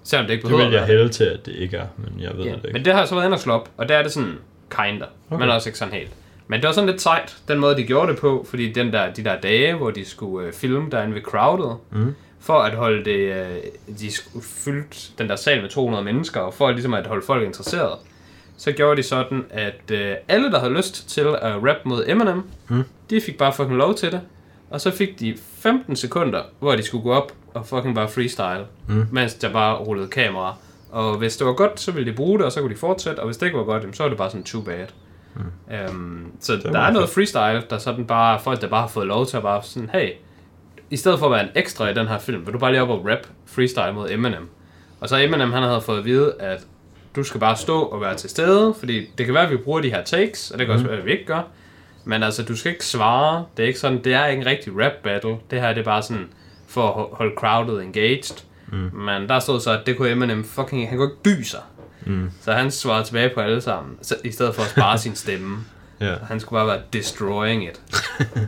selvom 0.05 0.26
det 0.26 0.33
ikke 0.35 0.43
det 0.43 0.51
behøver 0.51 0.68
vil 0.68 0.76
jeg 0.76 0.87
hælde 0.87 1.09
til, 1.09 1.24
at 1.24 1.47
det 1.47 1.53
ikke 1.55 1.76
er, 1.76 1.87
men 1.97 2.20
jeg 2.20 2.31
ved 2.37 2.45
Ja, 2.45 2.51
det 2.51 2.57
ikke. 2.57 2.72
men 2.72 2.85
det 2.85 2.93
har 2.93 3.01
jeg 3.01 3.09
så 3.09 3.14
været 3.14 3.24
inde 3.26 3.35
og 3.35 3.41
slå 3.41 3.53
op, 3.55 3.68
og 3.76 3.89
der 3.89 3.97
er 3.97 4.03
det 4.03 4.12
sådan 4.12 4.35
kinder, 4.70 5.07
okay. 5.31 5.41
men 5.41 5.51
også 5.51 5.68
ikke 5.68 5.79
sådan 5.79 5.95
helt. 5.95 6.11
Men 6.49 6.61
det 6.61 6.67
var 6.67 6.73
sådan 6.73 6.91
lidt 6.91 7.01
sejt, 7.01 7.37
den 7.49 7.59
måde 7.59 7.77
de 7.77 7.83
gjorde 7.83 8.13
det 8.13 8.21
på, 8.21 8.47
fordi 8.51 8.73
den 8.73 8.93
der, 8.93 9.13
de 9.13 9.25
der 9.25 9.41
dage, 9.41 9.75
hvor 9.75 9.91
de 9.91 10.05
skulle 10.05 10.47
øh, 10.47 10.53
filme 10.53 10.91
derinde 10.91 11.15
ved 11.15 11.23
crowded, 11.23 11.75
Mm. 11.91 12.15
for 12.41 12.55
at 12.59 12.75
holde 12.75 13.05
det, 13.05 13.19
øh, 13.19 13.57
de 14.01 14.11
fylde 14.43 14.85
den 15.19 15.29
der 15.29 15.37
sal 15.37 15.63
med 15.63 15.69
200 15.71 16.05
mennesker, 16.05 16.41
og 16.41 16.55
for 16.55 16.71
ligesom 16.71 16.95
at 16.95 17.07
holde 17.07 17.27
folk 17.27 17.45
interesseret, 17.47 17.93
så 18.57 18.73
gjorde 18.73 18.97
de 18.97 19.03
sådan, 19.03 19.45
at 19.51 19.91
øh, 19.93 20.15
alle, 20.29 20.51
der 20.53 20.59
havde 20.59 20.73
lyst 20.75 21.09
til 21.11 21.21
at 21.21 21.55
rap 21.55 21.77
mod 21.85 22.05
Eminem, 22.07 22.43
Mm. 22.69 22.83
de 23.11 23.21
fik 23.21 23.39
bare 23.39 23.53
fucking 23.53 23.77
lov 23.77 23.95
til 23.95 24.13
det. 24.13 24.21
Og 24.71 24.81
så 24.81 24.91
fik 24.91 25.21
de 25.21 25.35
15 25.59 25.97
sekunder, 25.97 26.43
hvor 26.59 26.77
de 26.77 26.83
skulle 26.83 27.03
gå 27.05 27.13
op 27.13 27.33
og 27.55 27.67
fucking 27.67 27.95
bare 27.95 28.09
freestyle, 28.09 28.67
Mm. 28.89 29.07
mens 29.13 29.35
der 29.35 29.53
bare 29.53 29.77
rullede 29.77 30.09
kamera. 30.09 30.55
Og 30.91 31.17
hvis 31.19 31.37
det 31.37 31.47
var 31.47 31.53
godt, 31.53 31.81
så 31.81 31.93
ville 31.93 32.11
de 32.11 32.17
bruge 32.17 32.39
det, 32.39 32.47
og 32.47 32.53
så 32.53 32.61
kunne 32.61 32.75
de 32.75 32.79
fortsætte, 32.79 33.21
og 33.21 33.27
hvis 33.27 33.37
det 33.37 33.47
ikke 33.47 33.59
var 33.59 33.65
godt, 33.65 33.83
jamen, 33.83 33.95
så 33.95 34.03
var 34.03 34.09
det 34.09 34.19
bare 34.19 34.31
sådan 34.31 34.45
too 34.45 34.61
bad. 34.63 34.87
Mm. 35.39 35.74
Øhm, 35.74 36.32
så 36.41 36.57
der 36.57 36.80
er 36.80 36.91
noget 36.93 37.09
freestyle, 37.09 37.62
der 37.70 37.78
sådan 37.78 38.05
bare, 38.07 38.41
folk 38.41 38.61
der 38.61 38.68
bare 38.68 38.80
har 38.80 38.89
fået 38.89 39.07
lov 39.07 39.26
til 39.26 39.36
at 39.36 39.43
bare 39.43 39.62
sådan, 39.62 39.91
hey, 39.93 40.11
i 40.91 40.97
stedet 40.97 41.18
for 41.18 41.26
at 41.26 41.32
være 41.32 41.43
en 41.43 41.51
ekstra 41.55 41.89
i 41.89 41.95
den 41.95 42.09
her 42.09 42.18
film, 42.18 42.47
vil 42.47 42.55
du 42.55 42.59
bare 42.59 42.70
lige 42.72 42.82
op 42.82 42.89
og 42.89 43.07
rap 43.11 43.26
freestyle 43.47 43.93
mod 43.93 44.11
Eminem. 44.11 44.49
Og 45.01 45.09
så 45.09 45.16
Eminem, 45.16 45.53
han 45.53 45.62
havde 45.62 45.80
fået 45.80 45.99
at 45.99 46.05
vide, 46.05 46.34
at 46.39 46.66
du 47.16 47.22
skal 47.22 47.41
bare 47.41 47.57
stå 47.57 47.80
og 47.82 48.01
være 48.01 48.14
til 48.16 48.30
stede, 48.30 48.74
fordi 48.78 49.07
det 49.18 49.26
kan 49.26 49.34
være, 49.34 49.45
at 49.45 49.51
vi 49.51 49.57
bruger 49.57 49.80
de 49.80 49.91
her 49.91 50.05
takes, 50.05 50.51
og 50.51 50.59
det 50.59 50.66
kan 50.66 50.74
også 50.74 50.86
være, 50.86 50.97
at 50.99 51.05
vi 51.05 51.12
ikke 51.12 51.24
gør. 51.26 51.43
Men 52.05 52.22
altså, 52.22 52.43
du 52.43 52.57
skal 52.57 52.72
ikke 52.72 52.84
svare. 52.86 53.45
Det 53.57 53.62
er 53.62 53.66
ikke 53.66 53.78
sådan, 53.78 54.05
det 54.05 54.14
er 54.14 54.26
ikke 54.26 54.41
en 54.41 54.47
rigtig 54.47 54.72
rap 54.84 54.93
battle. 55.03 55.36
Det 55.51 55.61
her 55.61 55.68
det 55.68 55.80
er 55.80 55.84
bare 55.84 56.03
sådan, 56.03 56.26
for 56.68 56.89
at 56.89 56.95
ho- 56.95 57.16
holde 57.16 57.32
crowded 57.36 57.80
engaged. 57.80 58.45
Mm. 58.72 58.76
Men 58.99 59.28
der 59.28 59.39
stod 59.39 59.61
så, 59.61 59.70
at 59.72 59.86
det 59.86 59.97
kunne 59.97 60.11
Eminem 60.11 60.45
fucking, 60.45 60.89
han 60.89 60.99
kunne 60.99 61.11
ikke 61.11 61.36
dy 61.39 61.43
sig. 61.43 61.61
Mm. 62.07 62.31
Så 62.41 62.53
han 62.53 62.71
svarede 62.71 63.05
tilbage 63.05 63.31
på 63.35 63.41
alle 63.41 63.61
sammen, 63.61 63.97
så, 64.03 64.17
i 64.25 64.31
stedet 64.33 64.55
for 64.55 64.63
at 64.63 64.69
spare 64.69 64.99
sin 65.05 65.15
stemme. 65.15 65.59
Ja, 66.01 66.15
Han 66.29 66.41
skulle 66.41 66.59
bare 66.59 66.67
være 66.67 66.81
destroying 66.93 67.65
it. 67.65 67.81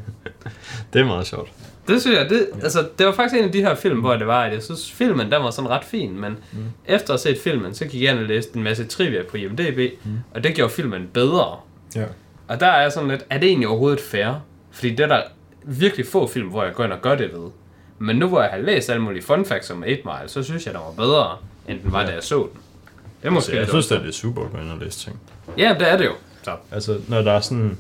det 0.93 1.01
er 1.01 1.05
meget 1.05 1.27
sjovt. 1.27 1.51
Det 1.89 2.01
synes 2.03 2.17
jeg, 2.19 2.31
det, 2.31 2.47
altså, 2.63 2.89
det 2.99 3.07
var 3.07 3.13
faktisk 3.13 3.39
en 3.41 3.45
af 3.45 3.53
de 3.53 3.61
her 3.61 3.75
film, 3.75 4.01
hvor 4.01 4.17
det 4.17 4.27
var, 4.27 4.43
at 4.45 4.53
jeg 4.53 4.63
synes, 4.63 4.93
filmen 4.93 5.33
den 5.33 5.43
var 5.43 5.51
sådan 5.51 5.71
ret 5.71 5.85
fin, 5.85 6.21
men 6.21 6.37
mm. 6.53 6.59
efter 6.87 7.15
at 7.15 7.25
have 7.25 7.35
set 7.37 7.43
filmen, 7.45 7.75
så 7.75 7.85
gik 7.85 8.03
jeg 8.03 8.11
ind 8.13 8.19
og 8.21 8.25
læste 8.27 8.57
en 8.57 8.63
masse 8.63 8.85
trivia 8.87 9.23
på 9.31 9.37
IMDb, 9.37 9.93
mm. 10.05 10.11
og 10.35 10.45
det 10.45 10.55
gjorde 10.55 10.73
filmen 10.73 11.11
bedre. 11.15 11.57
Ja. 11.97 12.05
Og 12.49 12.61
der 12.61 12.67
er 12.67 12.83
jeg 12.83 12.93
sådan 12.93 13.09
lidt, 13.09 13.25
er 13.31 13.39
det 13.39 13.49
egentlig 13.49 13.69
overhovedet 13.69 14.01
fair? 14.01 14.33
Fordi 14.71 14.91
det 14.95 15.01
er 15.01 15.07
der 15.09 15.23
virkelig 15.65 16.07
få 16.07 16.27
film, 16.27 16.49
hvor 16.49 16.65
jeg 16.65 16.75
går 16.75 16.85
ind 16.85 16.93
og 16.93 17.03
gør 17.03 17.15
det 17.15 17.31
ved. 17.33 17.51
Men 17.99 18.17
nu 18.17 18.29
hvor 18.29 18.41
jeg 18.43 18.51
har 18.51 18.59
læst 18.59 18.91
alle 18.91 19.03
mulige 19.03 19.23
fun 19.23 19.45
facts 19.45 19.71
om 19.71 19.83
8 19.83 19.95
Mile, 20.05 20.29
så 20.29 20.43
synes 20.43 20.67
jeg, 20.67 20.75
den 20.75 20.83
var 20.87 21.05
bedre, 21.05 21.37
end 21.69 21.81
den 21.83 21.93
var, 21.93 22.01
Ja. 22.01 22.07
da 22.07 22.13
jeg 22.13 22.23
så 22.23 22.49
den. 22.53 22.61
Det 23.23 23.27
er 23.27 23.31
Så 23.31 23.35
måske 23.35 23.53
jeg 23.53 23.61
lidt 23.61 23.71
synes, 23.71 23.93
at 23.93 24.01
det 24.01 24.09
er 24.09 24.13
super 24.13 24.45
at 24.45 24.53
gå 24.53 24.59
ind 24.59 24.71
og 24.71 24.79
læse 24.79 24.99
ting. 24.99 25.21
Ja, 25.59 25.77
det 25.79 25.91
er 25.91 25.97
det 25.97 26.05
jo. 26.05 26.13
Så. 26.43 26.57
Altså, 26.71 27.01
når 27.09 27.23
der 27.23 27.33
er 27.33 27.41
sådan, 27.41 27.79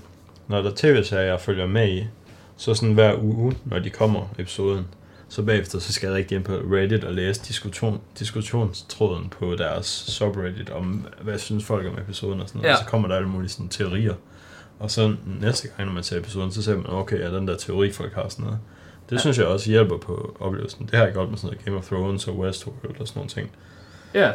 når 0.48 0.62
der 0.62 0.70
er 0.70 0.74
tv-serier, 0.76 1.26
jeg 1.26 1.40
følger 1.40 1.66
med 1.66 1.88
i, 1.88 2.06
så 2.56 2.74
sådan 2.74 2.94
hver 2.94 3.14
uge, 3.22 3.56
når 3.64 3.78
de 3.78 3.90
kommer, 3.90 4.28
episoden, 4.38 4.86
så 5.28 5.42
bagefter, 5.42 5.78
så 5.78 5.92
skal 5.92 6.06
jeg 6.06 6.16
rigtig 6.16 6.36
ind 6.36 6.44
på 6.44 6.52
Reddit 6.52 7.04
og 7.04 7.12
læse 7.14 7.40
diskussion, 7.48 8.00
diskussionstråden 8.18 9.28
på 9.28 9.54
deres 9.54 9.86
subreddit 9.86 10.70
om, 10.70 11.06
hvad 11.20 11.38
synes 11.38 11.64
folk 11.64 11.86
om 11.86 11.98
episoden 11.98 12.40
og 12.40 12.48
sådan 12.48 12.58
noget. 12.58 12.68
Ja. 12.70 12.76
Og 12.78 12.84
så 12.84 12.90
kommer 12.90 13.08
der 13.08 13.16
alle 13.16 13.28
mulige 13.28 13.50
sådan 13.50 13.68
teorier. 13.68 14.14
Og 14.78 14.90
så 14.90 15.14
næste 15.40 15.68
gang, 15.68 15.88
når 15.88 15.94
man 15.94 16.02
ser 16.02 16.18
episoden, 16.18 16.52
så 16.52 16.62
ser 16.62 16.76
man, 16.76 16.86
okay, 16.88 17.20
er 17.20 17.30
den 17.30 17.48
der 17.48 17.56
teori, 17.56 17.92
folk 17.92 18.14
har 18.14 18.28
sådan 18.28 18.44
noget. 18.44 18.58
Det 19.04 19.12
Ja. 19.12 19.16
ja. 19.16 19.20
synes 19.20 19.38
jeg 19.38 19.46
også 19.46 19.70
hjælper 19.70 19.98
på 19.98 20.36
oplevelsen. 20.40 20.86
Det 20.86 20.94
har 20.98 21.04
jeg 21.04 21.14
godt 21.14 21.30
med 21.30 21.38
sådan 21.38 21.48
noget 21.48 21.64
Game 21.64 21.76
of 21.76 21.86
Thrones 21.86 22.28
og 22.28 22.38
Westworld 22.38 23.00
og 23.00 23.08
sådan 23.08 23.18
nogle 23.18 23.30
ting. 23.30 23.50
Ja. 24.14 24.32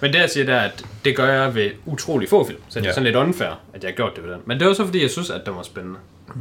Men 0.00 0.12
det 0.12 0.18
jeg 0.18 0.30
siger, 0.30 0.46
det 0.46 0.54
er, 0.54 0.60
at 0.60 0.84
det 1.04 1.16
gør 1.16 1.26
jeg 1.42 1.54
ved 1.54 1.70
utrolig 1.86 2.28
få 2.28 2.44
film. 2.46 2.58
Så 2.68 2.78
det 2.80 2.84
er 2.86 2.88
Ja. 2.88 2.92
sådan 2.94 3.04
lidt 3.04 3.16
unfair, 3.16 3.60
at 3.74 3.82
jeg 3.84 3.88
har 3.90 3.94
gjort 3.96 4.16
det 4.16 4.24
ved 4.24 4.32
den. 4.32 4.40
Men 4.44 4.58
det 4.60 4.66
var 4.66 4.72
så 4.74 4.84
fordi, 4.84 5.02
jeg 5.02 5.10
synes, 5.10 5.30
at 5.30 5.46
den 5.46 5.56
var 5.56 5.62
spændende. 5.62 5.98
Mm. 6.34 6.40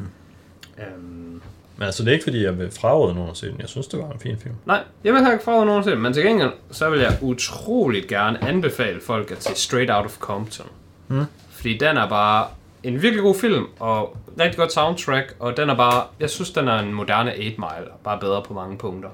Øhm, 0.78 1.42
Men 1.78 1.86
altså, 1.86 2.04
det 2.04 2.10
er 2.10 2.14
ikke 2.14 2.24
fordi, 2.24 2.44
jeg 2.44 2.60
vil 2.60 2.72
fraråde 2.72 3.14
nogen 3.16 3.30
at 3.32 3.38
se 3.38 3.48
den. 3.52 3.60
Jeg 3.60 3.70
synes, 3.70 3.88
det 3.88 4.00
var 4.00 4.10
en 4.12 4.20
fin 4.20 4.38
film. 4.38 4.56
nej, 4.66 4.84
jeg 5.04 5.14
vil 5.14 5.20
ikke 5.32 5.44
fra 5.44 5.66
nogen 5.66 5.84
til 5.84 5.98
men 5.98 6.14
til 6.14 6.24
gengæld, 6.24 6.52
så 6.72 6.90
vil 6.90 7.00
jeg 7.00 7.18
utroligt 7.22 8.08
gerne 8.08 8.44
anbefale 8.44 9.02
folk 9.02 9.32
at 9.32 9.44
se 9.44 9.56
Straight 9.56 9.92
Out 9.92 10.06
of 10.06 10.18
Compton. 10.18 10.68
Mm. 11.08 11.24
Fordi 11.52 11.78
den 11.78 11.98
er 11.98 12.10
bare 12.10 12.48
en 12.84 13.02
virkelig 13.02 13.24
god 13.24 13.36
film, 13.36 13.66
og 13.80 14.18
rigtig 14.40 14.58
godt 14.58 14.74
soundtrack, 14.74 15.36
og 15.40 15.58
den 15.58 15.70
er 15.70 15.76
bare, 15.76 16.04
jeg 16.20 16.30
synes, 16.30 16.52
den 16.52 16.68
er 16.68 16.80
en 16.80 16.94
moderne 16.94 17.32
8 17.32 17.44
Mile, 17.58 17.92
og 17.94 18.00
bare 18.04 18.20
bedre 18.20 18.44
på 18.48 18.54
mange 18.54 18.78
punkter. 18.78 19.10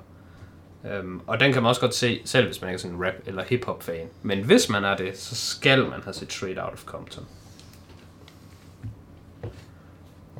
Øhm, 0.92 1.22
og 1.28 1.40
den 1.40 1.54
kan 1.54 1.62
man 1.62 1.70
også 1.70 1.82
godt 1.82 1.96
se, 1.96 2.22
selv 2.26 2.46
hvis 2.46 2.62
man 2.62 2.70
ikke 2.70 2.76
er 2.76 2.82
sådan 2.82 2.98
en 2.98 3.04
rap- 3.06 3.22
eller 3.26 3.44
hip-hop-fan. 3.44 4.08
Men 4.24 4.44
hvis 4.46 4.70
man 4.70 4.84
er 4.84 4.96
det, 4.98 5.18
så 5.18 5.36
skal 5.36 5.80
man 5.80 6.02
have 6.04 6.14
set 6.14 6.34
Straight 6.34 6.60
Out 6.60 6.74
of 6.74 6.84
Compton. 6.86 7.24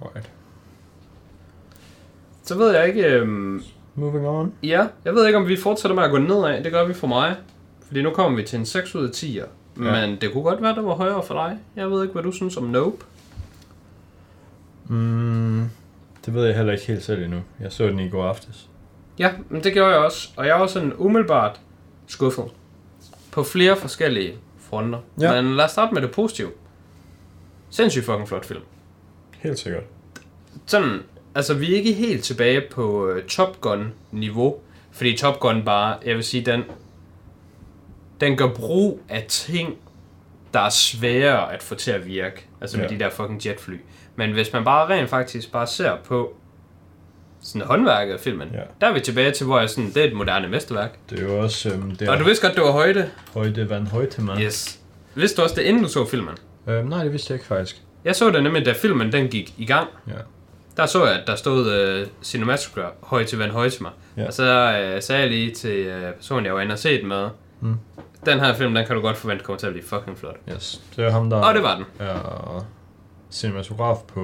Alright. 0.02 0.30
Så 2.44 2.58
ved 2.58 2.76
jeg 2.76 2.88
ikke... 2.88 3.04
Øhm, 3.06 3.64
Moving 3.96 4.28
on. 4.28 4.54
ja, 4.64 4.88
jeg 5.06 5.14
ved 5.16 5.26
ikke, 5.28 5.38
om 5.38 5.48
vi 5.48 5.58
fortsætter 5.58 5.96
med 5.96 6.04
at 6.04 6.12
gå 6.12 6.18
nedad. 6.18 6.64
Det 6.64 6.72
gør 6.72 6.86
vi 6.86 6.94
for 6.94 7.08
mig. 7.08 7.36
Fordi 7.88 8.02
nu 8.02 8.10
kommer 8.10 8.38
vi 8.38 8.44
til 8.44 8.60
en 8.60 8.66
6 8.66 8.96
ud 8.96 9.04
af 9.08 9.10
10'er. 9.12 9.48
Ja. 9.84 10.08
Men 10.08 10.22
det 10.22 10.32
kunne 10.34 10.44
godt 10.44 10.62
være, 10.62 10.76
der 10.76 10.82
var 10.82 10.94
højere 10.96 11.24
for 11.24 11.34
dig. 11.34 11.58
Jeg 11.76 11.92
ved 11.92 12.02
ikke, 12.04 12.14
hvad 12.14 12.24
du 12.24 12.32
synes 12.32 12.58
om 12.58 12.64
Nope. 12.64 13.06
Mm, 14.88 15.70
det 16.26 16.34
ved 16.34 16.46
jeg 16.46 16.56
heller 16.56 16.74
ikke 16.74 16.86
helt 16.86 17.04
selv 17.04 17.24
endnu. 17.24 17.40
Jeg 17.60 17.72
så 17.72 17.88
den 17.88 18.00
i 18.00 18.10
går 18.10 18.26
aftes. 18.26 18.70
Ja, 19.20 19.32
men 19.50 19.64
det 19.64 19.74
gjorde 19.74 19.92
jeg 19.92 20.00
også. 20.00 20.30
Og 20.38 20.48
jeg 20.48 20.60
var 20.60 20.68
sådan 20.68 20.94
umiddelbart 20.98 21.60
skuffet. 22.08 22.46
På 23.32 23.44
flere 23.44 23.76
forskellige 23.78 24.34
fronter. 24.70 25.00
Ja. 25.22 25.42
Men 25.42 25.56
lad 25.56 25.66
os 25.66 25.72
starte 25.72 25.94
med 25.94 26.02
det 26.02 26.12
positive. 26.12 26.52
Sindssygt 27.70 28.06
fucking 28.06 28.28
flot 28.28 28.46
film. 28.46 28.62
Helt 29.40 29.60
sikkert. 29.60 29.84
Sådan, 30.66 31.00
altså 31.36 31.54
vi 31.54 31.72
er 31.74 31.78
ikke 31.78 31.94
helt 31.94 32.24
tilbage 32.24 32.62
på 32.72 33.12
uh, 33.12 33.22
Top 33.24 33.62
Gun-niveau. 33.62 34.56
Fordi 34.92 35.18
Top 35.18 35.40
Gun 35.40 35.64
bare, 35.66 35.98
jeg 36.06 36.16
vil 36.16 36.24
sige, 36.24 36.46
den, 36.46 36.64
den 38.22 38.38
gør 38.38 38.48
brug 38.48 39.02
af 39.10 39.26
ting, 39.30 39.78
der 40.54 40.60
er 40.60 40.70
svære 40.70 41.54
at 41.54 41.64
få 41.64 41.76
til 41.76 41.92
at 41.92 42.06
virke. 42.08 42.46
Altså 42.62 42.78
med 42.78 42.86
Ja. 42.90 42.96
de 42.96 43.00
der 43.00 43.10
fucking 43.10 43.46
jetfly. 43.46 43.76
Men 44.16 44.32
hvis 44.32 44.54
man 44.54 44.64
bare 44.64 44.90
rent 44.90 45.10
faktisk 45.10 45.52
bare 45.52 45.68
ser 45.68 45.96
på 46.04 46.36
sådan 47.44 47.62
håndværket 47.68 48.14
af 48.14 48.20
filmen, 48.20 48.50
Ja. 48.54 48.60
der 48.82 48.88
er 48.88 48.94
vi 48.94 49.00
tilbage 49.00 49.32
til, 49.32 49.46
hvor 49.46 49.60
jeg 49.60 49.70
sådan, 49.70 49.90
det 49.90 49.98
er 49.98 50.04
et 50.08 50.14
moderne 50.14 50.48
mesterværk. 50.48 50.98
Det 51.10 51.20
er 51.20 51.24
jo 51.24 51.40
også... 51.40 51.70
Øhm, 51.70 51.96
det 51.96 52.10
Og 52.10 52.20
du 52.20 52.24
vidste 52.24 52.48
godt, 52.48 52.56
det 52.56 52.64
var 52.64 52.72
højde? 52.72 53.10
Højde 53.34 53.70
Van 53.70 53.88
Højtemann. 53.88 54.42
Yes. 54.42 54.80
Vidste 55.16 55.38
du 55.38 55.44
også 55.44 55.56
det, 55.56 55.62
inden 55.62 55.84
du 55.84 55.90
så 55.90 56.06
filmen? 56.06 56.34
Øhm, 56.68 56.88
nej, 56.88 57.04
det 57.04 57.12
vidste 57.12 57.32
jeg 57.32 57.36
ikke 57.36 57.46
faktisk. 57.48 57.82
Jeg 58.06 58.16
så 58.16 58.32
det 58.32 58.44
nemlig, 58.44 58.66
da 58.66 58.72
filmen 58.74 59.12
den 59.12 59.28
gik 59.28 59.54
i 59.58 59.66
gang. 59.66 59.88
Ja. 60.08 60.14
Der 60.78 60.86
så 60.86 61.06
jeg, 61.06 61.14
at 61.20 61.28
der 61.28 61.36
stod 61.36 62.00
uh, 62.02 62.08
Cinematograph 62.24 62.94
høj 63.04 63.24
til 63.24 63.38
Van 63.38 63.50
Højtema. 63.50 63.90
Ja. 64.18 64.22
Ja. 64.22 64.28
Og 64.28 64.34
så 64.34 64.44
uh, 64.96 65.02
sagde 65.02 65.22
jeg 65.22 65.30
lige 65.30 65.52
til 65.52 65.88
uh, 65.88 66.14
personen, 66.14 66.46
jeg 66.46 66.54
var 66.56 66.62
inde 66.62 66.74
og 66.74 66.80
set 66.80 67.04
med, 67.06 67.30
Mm. 67.62 67.76
den 68.26 68.40
her 68.40 68.54
film, 68.54 68.74
den 68.74 68.86
kan 68.86 68.96
du 68.96 69.02
godt 69.02 69.18
forvente 69.18 69.44
kommer 69.44 69.58
til 69.60 69.68
at 69.68 69.74
blive 69.74 69.86
fucking 69.86 70.18
flot. 70.18 70.36
Yes. 70.56 70.82
Det 70.96 71.06
er 71.06 71.10
ham, 71.12 71.30
der 71.30 71.38
Og 71.38 71.54
det 71.54 71.64
var 71.64 71.76
den. 71.76 71.86
er 72.00 72.66
cinematograf 73.34 73.98
på 74.08 74.22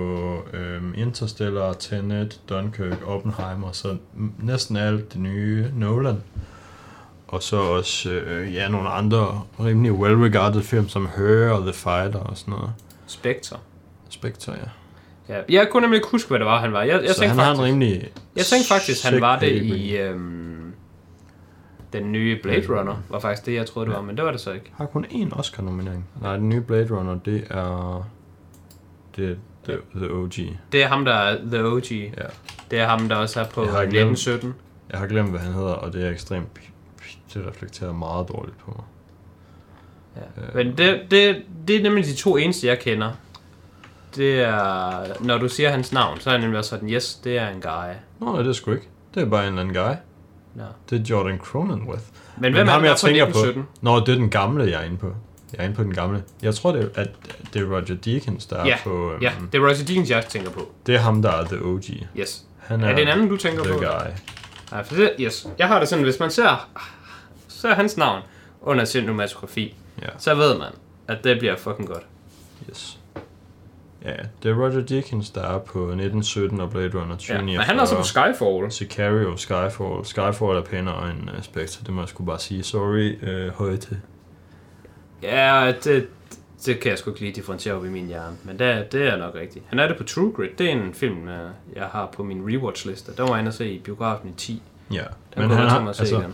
øhm, 0.54 0.94
Interstellar, 0.98 1.74
Tenet, 1.74 2.42
Dunkirk, 2.50 3.08
Oppenheimer, 3.08 3.72
så 3.72 3.98
næsten 4.40 4.78
alt 4.78 5.14
det 5.14 5.22
nye 5.22 5.72
Nolan. 5.76 6.24
Og 7.28 7.44
så 7.44 7.58
også 7.58 8.10
øh, 8.10 8.54
ja, 8.54 8.68
nogle 8.68 8.90
andre 8.90 9.42
rimelig 9.60 9.92
well-regarded 9.92 10.62
film, 10.62 10.90
som 10.90 11.10
Her 11.18 11.50
og 11.50 11.62
The 11.62 11.74
Fighter 11.74 12.20
og 12.20 12.38
sådan 12.38 12.52
noget. 12.52 12.72
Spectre. 13.08 13.58
Spectre, 14.10 14.54
ja. 14.54 14.70
Ja. 15.36 15.42
Jeg 15.50 15.68
kunne 15.72 15.82
nemlig 15.82 15.98
ikke 15.98 16.08
huske, 16.12 16.30
hvad 16.30 16.40
det 16.40 16.46
var, 16.46 16.60
han 16.60 16.74
var. 16.74 16.84
Jeg, 16.84 17.02
jeg, 17.04 17.10
så 17.10 17.20
tænkte, 17.20 17.28
han 17.28 17.38
faktisk, 17.38 17.60
har 17.60 17.66
en 17.66 17.72
rimelig 17.72 18.12
jeg 18.36 18.46
tænkte 18.46 18.68
faktisk, 18.68 19.04
han 19.04 19.22
var 19.22 19.40
det 19.40 19.52
i 19.52 19.98
øhm, 19.98 20.74
den 21.94 22.12
nye 22.12 22.40
Blade 22.44 22.80
Runner. 22.80 22.96
Var 23.10 23.20
faktisk 23.20 23.46
det, 23.46 23.54
jeg 23.54 23.66
troede, 23.66 23.90
det 23.90 23.96
var, 23.96 24.02
men 24.02 24.18
det 24.18 24.26
var 24.26 24.32
det 24.32 24.42
så 24.42 24.52
ikke. 24.52 24.72
Har 24.78 24.86
kun 24.86 25.06
én 25.06 25.40
Oscar-nominering. 25.40 26.06
Nej, 26.22 26.38
den 26.38 26.50
nye 26.50 26.62
Blade 26.62 26.98
Runner, 26.98 27.20
det 27.26 27.44
er... 27.50 28.10
Det 29.20 29.30
er 29.30 29.36
the, 29.66 29.78
the 29.96 30.14
OG. 30.14 30.34
Det 30.72 30.84
er 30.84 30.88
ham, 30.88 31.06
der 31.06 31.14
er 31.14 31.38
The 31.52 31.66
OG. 31.66 31.92
Ja. 31.92 32.26
Det 32.72 32.80
er 32.80 32.88
ham, 32.88 33.10
der 33.10 33.16
også 33.16 33.40
er 33.40 33.46
på 33.46 33.64
Jeg 33.64 33.72
har 33.72 33.82
ikke 33.82 33.92
glemt. 33.92 34.12
1917. 34.12 34.56
Jeg 34.92 35.00
har 35.00 35.08
glemt, 35.08 35.30
hvad 35.30 35.40
han 35.40 35.54
hedder, 35.54 35.74
og 35.74 35.94
det 35.94 36.06
er 36.06 36.10
ekstremt... 36.10 36.48
Det 37.34 37.48
reflekterer 37.48 37.94
meget 37.94 38.28
dårligt 38.28 38.58
på 38.58 38.72
mig. 38.76 38.86
Ja. 40.16 40.42
Men 40.56 40.78
det, 40.78 41.02
det, 41.12 41.44
det 41.68 41.76
er 41.76 41.84
nemlig 41.84 42.06
de 42.06 42.16
to 42.16 42.38
eneste, 42.38 42.68
jeg 42.68 42.80
kender. 42.80 43.12
Det 44.16 44.40
er, 44.42 45.24
når 45.24 45.38
du 45.38 45.50
siger 45.50 45.70
hans 45.70 45.92
navn, 45.92 46.20
så 46.20 46.30
er 46.30 46.34
jeg 46.34 46.42
nemlig 46.42 46.58
også 46.58 46.70
sådan, 46.70 46.90
yes, 46.90 47.16
det 47.16 47.38
er 47.38 47.50
en 47.50 47.62
guy. 47.62 47.94
Nå, 48.20 48.32
nej, 48.32 48.42
det 48.42 48.50
er 48.50 48.54
sgu 48.54 48.72
ikke. 48.72 48.88
Det 49.16 49.24
er 49.24 49.30
bare 49.30 49.42
en 49.42 49.48
eller 49.48 49.62
anden 49.62 49.76
guy. 49.76 49.96
Ja. 50.58 50.64
Det 50.90 51.00
er 51.00 51.04
Jordan 51.04 51.38
Cronenworth. 51.38 52.04
Men 52.38 52.54
hvem 52.54 52.68
er 52.68 52.72
ham, 52.72 52.82
det, 52.82 52.88
jeg 52.88 52.94
er 52.94 52.98
fra 52.98 53.08
tænker 53.08 53.26
på? 53.26 53.30
1917? 53.30 53.68
Nå, 53.82 54.00
det 54.00 54.10
er 54.10 54.16
den 54.16 54.30
gamle, 54.30 54.64
jeg 54.64 54.82
er 54.82 54.86
inde 54.86 54.98
på. 54.98 55.14
Jeg 55.54 55.60
er 55.60 55.64
inde 55.64 55.76
på 55.76 55.84
den 55.84 55.94
gamle. 55.94 56.24
Jeg 56.42 56.56
tror, 56.56 56.72
det 56.72 56.92
er, 56.96 57.02
at 57.02 57.10
det 57.54 57.62
er 57.62 57.66
Roger 57.66 57.96
Deakins, 58.06 58.46
der 58.46 58.66
Ja, 58.66 58.74
er 58.74 58.78
på... 58.84 59.12
Øhm, 59.14 59.22
Ja, 59.22 59.32
det 59.52 59.58
er 59.58 59.62
Roger 59.64 59.74
Deakins, 59.88 60.10
jeg 60.10 60.26
tænker 60.26 60.50
på. 60.52 60.72
Det 60.86 60.96
er 60.96 61.00
ham, 61.00 61.22
der 61.22 61.32
er 61.32 61.44
the 61.46 61.66
OG. 61.66 61.84
Yes. 62.18 62.46
Han 62.60 62.82
Er 62.84 62.94
det 62.96 63.02
en 63.02 63.08
anden, 63.08 63.30
du 63.30 63.38
tænker 63.38 63.64
the 63.64 63.74
på? 63.74 63.80
guy. 63.80 64.12
Nej, 64.72 64.84
for 64.84 64.96
det, 64.96 65.12
yes. 65.20 65.48
Jeg 65.60 65.68
har 65.68 65.80
det 65.80 65.88
sådan, 65.88 66.04
hvis 66.04 66.20
man 66.20 66.32
ser, 66.32 66.70
ser 67.48 67.74
hans 67.74 67.98
navn 67.98 68.22
under 68.62 68.86
cinematografi, 68.86 69.76
Ja, 70.02 70.08
så 70.18 70.36
ved 70.36 70.58
man, 70.58 70.68
at 71.08 71.24
det 71.24 71.40
bliver 71.40 71.56
fucking 71.58 71.88
godt. 71.88 72.04
yes. 72.70 73.00
Ja, 74.06 74.14
det 74.44 74.52
er 74.52 74.56
Roger 74.56 74.82
Deakins, 74.82 75.30
der 75.30 75.42
er 75.42 75.58
på 75.60 75.80
1917 75.80 76.62
og 76.62 76.70
Blade 76.70 76.88
Runner 76.88 77.00
Ja. 77.08 77.16
2049. 77.16 77.58
Men 77.58 77.66
han 77.66 77.78
er 77.78 77.82
også 77.82 77.96
på 77.96 78.04
Skyfall. 78.04 78.72
Sicario, 78.72 79.38
Skyfall. 79.38 80.06
Skyfall 80.06 80.58
er 80.58 80.62
pænere 80.62 81.12
end 81.12 81.30
uh, 81.38 81.42
Spectre, 81.44 81.84
det 81.86 81.94
må 81.94 82.02
jeg 82.02 82.10
sgu 82.10 82.24
bare 82.24 82.40
sige. 82.40 82.64
Sorry, 82.64 83.18
uh, 83.48 83.54
højte. 83.54 84.02
Ja, 85.24 85.74
det, 85.84 86.08
det 86.66 86.80
kan 86.80 86.90
jeg 86.90 86.98
sgu 87.00 87.10
ikke 87.10 87.20
lige 87.22 87.32
differentiere 87.34 87.76
op 87.76 87.86
i 87.86 87.90
min 87.90 88.08
hjerne. 88.08 88.38
Men 88.44 88.60
det, 88.60 88.92
det 88.92 89.08
er 89.08 89.18
nok 89.18 89.36
rigtigt. 89.36 89.66
Han 89.68 89.80
er 89.80 89.88
det 89.88 89.98
på 89.98 90.04
True 90.04 90.32
Grit. 90.32 90.60
Det 90.60 90.68
er 90.68 90.72
en 90.72 90.94
film, 90.94 91.28
øh, 91.28 91.52
jeg 91.76 91.86
har 91.86 92.06
på 92.06 92.24
min 92.24 92.42
rewatch-liste. 92.52 93.12
Den 93.16 93.24
var 93.24 93.30
jeg 93.30 93.40
inde 93.40 93.48
at 93.50 93.54
se 93.54 93.72
i 93.72 93.80
biografen 93.80 94.30
i 94.30 94.34
10. 94.34 94.62
Ja, 94.92 95.04
Den 95.36 95.42
men 95.48 95.50
han 95.58 95.70
har, 95.70 95.88
altså, 95.88 96.20
igen. 96.20 96.34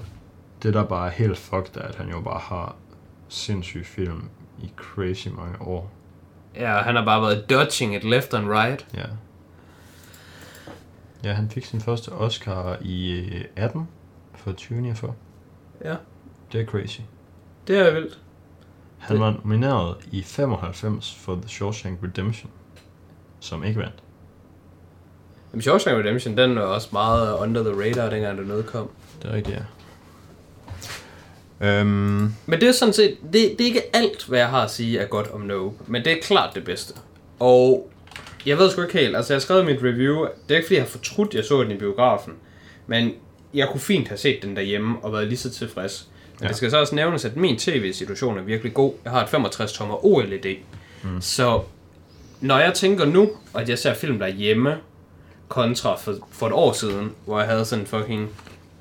det 0.63 0.73
der 0.73 0.83
bare 0.83 1.07
er 1.07 1.11
helt 1.11 1.37
fucked, 1.37 1.77
er, 1.77 1.81
at 1.81 1.95
han 1.95 2.09
jo 2.09 2.21
bare 2.21 2.39
har 2.39 2.75
sindssyge 3.29 3.83
film 3.83 4.29
i 4.63 4.71
crazy 4.75 5.27
mange 5.27 5.61
år. 5.61 5.91
Ja, 6.55 6.71
han 6.81 6.95
har 6.95 7.05
bare 7.05 7.21
været 7.21 7.49
dodging 7.49 7.95
it 7.95 8.03
left 8.03 8.33
and 8.33 8.49
right. 8.49 8.87
Ja. 8.93 9.05
Ja, 11.23 11.33
han 11.33 11.49
fik 11.49 11.65
sin 11.65 11.81
første 11.81 12.09
Oscar 12.09 12.77
i 12.81 13.11
øh, 13.19 13.45
18 13.55 13.87
for 14.35 14.51
2049. 14.51 15.13
Ja, 15.83 15.95
Det 16.51 16.61
er 16.61 16.65
crazy. 16.65 16.99
det 17.67 17.79
er 17.87 17.93
vildt. 17.93 18.19
Han 18.97 19.15
Det- 19.15 19.23
var 19.25 19.31
nomineret 19.31 19.95
i 20.11 20.21
95 20.23 21.15
for 21.21 21.35
The 21.35 21.47
Shawshank 21.49 21.99
Redemption, 22.03 22.51
som 23.39 23.63
ikke 23.63 23.79
vandt. 23.79 23.95
Men 25.51 25.61
Shawshank 25.61 25.97
Redemption, 25.97 26.37
den 26.37 26.55
var 26.55 26.61
også 26.61 26.89
meget 26.91 27.33
under 27.37 27.63
the 27.63 27.81
radar, 27.83 28.09
dengang 28.09 28.37
det 28.37 28.47
noget 28.47 28.65
kom. 28.65 28.89
Det 29.21 29.29
er 29.31 29.33
rigtigt, 29.35 29.57
ja. 29.57 29.63
Øhm, 31.61 32.33
Men 32.45 32.61
det 32.61 32.63
er 32.63 32.71
sådan 32.71 32.93
set, 32.93 33.17
det, 33.23 33.33
det 33.33 33.61
er 33.61 33.65
ikke 33.65 33.95
alt, 33.95 34.25
hvad 34.27 34.39
jeg 34.39 34.49
har 34.49 34.63
at 34.63 34.71
sige 34.71 34.99
er 34.99 35.05
godt 35.05 35.27
om 35.31 35.41
Nope, 35.41 35.75
men 35.87 36.05
det 36.05 36.11
er 36.13 36.17
klart 36.21 36.55
det 36.55 36.63
bedste. 36.65 36.93
Og 37.39 37.89
jeg 38.45 38.57
ved 38.57 38.71
sgu 38.71 38.81
ikke 38.81 38.99
helt, 38.99 39.15
altså 39.15 39.33
jeg 39.33 39.41
i 39.61 39.65
mit 39.73 39.83
review, 39.83 40.25
det 40.47 40.51
er 40.51 40.55
ikke 40.55 40.65
fordi 40.67 40.75
jeg 40.75 40.83
har 40.83 40.89
fortrudt, 40.89 41.33
jeg 41.33 41.43
så 41.45 41.63
den 41.63 41.71
i 41.71 41.77
biografen, 41.77 42.33
men 42.87 43.11
jeg 43.53 43.67
kunne 43.71 43.81
fint 43.81 44.07
have 44.07 44.17
set 44.17 44.39
den 44.43 44.55
derhjemme 44.55 44.97
og 45.03 45.13
været 45.13 45.27
lige 45.27 45.37
så 45.37 45.49
tilfreds. 45.49 46.09
Ja. 46.41 46.47
det 46.47 46.55
skal 46.55 46.71
så 46.71 46.79
også 46.79 46.95
nævnes, 46.95 47.25
at 47.25 47.35
min 47.35 47.57
tv-situation 47.57 48.37
er 48.37 48.41
virkelig 48.41 48.73
god. 48.73 48.93
Jeg 49.03 49.11
har 49.11 49.23
et 49.23 49.27
65-tommer 49.27 50.05
OLED. 50.05 50.55
Mm. 51.03 51.21
Så 51.21 51.61
når 52.41 52.59
jeg 52.59 52.73
tænker 52.73 53.05
nu, 53.05 53.29
at 53.55 53.69
jeg 53.69 53.79
ser 53.79 53.93
film 53.93 54.19
derhjemme, 54.19 54.77
kontra 55.47 55.95
for, 55.95 56.15
for 56.31 56.47
et 56.47 56.53
år 56.53 56.73
siden, 56.73 57.11
hvor 57.25 57.39
jeg 57.39 57.47
havde 57.47 57.65
sådan 57.65 57.83
en 57.83 57.87
fucking 57.87 58.29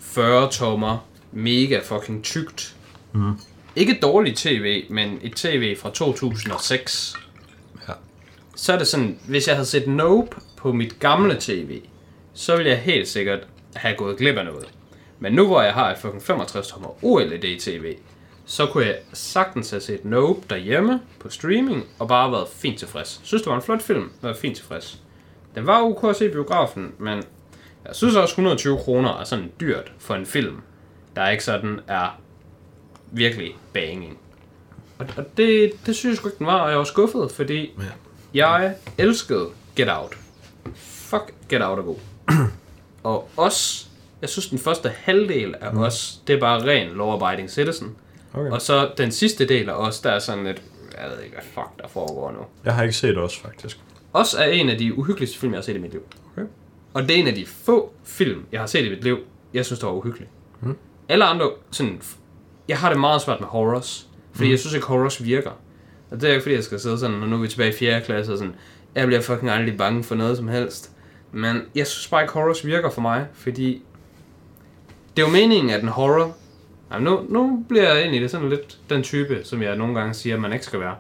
40 0.01 0.51
tommer, 0.51 1.07
mega 1.33 1.81
fucking 1.85 2.25
tykt. 2.25 2.77
Mm. 3.13 3.33
Ikke 3.77 3.99
dårligt 4.03 4.39
tv, 4.39 4.85
men 4.91 5.19
et 5.23 5.33
tv 5.33 5.77
fra 5.77 5.91
2006. 5.91 7.15
Ja. 7.89 7.93
Så 8.57 8.73
er 8.73 8.79
det 8.79 8.87
sådan, 8.87 9.19
hvis 9.29 9.49
jeg 9.49 9.57
havde 9.57 9.67
set 9.67 9.89
Nope 9.89 10.37
på 10.57 10.73
mit 10.73 10.99
gamle 10.99 11.37
tv, 11.41 11.81
så 12.35 12.57
ville 12.57 12.71
jeg 12.71 12.79
helt 12.79 13.09
sikkert 13.09 13.41
have 13.75 13.97
gået 13.97 14.17
glip 14.17 14.37
af 14.37 14.45
noget. 14.45 14.69
Men 15.25 15.33
nu 15.33 15.47
hvor 15.47 15.63
jeg 15.63 15.73
har 15.75 15.91
et 15.93 15.99
fucking 15.99 16.23
65 16.23 16.69
tommer 16.69 17.05
OLED 17.05 17.61
tv, 17.61 17.97
så 18.47 18.67
kunne 18.67 18.87
jeg 18.87 18.99
sagtens 19.13 19.71
have 19.71 19.81
set 19.81 20.05
Nope 20.05 20.41
derhjemme 20.51 21.01
på 21.21 21.31
streaming, 21.31 21.85
og 21.99 22.09
bare 22.09 22.33
været 22.33 22.49
fint 22.49 22.79
tilfreds. 22.79 23.21
Synes 23.25 23.43
det 23.43 23.51
var 23.51 23.57
en 23.57 23.63
flot 23.63 23.83
film, 23.83 24.11
var 24.23 24.35
fint 24.35 24.57
tilfreds. 24.57 25.01
Den 25.55 25.67
var 25.67 25.83
ok 25.83 26.05
at 26.05 26.17
se 26.17 26.27
i 26.27 26.29
biografen, 26.29 26.93
men 26.99 27.23
jeg 27.87 27.95
synes 27.95 28.15
også 28.17 28.33
120 28.33 28.79
kroner 28.79 29.19
er 29.21 29.25
sådan 29.25 29.53
dyrt 29.61 29.93
for 29.99 30.15
en 30.15 30.27
film, 30.27 30.57
der 31.17 31.29
ikke 31.29 31.45
sådan 31.45 31.81
er 31.89 32.21
virkelig 33.13 33.57
banging. 33.73 34.19
Og, 34.99 35.07
og 35.17 35.25
det, 35.37 35.73
det 35.87 35.97
synes 35.97 36.13
jeg 36.13 36.17
sgu 36.17 36.29
ikke, 36.29 36.39
den 36.39 36.47
var, 36.47 36.61
og 36.61 36.71
jeg 36.71 36.79
var 36.79 36.85
skuffet, 36.85 37.33
fordi 37.33 37.73
Ja. 37.79 37.85
jeg 38.35 38.75
elskede 38.99 39.47
Get 39.77 39.89
Out. 39.91 40.19
Fuck, 40.75 41.35
Get 41.49 41.63
Out 41.63 41.79
er 41.79 41.83
god. 41.83 41.97
og 43.03 43.29
os, 43.37 43.89
jeg 44.21 44.29
synes 44.29 44.49
den 44.49 44.59
første 44.59 44.89
halvdel 44.89 45.55
af 45.61 45.73
mm. 45.73 45.79
os, 45.79 46.21
det 46.27 46.35
er 46.37 46.41
bare 46.41 46.65
ren 46.65 46.89
law-abiding 46.89 47.49
citizen. 47.49 47.97
okay. 48.35 48.51
Og 48.51 48.63
så 48.63 48.91
den 48.97 49.13
sidste 49.13 49.47
del 49.47 49.69
af 49.69 49.75
os, 49.75 50.01
der 50.01 50.11
er 50.11 50.19
sådan 50.19 50.45
lidt, 50.45 50.63
jeg 51.01 51.11
ved 51.11 51.23
ikke, 51.25 51.35
hvad 51.35 51.45
fuck 51.45 51.83
der 51.83 51.89
foregår 51.89 52.33
nu. 52.33 52.39
Jeg 52.65 52.75
har 52.75 52.83
ikke 52.83 52.97
set 52.97 53.19
os, 53.19 53.39
faktisk. 53.39 53.79
Os 54.13 54.35
er 54.35 54.45
en 54.45 54.69
af 54.69 54.79
de 54.79 54.99
uhyggeligste 54.99 55.39
film, 55.39 55.53
jeg 55.53 55.59
har 55.59 55.63
set 55.63 55.77
i 55.77 55.79
mit 55.79 55.93
liv. 55.93 56.03
Okay. 56.33 56.47
Og 56.95 57.03
det 57.03 57.11
er 57.11 57.21
en 57.21 57.27
af 57.29 57.35
de 57.35 57.47
få 57.47 57.93
film, 58.05 58.45
jeg 58.53 58.61
har 58.61 58.67
set 58.67 58.85
i 58.85 58.89
mit 58.89 59.05
liv, 59.05 59.19
jeg 59.55 59.67
synes, 59.67 59.81
der 59.81 59.87
var 59.87 59.95
uhyggelig. 59.95 60.29
Mm. 60.61 60.77
Alle 61.09 61.25
andre, 61.25 61.51
sådan, 61.71 62.01
jeg 62.69 62.79
har 62.79 62.89
det 62.89 63.01
meget 63.01 63.23
svært 63.23 63.41
med 63.41 63.49
horrors, 63.49 64.09
fordi 64.33 64.45
mm. 64.47 64.51
jeg 64.51 64.59
synes 64.59 64.75
ikke, 64.75 64.87
horrors 64.87 65.25
virker. 65.25 65.51
Og 66.11 66.21
det 66.21 66.29
er 66.29 66.33
ikke, 66.33 66.43
fordi 66.43 66.55
jeg 66.55 66.65
skal 66.65 66.81
sidde 66.81 66.99
sådan, 66.99 67.23
og 67.23 67.29
nu 67.29 67.37
er 67.37 67.41
vi 67.41 67.49
tilbage 67.49 67.71
i 67.71 67.77
4. 67.77 68.01
klasse, 68.01 68.33
og 68.33 68.39
sådan, 68.39 68.55
Jeg 68.95 69.07
bliver 69.07 69.21
fucking 69.21 69.51
aldrig 69.51 69.77
bange 69.77 70.05
for 70.05 70.15
noget 70.15 70.37
som 70.37 70.49
helst. 70.49 70.91
Men 71.33 71.63
jeg 71.75 71.87
synes 71.87 72.09
bare 72.09 72.23
ikke, 72.23 72.33
horrors 72.33 72.67
virker 72.67 72.91
for 72.91 73.01
mig, 73.01 73.27
fordi... 73.33 73.83
Det 75.17 75.23
er 75.23 75.27
jo 75.27 75.33
meningen, 75.33 75.71
at 75.71 75.83
en 75.83 75.89
horror... 75.89 76.37
Jamen, 76.93 77.05
nu, 77.05 77.27
nu 77.29 77.65
bliver 77.69 77.95
jeg 77.95 78.05
ind 78.05 78.15
i 78.15 78.19
det 78.19 78.31
sådan 78.31 78.49
lidt 78.49 78.79
den 78.91 79.03
type, 79.03 79.41
som 79.45 79.63
jeg 79.63 79.77
nogle 79.77 79.95
gange 79.95 80.15
siger, 80.15 80.35
at 80.35 80.43
man 80.43 80.53
ikke 80.53 80.65
skal 80.65 80.81
være. 80.81 80.95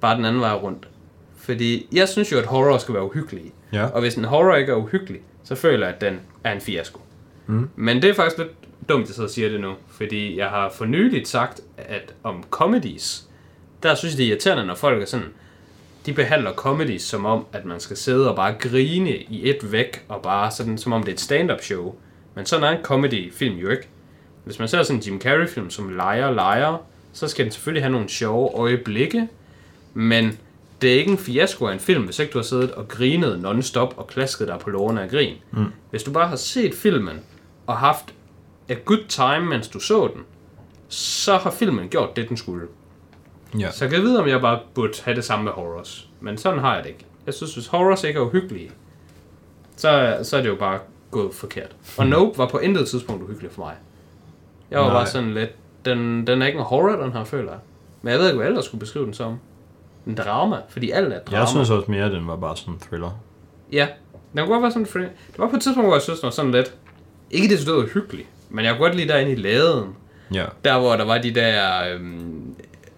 Bare 0.00 0.16
den 0.16 0.24
anden 0.24 0.40
vej 0.40 0.52
rundt. 0.54 0.88
Fordi 1.36 1.88
jeg 1.92 2.08
synes 2.08 2.32
jo, 2.32 2.38
at 2.38 2.46
horror 2.46 2.78
skal 2.78 2.94
være 2.94 3.04
uhyggelige. 3.04 3.52
Ja. 3.72 3.86
Og 3.86 4.00
hvis 4.00 4.14
en 4.14 4.24
horror 4.24 4.54
ikke 4.54 4.72
er 4.72 4.76
uhyggelig, 4.76 5.20
så 5.44 5.54
føler 5.54 5.86
jeg, 5.86 5.94
at 5.94 6.00
den 6.00 6.20
er 6.44 6.52
en 6.52 6.60
fiasko. 6.60 7.00
Mm. 7.46 7.68
Men 7.76 8.02
det 8.02 8.10
er 8.10 8.14
faktisk 8.14 8.38
lidt 8.38 8.50
dumt, 8.88 9.10
at 9.10 9.16
jeg 9.16 9.24
og 9.24 9.30
siger 9.30 9.48
det 9.48 9.60
nu. 9.60 9.72
Fordi 9.88 10.38
jeg 10.38 10.48
har 10.48 10.70
for 10.70 10.84
nyligt 10.84 11.28
sagt, 11.28 11.60
at 11.76 12.14
om 12.22 12.44
comedies, 12.50 13.24
der 13.82 13.94
synes 13.94 14.14
jeg, 14.14 14.18
det 14.18 14.24
er 14.24 14.30
irriterende, 14.30 14.66
når 14.66 14.74
folk 14.74 15.02
er 15.02 15.06
sådan, 15.06 15.26
de 16.06 16.12
behandler 16.12 16.52
comedies 16.52 17.02
som 17.02 17.26
om, 17.26 17.46
at 17.52 17.64
man 17.64 17.80
skal 17.80 17.96
sidde 17.96 18.30
og 18.30 18.36
bare 18.36 18.54
grine 18.58 19.16
i 19.16 19.50
et 19.50 19.72
væk, 19.72 20.04
og 20.08 20.22
bare 20.22 20.50
sådan, 20.50 20.78
som 20.78 20.92
om 20.92 21.02
det 21.02 21.08
er 21.08 21.14
et 21.14 21.20
stand-up 21.20 21.62
show. 21.62 21.94
Men 22.38 22.46
sådan 22.46 22.64
er 22.64 22.78
en 22.78 22.84
comedy-film 22.84 23.56
jo 23.56 23.68
ikke. 23.68 23.88
Hvis 24.44 24.58
man 24.58 24.68
ser 24.68 24.82
sådan 24.82 24.96
en 24.96 25.02
Jim 25.02 25.20
Carrey-film 25.20 25.70
som 25.70 25.88
Liar, 25.88 26.30
Liar, 26.30 26.80
så 27.12 27.28
skal 27.28 27.44
den 27.44 27.52
selvfølgelig 27.52 27.82
have 27.82 27.92
nogle 27.92 28.08
sjove 28.08 28.50
øjeblikke, 28.54 29.28
men 29.94 30.38
det 30.82 30.92
er 30.92 30.98
ikke 30.98 31.10
en 31.10 31.18
fiasko 31.18 31.66
af 31.66 31.72
en 31.72 31.80
film, 31.80 32.04
hvis 32.04 32.18
ikke 32.18 32.32
du 32.32 32.38
har 32.38 32.42
siddet 32.42 32.72
og 32.72 32.88
grinet 32.88 33.40
non-stop 33.40 33.94
og 33.96 34.06
klasket 34.06 34.48
dig 34.48 34.58
på 34.58 34.70
lårene 34.70 35.02
af 35.02 35.10
grin. 35.10 35.34
Mm. 35.50 35.64
Hvis 35.90 36.02
du 36.02 36.12
bare 36.12 36.28
har 36.28 36.36
set 36.36 36.74
filmen 36.74 37.20
og 37.66 37.76
haft 37.76 38.14
a 38.68 38.74
good 38.84 39.04
time, 39.08 39.46
mens 39.46 39.68
du 39.68 39.80
så 39.80 40.10
den, 40.14 40.22
så 40.88 41.36
har 41.36 41.50
filmen 41.50 41.88
gjort 41.88 42.16
det, 42.16 42.28
den 42.28 42.36
skulle. 42.36 42.66
Ja. 43.58 43.70
Så 43.70 43.84
jeg 43.84 43.92
kan 43.94 44.02
vide, 44.02 44.20
om 44.22 44.28
jeg 44.28 44.40
bare 44.40 44.60
burde 44.74 44.92
have 45.04 45.14
det 45.14 45.24
samme 45.24 45.44
med 45.44 45.52
horrors. 45.52 46.08
Men 46.20 46.38
sådan 46.38 46.58
har 46.58 46.74
jeg 46.74 46.82
det 46.82 46.90
ikke. 46.90 47.04
Jeg 47.26 47.34
synes, 47.34 47.54
hvis 47.54 47.66
horrors 47.66 48.04
ikke 48.04 48.18
er 48.18 48.24
uhyggelige, 48.24 48.70
så, 49.76 50.18
så 50.22 50.36
er 50.36 50.42
det 50.42 50.48
jo 50.48 50.56
bare 50.56 50.78
gået 51.10 51.34
forkert. 51.34 51.76
Og 51.98 52.06
Nope 52.06 52.38
var 52.38 52.46
på 52.48 52.58
intet 52.58 52.88
tidspunkt 52.88 53.22
uhyggelig 53.22 53.50
for 53.50 53.62
mig. 53.62 53.74
Jeg 54.70 54.80
var 54.80 54.86
Nej. 54.86 54.94
bare 54.94 55.06
sådan 55.06 55.34
lidt, 55.34 55.50
den, 55.84 56.26
den 56.26 56.42
er 56.42 56.46
ikke 56.46 56.58
en 56.58 56.64
horror, 56.64 57.02
den 57.02 57.12
her, 57.12 57.24
føler 57.24 57.50
jeg. 57.50 57.60
Men 58.02 58.10
jeg 58.12 58.20
ved 58.20 58.26
ikke, 58.26 58.36
hvad 58.38 58.46
ellers 58.46 58.64
skulle 58.64 58.80
beskrive 58.80 59.04
den 59.04 59.14
som. 59.14 59.38
En 60.06 60.14
drama, 60.14 60.56
fordi 60.68 60.90
alt 60.90 61.12
er 61.12 61.20
drama. 61.20 61.38
Jeg 61.38 61.48
synes 61.48 61.70
også 61.70 61.90
mere, 61.90 62.04
at 62.04 62.12
den 62.12 62.26
var 62.26 62.36
bare 62.36 62.56
sådan 62.56 62.74
en 62.74 62.80
thriller. 62.80 63.20
Ja, 63.72 63.88
den 64.32 64.40
kunne 64.40 64.52
godt 64.52 64.62
være 64.62 64.72
sådan 64.72 64.86
fordi 64.86 65.04
Det 65.04 65.38
var 65.38 65.48
på 65.48 65.56
et 65.56 65.62
tidspunkt, 65.62 65.88
hvor 65.88 65.94
jeg 65.94 66.02
synes, 66.02 66.20
den 66.20 66.26
var 66.26 66.30
sådan 66.30 66.50
lidt... 66.50 66.74
Ikke 67.30 67.48
det 67.48 67.58
stod 67.60 67.88
hyggelig, 67.88 68.26
men 68.50 68.64
jeg 68.64 68.74
kunne 68.74 68.86
godt 68.86 68.96
lide 68.96 69.08
derinde 69.08 69.32
i 69.32 69.34
laden. 69.34 69.96
Ja. 70.34 70.44
Der, 70.64 70.78
hvor 70.78 70.96
der 70.96 71.04
var 71.04 71.18
de 71.18 71.34
der 71.34 71.84
øhm, 71.94 72.54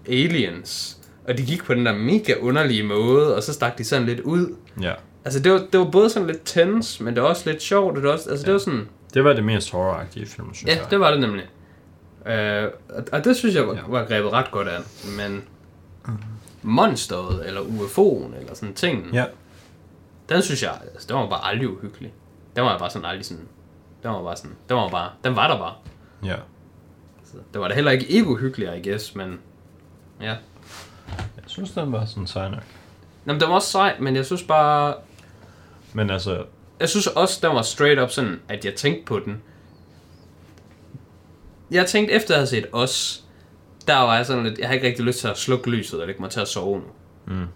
aliens. 0.08 0.98
Og 1.28 1.38
de 1.38 1.42
gik 1.46 1.64
på 1.64 1.74
den 1.74 1.86
der 1.86 1.94
mega 1.94 2.34
underlige 2.40 2.82
måde, 2.82 3.36
og 3.36 3.42
så 3.42 3.52
stak 3.52 3.78
de 3.78 3.84
sådan 3.84 4.06
lidt 4.06 4.20
ud. 4.20 4.56
Ja. 4.82 4.92
Altså, 5.25 5.41
det 5.41 5.53
var, 5.53 5.59
det 5.73 5.81
var 5.81 5.91
både 5.91 6.11
sådan 6.11 6.27
lidt 6.27 6.41
tense, 6.45 7.03
men 7.03 7.14
det 7.14 7.23
var 7.23 7.29
også 7.29 7.51
lidt 7.51 7.62
sjovt. 7.62 7.95
Det 7.97 8.03
var 8.03 8.12
også, 8.12 8.31
altså, 8.31 8.47
det 8.47 8.53
var 8.53 8.59
sådan... 8.59 8.89
Det 9.14 9.25
var 9.25 9.33
det 9.33 9.45
mest 9.45 9.71
horroragtige 9.71 10.27
film, 10.27 10.55
synes 10.55 10.71
Ja, 10.75 10.81
jeg. 10.81 10.91
det 10.91 11.01
var 11.01 11.11
det 11.11 11.21
nemlig. 11.21 11.45
Øh, 12.27 12.68
og, 12.89 13.05
og 13.12 13.25
det 13.25 13.37
synes 13.37 13.55
jeg 13.55 13.66
var, 13.68 13.75
Ja. 13.75 13.81
var 13.89 14.05
grebet 14.05 14.33
ret 14.33 14.51
godt 14.51 14.68
an. 14.68 14.83
Men 15.16 15.45
monsteret, 16.62 17.47
eller 17.47 17.61
UFO'en, 17.61 18.37
eller 18.41 18.55
sådan 18.55 18.75
ting, 18.75 19.11
Ja. 19.12 19.25
den 20.29 20.43
synes 20.43 20.62
jeg, 20.62 20.79
altså, 20.93 21.09
den 21.09 21.16
var 21.16 21.29
bare 21.29 21.45
aldrig 21.45 21.68
uhyggelig. 21.71 22.12
Den 22.57 22.64
var 22.64 22.71
jeg 22.71 22.79
bare 22.79 22.91
sådan 22.91 23.07
aldrig 23.09 23.27
sådan... 23.27 23.49
Den 24.03 24.11
var 24.11 24.23
bare 24.23 24.37
sådan... 24.37 24.57
Den 24.68 24.77
var 24.77 24.89
bare... 24.89 25.11
Den 25.25 25.37
var 25.37 25.49
der 25.49 25.59
bare. 25.59 25.75
Ja. 26.25 26.37
Så 27.25 27.37
det 27.53 27.61
var 27.61 27.68
da 27.68 27.75
heller 27.75 27.91
ikke 27.91 28.07
ikke 28.07 28.29
uhyggelig, 28.29 28.79
I 28.85 28.89
guess, 28.89 29.14
men... 29.14 29.39
Ja. 30.21 30.37
Jeg 31.37 31.45
synes, 31.47 31.71
den 31.71 31.93
var 31.93 32.05
sådan 32.05 32.27
sej 32.27 32.49
nok. 32.49 32.62
Nå, 33.25 33.33
men 33.33 33.41
den 33.41 33.49
var 33.49 33.55
også 33.55 33.68
sej, 33.68 33.97
men 34.01 34.16
jeg 34.16 34.27
synes 34.27 34.43
bare... 34.43 34.95
Men 35.93 36.11
altså, 36.11 36.45
Jeg 36.80 36.88
synes 36.88 37.07
også, 37.07 37.38
den 37.43 37.57
var 37.57 37.62
straight 37.62 38.01
up 38.01 38.11
sådan, 38.11 38.41
at 38.49 38.64
jeg 38.64 38.74
tænkte 38.74 39.05
på 39.05 39.18
den. 39.18 39.43
Jeg 41.70 41.86
tænkte, 41.86 42.14
efter 42.14 42.34
jeg 42.34 42.38
havde 42.38 42.51
set 42.51 42.66
os, 42.72 43.24
der 43.86 43.97
var 43.97 44.16
jeg 44.16 44.26
sådan 44.26 44.45
lidt, 44.45 44.59
jeg 44.59 44.68
har 44.68 44.74
ikke 44.74 44.86
rigtig 44.86 45.05
lyst 45.05 45.18
til 45.18 45.28
at 45.28 45.38
slukke 45.38 45.70
lyset 45.70 46.01
og 46.01 46.07
lægge 46.07 46.22
mig 46.22 46.30
til 46.30 46.41
at 46.41 46.49
sove 46.49 46.78
nu. 46.78 46.86
Mm. 47.26 47.47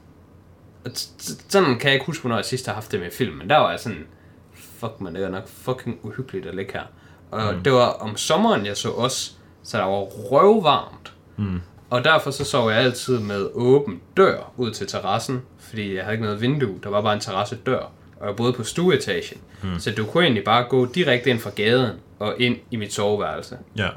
Sådan 1.49 1.79
kan 1.79 1.87
jeg 1.89 1.95
ikke 1.95 2.07
huske, 2.07 2.23
hvornår 2.23 2.37
jeg 2.37 2.45
sidst 2.45 2.67
har 2.67 2.75
haft 2.75 2.93
det 2.93 3.01
med 3.01 3.11
film, 3.11 3.37
men 3.37 3.51
der 3.51 3.57
var 3.57 3.71
jeg 3.71 3.81
sådan, 3.81 4.07
fuck 4.55 5.01
man, 5.01 5.15
det 5.15 5.25
er 5.25 5.29
nok 5.29 5.49
fucking 5.49 5.99
uhyggeligt 6.03 6.47
at 6.47 6.55
ligge 6.55 6.73
her. 6.73 6.83
Og 7.31 7.55
mm. 7.55 7.63
det 7.63 7.73
var 7.73 7.89
om 7.89 8.17
sommeren, 8.17 8.67
jeg 8.67 8.77
så 8.77 8.91
os, 8.91 9.39
så 9.63 9.79
der 9.79 9.85
var 9.85 10.01
røvvarmt. 10.01 11.13
Mm. 11.37 11.61
Og 11.91 12.05
derfor 12.05 12.31
så 12.31 12.45
sov 12.45 12.71
jeg 12.71 12.79
altid 12.79 13.19
med 13.19 13.49
åben 13.53 14.01
dør 14.17 14.53
ud 14.57 14.71
til 14.71 14.87
terrassen, 14.87 15.43
fordi 15.59 15.95
jeg 15.95 16.05
havde 16.05 16.15
ikke 16.15 16.25
noget 16.25 16.41
vindue, 16.41 16.81
der 16.83 16.91
var 16.91 17.01
bare 17.01 17.15
en 17.15 17.21
terrassedør. 17.21 17.93
Og 18.25 18.31
jeg 18.31 18.37
boede 18.37 18.53
på 18.53 18.65
stueetagen. 18.65 19.41
Mm. 19.63 19.79
Så 19.79 19.91
du 19.91 20.07
kunne 20.07 20.23
egentlig 20.25 20.45
bare 20.45 20.65
gå 20.69 20.87
direkte 20.87 21.31
ind 21.31 21.39
fra 21.39 21.51
gaden 21.57 21.91
og 22.19 22.35
ind 22.39 22.57
i 22.71 22.77
mit 22.77 22.93
soveværelse. 22.93 23.59
ja. 23.77 23.89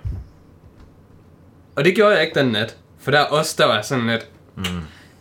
Og 1.76 1.86
det 1.86 1.96
gjorde 1.96 2.14
jeg 2.16 2.24
ikke 2.24 2.40
den 2.40 2.52
nat. 2.52 2.78
For 2.98 3.12
der 3.12 3.20
er 3.20 3.26
os, 3.26 3.56
der 3.56 3.66
var 3.66 3.82
sådan 3.82 4.08
lidt... 4.08 4.30
Mm. 4.56 4.64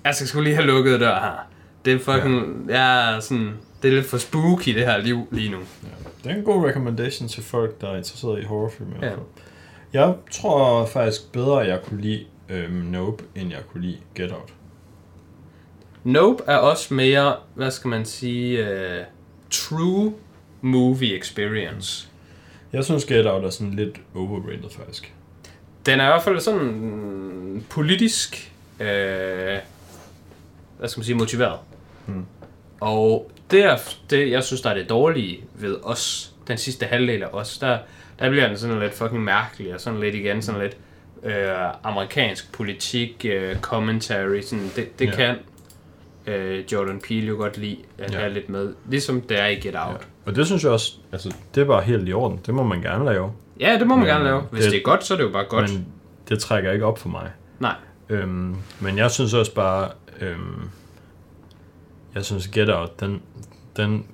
Jeg 0.05 0.15
skal 0.15 0.27
sgu 0.27 0.41
lige 0.41 0.55
have 0.55 0.67
lukket 0.67 1.01
dør 1.01 1.15
her. 1.15 1.47
Det 1.85 1.93
er 1.93 1.99
fucking... 1.99 2.67
Ja. 2.69 2.83
Jeg 2.83 3.17
er 3.17 3.21
sådan... 3.21 3.53
Det 3.83 3.89
er 3.91 3.95
lidt 3.95 4.07
for 4.07 4.19
spooky, 4.19 4.75
det 4.75 4.87
her 4.87 4.99
liv 4.99 5.29
lige 5.31 5.51
nu. 5.51 5.59
Det 6.25 6.33
er 6.33 6.37
en 6.37 6.45
god 6.45 6.67
recommendation 6.67 7.29
til 7.29 7.43
folk, 7.43 7.81
der 7.81 7.89
er 7.91 7.97
interesseret 7.97 8.43
i 8.43 8.45
horrorfilm. 8.45 8.89
Ja. 9.03 9.11
Jeg 9.93 10.15
tror 10.33 10.87
faktisk 10.87 11.33
bedre, 11.33 11.63
at 11.63 11.69
jeg 11.69 11.83
kunne 11.83 12.01
lide 12.01 12.25
øhm, 12.49 12.73
Nope, 12.73 13.25
end 13.35 13.51
jeg 13.51 13.61
kunne 13.73 13.83
lide 13.83 13.99
Get 14.15 14.33
Out. 14.33 14.53
Nope 16.07 16.43
er 16.47 16.57
også 16.57 16.95
mere, 16.95 17.37
hvad 17.55 17.71
skal 17.71 17.89
man 17.89 18.05
sige, 18.05 18.63
uh, 18.63 19.05
true 19.51 20.15
movie 20.61 21.19
experience. 21.19 22.09
Jeg 22.73 22.85
synes, 22.85 23.05
Get 23.05 23.27
Out 23.27 23.45
er 23.45 23.51
sådan 23.51 23.75
lidt 23.75 24.01
overrated, 24.15 24.71
faktisk. 24.71 25.13
Den 25.87 26.01
er 26.01 26.05
i 26.05 26.07
hvert 26.09 26.23
fald 26.23 26.41
sådan 26.41 27.65
politisk, 27.71 28.53
øh, 28.81 28.87
hvad 30.79 30.89
skal 30.89 30.99
man 31.01 31.05
sige, 31.05 31.15
motiveret. 31.17 31.59
Hmm. 32.07 32.25
Og 32.81 33.31
det, 33.51 33.65
er, 33.65 33.77
det, 34.11 34.31
jeg 34.31 34.45
synes, 34.45 34.61
der 34.61 34.71
er 34.71 34.75
det 34.75 34.89
dårlige 34.89 35.41
ved 35.55 35.77
os, 35.83 36.33
den 36.49 36.59
sidste 36.59 36.87
halvdel 36.87 37.23
af 37.23 37.29
os, 37.33 37.59
der, 37.59 37.79
der 38.19 38.31
bliver 38.31 38.49
den 38.49 38.59
sådan 38.59 38.81
lidt 38.81 38.95
fucking 38.95 39.25
mærkelig, 39.25 39.75
og 39.75 39.81
sådan 39.81 40.01
lidt 40.01 40.15
igen, 40.15 40.43
sådan 40.43 40.61
lidt 40.61 40.77
øh, 41.23 41.53
amerikansk 41.83 42.53
politik, 42.53 43.27
øh, 43.29 43.57
commentary, 43.61 44.41
sådan, 44.41 44.71
det, 44.77 44.99
det 44.99 45.07
Ja. 45.07 45.17
kan 45.17 45.37
øh, 46.27 46.65
Jordan 46.73 47.01
Peele 47.09 47.27
jo 47.27 47.35
godt 47.37 47.59
lide 47.59 47.77
at 47.99 48.13
Ja. 48.13 48.19
have 48.19 48.33
lidt 48.33 48.49
med, 48.49 48.75
ligesom 48.89 49.21
det 49.21 49.41
er 49.41 49.47
i 49.47 49.55
Get 49.55 49.75
Out. 49.77 49.93
Ja. 49.93 49.97
Og 50.25 50.37
det 50.37 50.47
synes 50.47 50.65
jeg 50.65 50.73
også, 50.73 50.93
altså, 51.13 51.35
det 51.55 51.61
er 51.61 51.65
bare 51.67 51.83
helt 51.83 52.09
i 52.09 52.13
orden. 52.13 52.41
Det 52.47 52.55
må 52.55 52.63
man 52.63 52.81
gerne 52.83 53.05
lave. 53.05 53.33
Ja, 53.61 53.77
det 53.79 53.87
må 53.87 53.95
man 53.97 54.05
Men 54.05 54.15
gerne 54.15 54.25
lave. 54.25 54.41
Hvis 54.41 54.63
det- 54.65 54.73
det, 54.73 54.79
er 54.79 54.83
godt, 54.83 55.05
så 55.05 55.15
er 55.15 55.19
det 55.19 55.25
jo 55.25 55.31
bare 55.31 55.45
godt. 55.49 55.73
Men 55.75 55.87
det 56.29 56.39
trækker 56.39 56.73
ikke 56.73 56.85
op 56.87 56.99
for 56.99 57.09
mig. 57.09 57.31
Nej. 57.61 57.75
Øhm, 58.09 58.57
men 58.81 58.99
jeg 58.99 59.11
synes 59.11 59.35
også 59.35 59.55
bare, 59.55 59.89
øhm, 60.21 60.63
jeg 62.15 62.25
synes 62.25 62.49
Get 62.49 62.69
Out, 62.71 63.01
den, 63.01 63.23
den 63.77 64.07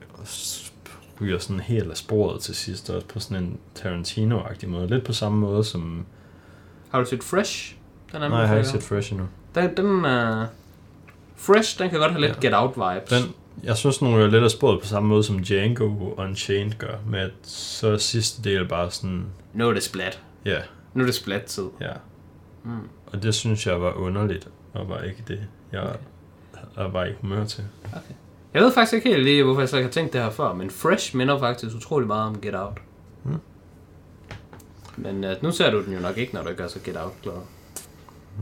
ryger 1.21 1.39
sådan 1.39 1.61
helt 1.61 1.91
af 1.91 1.97
sporet 1.97 2.41
til 2.41 2.55
sidst, 2.55 2.91
også 2.91 3.07
på 3.07 3.21
sådan 3.21 3.43
en 3.45 3.59
Tarantino-agtig 3.79 4.67
måde. 4.69 4.87
Lidt 4.87 5.05
på 5.05 5.13
samme 5.13 5.39
måde 5.39 5.65
som... 5.65 6.07
Har 6.91 7.01
du 7.01 7.05
set 7.07 7.23
Fresh? 7.25 7.75
Den 8.13 8.23
er 8.23 8.29
Nej, 8.29 8.39
jeg 8.39 8.49
har 8.49 8.57
ikke 8.57 8.69
set 8.69 8.83
Fresh 8.83 9.13
endnu. 9.13 9.27
Den, 9.55 9.77
den 9.77 10.05
er... 10.05 10.47
Fresh, 11.43 11.79
den 11.79 11.91
kan 11.91 11.99
godt 11.99 12.11
have 12.13 12.21
lidt 12.21 12.45
Ja. 12.45 12.49
Get 12.49 12.55
Out 12.55 12.77
vibes. 12.77 13.09
Den, 13.23 13.35
jeg 13.65 13.77
synes, 13.77 13.99
den 13.99 14.17
ryger 14.17 14.27
lidt 14.27 14.45
af 14.45 14.51
sporet 14.51 14.81
på 14.81 14.87
samme 14.87 15.09
måde 15.09 15.25
som 15.25 15.39
Django 15.45 16.15
Unchained 16.17 16.73
gør, 16.79 16.95
med 17.07 17.21
at 17.21 17.31
så 17.43 17.89
er 17.89 17.97
sidste 17.97 18.43
del 18.51 18.69
bare 18.69 18.91
sådan, 18.91 19.27
Nu 19.55 19.69
er 19.69 19.73
det 19.73 19.83
splat. 19.83 20.21
ja, 20.45 20.59
Nu 20.95 21.03
er 21.03 21.07
det 21.07 21.15
splat 21.15 21.45
tid. 21.45 21.65
ja. 21.81 21.93
Mm. 22.65 22.89
Og 23.07 23.23
det 23.23 23.35
synes 23.35 23.67
jeg 23.67 23.83
var 23.83 23.93
underligt, 23.93 24.49
og 24.73 24.89
var 24.89 25.01
ikke 25.03 25.25
det, 25.29 25.41
jeg, 25.73 25.97
jeg 26.77 26.93
var 26.93 27.05
i 27.05 27.13
humør 27.21 27.45
til. 27.45 27.65
Okay. 27.85 28.15
Jeg 28.55 28.63
ved 28.63 28.73
faktisk 28.73 28.93
ikke 28.93 29.09
helt 29.09 29.25
lige, 29.25 29.45
hvorfor 29.45 29.61
jeg 29.61 29.69
så 29.69 29.77
ikke 29.77 29.87
har 29.87 29.93
tænkt 29.93 30.13
det 30.13 30.23
her 30.23 30.31
før, 30.31 30.53
men 30.55 30.71
Fresh 30.71 31.17
minder 31.17 31.39
faktisk 31.39 31.77
utrolig 31.77 32.07
meget 32.07 32.27
om 32.29 32.41
Get 32.41 32.55
Out. 32.55 32.79
Mm. 33.25 33.37
Men 34.97 35.25
uh, 35.25 35.31
nu 35.43 35.51
ser 35.53 35.71
du 35.71 35.85
den 35.85 35.95
jo 35.95 36.01
nok 36.01 36.19
ikke, 36.19 36.35
når 36.35 36.43
du 36.43 36.49
er 36.59 36.69
så 36.69 36.79
Get 36.85 36.97
Out 36.97 37.13
glad. 37.23 37.35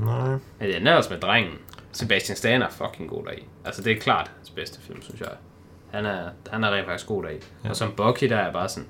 Nej. 0.05 0.29
Men 0.61 0.71
den 0.75 0.87
er 0.87 0.95
også 0.97 1.11
med 1.11 1.21
drengen. 1.21 1.53
Sebastian 1.93 2.37
Stan 2.37 2.63
er 2.63 2.69
fucking 2.71 3.09
god 3.11 3.25
deri. 3.25 3.45
Altså 3.65 3.83
det 3.83 3.93
er 3.97 4.01
klart 4.01 4.31
hans 4.37 4.51
bedste 4.51 4.81
film, 4.81 5.03
synes 5.03 5.21
jeg. 5.21 5.29
Han 5.91 6.07
er, 6.07 6.29
han 6.51 6.65
er 6.65 6.71
rent 6.71 6.87
faktisk 6.87 7.07
god 7.07 7.23
deri. 7.23 7.33
Ja. 7.33 7.39
Ja. 7.65 7.71
Og 7.71 7.77
som 7.77 7.93
Bucky, 7.97 8.25
der 8.29 8.37
er 8.37 8.53
bare 8.53 8.69
sådan, 8.69 8.89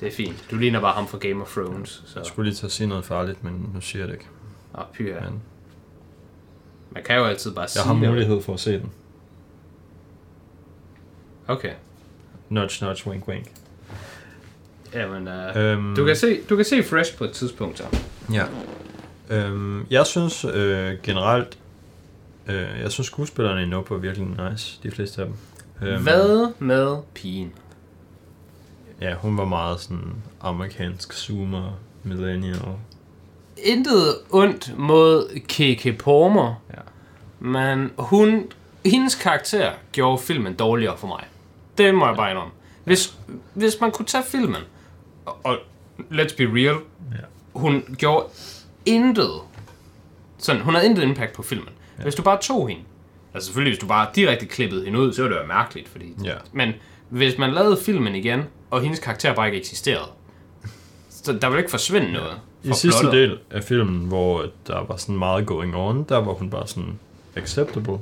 det 0.00 0.08
er 0.08 0.12
fint. 0.12 0.44
Du 0.50 0.56
ligner 0.56 0.80
bare 0.80 0.94
ham 0.94 1.06
fra 1.08 1.18
Game 1.18 1.42
of 1.42 1.52
Thrones. 1.52 2.02
Så, 2.06 2.18
Jeg 2.18 2.26
skulle 2.26 2.50
lige 2.50 2.56
til 2.56 2.66
at 2.66 2.72
sige 2.72 2.86
noget 2.86 3.04
farligt, 3.04 3.44
men 3.44 3.70
nu 3.74 3.80
siger 3.80 4.00
jeg 4.02 4.08
det 4.08 4.14
ikke. 4.14 4.26
Åh, 4.78 4.84
pyha. 4.92 5.20
Men 5.20 5.42
Man 6.90 7.02
kan 7.02 7.16
jo 7.16 7.24
altid 7.24 7.54
bare 7.54 7.62
jeg 7.62 7.70
sige 7.70 7.82
har 7.84 7.94
noget. 7.94 8.08
mulighed 8.10 8.42
for 8.42 8.54
at 8.54 8.60
se 8.60 8.72
den. 8.72 8.90
Okay. 11.48 11.72
Nudge, 12.48 12.84
nudge, 12.86 13.10
wink, 13.10 13.28
wink. 13.28 13.46
Jamen, 14.94 15.28
uh, 15.28 15.56
Øhm, 15.62 15.94
du, 15.96 16.04
kan 16.06 16.16
se, 16.16 16.40
du 16.50 16.56
kan 16.56 16.64
se 16.64 16.82
Fresh 16.82 17.16
på 17.18 17.24
et 17.24 17.32
tidspunkt, 17.32 17.78
så. 17.78 17.84
Ja. 18.32 18.44
Øhm, 19.30 19.86
jeg 19.90 20.06
synes 20.06 20.44
øh, 20.44 20.94
generelt, 21.02 21.58
Øh, 22.48 22.80
jeg 22.80 22.92
synes, 22.92 23.06
skuespillerne 23.06 23.62
i 23.62 23.66
Nope 23.66 23.90
var 23.90 23.96
virkelig 23.96 24.28
nice, 24.50 24.80
de 24.82 24.90
fleste 24.90 25.20
af 25.22 25.26
dem. 25.26 25.36
Øhm, 25.88 26.02
Hvad 26.02 26.52
med 26.58 26.96
pigen? 27.14 27.52
Ja, 29.00 29.14
hun 29.14 29.36
var 29.38 29.44
meget 29.44 29.80
sådan 29.80 30.14
amerikansk 30.40 31.12
zoomer, 31.12 31.72
millennial. 32.02 32.62
Intet 33.56 34.14
ondt 34.30 34.78
mod 34.78 35.40
Keke 35.48 35.92
Pormer, 35.92 36.54
Ja. 36.70 36.80
men 37.40 37.90
hun, 37.98 38.44
hendes 38.86 39.14
karakter 39.14 39.72
gjorde 39.92 40.18
filmen 40.22 40.54
dårligere 40.54 40.96
for 40.98 41.06
mig. 41.06 41.24
Det 41.78 41.94
må 41.94 42.06
jeg 42.06 42.16
bare 42.16 42.30
indrømme. 42.30 42.52
Hvis, 42.84 43.16
hvis 43.54 43.80
man 43.80 43.90
kunne 43.90 44.06
tage 44.06 44.24
filmen, 44.24 44.60
og, 45.26 45.36
og 45.44 45.56
let's 46.10 46.36
be 46.36 46.44
real, 46.44 46.76
Ja. 47.12 47.18
hun 47.60 47.82
gjorde 47.98 48.26
intet, 48.86 49.30
sådan, 50.38 50.62
hun 50.62 50.74
havde 50.74 50.86
intet 50.86 51.02
impact 51.02 51.32
på 51.32 51.42
filmen. 51.42 51.68
Ja. 51.98 52.02
Hvis 52.02 52.14
du 52.14 52.22
bare 52.22 52.38
tog 52.42 52.68
hende, 52.68 52.82
altså 53.34 53.46
selvfølgelig 53.46 53.70
hvis 53.70 53.80
du 53.80 53.86
bare 53.86 54.06
direkte 54.14 54.46
klippede 54.46 54.84
hende 54.84 54.98
ud, 54.98 55.12
så 55.12 55.22
ville 55.22 55.36
det 55.38 55.48
være 55.48 55.56
mærkeligt, 55.58 55.88
fordi, 55.88 56.14
Ja. 56.24 56.34
men 56.52 56.72
hvis 57.08 57.38
man 57.38 57.50
lavede 57.50 57.76
filmen 57.86 58.14
igen, 58.14 58.42
og 58.70 58.80
hendes 58.82 58.98
karakter 59.00 59.34
bare 59.34 59.46
ikke 59.46 59.58
eksisterede, 59.58 60.08
så 61.10 61.32
der 61.32 61.48
ville 61.48 61.58
ikke 61.60 61.70
forsvinde 61.70 62.12
noget. 62.12 62.32
I 62.62 62.68
fra 62.68 62.74
sidste 62.74 63.00
plottet. 63.00 63.20
del 63.28 63.38
af 63.50 63.64
filmen, 63.64 64.06
hvor 64.08 64.46
der 64.66 64.84
var 64.88 64.96
sådan 64.96 65.16
meget 65.18 65.46
going 65.46 65.76
on, 65.76 66.02
der 66.08 66.16
var 66.16 66.32
hun 66.32 66.50
bare 66.50 66.66
sådan 66.66 66.98
acceptable. 67.36 67.98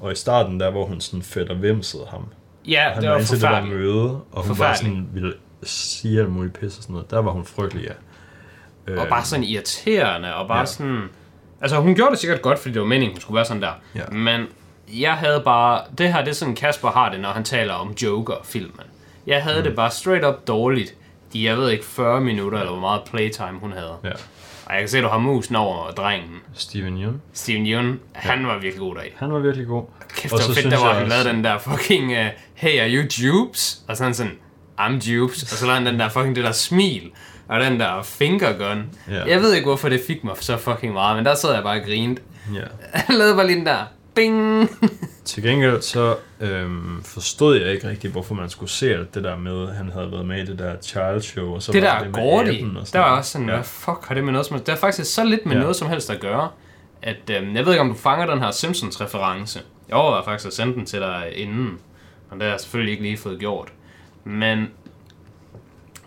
Og 0.00 0.12
i 0.12 0.14
starten, 0.14 0.60
der 0.60 0.70
hvor 0.70 0.86
hun 0.86 1.00
sådan 1.00 1.22
fedt 1.22 1.48
og 1.50 1.62
vimsede 1.62 2.06
ham. 2.10 2.24
Ja, 2.68 2.90
Han 2.92 3.02
det 3.02 3.08
var 3.10 3.16
var 3.16 3.22
til 3.24 3.30
det 3.34 3.40
forfærdeligt. 3.40 3.76
møde, 3.80 4.00
og 4.02 4.20
hun 4.32 4.32
bare 4.32 4.44
Forfærdeligt. 4.44 4.94
sådan 4.94 5.08
ville 5.14 5.32
sige 5.62 6.20
alt 6.20 6.30
muligt 6.30 6.54
pis 6.60 6.76
og 6.76 6.82
sådan 6.82 6.92
noget. 6.94 7.10
Der 7.10 7.18
var 7.18 7.30
hun 7.30 7.44
frygtelig, 7.44 7.84
ja. 7.84 8.92
Øh, 8.92 9.00
Og 9.00 9.08
bare 9.08 9.24
sådan 9.24 9.44
irriterende, 9.44 10.34
og 10.34 10.48
bare 10.48 10.56
Ja. 10.56 10.60
ja. 10.60 10.66
sådan... 10.66 11.02
Altså, 11.60 11.76
hun 11.76 11.94
gjorde 11.94 12.10
det 12.10 12.18
sikkert 12.18 12.42
godt, 12.42 12.58
fordi 12.58 12.74
det 12.74 12.82
var 12.82 12.88
meningen, 12.88 13.14
hun 13.14 13.20
skulle 13.20 13.36
være 13.36 13.44
sådan 13.44 13.62
der. 13.62 13.72
Ja. 13.94 14.06
Men 14.12 14.46
jeg 14.88 15.12
havde 15.12 15.42
bare... 15.44 15.80
Det 15.98 16.12
her, 16.12 16.20
det 16.24 16.30
er 16.30 16.34
sådan, 16.34 16.54
Kasper 16.54 16.88
har 16.88 17.10
det, 17.10 17.20
når 17.20 17.28
han 17.28 17.44
taler 17.44 17.74
om 17.74 17.92
Joker-filmen. 18.02 18.86
Jeg 19.26 19.42
havde 19.42 19.58
mm. 19.58 19.64
det 19.64 19.76
bare 19.76 19.90
straight 19.90 20.24
up 20.24 20.46
dårligt. 20.46 20.94
De, 21.32 21.44
jeg 21.44 21.56
ved 21.56 21.70
ikke, 21.70 21.84
40 21.84 22.20
minutter, 22.20 22.58
eller 22.58 22.72
hvor 22.72 22.80
meget 22.80 23.02
playtime 23.10 23.58
hun 23.60 23.72
havde. 23.72 23.94
Ja. 24.04 24.10
Og 24.66 24.72
jeg 24.72 24.80
kan 24.80 24.88
se, 24.88 24.98
at 24.98 25.04
du 25.04 25.08
har 25.08 25.18
musen 25.18 25.56
over 25.56 25.90
drengen. 25.90 26.36
Steven 26.54 27.02
Yeun. 27.02 27.22
Steven 27.32 27.66
Yeun, 27.66 28.00
han 28.12 28.46
var 28.46 28.58
virkelig 28.58 28.78
god 28.78 28.94
deri. 28.94 29.08
Han 29.16 29.32
var 29.32 29.38
virkelig 29.38 29.66
god. 29.66 29.84
Kæft, 30.08 30.32
Og 30.32 30.38
det 30.38 30.46
så 30.46 30.50
var 30.52 30.54
fedt, 30.62 30.72
der 30.72 30.86
var, 30.86 30.94
han 30.94 31.08
lavede 31.08 31.28
den 31.28 31.44
der 31.44 31.58
fucking, 31.58 32.10
uh, 32.10 32.26
hey, 32.54 32.80
are 32.80 32.90
you 32.90 33.02
Jupes? 33.02 33.82
Og 33.88 33.96
sådan 33.96 34.14
sådan, 34.14 34.32
I'm 34.80 35.10
Jupes. 35.10 35.42
Og 35.42 35.48
så 35.48 35.66
lavede 35.66 35.82
han 35.82 35.92
den 35.92 36.00
der 36.00 36.08
fucking, 36.08 36.36
det 36.36 36.44
der 36.44 36.52
smil. 36.52 37.10
Og 37.48 37.60
den 37.60 37.80
der 37.80 38.02
finger 38.02 38.52
gun. 38.58 38.84
Ja. 39.10 39.24
Jeg 39.24 39.40
ved 39.40 39.54
ikke, 39.54 39.66
hvorfor 39.66 39.88
det 39.88 40.00
fik 40.06 40.24
mig 40.24 40.34
så 40.40 40.56
fucking 40.56 40.92
meget, 40.92 41.16
men 41.16 41.24
der 41.24 41.34
sad 41.34 41.54
jeg 41.54 41.62
bare 41.62 41.80
og 41.80 41.86
grinede. 41.86 42.20
Ja. 42.54 42.60
Han 43.06 43.16
lavede 43.16 43.34
bare 43.34 43.46
lige 43.46 43.58
den 43.58 43.66
der, 43.66 43.78
bing. 44.14 44.68
Til 45.24 45.42
gengæld 45.42 45.82
så 45.82 46.16
øhm, 46.40 47.02
forstod 47.04 47.56
jeg 47.60 47.72
ikke 47.72 47.88
rigtig, 47.88 48.10
hvorfor 48.10 48.34
man 48.34 48.50
skulle 48.50 48.70
se 48.70 48.94
alt 48.94 49.14
det 49.14 49.24
der 49.24 49.36
med, 49.36 49.68
han 49.74 49.90
havde 49.90 50.12
været 50.12 50.26
med 50.26 50.42
i 50.42 50.46
det 50.46 50.58
der 50.58 50.74
child 50.82 51.20
show. 51.20 51.54
Og 51.54 51.62
så 51.62 51.72
det 51.72 51.82
var 51.82 51.98
der 51.98 52.04
med 52.04 52.12
Gordy, 52.12 52.76
og 52.76 52.86
der 52.92 52.98
var 52.98 53.16
også 53.16 53.30
sådan, 53.30 53.48
ja. 53.48 53.54
hvad 53.54 53.64
fuck 53.64 53.98
har 54.04 54.14
det 54.14 54.24
med 54.24 54.32
noget 54.32 54.46
som 54.46 54.58
Det 54.58 54.68
er 54.68 54.76
faktisk 54.76 55.14
så 55.14 55.24
lidt 55.24 55.46
med 55.46 55.54
Ja. 55.54 55.60
noget 55.60 55.76
som 55.76 55.88
helst 55.88 56.10
at 56.10 56.20
gøre, 56.20 56.48
at 57.02 57.30
øhm, 57.30 57.56
jeg 57.56 57.64
ved 57.66 57.72
ikke, 57.72 57.80
om 57.80 57.88
du 57.88 57.94
fanger 57.94 58.26
den 58.26 58.38
her 58.42 58.50
Simpsons-reference. 58.50 59.60
Jeg 59.88 59.96
overvejede 59.96 60.24
faktisk 60.24 60.46
at 60.46 60.52
sende 60.52 60.74
den 60.74 60.86
til 60.86 61.00
dig 61.00 61.32
inden, 61.34 61.78
og 62.30 62.36
det 62.36 62.42
har 62.42 62.50
jeg 62.50 62.60
selvfølgelig 62.60 62.92
ikke 62.92 63.02
lige 63.02 63.16
fået 63.16 63.38
gjort. 63.38 63.68
Men 64.24 64.68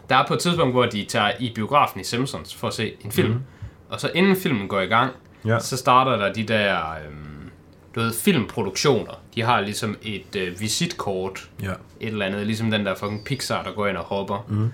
der 0.09 0.15
er 0.15 0.27
på 0.27 0.33
et 0.33 0.39
tidspunkt, 0.39 0.73
hvor 0.73 0.85
de 0.85 1.05
tager 1.05 1.31
i 1.39 1.51
biografen 1.55 2.01
i 2.01 2.03
Simpsons 2.03 2.55
for 2.55 2.67
at 2.67 2.73
se 2.73 2.93
en 3.05 3.11
film. 3.11 3.29
Mm. 3.33 3.39
Og 3.89 3.99
så 3.99 4.11
inden 4.15 4.35
filmen 4.35 4.67
går 4.67 4.79
i 4.79 4.85
gang. 4.85 5.13
Ja. 5.45 5.59
så 5.59 5.77
starter 5.77 6.17
der 6.17 6.33
de 6.33 6.43
der 6.43 6.91
øhm, 7.05 7.51
du 7.95 7.99
ved, 7.99 8.13
filmproduktioner. 8.13 9.13
De 9.35 9.41
har 9.41 9.61
ligesom 9.61 9.97
et 10.01 10.35
øh, 10.35 10.59
visitkort 10.59 11.49
Ja. 11.63 11.71
et 11.99 12.07
eller 12.07 12.25
andet, 12.25 12.45
ligesom 12.45 12.71
den 12.71 12.85
der 12.85 12.95
fucking 12.95 13.25
Pixar, 13.25 13.63
der 13.63 13.71
går 13.71 13.87
ind 13.87 13.97
og 13.97 14.03
hopper. 14.03 14.45
Mm. 14.49 14.71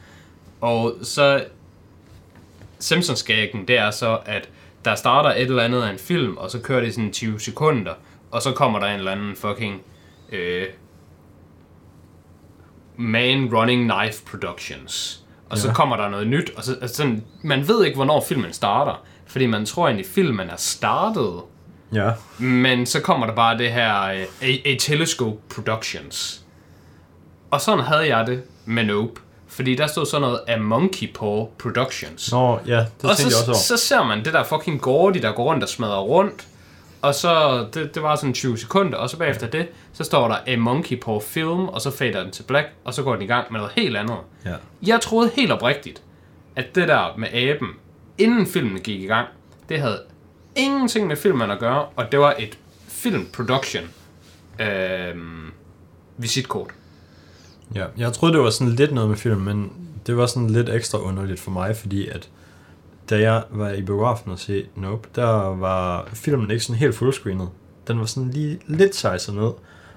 Og 0.61 0.93
så 1.01 1.45
simpsons 2.79 3.23
det 3.67 3.69
er 3.69 3.91
så, 3.91 4.19
at 4.25 4.49
der 4.85 4.95
starter 4.95 5.29
et 5.29 5.41
eller 5.41 5.63
andet 5.63 5.81
af 5.83 5.91
en 5.91 5.97
film, 5.97 6.37
og 6.37 6.51
så 6.51 6.59
kører 6.59 6.81
det 6.81 6.93
sådan 6.93 7.11
20 7.11 7.39
sekunder, 7.39 7.93
og 8.31 8.41
så 8.41 8.51
kommer 8.51 8.79
der 8.79 8.87
en 8.87 8.99
eller 8.99 9.11
anden 9.11 9.35
fucking 9.35 9.81
øh, 10.31 10.65
Man 12.97 13.55
Running 13.55 13.91
Knife 13.91 14.23
Productions. 14.25 15.24
Og 15.49 15.57
så 15.57 15.67
Ja. 15.67 15.73
kommer 15.73 15.97
der 15.97 16.09
noget 16.09 16.27
nyt, 16.27 16.51
og 16.57 16.63
så, 16.63 16.75
altså 16.81 16.95
sådan, 16.95 17.23
man 17.41 17.67
ved 17.67 17.85
ikke, 17.85 17.95
hvornår 17.95 18.23
filmen 18.27 18.53
starter, 18.53 19.03
fordi 19.27 19.45
man 19.45 19.65
tror 19.65 19.85
egentlig, 19.87 20.05
filmen 20.05 20.49
er 20.49 20.55
startet, 20.57 21.33
Ja. 21.93 22.11
men 22.37 22.85
så 22.85 22.99
kommer 23.01 23.25
der 23.27 23.33
bare 23.35 23.57
det 23.57 23.71
her 23.71 24.01
øh, 24.03 24.25
A, 24.41 24.51
A 24.65 24.75
Telescope 24.79 25.37
Productions. 25.55 26.41
Og 27.51 27.61
sådan 27.61 27.79
havde 27.83 28.07
jeg 28.17 28.27
det 28.27 28.43
med 28.65 28.83
Nope. 28.83 29.21
Fordi 29.47 29.75
der 29.75 29.87
stod 29.87 30.05
sådan 30.05 30.21
noget 30.21 30.39
af 30.47 30.59
Monkey 30.61 31.13
Paw 31.13 31.45
Productions. 31.59 32.31
Nå, 32.31 32.59
ja, 32.67 32.73
det 32.77 32.85
og 33.09 33.17
tænkte 33.17 33.23
jeg 33.23 33.25
også 33.25 33.45
så, 33.45 33.51
over. 33.51 33.59
så 33.59 33.77
ser 33.77 34.03
man 34.03 34.25
det 34.25 34.33
der 34.33 34.43
fucking 34.43 34.81
Gordy, 34.81 35.17
der 35.17 35.31
går 35.31 35.43
rundt 35.43 35.63
og 35.63 35.69
smadrer 35.69 35.99
rundt. 36.01 36.47
Og 37.01 37.15
så, 37.15 37.65
det, 37.73 37.95
det 37.95 38.03
var 38.03 38.15
sådan 38.15 38.33
20 38.33 38.57
sekunder, 38.57 38.97
og 38.97 39.09
så 39.09 39.17
bagefter 39.17 39.47
det, 39.47 39.67
så 39.93 40.03
står 40.03 40.27
der 40.27 40.37
A 40.47 40.55
Monkey 40.55 40.99
Paw 40.99 41.19
Film, 41.19 41.67
og 41.67 41.81
så 41.81 41.91
fader 41.91 42.23
den 42.23 42.31
til 42.31 42.43
black, 42.43 42.67
og 42.83 42.93
så 42.93 43.03
går 43.03 43.13
den 43.13 43.21
i 43.21 43.25
gang 43.25 43.51
med 43.51 43.59
noget 43.59 43.73
helt 43.75 43.97
andet. 43.97 44.17
Ja. 44.45 44.53
Jeg 44.87 45.01
troede 45.01 45.31
helt 45.35 45.51
oprigtigt, 45.51 46.01
at 46.55 46.75
det 46.75 46.87
der 46.87 47.17
med 47.17 47.27
aben, 47.33 47.69
inden 48.17 48.47
filmen 48.47 48.79
gik 48.81 49.01
i 49.01 49.05
gang, 49.05 49.27
det 49.69 49.79
havde 49.79 50.01
ingenting 50.55 51.07
med 51.07 51.15
filmen 51.15 51.51
at 51.51 51.59
gøre, 51.59 51.85
og 51.95 52.11
det 52.11 52.19
var 52.19 52.35
et 52.39 52.57
film 52.87 53.27
production 53.33 53.83
øh, 54.59 55.15
visitkort. 56.17 56.69
Ja, 57.75 57.85
jeg 57.97 58.13
troede, 58.13 58.33
det 58.33 58.41
var 58.43 58.49
sådan 58.49 58.73
lidt 58.73 58.91
noget 58.91 59.09
med 59.09 59.17
film, 59.17 59.41
men 59.41 59.71
det 60.07 60.17
var 60.17 60.25
sådan 60.25 60.49
lidt 60.49 60.69
ekstra 60.69 60.99
underligt 60.99 61.39
for 61.39 61.51
mig, 61.51 61.75
fordi 61.75 62.07
at 62.07 62.29
da 63.09 63.19
jeg 63.19 63.43
var 63.49 63.71
i 63.71 63.81
biografen 63.81 64.31
og 64.31 64.39
se 64.39 64.65
Nope, 64.75 65.09
der 65.15 65.55
var 65.55 66.09
filmen 66.13 66.51
ikke 66.51 66.63
sådan 66.63 66.79
helt 66.79 66.95
fullscreenet. 66.95 67.49
Den 67.87 67.99
var 67.99 68.05
sådan 68.05 68.29
lige 68.31 68.59
lidt 68.67 68.95
sejset 68.95 69.35
ned. 69.35 69.51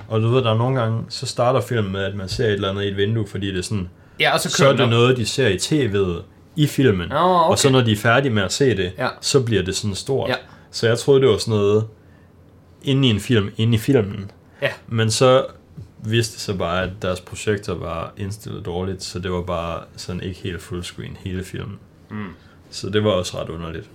Og 0.09 0.21
du 0.21 0.29
ved, 0.29 0.43
der 0.45 0.51
er 0.53 0.59
nogle 0.59 0.81
gange, 0.81 1.03
så 1.09 1.27
starter 1.27 1.61
filmen 1.61 1.93
med, 1.93 2.01
at 2.05 2.15
man 2.15 2.29
ser 2.29 2.45
et 2.47 2.53
eller 2.53 2.71
andet 2.71 2.83
i 2.85 2.89
et 2.89 2.97
vindue, 2.97 3.27
fordi 3.27 3.47
det 3.47 3.59
er 3.59 3.63
sådan, 3.63 3.89
Ja, 4.21 4.35
og 4.35 4.41
så 4.41 4.51
så 4.51 4.69
er 4.69 4.73
det 4.73 4.81
op. 4.81 4.91
noget, 4.91 5.17
de 5.17 5.27
ser 5.27 5.49
i 5.49 5.57
tv'et 5.57 6.23
i 6.57 6.67
filmen. 6.67 7.09
Nå, 7.09 7.15
okay. 7.17 7.51
Og 7.51 7.59
så 7.59 7.71
når 7.71 7.81
de 7.81 7.93
er 7.93 7.97
færdige 7.97 8.33
med 8.33 8.43
at 8.43 8.53
se 8.53 8.77
det, 8.77 8.93
Ja. 8.99 9.09
så 9.21 9.43
bliver 9.43 9.63
det 9.63 9.77
sådan 9.77 9.95
stort. 9.95 10.29
Ja. 10.31 10.35
Så 10.71 10.89
jeg 10.89 10.99
troede, 10.99 11.21
det 11.21 11.29
var 11.29 11.37
sådan 11.37 11.59
noget 11.59 11.87
inde 12.83 13.09
i 13.09 13.11
en 13.11 13.21
film, 13.21 13.51
inde 13.57 13.75
i 13.75 13.79
filmen. 13.79 14.31
Ja. 14.63 14.71
Men 14.89 15.11
så 15.11 15.47
viste 16.05 16.33
det 16.35 16.41
sig 16.41 16.59
bare, 16.59 16.83
at 16.83 16.91
deres 17.03 17.21
projekter 17.21 17.75
var 17.75 18.13
indstillet 18.17 18.67
dårligt, 18.67 19.03
så 19.03 19.19
det 19.19 19.33
var 19.33 19.43
bare 19.43 19.81
sådan 19.97 20.23
ikke 20.23 20.41
helt 20.41 20.63
fullscreen 20.63 21.17
hele 21.21 21.45
filmen. 21.45 21.79
Mm. 22.11 22.27
Så 22.71 22.91
det 22.91 23.05
var 23.05 23.11
også 23.11 23.41
ret 23.41 23.49
underligt. 23.49 23.91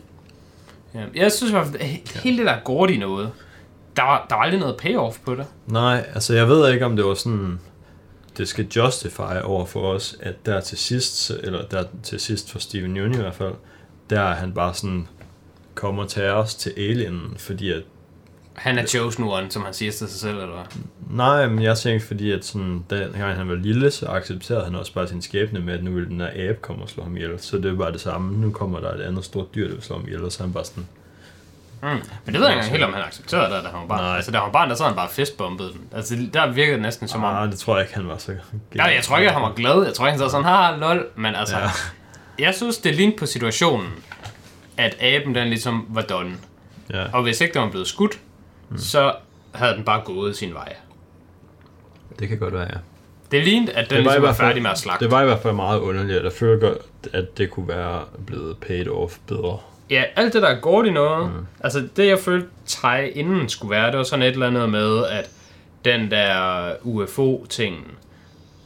Ja, 0.94 1.06
jeg 1.16 1.32
synes 1.32 1.52
i 1.52 1.56
hvert 1.56 1.68
fald, 1.68 1.82
hele 2.24 2.38
det 2.38 2.45
der 2.45 2.60
Gordy 2.64 2.91
noget, 2.91 3.32
der 3.95 4.04
var, 4.04 4.26
der 4.30 4.36
var 4.36 4.41
aldrig 4.41 4.60
noget 4.60 4.78
payoff 4.78 5.20
på 5.26 5.36
det. 5.36 5.45
Nej, 5.68 6.06
altså 6.14 6.34
jeg 6.34 6.48
ved 6.48 6.74
ikke, 6.74 6.86
om 6.86 6.95
det 6.95 7.06
var 7.06 7.14
sådan, 7.14 7.60
det 8.38 8.48
skal 8.48 8.68
justify 8.76 9.41
over 9.44 9.66
for 9.66 9.94
os, 9.94 10.18
at 10.20 10.45
der 10.45 10.62
til 10.62 10.78
sidst, 10.78 11.30
eller 11.30 11.66
der 11.66 11.84
til 12.04 12.20
sidst 12.20 12.52
for 12.52 12.60
Steven 12.60 12.98
Yeun 12.98 13.14
i 13.14 13.18
hvert 13.18 13.36
fald, 13.36 13.54
der 14.10 14.22
er 14.22 14.36
han 14.36 14.54
bare 14.54 14.74
sådan, 14.74 15.08
kommer 15.76 16.06
til 16.06 16.24
os 16.24 16.56
til 16.56 16.74
Alien, 16.78 17.36
fordi 17.38 17.72
at 17.72 17.84
Han 18.54 18.78
er 18.78 18.86
chosen 18.86 19.24
one, 19.24 19.52
som 19.52 19.64
han 19.64 19.74
siger 19.74 19.92
til 19.92 20.08
sig 20.08 20.20
selv, 20.20 20.38
eller 20.38 20.54
hvad? 20.54 20.64
Nej, 21.10 21.48
men 21.48 21.64
jeg 21.64 21.78
tænkte, 21.78 22.08
fordi 22.08 22.32
at 22.32 22.46
sådan, 22.46 22.86
da 22.90 22.96
gang 22.96 23.36
han 23.36 23.50
var 23.50 23.56
lille, 23.56 23.92
så 23.92 24.08
accepterede 24.08 24.64
han 24.66 24.76
også 24.76 24.94
bare 24.94 25.08
sin 25.08 25.22
skæbne 25.22 25.60
med, 25.60 25.74
at 25.74 25.84
nu 25.84 25.92
ville 25.92 26.10
den 26.10 26.22
her 26.22 26.30
abe 26.50 26.58
komme 26.62 26.84
og 26.84 26.90
slå 26.90 27.04
ham 27.04 27.18
ihjel. 27.18 27.40
Så 27.40 27.58
det 27.58 27.66
er 27.66 27.76
bare 27.76 27.92
det 27.92 28.02
samme. 28.02 28.38
Nu 28.38 28.52
kommer 28.52 28.80
der 28.80 28.94
et 28.94 29.02
andet 29.02 29.26
stort 29.26 29.56
dyr, 29.56 29.68
der 29.68 29.74
vil 29.74 29.84
slå 29.84 29.96
ham 29.96 30.06
ihjel, 30.08 30.24
og 30.24 30.32
så 30.32 30.44
er 30.44 30.48
han 30.48 30.54
bare 30.54 30.66
sådan, 30.66 30.88
Mm. 31.84 31.90
Men 32.26 32.34
det 32.34 32.42
ved 32.42 32.48
jeg 32.48 32.58
ikke 32.58 32.70
helt, 32.70 32.84
om 32.84 32.94
han 32.94 33.04
accepterede 33.04 33.56
det, 33.56 33.64
da 33.64 33.70
han 33.70 33.80
var 33.80 33.88
barn. 33.88 34.04
Nej. 34.04 34.16
Altså, 34.16 34.32
da 34.32 34.38
han 34.38 34.46
var 34.46 34.52
barn, 34.52 34.70
der 34.70 34.76
så 34.76 34.84
han 34.84 34.96
bare 34.96 35.10
fistbombet 35.10 35.74
den. 35.74 35.82
Altså, 35.96 36.16
der 36.34 36.52
virkede 36.52 36.74
det 36.74 36.82
næsten 36.82 37.08
som 37.08 37.24
om... 37.24 37.36
ah, 37.36 37.52
det 37.52 37.60
tror 37.60 37.76
jeg 37.76 37.84
ikke, 37.84 37.96
han 37.96 38.08
var 38.08 38.18
så 38.18 38.36
Ja, 38.76 38.84
jeg 38.84 39.04
tror 39.04 39.18
ikke, 39.18 39.32
han 39.32 39.42
var 39.42 39.54
glad. 39.54 39.84
Jeg 39.86 39.94
tror 39.94 40.06
ikke, 40.06 40.12
han 40.12 40.20
sad 40.20 40.30
sådan, 40.30 40.46
haha, 40.46 40.78
lol. 40.78 41.06
Men 41.16 41.36
altså, 41.36 41.58
ja. 41.58 41.70
jeg 42.40 42.56
synes, 42.56 42.78
det 42.78 42.96
lignede 42.96 43.18
på 43.18 43.26
situationen, 43.26 43.90
at 44.78 44.98
aben 45.02 45.36
den 45.36 45.48
ligesom 45.48 45.86
var 45.90 46.02
done. 46.02 46.32
Ja, 46.90 47.06
Og 47.14 47.24
hvis 47.24 47.42
ikke 47.42 47.54
den 47.54 47.62
var 47.62 47.70
blevet 47.70 47.88
skudt, 47.88 48.20
mm. 48.69 48.77
så 48.77 49.15
havde 49.52 49.73
den 49.76 49.84
bare 49.84 50.02
gået 50.06 50.35
sin 50.35 50.53
vej. 50.53 50.76
det 52.19 52.30
kan 52.30 52.40
godt 52.40 52.53
være, 52.53 52.68
ja. 52.73 52.77
Det 53.31 53.44
lignede, 53.44 53.72
at 53.73 53.90
den 53.90 53.98
Det 53.98 54.06
var 54.06 54.11
ligesom 54.11 54.23
var 54.23 54.34
færdig 54.34 54.61
med 54.61 54.72
at 54.72 54.77
slagte. 54.77 55.06
Det 55.06 55.11
var 55.11 55.22
i 55.22 55.26
hvert 55.26 55.40
fald 55.40 55.53
meget 55.53 55.80
underligt. 55.80 56.23
Jeg 56.23 56.31
føler 56.34 56.60
godt, 56.60 56.77
at 57.14 57.38
det 57.38 57.49
kunne 57.52 57.68
være 57.68 58.03
blevet 58.26 58.57
paid 58.57 58.88
off 58.88 59.18
bedre. 59.27 59.57
Ja, 59.90 60.03
alt 60.15 60.34
det 60.34 60.41
der 60.41 60.60
går 60.60 60.84
i 60.84 60.90
noget. 60.90 61.31
Mm. 61.31 61.45
Altså, 61.64 61.88
det 61.95 62.07
jeg 62.07 62.19
følte 62.19 62.48
teg 62.65 63.11
inden 63.15 63.49
skulle 63.49 63.72
være, 63.72 63.88
det 63.91 63.98
var 63.98 64.03
sådan 64.03 64.23
et 64.23 64.31
eller 64.31 64.48
andet 64.48 64.69
med, 64.69 65.06
at 65.06 65.30
den 65.85 66.11
der 66.11 66.73
UFO-ting, 66.84 67.98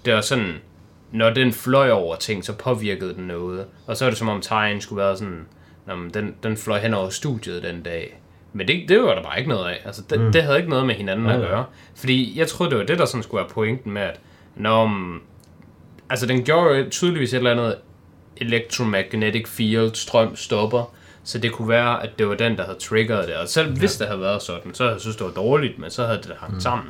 det 0.06 0.14
var 0.14 0.22
sådan, 0.22 0.54
når 1.12 1.30
den 1.30 1.54
fløj 1.54 1.90
over 1.92 2.16
ting, 2.16 2.46
så 2.46 2.54
påvirkede 2.54 3.14
den 3.14 3.24
noget. 3.24 3.66
Og 3.88 3.98
så 3.98 4.06
er 4.06 4.10
det 4.10 4.18
som 4.20 4.30
om 4.30 4.42
tegnen 4.42 4.82
skulle 4.82 5.04
være 5.04 5.18
sådan, 5.18 5.46
"Nå, 5.86 5.96
men 5.96 6.10
den, 6.14 6.36
den 6.44 6.58
fløj 6.58 6.80
hen 6.80 6.94
over 6.94 7.10
studiet 7.10 7.64
den 7.64 7.82
dag. 7.82 8.20
Men 8.58 8.68
det, 8.68 8.90
det 8.90 9.02
var 9.02 9.16
der 9.16 9.24
bare 9.24 9.38
ikke 9.38 9.50
noget 9.50 9.66
af. 9.70 9.82
Altså, 9.86 10.02
det, 10.10 10.20
mm. 10.22 10.32
det 10.32 10.44
havde 10.44 10.58
ikke 10.58 10.70
noget 10.70 10.86
med 10.86 10.96
hinanden 10.96 11.26
Nej, 11.26 11.36
at 11.36 11.42
gøre. 11.42 11.66
Fordi 11.96 12.40
jeg 12.40 12.48
troede, 12.48 12.70
det 12.70 12.80
var 12.80 12.86
det, 12.86 13.00
der 13.00 13.06
sådan 13.06 13.24
skulle 13.24 13.40
være 13.42 13.50
pointen 13.50 13.92
med, 13.92 14.02
at 14.02 14.20
når... 14.56 14.86
mm, 14.88 15.20
Altså, 16.10 16.26
den 16.26 16.44
gjorde 16.44 16.78
jo 16.78 16.90
tydeligvis 16.90 17.34
et 17.34 17.38
eller 17.38 17.52
andet 17.52 17.76
electromagnetic 18.38 19.48
field, 19.48 19.96
strøm, 19.96 20.36
stopper. 20.36 20.94
Så 21.24 21.38
det 21.38 21.52
kunne 21.52 21.70
være, 21.70 22.04
at 22.04 22.10
det 22.20 22.28
var 22.30 22.36
den, 22.36 22.58
der 22.58 22.66
havde 22.66 22.78
triggeret 22.80 23.28
det. 23.28 23.36
Og 23.36 23.48
selv 23.48 23.78
hvis 23.78 23.96
det 23.96 24.08
havde 24.08 24.22
været 24.22 24.42
sådan, 24.42 24.74
så 24.74 24.84
havde 24.84 24.94
jeg 24.94 25.02
synes, 25.02 25.16
det 25.16 25.26
var 25.26 25.32
dårligt, 25.32 25.80
men 25.80 25.90
så 25.90 26.06
havde 26.06 26.18
det 26.18 26.32
hængt 26.42 26.54
mm. 26.54 26.60
sammen. 26.60 26.88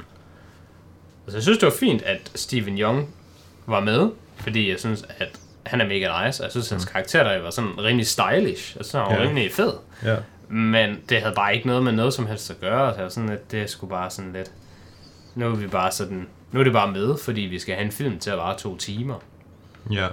Altså, 1.25 1.37
jeg 1.37 1.43
synes, 1.43 1.57
det 1.57 1.65
var 1.65 1.73
fint, 1.79 2.01
at 2.01 2.31
Steven 2.35 2.77
Young 2.79 3.09
var 3.65 3.79
med, 3.79 4.09
fordi 4.37 4.69
jeg 4.69 4.79
synes, 4.79 5.05
at 5.17 5.29
han 5.65 5.81
er 5.81 5.85
mega 5.85 6.25
nice, 6.25 6.41
og 6.43 6.45
jeg 6.45 6.51
synes, 6.51 6.67
at 6.67 6.71
hans 6.71 6.85
karakter 6.85 7.23
der 7.23 7.41
var 7.41 7.49
sådan 7.49 7.71
rimelig 7.83 8.07
stylish, 8.07 8.75
og 8.79 8.85
så 8.85 8.97
var 8.99 9.09
han 9.09 9.19
Ja. 9.21 9.23
rimelig 9.27 9.51
fed. 9.51 9.73
Ja. 10.03 10.15
Men 10.49 10.97
det 11.09 11.21
havde 11.21 11.35
bare 11.35 11.55
ikke 11.55 11.67
noget 11.67 11.83
med 11.83 11.91
noget 11.91 12.13
som 12.13 12.27
helst 12.27 12.51
at 12.51 12.59
gøre, 12.59 12.93
så 12.93 13.01
var 13.01 13.09
sådan, 13.09 13.29
at 13.29 13.51
det 13.51 13.69
skulle 13.69 13.89
bare 13.89 14.09
sådan 14.09 14.33
lidt... 14.33 14.51
Nu 15.35 15.45
er 15.45 15.55
vi 15.55 15.67
bare 15.67 15.91
sådan... 15.91 16.27
Nu 16.51 16.59
er 16.59 16.63
det 16.63 16.73
bare 16.73 16.91
med, 16.91 17.17
fordi 17.17 17.41
vi 17.41 17.59
skal 17.59 17.75
have 17.75 17.85
en 17.85 17.91
film 17.91 18.19
til 18.19 18.29
at 18.29 18.37
vare 18.37 18.57
to 18.57 18.77
timer. 18.77 19.15
Ja. 19.91 20.07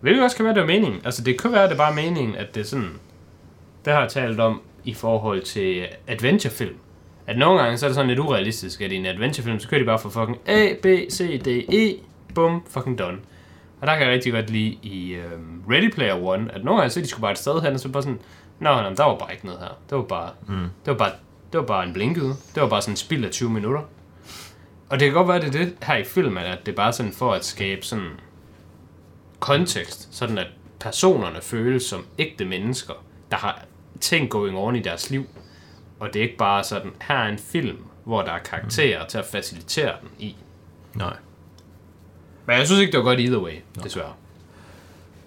Hvilket 0.00 0.24
også 0.24 0.36
kan 0.36 0.44
være, 0.44 0.54
det 0.54 0.62
er 0.62 0.66
meningen. 0.66 1.00
Altså, 1.04 1.24
det 1.24 1.40
kan 1.40 1.52
være, 1.52 1.62
at 1.62 1.70
det 1.70 1.74
er 1.74 1.78
bare 1.78 1.94
meningen, 1.94 2.36
at 2.36 2.54
det 2.54 2.60
er 2.60 2.64
sådan... 2.64 2.90
Det 3.84 3.92
har 3.92 4.00
jeg 4.00 4.10
talt 4.10 4.40
om 4.40 4.60
i 4.84 4.94
forhold 4.94 5.42
til 5.42 5.86
adventurefilm. 6.06 6.76
At 7.26 7.38
nogle 7.38 7.62
gange, 7.62 7.78
så 7.78 7.86
er 7.86 7.88
det 7.88 7.94
sådan 7.94 8.08
lidt 8.08 8.18
urealistisk, 8.18 8.80
at 8.80 8.92
i 8.92 8.96
en 8.96 9.06
adventurefilm, 9.06 9.60
så 9.60 9.68
kører 9.68 9.80
de 9.80 9.86
bare 9.86 9.98
fra 9.98 10.08
fucking 10.08 10.38
A, 10.46 10.74
B, 10.82 10.86
C, 11.12 11.42
D, 11.42 11.74
E, 11.74 11.94
bum, 12.34 12.62
fucking 12.70 12.98
done. 12.98 13.18
Og 13.80 13.86
der 13.86 13.96
kan 13.96 14.06
jeg 14.06 14.14
rigtig 14.14 14.32
godt 14.32 14.50
lide 14.50 14.78
i 14.82 15.14
øhm, 15.14 15.62
Ready 15.70 15.90
Player 15.90 16.14
One, 16.14 16.54
at 16.54 16.64
nogle 16.64 16.80
gange, 16.80 16.90
så 16.90 17.00
de 17.00 17.06
skulle 17.06 17.22
bare 17.22 17.32
et 17.32 17.38
sted 17.38 17.60
hen, 17.60 17.72
og 17.72 17.80
så 17.80 17.88
bare 17.88 18.02
sådan, 18.02 18.18
Nå, 18.60 18.82
nå, 18.82 18.94
der 18.94 19.04
var 19.04 19.18
bare 19.18 19.32
ikke 19.32 19.46
noget 19.46 19.60
her. 19.60 19.78
Det 19.90 19.98
var 19.98 20.04
bare, 20.04 20.30
mm. 20.48 20.68
det 20.84 20.90
var 20.90 20.94
bare, 20.94 21.12
det 21.52 21.60
var 21.60 21.66
bare 21.66 21.84
en 21.84 21.92
blinkede. 21.92 22.34
Det 22.54 22.62
var 22.62 22.68
bare 22.68 22.82
sådan 22.82 22.92
en 22.92 22.96
spild 22.96 23.24
af 23.24 23.30
20 23.30 23.50
minutter. 23.50 23.82
Og 24.88 25.00
det 25.00 25.06
kan 25.06 25.14
godt 25.14 25.28
være, 25.28 25.40
det 25.40 25.46
er 25.46 25.64
det 25.64 25.76
her 25.82 25.96
i 25.96 26.04
filmen, 26.04 26.44
at 26.44 26.66
det 26.66 26.72
er 26.72 26.76
bare 26.76 26.92
sådan 26.92 27.12
for 27.12 27.32
at 27.32 27.44
skabe 27.44 27.82
sådan 27.82 28.10
kontekst, 29.40 30.08
sådan 30.14 30.38
at 30.38 30.46
personerne 30.80 31.42
føles 31.42 31.82
som 31.82 32.06
ægte 32.18 32.44
mennesker, 32.44 32.94
der 33.30 33.36
har 33.36 33.64
ting 34.00 34.30
going 34.30 34.56
on 34.56 34.76
i 34.76 34.80
deres 34.80 35.10
liv. 35.10 35.26
Og 36.00 36.08
det 36.12 36.18
er 36.18 36.22
ikke 36.22 36.36
bare 36.36 36.64
sådan, 36.64 36.90
her 37.00 37.14
er 37.14 37.28
en 37.28 37.38
film, 37.38 37.78
hvor 38.04 38.22
der 38.22 38.32
er 38.32 38.38
karakterer 38.38 39.06
til 39.06 39.18
at 39.18 39.24
facilitere 39.24 39.92
den 40.00 40.10
i. 40.18 40.36
Nej. 40.94 41.16
Men 42.46 42.56
jeg 42.56 42.66
synes 42.66 42.80
ikke, 42.80 42.92
det 42.92 42.98
var 42.98 43.04
godt 43.04 43.20
either 43.20 43.38
way, 43.38 43.54
desværre. 43.84 44.12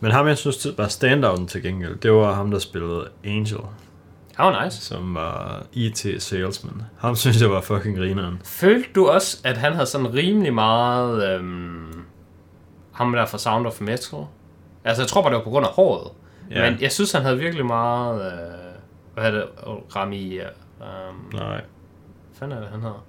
Men 0.03 0.11
ham, 0.11 0.27
jeg 0.27 0.37
synes 0.37 0.67
var 0.77 0.87
standouten 0.87 1.47
til 1.47 1.63
gengæld, 1.63 1.95
det 1.95 2.11
var 2.11 2.33
ham, 2.33 2.51
der 2.51 2.59
spillede 2.59 3.07
Angel, 3.23 3.59
Han 4.35 4.45
var 4.45 4.63
nice. 4.63 4.81
som 4.81 5.15
var 5.15 5.63
IT 5.73 6.05
salesman. 6.19 6.81
Ham 6.97 7.15
synes 7.15 7.41
jeg 7.41 7.51
var 7.51 7.61
fucking 7.61 7.97
grineren. 7.97 8.41
Følte 8.45 8.89
du 8.95 9.07
også, 9.07 9.37
at 9.43 9.57
han 9.57 9.73
havde 9.73 9.85
sådan 9.85 10.13
rimelig 10.13 10.53
meget... 10.53 11.35
Øhm, 11.35 12.03
ham 12.91 13.11
der 13.11 13.25
fra 13.25 13.37
Sound 13.37 13.67
of 13.67 13.81
Metal? 13.81 14.19
Altså, 14.83 15.03
jeg 15.03 15.07
tror 15.07 15.21
bare, 15.21 15.31
det 15.31 15.37
var 15.37 15.43
på 15.43 15.49
grund 15.49 15.65
af 15.65 15.71
håret. 15.71 16.11
Ja. 16.51 16.69
Men 16.71 16.81
jeg 16.81 16.91
synes, 16.91 17.11
han 17.11 17.21
havde 17.21 17.37
virkelig 17.37 17.65
meget... 17.65 18.25
Øh, 18.25 18.51
hvad 19.13 19.23
er 19.23 19.31
det? 19.31 19.45
Rami... 19.95 20.33
Øh, 20.33 20.45
um, 20.79 21.29
Nej. 21.33 21.47
hvad 21.49 21.59
fanden 22.33 22.57
er 22.57 22.61
det, 22.61 22.69
han 22.71 22.81
hedder? 22.81 23.05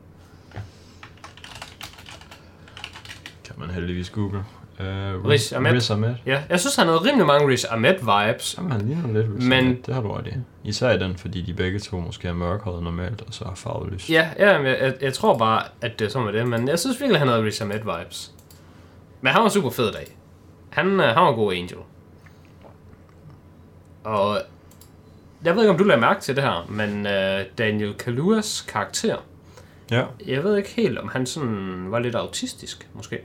Kan 3.44 3.55
man 3.59 3.70
heldigvis 3.70 4.10
google. 4.10 4.44
Uh, 4.80 4.84
Riz 5.28 5.52
Ahmed. 5.52 5.72
Riz 5.72 5.90
Ahmed. 5.90 6.14
Ja, 6.26 6.42
jeg 6.48 6.60
synes, 6.60 6.76
han 6.76 6.86
havde 6.86 6.98
rimelig 6.98 7.26
mange 7.26 7.48
Riz 7.48 7.64
Ahmed-vibes. 7.64 8.54
Jamen, 8.58 8.72
han 8.72 8.80
ligner 8.80 9.06
lidt 9.12 9.26
Riz 9.36 9.44
Men- 9.44 9.52
Ahmed. 9.58 9.82
Det 9.86 9.94
har 9.94 10.02
du 10.02 10.12
ret 10.12 10.26
i. 10.26 10.30
Især 10.68 10.90
i 10.90 10.98
den, 10.98 11.16
fordi 11.16 11.42
de 11.42 11.54
begge 11.54 11.78
to 11.78 12.00
måske 12.00 12.28
er 12.28 12.32
mørkhåret 12.32 12.82
normalt, 12.82 13.20
og 13.26 13.34
så 13.34 13.44
har 13.44 13.54
farvelys. 13.54 14.10
Ja, 14.10 14.28
ja 14.38 14.58
men 14.58 14.66
jeg, 14.66 14.78
jeg, 14.80 14.94
jeg 15.00 15.14
tror 15.14 15.38
bare, 15.38 15.62
at 15.80 15.98
det 15.98 16.04
er 16.04 16.08
sådan 16.08 16.26
med 16.26 16.32
det. 16.40 16.48
Men 16.48 16.68
jeg 16.68 16.78
synes 16.78 17.00
virkelig, 17.00 17.18
han 17.18 17.28
havde 17.28 17.44
Riz 17.44 17.60
Ahmed-vibes. 17.62 18.30
Men 19.20 19.32
han 19.32 19.42
var 19.42 19.48
super 19.48 19.70
fed 19.70 19.88
i 19.88 19.92
dag. 19.92 20.16
Han, 20.70 20.86
øh, 21.00 21.06
han 21.06 21.22
var 21.22 21.32
god 21.32 21.52
angel. 21.54 21.76
Og 24.04 24.38
jeg 25.44 25.54
ved 25.54 25.62
ikke, 25.62 25.70
om 25.72 25.78
du 25.78 25.84
lader 25.84 26.00
mærke 26.00 26.20
til 26.20 26.36
det 26.36 26.44
her, 26.44 26.66
men 26.68 27.06
øh, 27.06 27.40
Daniel 27.58 27.94
Kaluas 27.94 28.60
karakter, 28.68 29.16
Ja. 29.90 30.04
jeg 30.26 30.44
ved 30.44 30.56
ikke 30.56 30.68
helt, 30.70 30.98
om 30.98 31.08
han 31.08 31.26
sådan 31.26 31.86
var 31.90 31.98
lidt 31.98 32.14
autistisk, 32.14 32.88
måske. 32.94 33.18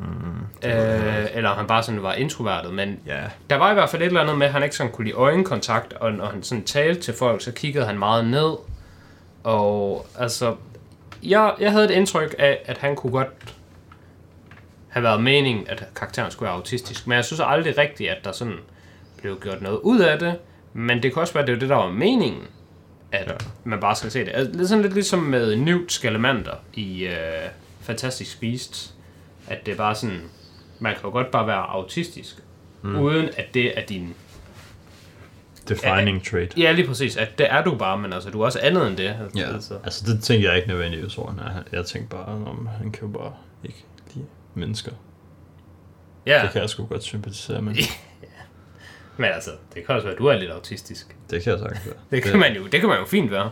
Mm, 0.00 0.68
øh, 0.70 1.26
eller 1.34 1.54
han 1.54 1.66
bare 1.66 1.82
sådan 1.82 2.02
var 2.02 2.12
introvertet, 2.12 2.74
men 2.74 3.00
Ja. 3.06 3.20
der 3.50 3.56
var 3.56 3.70
i 3.70 3.74
hvert 3.74 3.90
fald 3.90 4.02
et 4.02 4.06
eller 4.06 4.20
andet 4.20 4.38
med, 4.38 4.46
at 4.46 4.52
han 4.52 4.62
ikke 4.62 4.76
sådan 4.76 4.92
kunne 4.92 5.04
lide 5.04 5.16
øjenkontakt, 5.16 5.92
og 5.92 6.12
når 6.12 6.26
han 6.26 6.42
sådan 6.42 6.64
talte 6.64 7.00
til 7.00 7.14
folk, 7.14 7.42
så 7.42 7.52
kiggede 7.52 7.86
han 7.86 7.98
meget 7.98 8.24
ned. 8.24 8.54
Og 9.44 10.06
altså, 10.18 10.56
jeg, 11.22 11.54
jeg 11.60 11.70
havde 11.72 11.84
et 11.84 11.90
indtryk 11.90 12.34
af, 12.38 12.58
at 12.66 12.78
han 12.78 12.96
kunne 12.96 13.12
godt 13.12 13.54
have 14.88 15.02
været 15.02 15.22
meningen, 15.22 15.64
at 15.68 15.84
karakteren 15.96 16.30
skulle 16.30 16.46
være 16.46 16.56
autistisk. 16.56 17.06
Men 17.06 17.16
jeg 17.16 17.24
synes 17.24 17.40
aldrig 17.44 17.78
rigtigt, 17.78 18.10
at 18.10 18.24
der 18.24 18.32
sådan 18.32 18.56
blev 19.20 19.40
gjort 19.40 19.62
noget 19.62 19.78
ud 19.82 20.00
af 20.00 20.18
det. 20.18 20.34
Men 20.72 21.02
det 21.02 21.12
kan 21.12 21.20
også 21.20 21.34
være, 21.34 21.42
at 21.42 21.46
det 21.46 21.54
var 21.54 21.60
det, 21.60 21.68
der 21.68 21.76
var 21.76 21.90
meningen, 21.90 22.42
at 23.12 23.26
Ja. 23.28 23.32
man 23.64 23.80
bare 23.80 23.96
skal 23.96 24.10
se 24.10 24.20
det. 24.20 24.30
Altså, 24.34 24.52
det 24.52 24.60
er 24.60 24.66
sådan 24.66 24.82
lidt 24.82 24.94
ligesom 24.94 25.18
med 25.18 25.56
Newt 25.56 25.92
Scamander 25.92 26.54
i 26.74 27.06
uh, 27.06 27.50
Fantastic 27.80 28.36
Beasts. 28.40 28.94
At 29.50 29.66
det 29.66 29.72
er 29.72 29.76
bare 29.76 29.94
sådan, 29.94 30.20
man 30.78 30.94
kan 30.94 31.02
jo 31.04 31.10
godt 31.10 31.30
bare 31.30 31.46
være 31.46 31.70
autistisk, 31.70 32.36
mm. 32.82 32.98
uden 32.98 33.28
at 33.36 33.54
det 33.54 33.78
er 33.78 33.86
din... 33.86 34.14
Defining 35.68 36.24
trait. 36.24 36.58
Ja, 36.58 36.72
lige 36.72 36.86
præcis, 36.86 37.16
at 37.16 37.38
det 37.38 37.52
er 37.52 37.62
du 37.64 37.74
bare, 37.76 37.98
men 37.98 38.12
altså, 38.12 38.30
du 38.30 38.40
er 38.40 38.44
også 38.44 38.58
andet 38.62 38.86
end 38.88 38.96
det. 38.96 39.16
Ja, 39.36 39.52
Altså. 39.54 39.78
altså 39.84 40.12
det 40.12 40.22
tænkte 40.22 40.48
jeg 40.48 40.56
ikke 40.56 40.68
nødvendigvis 40.68 41.18
over. 41.18 41.34
Nej, 41.34 41.52
jeg 41.72 41.86
tænkte 41.86 42.16
bare, 42.16 42.26
om 42.26 42.68
han 42.78 42.92
kan 42.92 43.08
jo 43.08 43.18
bare 43.18 43.32
ikke 43.64 43.84
lide 44.14 44.26
mennesker. 44.54 44.92
Ja, 46.26 46.40
Det 46.42 46.50
kan 46.50 46.60
jeg 46.60 46.70
sgu 46.70 46.84
godt 46.86 47.02
sympatisere 47.02 47.62
med. 47.62 47.74
men 49.16 49.30
altså, 49.30 49.50
det 49.74 49.86
kan 49.86 49.94
også 49.94 50.04
være, 50.06 50.14
at 50.14 50.18
du 50.18 50.26
er 50.26 50.36
lidt 50.36 50.50
autistisk. 50.50 51.16
Det 51.30 51.42
kan 51.42 51.50
jeg 51.52 51.58
sagtens 51.60 51.86
være. 51.86 51.94
Det 52.10 52.22
kan, 52.22 52.38
man 52.40 52.56
jo, 52.56 52.66
det 52.66 52.80
kan 52.80 52.88
man 52.88 52.98
jo 52.98 53.04
fint 53.04 53.30
være. 53.30 53.50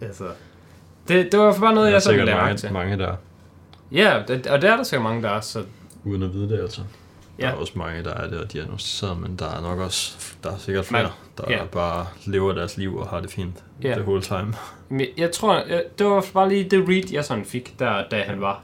Altså, 0.00 0.24
det, 1.08 1.32
det 1.32 1.40
var 1.40 1.58
bare 1.60 1.74
noget, 1.74 1.88
er 1.88 1.92
jeg 1.92 2.02
sådan 2.02 2.24
lagde 2.24 2.40
mærke 2.40 2.58
til. 2.58 2.72
mange, 2.72 2.90
mange, 2.90 3.04
der 3.04 3.16
Ja, 3.92 4.22
det, 4.28 4.46
og 4.46 4.62
der 4.62 4.72
er 4.72 4.76
der 4.76 4.82
sikkert 4.84 5.02
mange, 5.02 5.22
der 5.22 5.28
er, 5.30 5.40
så 5.40 5.64
uden 6.04 6.22
at 6.22 6.32
vide 6.34 6.48
det, 6.48 6.60
altså. 6.62 6.80
Der 7.40 7.46
Ja. 7.48 7.52
er 7.52 7.56
også 7.56 7.72
mange, 7.76 8.04
der 8.04 8.14
er 8.14 8.28
det 8.30 8.38
og 8.40 8.52
diagnostiseret, 8.52 9.20
men 9.20 9.36
der 9.36 9.48
er 9.56 9.60
nok 9.60 9.78
også, 9.78 10.16
der 10.42 10.52
er 10.52 10.58
sikkert 10.58 10.84
flere, 10.86 11.02
Man- 11.02 11.12
der 11.46 11.52
ja. 11.52 11.64
bare 11.64 12.06
lever 12.26 12.52
deres 12.52 12.76
liv 12.76 12.96
og 12.96 13.08
har 13.08 13.20
det 13.20 13.30
fint 13.30 13.64
Ja. 13.82 13.92
the 13.92 14.02
whole 14.02 14.22
time. 14.22 14.54
Men 14.88 15.06
jeg 15.16 15.32
tror, 15.32 15.54
jeg, 15.68 15.84
det 15.98 16.06
var 16.06 16.26
bare 16.34 16.48
lige 16.48 16.64
det 16.70 16.88
read, 16.88 17.12
jeg 17.12 17.24
sådan 17.24 17.44
fik, 17.44 17.78
der, 17.78 18.04
da 18.10 18.22
han 18.22 18.40
var 18.40 18.62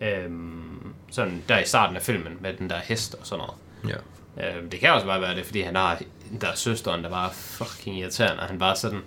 øhm, 0.00 0.94
sådan 1.10 1.42
der 1.48 1.58
i 1.58 1.64
starten 1.64 1.96
af 1.96 2.02
filmen 2.02 2.32
med 2.40 2.52
den 2.58 2.70
der 2.70 2.76
hest 2.84 3.14
og 3.14 3.26
sådan 3.26 3.44
noget. 3.44 3.96
Ja. 4.38 4.56
Øhm, 4.58 4.70
det 4.70 4.80
kan 4.80 4.92
også 4.92 5.06
bare 5.06 5.20
være 5.20 5.34
det, 5.36 5.46
fordi 5.46 5.60
han 5.60 5.76
har 5.76 6.00
der 6.40 6.46
er 6.46 6.54
søsteren, 6.54 7.04
der 7.04 7.24
er 7.24 7.30
fucking 7.32 7.98
irriterende, 7.98 8.42
og 8.42 8.48
han 8.48 8.58
bare 8.58 8.76
sådan, 8.76 9.00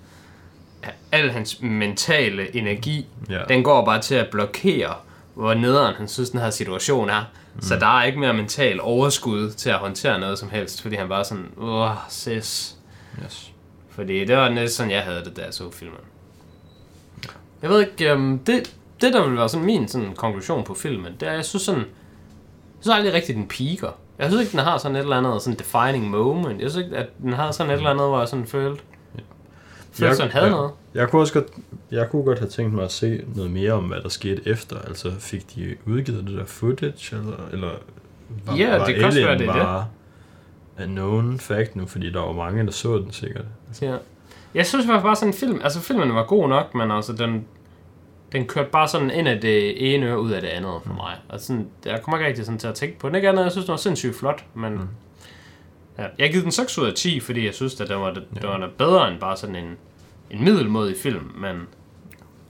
al 1.11 1.31
hans 1.31 1.61
mentale 1.61 2.55
energi, 2.55 3.07
Ja. 3.29 3.41
den 3.49 3.63
går 3.63 3.85
bare 3.85 4.01
til 4.01 4.15
at 4.15 4.27
blokere, 4.31 4.95
hvor 5.35 5.53
nederen 5.53 5.95
han 5.95 6.07
synes, 6.07 6.29
den 6.29 6.39
her 6.39 6.49
situation 6.49 7.09
er. 7.09 7.21
Mm. 7.55 7.61
Så 7.61 7.75
der 7.75 7.99
er 7.99 8.03
ikke 8.03 8.19
mere 8.19 8.33
mental 8.33 8.81
overskud 8.81 9.51
til 9.51 9.69
at 9.69 9.75
håndtere 9.75 10.19
noget 10.19 10.39
som 10.39 10.49
helst, 10.49 10.81
fordi 10.81 10.95
han 10.95 11.09
bare 11.09 11.23
sådan, 11.23 11.45
åh, 11.57 11.89
sis. 12.09 12.75
Yes. 13.25 13.51
Fordi 13.89 14.25
det 14.25 14.37
var 14.37 14.49
næsten 14.49 14.77
sådan, 14.77 14.91
jeg 14.91 15.01
havde 15.01 15.23
det, 15.23 15.37
da 15.37 15.41
jeg 15.41 15.53
så 15.53 15.71
filmen. 15.71 15.99
Jeg 17.61 17.69
ved 17.69 17.79
ikke, 17.79 18.13
um, 18.13 18.39
det, 18.39 18.75
det 19.01 19.13
der 19.13 19.27
vil 19.27 19.37
være 19.37 19.49
sådan 19.49 19.65
min 19.65 19.87
sådan, 19.87 20.15
konklusion 20.15 20.63
på 20.63 20.73
filmen, 20.73 21.13
det 21.19 21.27
er, 21.27 21.33
jeg 21.33 21.45
synes 21.45 21.63
sådan, 21.63 21.81
jeg 21.81 21.87
synes 22.81 22.95
aldrig 22.95 23.13
rigtigt, 23.13 23.35
den 23.35 23.47
piker. 23.47 23.89
Jeg 24.19 24.29
synes 24.29 24.41
ikke, 24.41 24.51
den 24.51 24.59
har 24.59 24.77
sådan 24.77 24.95
et 24.95 25.01
eller 25.01 25.17
andet 25.17 25.41
sådan 25.41 25.59
defining 25.59 26.09
moment. 26.09 26.61
Jeg 26.61 26.71
synes 26.71 26.85
ikke, 26.85 26.97
at 26.97 27.07
den 27.21 27.33
har 27.33 27.51
sådan 27.51 27.71
et 27.71 27.77
eller 27.77 27.89
andet, 27.89 28.07
hvor 28.07 28.19
jeg 28.19 28.27
sådan 28.27 28.47
følte, 28.47 28.83
følte 29.93 30.15
sådan 30.15 30.31
havde 30.31 30.45
jeg, 30.45 30.51
noget. 30.51 30.71
Jeg 30.93 31.09
kunne 31.09 31.21
også 31.21 31.33
godt, 31.33 31.45
jeg 31.91 32.09
kunne 32.09 32.23
godt 32.23 32.39
have 32.39 32.49
tænkt 32.49 32.73
mig 32.73 32.83
at 32.83 32.91
se 32.91 33.23
noget 33.35 33.51
mere 33.51 33.71
om, 33.71 33.83
hvad 33.83 34.01
der 34.01 34.09
skete 34.09 34.41
efter. 34.47 34.79
Altså, 34.79 35.11
fik 35.19 35.55
de 35.55 35.75
udgivet 35.85 36.27
det 36.27 36.37
der 36.37 36.45
footage, 36.45 37.15
eller, 37.15 37.37
eller 37.51 37.69
var, 38.45 38.57
Ja, 38.57 38.77
var 38.77 38.85
det 38.85 38.95
kan 38.95 39.05
også 39.05 39.19
være, 39.25 39.37
det 39.37 39.47
er 39.47 39.53
det. 39.53 39.61
bare 39.61 39.87
a 40.77 40.85
known 40.85 41.39
fact 41.39 41.75
nu, 41.75 41.85
fordi 41.85 42.11
der 42.11 42.19
var 42.19 42.31
mange, 42.31 42.65
der 42.65 42.71
så 42.71 42.97
den 42.97 43.11
sikkert. 43.11 43.45
Ja. 43.81 43.95
Jeg 44.53 44.65
synes 44.65 44.85
faktisk 44.85 45.03
bare 45.03 45.15
sådan 45.15 45.29
en 45.29 45.33
film, 45.33 45.59
altså 45.63 45.79
filmen 45.79 46.15
var 46.15 46.23
god 46.25 46.49
nok, 46.49 46.75
men 46.75 46.91
altså 46.91 47.13
den, 47.13 47.45
den 48.31 48.45
kørte 48.47 48.69
bare 48.71 48.87
sådan 48.87 49.11
ind 49.11 49.27
af 49.27 49.41
det 49.41 49.93
ene 49.95 50.05
øre 50.05 50.19
ud 50.19 50.31
af 50.31 50.41
det 50.41 50.47
andet 50.47 50.73
for 50.85 50.93
mig. 50.93 51.15
Altså 51.29 51.47
sådan, 51.47 51.67
jeg 51.85 52.01
kommer 52.03 52.17
ikke 52.17 52.27
rigtig 52.27 52.45
sådan 52.45 52.59
til 52.59 52.67
at 52.67 52.75
tænke 52.75 52.99
på 52.99 53.07
den. 53.07 53.15
Ikke 53.15 53.29
andet, 53.29 53.43
jeg 53.43 53.51
synes, 53.51 53.65
den 53.65 53.71
var 53.71 53.77
sindssygt 53.77 54.15
flot, 54.15 54.43
men... 54.53 54.73
Mm. 54.73 54.87
Ja, 55.97 56.03
jeg 56.17 56.27
har 56.27 56.31
givet 56.31 56.43
den 56.43 56.51
6 56.51 56.77
ud 56.77 56.87
af 56.87 56.93
10, 56.93 57.19
fordi 57.19 57.45
jeg 57.45 57.53
synes, 57.53 57.81
at 57.81 57.89
den 57.89 57.99
var, 57.99 58.15
ja. 58.43 58.47
var 58.47 58.69
bedre 58.77 59.11
end 59.11 59.19
bare 59.19 59.37
sådan 59.37 59.55
en, 59.55 59.77
en 60.31 60.43
middelmodig 60.43 60.95
film, 60.97 61.31
men 61.37 61.67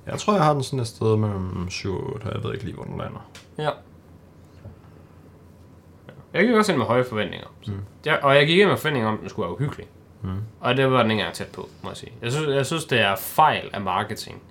Jeg 0.06 0.20
tror, 0.20 0.34
jeg 0.34 0.44
har 0.44 0.53
den 0.53 0.64
sådan 0.64 0.80
et 0.80 0.88
sted 0.88 1.18
mellem 1.18 1.70
7 1.70 1.95
og 1.95 2.14
8, 2.14 2.24
og 2.26 2.34
jeg 2.36 2.44
ved 2.44 2.53
ikke 2.53 2.65
lige, 2.65 2.76
hvor 2.76 2.84
den 2.84 2.98
lander. 2.98 3.30
ja. 3.57 3.70
Jeg 6.34 6.45
gik 6.45 6.56
også 6.56 6.72
ind 6.72 6.78
med 6.80 6.86
høje 6.88 7.03
forventninger. 7.03 7.48
Mm. 7.68 7.74
Ja, 8.06 8.15
og 8.26 8.36
jeg 8.36 8.48
gik 8.48 8.60
ind 8.60 8.70
med 8.70 8.78
forventninger 8.78 9.10
om, 9.10 9.14
at 9.15 9.22
den 9.22 9.30
skulle 9.30 9.44
være 9.45 9.53
uhyggelig. 9.53 9.88
Mm. 10.22 10.30
Og 10.60 10.78
det 10.78 10.91
var 10.91 11.02
den 11.02 11.11
ikke 11.11 11.22
engang 11.22 11.36
tæt 11.36 11.48
på, 11.48 11.70
må 11.84 11.90
jeg 11.90 11.98
sige. 11.98 12.11
Jeg 12.22 12.32
synes, 12.32 12.48
jeg 12.48 12.65
synes, 12.65 12.86
det 12.86 12.99
er 12.99 13.15
fejl 13.15 13.70
af 13.74 13.82
marketing, 13.82 14.41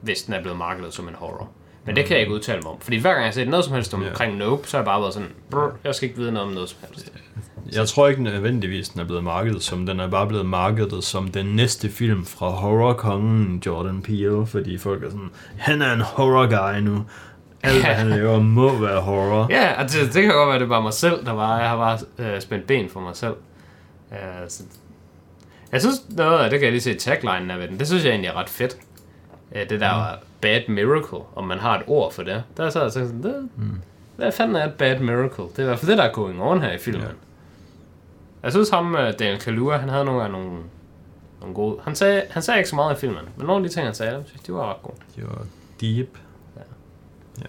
hvis 0.00 0.22
den 0.22 0.34
er 0.34 0.40
blevet 0.42 0.58
markedet 0.58 0.94
som 0.94 1.08
en 1.08 1.14
horror. 1.14 1.50
Men 1.86 1.96
det 1.96 2.04
kan 2.04 2.12
jeg 2.14 2.20
ikke 2.20 2.34
udtale 2.34 2.60
mig 2.62 2.70
om. 2.72 2.80
Fordi 2.80 2.96
hver 3.00 3.10
gang 3.10 3.20
jeg 3.20 3.26
har 3.26 3.32
set 3.32 3.48
noget 3.48 3.64
som 3.64 3.74
helst 3.74 3.94
omkring 3.94 4.36
Nope, 4.36 4.68
så 4.68 4.76
har 4.76 4.82
jeg 4.82 4.84
bare 4.86 5.00
været 5.00 5.14
sådan, 5.14 5.28
brr, 5.50 5.68
jeg 5.84 5.94
skal 5.94 6.08
ikke 6.08 6.18
vide 6.20 6.32
noget 6.32 6.48
om 6.48 6.54
noget 6.54 6.68
som 6.68 6.78
helst. 6.88 7.12
Jeg 7.74 7.88
tror 7.88 8.08
ikke 8.08 8.22
nødvendigvis, 8.22 8.88
den 8.88 9.00
er 9.00 9.04
blevet 9.04 9.24
markedet 9.24 9.62
som, 9.62 9.86
den 9.86 10.00
er 10.00 10.08
bare 10.08 10.26
blevet 10.26 10.46
markedet 10.46 11.04
som 11.04 11.28
den 11.28 11.46
næste 11.46 11.88
film 11.90 12.24
fra 12.24 12.48
horrorkongen 12.48 13.62
Jordan 13.66 14.02
Peele, 14.02 14.46
fordi 14.46 14.78
folk 14.78 15.04
er 15.04 15.10
sådan, 15.10 15.30
han 15.56 15.82
er 15.82 15.92
en 15.92 16.00
horror 16.00 16.46
guy 16.46 16.80
nu. 16.80 17.04
Alt, 17.62 17.84
hvad 17.84 17.94
han 17.94 18.10
laver, 18.16 18.40
må 18.40 18.78
være 18.78 19.00
horror. 19.00 19.46
Ja, 19.50 19.72
altså, 19.78 19.98
det 20.04 20.22
kan 20.22 20.32
godt 20.32 20.48
være, 20.48 20.58
det 20.58 20.68
var 20.68 20.80
mig 20.80 20.92
selv, 20.92 21.24
der 21.26 21.32
var. 21.32 21.58
Jeg 21.58 21.68
har 21.68 21.76
bare 21.76 21.98
øh, 22.18 22.40
spændt 22.40 22.66
ben 22.66 22.88
for 22.88 23.00
mig 23.00 23.16
selv. 23.16 23.34
Uh, 24.10 24.16
så, 24.48 24.62
jeg 25.72 25.80
synes 25.80 26.02
noget 26.08 26.38
af 26.38 26.50
det, 26.50 26.58
kan 26.58 26.64
jeg 26.64 26.72
lige 26.72 26.82
se 26.82 26.94
taglinen 26.94 27.50
af 27.50 27.68
den, 27.68 27.78
det 27.78 27.86
synes 27.86 28.04
jeg 28.04 28.10
egentlig 28.10 28.28
er 28.28 28.36
ret 28.36 28.48
fedt. 28.48 28.76
Uh, 29.50 29.60
det 29.70 29.80
der 29.80 29.94
var 29.94 30.18
bad 30.40 30.60
miracle, 30.68 31.18
om 31.36 31.44
man 31.44 31.58
har 31.58 31.78
et 31.78 31.82
ord 31.86 32.12
for 32.12 32.22
det. 32.22 32.42
Der 32.56 32.64
er 32.64 32.70
så 32.70 32.80
altså 32.80 33.06
sådan, 33.06 33.22
det, 33.22 33.48
mm. 33.56 33.80
hvad 34.16 34.32
fanden 34.32 34.56
er 34.56 34.66
et 34.66 34.74
bad 34.74 34.98
miracle? 34.98 35.44
Det 35.44 35.58
er 35.58 35.62
i 35.62 35.66
hvert 35.66 35.78
fald 35.78 35.90
det, 35.90 35.98
der 35.98 36.04
er 36.04 36.12
going 36.12 36.42
on 36.42 36.62
her 36.62 36.72
i 36.72 36.78
filmen. 36.78 37.02
Ja. 37.02 37.08
Jeg 38.44 38.52
synes 38.52 38.70
ham, 38.70 38.94
uh, 38.94 39.00
Daniel 39.18 39.40
Kaluuya, 39.40 39.76
han 39.78 39.88
havde 39.88 40.04
nogle 40.04 40.20
gange 40.20 40.38
nogle, 40.38 40.58
nogle 41.40 41.54
gode... 41.54 41.78
Han 41.84 41.94
sagde, 41.94 42.22
han 42.30 42.42
sagde 42.42 42.58
ikke 42.58 42.70
så 42.70 42.76
meget 42.76 42.96
i 42.96 43.00
filmen, 43.00 43.20
men 43.36 43.46
nogle 43.46 43.64
af 43.64 43.70
de 43.70 43.74
ting, 43.74 43.86
han 43.86 43.94
sagde, 43.94 44.22
synes, 44.26 44.42
de 44.42 44.52
var 44.52 44.70
ret 44.70 44.82
gode. 44.82 44.96
Det 45.16 45.24
var 45.24 45.46
deep. 45.80 46.18
Ja. 46.56 46.62
ja. 47.40 47.46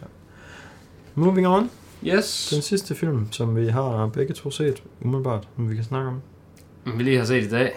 Moving 1.16 1.48
on. 1.48 1.70
Yes. 2.08 2.50
Den 2.54 2.62
sidste 2.62 2.96
film, 2.96 3.32
som 3.32 3.56
vi 3.56 3.68
har 3.68 4.08
begge 4.08 4.34
to 4.34 4.52
set, 4.52 4.84
umiddelbart, 5.02 5.48
som 5.56 5.70
vi 5.70 5.76
kan 5.76 5.84
snakke 5.84 6.08
om. 6.08 6.22
Vi 6.98 7.04
lige 7.04 7.18
har 7.18 7.26
set 7.26 7.44
i 7.44 7.50
dag, 7.50 7.72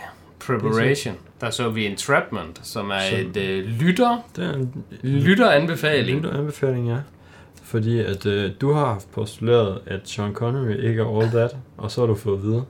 Preparation, 0.47 1.15
der 1.41 1.51
så 1.51 1.69
vi 1.71 1.87
Entrapment, 1.87 2.61
som 2.67 2.91
er 2.91 3.01
Som- 3.11 3.19
et 3.19 3.37
øh, 3.37 3.65
lytter, 3.65 4.19
Det 4.37 4.45
er 4.45 4.53
en 4.55 4.85
lytteranbefaling. 5.03 6.21
lille 6.23 6.39
anbefaling, 6.39 6.89
ja. 6.89 6.97
Fordi 7.63 8.01
at 8.01 8.27
øh, 8.27 8.51
du 8.61 8.73
har 8.73 9.03
postuleret, 9.13 9.81
at 9.87 10.01
Sean 10.05 10.35
Connery 10.35 10.89
ikke 10.89 11.03
er 11.03 11.21
all 11.21 11.31
that, 11.31 11.57
og 11.77 11.91
så 11.91 12.01
har 12.01 12.07
du 12.07 12.15
fået 12.15 12.37
at 12.37 12.43
vide, 12.43 12.65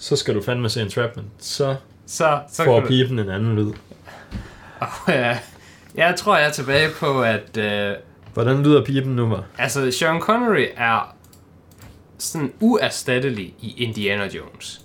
så 0.00 0.16
skal 0.16 0.34
du 0.34 0.42
fandme 0.42 0.68
se 0.68 0.80
Entrapment. 0.82 1.26
Så, 1.38 1.76
Så, 2.06 2.40
så 2.52 2.64
får 2.64 2.74
kan 2.74 2.82
du, 2.82 2.88
pipen 2.88 3.18
en 3.18 3.30
anden 3.30 3.56
lyd. 3.56 3.72
ja, 5.08 5.38
jeg 5.94 6.14
tror, 6.16 6.36
jeg 6.36 6.46
er 6.46 6.52
tilbage 6.52 6.88
på, 7.00 7.22
at 7.22 7.56
øh, 7.56 7.94
Hvordan 8.34 8.62
lyder 8.62 8.84
pipen 8.84 9.16
nu, 9.16 9.26
var? 9.28 9.44
altså, 9.58 9.90
Sean 9.90 10.20
Connery 10.20 10.66
er 10.76 11.14
sådan 12.18 12.52
uerstattelig 12.60 13.54
i 13.60 13.74
Indiana 13.76 14.24
Jones. 14.34 14.80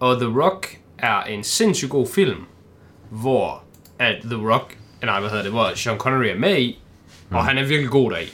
Og 0.00 0.16
The 0.20 0.40
Rock 0.42 0.76
er 0.98 1.22
en 1.22 1.44
sindssygt 1.44 1.90
god 1.90 2.06
film, 2.06 2.44
hvor 3.10 3.62
at 3.98 4.16
The 4.24 4.48
Rock, 4.52 4.76
nej, 5.02 5.20
hvad 5.20 5.30
hedder 5.30 5.42
det, 5.44 5.52
hvor 5.52 5.70
Sean 5.74 5.98
Connery 5.98 6.26
er 6.26 6.38
med 6.38 6.58
i, 6.58 6.82
og 7.30 7.44
han 7.44 7.58
er 7.58 7.64
virkelig 7.66 7.90
god 7.90 8.10
deri. 8.10 8.32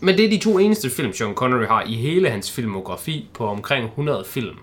Men 0.00 0.16
det 0.16 0.24
er 0.24 0.30
de 0.30 0.38
to 0.38 0.58
eneste 0.58 0.90
film, 0.90 1.12
Sean 1.12 1.34
Connery 1.34 1.66
har 1.66 1.82
i 1.86 1.94
hele 1.94 2.30
hans 2.30 2.52
filmografi 2.52 3.28
på 3.34 3.46
omkring 3.48 3.84
100 3.86 4.24
film. 4.26 4.56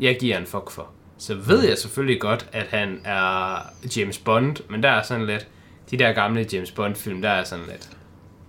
Jeg 0.00 0.16
giver 0.20 0.38
en 0.38 0.46
fuck 0.46 0.70
for. 0.70 0.86
Så 1.18 1.34
ved 1.34 1.68
jeg 1.68 1.78
selvfølgelig 1.78 2.20
godt, 2.20 2.46
at 2.52 2.66
han 2.70 3.00
er 3.04 3.56
James 3.96 4.18
Bond, 4.18 4.56
men 4.70 4.82
der 4.82 4.88
er 4.90 5.02
sådan 5.02 5.26
lidt, 5.26 5.46
de 5.90 5.96
der 5.98 6.12
gamle 6.12 6.46
James 6.52 6.70
Bond 6.70 6.94
film, 6.94 7.22
der 7.22 7.28
er 7.30 7.44
sådan 7.44 7.64
lidt, 7.68 7.88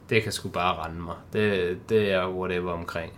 det 0.10 0.24
kan 0.24 0.32
sgu 0.32 0.50
bare 0.50 0.86
rende 0.86 1.02
mig. 1.02 1.16
Det, 1.34 1.78
det 1.90 2.12
er 2.12 2.28
whatever 2.30 2.72
omkring. 2.72 3.12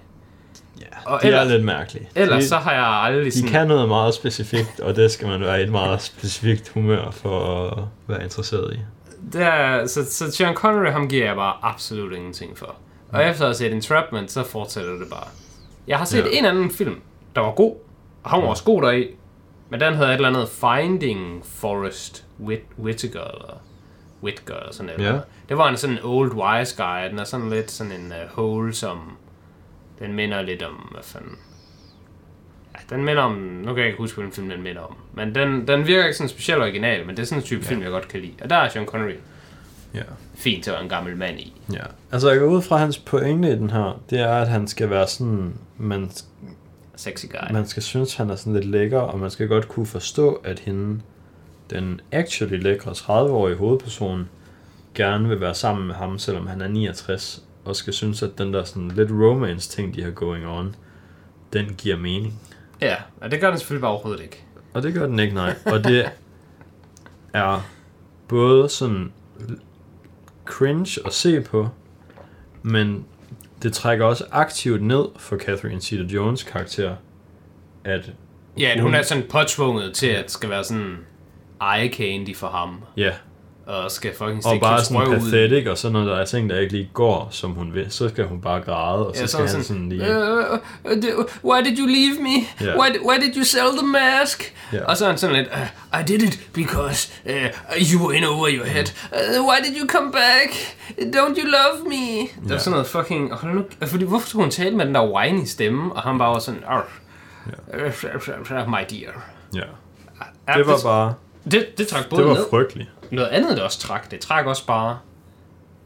Ja, 0.82 0.86
Og 1.06 1.20
de 1.22 1.28
ellers- 1.28 1.48
er 1.48 1.52
lidt 1.52 1.66
mærkelige. 1.66 2.10
Ellers 2.16 2.44
de, 2.44 2.50
så 2.50 2.56
har 2.58 2.74
jeg 2.74 2.84
aldrig 2.86 3.26
de 3.26 3.32
sådan... 3.32 3.50
kan 3.50 3.68
noget 3.68 3.88
meget 3.88 4.14
specifikt, 4.14 4.80
og 4.80 4.96
det 4.96 5.12
skal 5.12 5.28
man 5.28 5.42
være 5.42 5.60
i 5.60 5.64
et 5.64 5.72
meget 5.72 6.02
specifikt 6.02 6.70
humør 6.70 7.12
for 7.12 7.68
at 7.70 7.84
være 8.08 8.24
interesseret 8.24 8.74
i. 8.74 8.80
Det 9.34 9.42
er, 9.42 9.86
så, 9.88 10.06
så 10.14 10.32
Sean 10.32 10.54
Connery, 10.56 10.92
ham 10.92 11.08
giver 11.10 11.26
jeg 11.26 11.36
bare 11.36 11.54
absolut 11.62 12.14
ingenting 12.14 12.58
for. 12.58 12.76
Og 13.12 13.24
efter 13.24 13.42
at 13.44 13.48
have 13.48 13.54
set 13.56 13.74
Entrapment, 13.74 14.32
så 14.32 14.44
fortsætter 14.44 14.92
det 14.92 15.08
bare. 15.10 15.28
Jeg 15.88 15.98
har 15.98 16.06
set 16.06 16.26
ja. 16.34 16.38
en 16.40 16.46
anden 16.46 16.72
film, 16.72 17.02
der 17.36 17.42
var 17.42 17.52
god, 17.52 17.76
og 18.24 18.32
han 18.32 18.42
var 18.42 18.48
også 18.48 18.64
god 18.64 18.82
deri, 18.82 19.08
men 19.70 19.80
den 19.80 19.94
hedder 19.94 20.10
et 20.10 20.16
eller 20.16 20.30
andet 20.30 20.50
Finding 20.50 21.46
Forrest 21.46 22.26
Whit 22.40 22.62
Whitaker, 22.80 23.22
eller 23.22 23.62
Whitaker, 24.24 24.56
eller 24.56 24.74
sådan 24.74 24.92
noget. 24.98 25.14
Ja. 25.14 25.20
Det 25.50 25.58
var 25.58 25.70
en 25.70 25.78
sådan 25.78 25.98
old 26.04 26.32
wise 26.34 26.84
guy, 26.84 27.10
den 27.10 27.20
er 27.20 27.24
sådan 27.24 27.50
lidt 27.50 27.72
sådan 27.72 27.92
en 27.92 28.14
uh, 28.38 28.38
wholesome, 28.44 29.02
den 30.00 30.14
minder 30.14 30.42
lidt 30.42 30.64
om, 30.64 30.74
hvad 30.92 31.04
fanden, 31.04 31.38
ja, 32.74 32.96
den 32.96 33.06
minder 33.06 33.22
om, 33.24 33.32
nu 33.32 33.68
kan 33.74 33.78
jeg 33.78 33.86
ikke 33.86 33.98
huske, 33.98 34.16
hvilken 34.16 34.34
film 34.36 34.50
den 34.50 34.62
minder 34.64 34.82
om, 34.82 34.96
men 35.14 35.36
den, 35.36 35.68
den 35.68 35.88
virker 35.88 36.04
ikke 36.04 36.18
sådan 36.18 36.30
specielt 36.30 36.62
original, 36.62 37.06
men 37.06 37.16
det 37.16 37.22
er 37.22 37.26
sådan 37.26 37.40
en 37.42 37.46
type 37.46 37.62
ja. 37.64 37.70
film, 37.70 37.82
jeg 37.82 37.92
godt 37.92 38.08
kan 38.08 38.20
lide. 38.20 38.34
Og 38.44 38.50
der 38.50 38.56
er 38.56 38.70
Sean 38.70 38.86
Connery 38.86 39.16
Ja. 39.94 40.02
fint 40.36 40.64
til 40.64 40.74
en 40.84 40.90
gammel 40.90 41.18
mand 41.18 41.40
i. 41.40 41.54
ja. 41.74 41.84
Altså, 42.12 42.30
jeg 42.32 42.40
går 42.40 42.48
ud 42.48 42.62
fra 42.62 42.78
hans 42.78 42.98
pointe 42.98 43.50
i 43.52 43.56
den 43.56 43.70
her, 43.70 44.02
det 44.10 44.20
er, 44.20 44.34
at 44.34 44.48
han 44.48 44.68
skal 44.68 44.90
være 44.90 45.08
sådan, 45.08 45.54
man, 45.78 46.12
Sexy 46.96 47.26
guy. 47.26 47.54
man 47.54 47.68
skal 47.68 47.84
synes, 47.84 48.16
han 48.16 48.30
er 48.30 48.36
sådan 48.36 48.54
lidt 48.54 48.66
lækker, 48.66 49.00
og 49.00 49.20
man 49.20 49.32
skal 49.32 49.48
godt 49.48 49.68
kunne 49.68 49.86
forstå, 49.86 50.34
at 50.34 50.60
hende, 50.60 51.02
den 51.70 52.02
actually 52.12 52.62
lækre 52.62 52.92
30-årige 52.92 53.58
hovedperson, 53.58 54.30
gerne 54.96 55.30
vil 55.30 55.42
være 55.42 55.56
sammen 55.56 55.88
med 55.88 55.96
ham, 55.96 56.20
selvom 56.20 56.48
han 56.48 56.62
er 56.62 56.68
69, 56.68 57.44
og 57.66 57.76
skal 57.76 57.94
synes, 57.94 58.24
at 58.24 58.38
den 58.38 58.54
der 58.54 58.64
sådan 58.64 58.88
lidt 58.88 59.12
romance 59.12 59.70
ting, 59.70 59.96
de 59.96 60.04
har 60.04 60.12
going 60.12 60.48
on, 60.48 60.76
den 61.54 61.66
giver 61.78 61.98
mening. 61.98 62.40
Ja, 62.82 62.96
og 63.22 63.32
det 63.32 63.42
gør 63.42 63.50
den 63.50 63.60
selvfølgelig 63.60 63.82
bare 63.82 63.92
overhovedet 63.92 64.24
ikke. 64.24 64.44
Og 64.74 64.84
det 64.84 64.94
gør 64.94 65.06
den 65.08 65.20
ikke, 65.20 65.34
nej. 65.34 65.56
Og 65.66 65.84
det 65.84 66.12
er 67.34 67.70
både 68.28 68.70
sådan 68.70 69.12
cringe 70.46 71.02
at 71.06 71.14
se 71.14 71.42
på, 71.42 71.70
men 72.62 73.06
det 73.64 73.74
trækker 73.74 74.06
også 74.06 74.26
aktivt 74.32 74.82
ned 74.84 75.06
for 75.18 75.38
Catherine 75.38 75.78
Zeta-Jones 75.82 76.52
karakter, 76.52 76.96
at 77.84 78.12
Ja, 78.60 78.74
Hun- 78.76 78.82
hun 78.84 78.94
er 78.94 79.02
sådan 79.02 79.24
påtvunget 79.30 79.94
til, 79.94 80.08
at 80.08 80.32
skal 80.32 80.50
være 80.50 80.64
sådan 80.64 80.98
eye 81.78 81.94
candy 81.94 82.36
for 82.36 82.48
ham, 82.48 82.82
ja, 82.98 83.14
og 83.66 83.92
skal 83.92 84.12
fucking 84.16 84.38
og 84.38 84.44
stikke 84.44 84.64
bare 84.64 84.74
hans 84.74 84.88
sådan 84.88 85.02
røv 85.02 85.10
ud. 85.10 85.32
pathetic, 85.32 85.68
og 85.68 85.78
sådan 85.78 85.94
noget, 85.94 86.08
der 86.08 86.16
er 86.18 86.26
ting, 86.26 86.50
der 86.50 86.60
ikke 86.60 86.74
lige 86.74 86.90
går, 86.94 87.28
som 87.32 87.52
hun 87.52 87.74
vil, 87.74 87.86
så 87.92 88.10
skal 88.10 88.26
hun 88.26 88.42
bare 88.42 88.62
græde, 88.62 89.08
og 89.08 89.16
så 89.16 89.22
Ja, 89.22 89.28
skal 89.28 89.50
sådan 89.50 89.56
han 89.56 89.64
sådan, 89.66 89.90
lige... 89.90 90.08
"Øh, 90.08 90.38
øh, 90.86 90.98
øh, 90.98 91.26
why 91.44 91.64
did 91.66 91.80
you 91.80 91.86
leave 91.88 92.16
me? 92.22 92.36
Ja. 92.62 92.80
Why, 92.80 92.88
why 93.10 93.16
did 93.26 93.36
you 93.38 93.44
sell 93.44 93.68
the 93.78 93.88
mask? 93.88 94.54
Ja. 94.74 94.86
Og 94.86 94.98
så 94.98 95.06
er 95.06 95.10
han 95.10 95.18
sådan 95.18 95.36
lidt, 95.36 95.48
uh, 95.94 96.00
I 96.00 96.04
did 96.08 96.22
it 96.22 96.40
because 96.54 97.12
uh, 97.26 97.32
you 97.94 98.06
were 98.08 98.18
in 98.18 98.24
over 98.24 98.48
your 98.50 98.66
head. 98.66 98.86
Uh, 99.12 99.46
why 99.48 99.56
did 99.66 99.82
you 99.82 99.88
come 99.88 100.12
back? 100.12 100.52
Don't 101.16 101.42
you 101.42 101.48
love 101.48 101.90
me? 101.90 102.20
Det 102.22 102.30
var 102.50 102.54
Ja. 102.54 102.60
sådan 102.60 102.72
noget 102.72 102.88
fucking... 102.88 103.34
Hold 103.34 103.54
nu, 103.54 103.64
fordi 103.88 104.06
hvorfor 104.06 104.28
skulle 104.28 104.44
hun 104.44 104.52
tale 104.52 104.76
med 104.76 104.86
den 104.86 104.96
der 104.96 105.12
whiny 105.14 105.46
stemme? 105.46 105.94
Og 105.94 106.02
han 106.02 106.18
bare 106.18 106.30
var 106.34 106.40
sådan, 106.40 106.64
Arr, 106.68 106.86
my 108.68 108.78
dear. 108.90 109.24
Ja. 109.56 109.60
Ja, 110.48 110.58
Det 110.58 110.68
var 110.68 110.80
bare... 110.84 111.14
det, 111.52 111.66
det 111.78 111.88
trak 111.88 112.10
både 112.10 112.22
Det 112.22 112.30
var 112.30 112.36
ned. 112.36 112.46
frygteligt. 112.50 112.90
Noget 113.12 113.28
andet, 113.30 113.58
der 113.58 113.64
også 113.64 113.80
trak, 113.80 114.12
det 114.12 114.20
trak 114.20 114.46
også 114.46 114.66
bare 114.66 115.00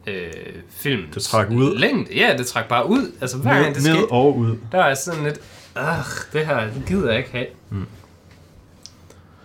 øh, 0.06 0.32
film. 0.70 1.02
Det 1.14 1.22
trak 1.22 1.50
ud. 1.50 1.78
Længde. 1.78 2.14
Ja, 2.14 2.36
det 2.38 2.46
trak 2.46 2.68
bare 2.68 2.88
ud. 2.88 3.12
Altså 3.20 3.38
hver 3.38 3.62
gang 3.62 3.74
det 3.74 3.82
Ned, 3.82 3.92
ned 3.92 4.00
skete, 4.00 4.12
og 4.12 4.36
ud. 4.36 4.56
der 4.72 4.78
er 4.78 4.94
sådan 4.94 5.24
lidt, 5.24 5.40
Ugh, 5.76 6.32
det 6.32 6.46
her 6.46 6.60
det 6.60 6.82
gider 6.86 7.08
jeg 7.08 7.18
ikke 7.18 7.30
have. 7.30 7.46
Mm. 7.70 7.86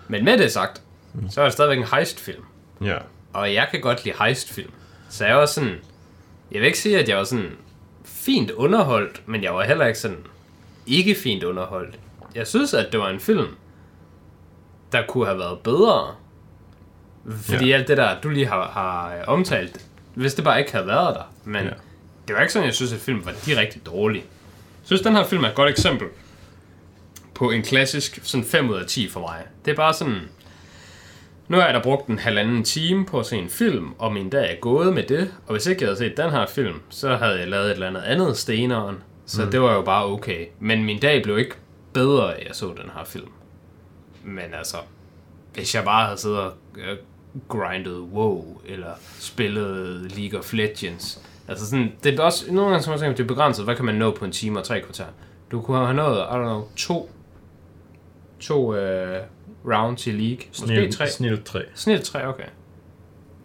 Men 0.07 0.25
med 0.25 0.37
det 0.37 0.51
sagt, 0.51 0.81
mm. 1.13 1.29
så 1.29 1.41
er 1.41 1.45
det 1.45 1.53
stadigvæk 1.53 1.77
en 1.77 1.87
heistfilm. 1.93 2.43
Ja. 2.83 2.97
Og 3.33 3.53
jeg 3.53 3.67
kan 3.71 3.81
godt 3.81 4.05
lide 4.05 4.15
heistfilm. 4.19 4.71
Så 5.09 5.25
jeg 5.25 5.37
var 5.37 5.45
sådan, 5.45 5.75
jeg 6.51 6.59
vil 6.59 6.65
ikke 6.67 6.79
sige, 6.79 6.99
at 6.99 7.09
jeg 7.09 7.17
var 7.17 7.23
sådan 7.23 7.51
fint 8.05 8.51
underholdt, 8.51 9.21
men 9.25 9.43
jeg 9.43 9.55
var 9.55 9.63
heller 9.63 9.85
ikke 9.85 9.99
sådan 9.99 10.17
ikke 10.87 11.15
fint 11.15 11.43
underholdt. 11.43 11.99
Jeg 12.35 12.47
synes, 12.47 12.73
at 12.73 12.91
det 12.91 12.99
var 12.99 13.09
en 13.09 13.19
film, 13.19 13.47
der 14.91 15.03
kunne 15.07 15.25
have 15.25 15.39
været 15.39 15.59
bedre. 15.59 16.15
Fordi 17.29 17.67
Ja. 17.67 17.75
alt 17.77 17.87
det 17.87 17.97
der, 17.97 18.21
du 18.21 18.29
lige 18.29 18.45
har, 18.47 18.67
har 18.67 19.15
øh, 19.15 19.21
omtalt, 19.27 19.85
hvis 20.15 20.33
det 20.33 20.43
bare 20.43 20.59
ikke 20.59 20.71
havde 20.71 20.87
været 20.87 21.15
der. 21.15 21.33
Men 21.45 21.63
Ja. 21.63 21.69
det 22.27 22.35
var 22.35 22.41
ikke 22.41 22.53
sådan, 22.53 22.65
jeg 22.65 22.73
synes, 22.75 22.93
at 22.93 22.99
filmen 22.99 23.25
var 23.25 23.33
direkte 23.45 23.79
dårlig. 23.79 24.19
Jeg 24.21 24.85
synes, 24.85 25.01
den 25.01 25.15
her 25.15 25.23
film 25.25 25.43
er 25.43 25.49
et 25.49 25.55
godt 25.55 25.69
eksempel 25.69 26.07
på 27.33 27.51
en 27.51 27.61
klassisk 27.61 28.19
sådan 28.23 28.45
5 28.45 28.69
ud 28.69 28.75
af 28.75 28.85
10 28.85 29.09
for 29.09 29.19
mig. 29.19 29.43
Det 29.65 29.71
er 29.71 29.75
bare 29.75 29.93
sådan, 29.93 30.17
nu 31.47 31.57
har 31.57 31.65
jeg 31.65 31.73
da 31.73 31.79
brugt 31.79 32.07
en 32.07 32.19
halvanden 32.19 32.63
time 32.63 33.05
på 33.05 33.19
at 33.19 33.25
se 33.25 33.35
en 33.37 33.49
film, 33.49 33.93
og 33.97 34.13
min 34.13 34.29
dag 34.29 34.51
er 34.51 34.59
gået 34.59 34.93
med 34.93 35.03
det. 35.03 35.33
Og 35.47 35.51
hvis 35.51 35.67
ikke 35.67 35.81
jeg 35.81 35.87
havde 35.87 35.97
set 35.97 36.17
den 36.17 36.29
her 36.31 36.45
film, 36.45 36.81
så 36.89 37.15
havde 37.15 37.39
jeg 37.39 37.47
lavet 37.47 37.65
et 37.65 37.71
eller 37.71 37.87
andet 37.87 38.01
andet 38.01 38.37
steneren. 38.37 38.95
Så 39.25 39.45
mm. 39.45 39.51
det 39.51 39.61
var 39.61 39.73
jo 39.73 39.81
bare 39.81 40.05
okay. 40.05 40.45
Men 40.59 40.83
min 40.83 40.99
dag 40.99 41.23
blev 41.23 41.37
ikke 41.39 41.55
bedre, 41.93 42.35
af 42.35 42.39
at 42.41 42.47
jeg 42.47 42.55
så 42.55 42.65
den 42.67 42.91
her 42.97 43.03
film. 43.05 43.29
Men 44.23 44.53
altså, 44.57 44.77
hvis 45.53 45.75
jeg 45.75 45.83
bare 45.83 46.05
havde 46.05 46.17
siddet 46.19 46.39
og 46.39 46.53
øh, 46.77 46.97
grindet 47.47 47.99
WoW, 47.99 48.61
eller 48.65 48.91
spillet 49.19 50.11
League 50.17 50.39
of 50.39 50.53
Legends. 50.53 51.21
Altså 51.47 51.65
sådan, 51.69 51.91
det 52.03 52.19
er 52.19 52.23
også, 52.23 52.53
nogle 52.53 52.69
gange 52.69 52.83
som 52.83 52.91
jeg 52.91 52.99
tænker, 52.99 53.15
det 53.15 53.23
er 53.23 53.27
begrænset, 53.27 53.65
hvad 53.65 53.75
kan 53.75 53.85
man 53.85 53.95
nå 53.95 54.11
på 54.11 54.25
en 54.25 54.31
time 54.31 54.59
og 54.59 54.65
tre 54.65 54.81
kvarter? 54.81 55.05
Du 55.51 55.61
kunne 55.61 55.77
have 55.77 55.93
nået, 55.93 56.17
I 56.17 56.21
don't 56.21 56.37
know, 56.43 56.67
to, 56.75 57.09
To 58.39 58.75
øh, 58.75 59.21
rounds 59.65 60.07
i 60.07 60.11
league. 60.11 60.45
Måske 60.47 60.65
Snil, 60.65 60.93
tre. 60.93 61.07
snil 61.07 61.43
3. 61.43 61.63
Snit 61.75 62.01
tre, 62.01 62.27
okay. 62.27 62.43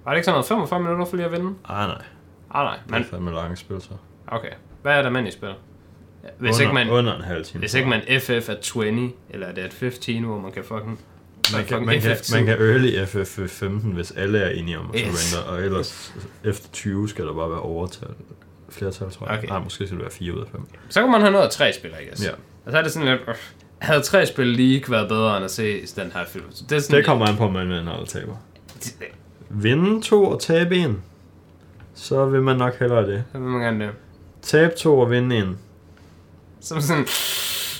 Var 0.04 0.10
det 0.12 0.16
ikke 0.18 0.24
sådan 0.24 0.34
noget 0.34 0.46
45 0.46 0.80
minutter 0.80 1.04
for 1.04 1.16
lige 1.16 1.26
at 1.26 1.32
vinde? 1.32 1.54
Ah, 1.64 1.88
nej. 1.88 2.02
Ah, 2.50 2.64
nej. 2.64 2.76
Men... 2.86 2.92
Men, 2.92 3.00
Det 3.02 3.06
er 3.06 3.10
fandme 3.10 3.30
lange 3.30 3.56
spil, 3.56 3.80
så. 3.80 3.90
okay. 4.28 4.50
Hvad 4.82 4.92
er 4.98 5.02
der 5.02 5.10
mand 5.10 5.28
i 5.28 5.30
spil? 5.30 5.48
Hvis, 6.38 6.56
under, 6.56 6.60
ikke 6.60 6.74
man, 6.74 6.90
Under 6.90 7.14
en 7.16 7.22
halv 7.22 7.44
time. 7.44 7.58
hvis 7.58 7.74
ikke 7.74 7.88
man 7.88 8.00
FF 8.20 8.48
er 8.48 8.54
20, 8.60 9.12
eller 9.30 9.46
er 9.46 9.52
det 9.52 9.64
et 9.64 9.72
15, 9.72 10.22
hvor 10.24 10.38
man 10.40 10.52
kan 10.52 10.64
fucking... 10.64 11.00
man 11.54 11.64
kan, 11.64 11.86
man, 11.86 12.00
kan, 12.00 12.12
FF2. 12.12 12.34
man 12.36 12.46
kan 12.46 12.54
early 12.58 13.04
FF15, 13.04 13.64
hvis 13.94 14.10
alle 14.10 14.38
er 14.38 14.50
enige 14.50 14.78
om 14.78 14.90
at 14.94 15.00
Yes. 15.08 15.18
surrender, 15.18 15.50
og 15.52 15.62
ellers 15.64 16.14
efter 16.44 16.68
20 16.72 17.08
skal 17.08 17.26
der 17.26 17.32
bare 17.34 17.50
være 17.50 17.60
overtal. 17.60 18.08
Flertal, 18.68 19.10
tror 19.10 19.26
jeg. 19.28 19.38
Okay. 19.38 19.48
Nej, 19.48 19.58
måske 19.58 19.86
skal 19.86 19.96
det 19.96 19.98
være 20.04 20.10
4 20.10 20.34
ud 20.34 20.40
af 20.40 20.46
5. 20.52 20.60
Så 20.88 21.00
kan 21.00 21.10
man 21.10 21.20
have 21.20 21.32
noget 21.32 21.44
af 21.44 21.50
tre 21.50 21.72
spil, 21.72 21.90
I 22.02 22.06
guess. 22.06 22.24
Ja. 22.24 22.30
Og 22.64 22.72
så 22.72 22.78
er 22.78 22.82
det 22.82 22.92
sådan 22.92 23.08
lidt... 23.08 23.20
Øh, 23.28 23.34
havde 23.78 24.00
tre 24.00 24.26
spil 24.26 24.46
League 24.46 24.92
været 24.92 25.08
bedre 25.08 25.36
end 25.36 25.44
at 25.44 25.50
se 25.50 25.86
den 25.96 26.10
her 26.14 26.24
film? 26.28 26.44
Så 26.50 26.64
det, 26.68 26.76
er 26.76 26.80
sådan 26.80 26.96
Det 26.96 27.06
kommer 27.06 27.26
an 27.26 27.36
på, 27.36 27.44
om 27.44 27.52
man 27.52 27.68
vinder 27.68 27.92
eller 27.92 28.06
taber. 28.06 28.36
Vinde 29.50 30.02
to 30.02 30.24
og 30.24 30.40
tabe 30.40 30.76
en, 30.76 31.02
så 31.94 32.26
vil 32.26 32.42
man 32.42 32.56
nok 32.56 32.78
hellere 32.78 33.06
det. 33.06 33.24
Så 33.32 33.38
vil 33.38 33.48
man 33.48 33.60
gerne 33.62 33.84
det. 33.84 33.92
Tab 34.42 34.74
to 34.76 34.98
og 34.98 35.10
vinde 35.10 35.36
en, 35.36 35.58
Som 36.60 36.80
sådan... 36.80 37.06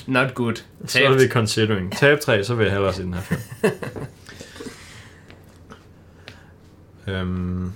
Not 0.07 0.33
good. 0.33 0.55
så 0.85 0.99
er 0.99 1.13
vi 1.13 1.27
considering. 1.27 1.91
Tab 1.97 2.19
tre, 2.19 2.43
så 2.43 2.55
vil 2.55 2.63
jeg 2.63 2.73
hellere 2.73 2.93
se 2.93 3.03
den 3.03 3.13
her 3.13 3.21
film. 3.21 3.41
øhm, 7.15 7.71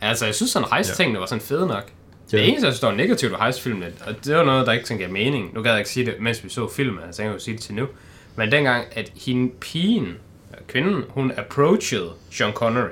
Altså, 0.00 0.24
jeg 0.26 0.34
synes 0.34 0.50
sådan, 0.50 0.68
heist-tingene 0.72 1.20
var 1.20 1.26
sådan 1.26 1.42
fede 1.42 1.66
nok. 1.66 1.90
Ja. 2.32 2.36
Det 2.36 2.48
eneste, 2.48 2.66
der 2.66 2.72
står 2.72 2.92
negativt 2.92 3.32
ved 3.32 3.38
heist-filmene, 3.38 3.92
og 4.06 4.24
det 4.24 4.36
var 4.36 4.44
noget, 4.44 4.66
der 4.66 4.72
ikke 4.72 4.88
sådan 4.88 4.98
gav 4.98 5.10
mening. 5.10 5.54
Nu 5.54 5.62
gad 5.62 5.70
jeg 5.70 5.80
ikke 5.80 5.90
sige 5.90 6.06
det, 6.06 6.14
mens 6.20 6.44
vi 6.44 6.48
så 6.48 6.68
filmen, 6.68 7.04
altså 7.06 7.22
jeg 7.22 7.28
kan 7.28 7.38
jo 7.38 7.44
sige 7.44 7.54
det 7.54 7.62
til 7.62 7.74
nu. 7.74 7.86
Men 8.36 8.52
dengang, 8.52 8.84
at 8.92 9.12
hende 9.26 9.52
pigen, 9.60 10.14
kvinden, 10.68 11.04
hun 11.08 11.32
approachede 11.36 12.10
Sean 12.30 12.52
Connery, 12.52 12.88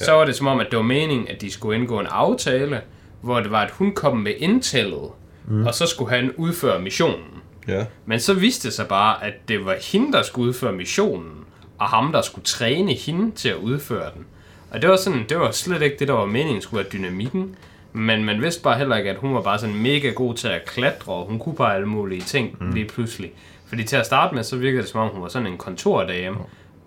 ja. 0.00 0.04
så 0.04 0.12
var 0.12 0.24
det 0.24 0.36
som 0.36 0.46
om, 0.46 0.60
at 0.60 0.66
det 0.70 0.76
var 0.76 0.82
meningen, 0.82 1.28
at 1.28 1.40
de 1.40 1.50
skulle 1.50 1.78
indgå 1.78 2.00
en 2.00 2.06
aftale, 2.06 2.80
hvor 3.20 3.40
det 3.40 3.50
var, 3.50 3.62
at 3.62 3.70
hun 3.70 3.94
kom 3.94 4.16
med 4.16 4.32
intellet, 4.38 5.08
mm. 5.48 5.66
og 5.66 5.74
så 5.74 5.86
skulle 5.86 6.16
han 6.16 6.32
udføre 6.36 6.80
missionen. 6.80 7.39
Ja. 7.68 7.84
Men 8.06 8.20
så 8.20 8.34
viste 8.34 8.68
det 8.68 8.74
sig 8.74 8.88
bare, 8.88 9.24
at 9.24 9.34
det 9.48 9.64
var 9.64 9.76
hende, 9.92 10.12
der 10.12 10.22
skulle 10.22 10.48
udføre 10.48 10.72
missionen, 10.72 11.44
og 11.78 11.86
ham, 11.86 12.12
der 12.12 12.22
skulle 12.22 12.44
træne 12.44 12.92
hende 12.92 13.30
til 13.30 13.48
at 13.48 13.56
udføre 13.56 14.10
den. 14.14 14.26
Og 14.70 14.82
det 14.82 14.90
var, 14.90 14.96
sådan, 14.96 15.24
det 15.28 15.38
var 15.38 15.50
slet 15.50 15.82
ikke 15.82 15.96
det, 15.98 16.08
der 16.08 16.14
var 16.14 16.26
meningen 16.26 16.62
skulle 16.62 16.84
være 16.84 16.92
dynamikken. 16.92 17.56
Men 17.92 18.24
man 18.24 18.42
vidste 18.42 18.62
bare 18.62 18.78
heller 18.78 18.96
ikke, 18.96 19.10
at 19.10 19.16
hun 19.16 19.34
var 19.34 19.42
bare 19.42 19.58
sådan 19.58 19.76
mega 19.76 20.10
god 20.10 20.34
til 20.34 20.48
at 20.48 20.64
klatre, 20.64 21.12
og 21.12 21.26
hun 21.26 21.38
kunne 21.38 21.54
bare 21.54 21.74
alle 21.74 21.88
mulige 21.88 22.20
ting 22.20 22.56
mm. 22.60 22.70
lige 22.70 22.88
pludselig. 22.88 23.32
Fordi 23.66 23.84
til 23.84 23.96
at 23.96 24.06
starte 24.06 24.34
med, 24.34 24.42
så 24.42 24.56
virkede 24.56 24.82
det 24.82 24.90
som 24.90 25.00
om, 25.00 25.08
hun 25.08 25.22
var 25.22 25.28
sådan 25.28 25.46
en 25.46 25.58
kontordame, 25.58 26.36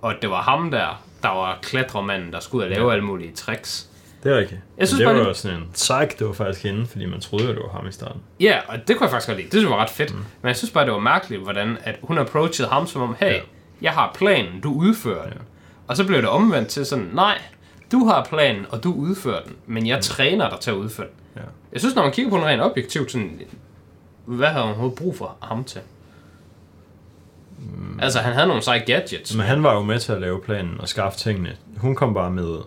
og 0.01 0.11
at 0.11 0.17
det 0.21 0.29
var 0.29 0.41
ham 0.41 0.71
der, 0.71 1.03
der 1.23 1.29
var 1.29 1.59
klatremanden, 1.61 2.31
der 2.33 2.39
skulle 2.39 2.65
ud 2.65 2.71
og 2.71 2.75
lave 2.77 2.91
alle 2.91 3.05
mulige 3.05 3.31
tricks. 3.31 3.89
Det 4.23 4.31
er 4.31 4.37
rigtigt. 4.37 4.61
Jeg 4.77 4.87
synes 4.87 4.99
det 4.99 5.05
bare, 5.07 5.13
var 5.15 5.21
det- 5.21 5.27
jo 5.29 5.33
sådan 5.33 5.57
en 5.57 5.69
psych, 5.73 6.19
det 6.19 6.27
var 6.27 6.33
faktisk 6.33 6.63
hende, 6.63 6.85
fordi 6.87 7.05
man 7.05 7.19
troede, 7.21 7.49
at 7.49 7.55
det 7.55 7.63
var 7.63 7.69
ham 7.79 7.87
i 7.87 7.91
starten. 7.91 8.21
Ja, 8.39 8.59
og 8.67 8.87
det 8.87 8.97
kunne 8.97 9.05
jeg 9.05 9.11
faktisk 9.11 9.27
godt 9.27 9.37
lide. 9.37 9.45
Det 9.49 9.53
synes 9.53 9.63
jeg 9.63 9.71
var 9.77 9.83
ret 9.83 9.89
fedt. 9.89 10.11
Mm. 10.13 10.17
Men 10.41 10.47
jeg 10.47 10.55
synes 10.55 10.71
bare, 10.71 10.85
det 10.85 10.93
var 10.93 10.99
mærkeligt, 10.99 11.41
hvordan 11.41 11.77
at 11.83 11.95
hun 12.03 12.17
approachede 12.17 12.67
ham 12.69 12.87
som 12.87 13.01
om, 13.01 13.15
hey, 13.19 13.27
Ja. 13.27 13.33
ja. 13.33 13.41
jeg 13.81 13.91
har 13.91 14.11
planen, 14.17 14.61
du 14.61 14.73
udfører 14.73 15.29
den. 15.29 15.41
Og 15.87 15.97
så 15.97 16.05
blev 16.07 16.21
det 16.21 16.29
omvendt 16.29 16.69
til 16.69 16.85
sådan, 16.85 17.09
nej, 17.13 17.37
du 17.91 18.05
har 18.05 18.23
planen, 18.29 18.65
og 18.69 18.83
du 18.83 18.93
udfører 18.93 19.41
den, 19.43 19.55
men 19.67 19.87
jeg 19.87 20.01
træner 20.01 20.49
dig 20.49 20.59
til 20.59 20.71
at 20.71 20.75
udføre 20.77 21.07
den. 21.07 21.15
Ja. 21.35 21.41
Jeg 21.71 21.79
synes, 21.81 21.95
når 21.95 22.03
man 22.03 22.11
kigger 22.11 22.29
på 22.31 22.37
den 22.37 22.45
rent 22.45 22.61
objektivt, 22.61 23.11
sådan, 23.11 23.41
hvad 24.25 24.47
havde 24.47 24.63
hun 24.63 24.69
overhovedet 24.69 24.97
brug 24.97 25.17
for 25.17 25.35
ham 25.41 25.63
til? 25.63 25.81
Mm. 27.59 27.99
Altså, 28.01 28.19
han 28.19 28.33
havde 28.33 28.47
nogle 28.47 28.63
seje 28.63 28.79
gadgets. 28.79 29.35
Men 29.35 29.45
han 29.45 29.63
var 29.63 29.73
jo 29.73 29.81
med 29.81 29.99
til 29.99 30.11
at 30.11 30.21
lave 30.21 30.41
planen 30.41 30.81
og 30.81 30.87
skaffe 30.89 31.19
tingene. 31.19 31.55
Hun 31.77 31.95
kom 31.95 32.13
bare 32.13 32.31
med 32.31 32.57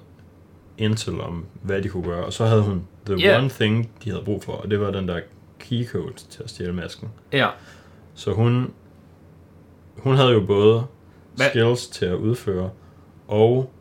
intel 0.79 1.21
om, 1.21 1.45
hvad 1.63 1.83
de 1.83 1.89
kunne 1.89 2.05
gøre. 2.05 2.25
Og 2.25 2.33
så 2.33 2.45
havde 2.47 2.63
hun 2.63 2.87
the 3.07 3.15
Ja. 3.17 3.39
one 3.39 3.49
thing, 3.51 3.91
de 4.05 4.11
havde 4.11 4.23
brug 4.25 4.45
for, 4.45 4.53
og 4.53 4.71
det 4.71 4.81
var 4.81 4.91
den 4.91 5.09
der 5.09 5.21
keycode 5.59 6.13
til 6.31 6.43
at 6.43 6.51
stjæle 6.51 6.73
masken. 6.73 7.09
Ja. 7.33 7.49
Så 8.15 8.33
hun, 8.33 8.73
hun 9.97 10.17
havde 10.17 10.31
jo 10.33 10.41
både 10.47 10.87
Hvad- 11.37 11.49
skills 11.51 11.87
til 11.87 12.07
at 12.07 12.15
udføre, 12.15 12.71
og 13.29 13.73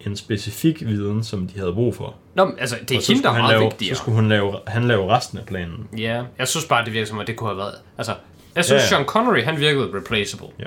en 0.00 0.16
specifik 0.16 0.86
viden, 0.86 1.24
som 1.24 1.46
de 1.46 1.58
havde 1.58 1.72
brug 1.72 1.94
for. 1.94 2.14
Nå, 2.34 2.44
men 2.44 2.54
altså, 2.58 2.76
det 2.88 2.96
er 2.96 3.04
hende, 3.08 3.22
der 3.22 3.28
er 3.30 3.38
meget 3.38 3.50
lave, 3.52 3.62
vigtigere. 3.62 3.94
Så 3.94 4.00
skulle 4.02 4.14
hun 4.14 4.28
lave, 4.28 4.54
han 4.66 4.84
lave 4.84 5.08
resten 5.16 5.38
af 5.38 5.46
planen. 5.46 5.88
Ja, 5.98 6.22
jeg 6.38 6.48
synes 6.48 6.66
bare, 6.66 6.84
det 6.84 6.92
virker 6.92 7.06
som 7.06 7.16
om, 7.16 7.20
at 7.20 7.26
det 7.26 7.36
kunne 7.36 7.48
have 7.50 7.58
været... 7.58 7.74
Altså, 7.98 8.14
jeg 8.56 8.64
synes, 8.64 8.78
Ja, 8.78 8.82
ja. 8.82 8.88
Sean 8.88 9.04
Connery, 9.04 9.42
han 9.42 9.60
virkede 9.60 9.90
replaceable. 9.98 10.48
Ja. 10.58 10.66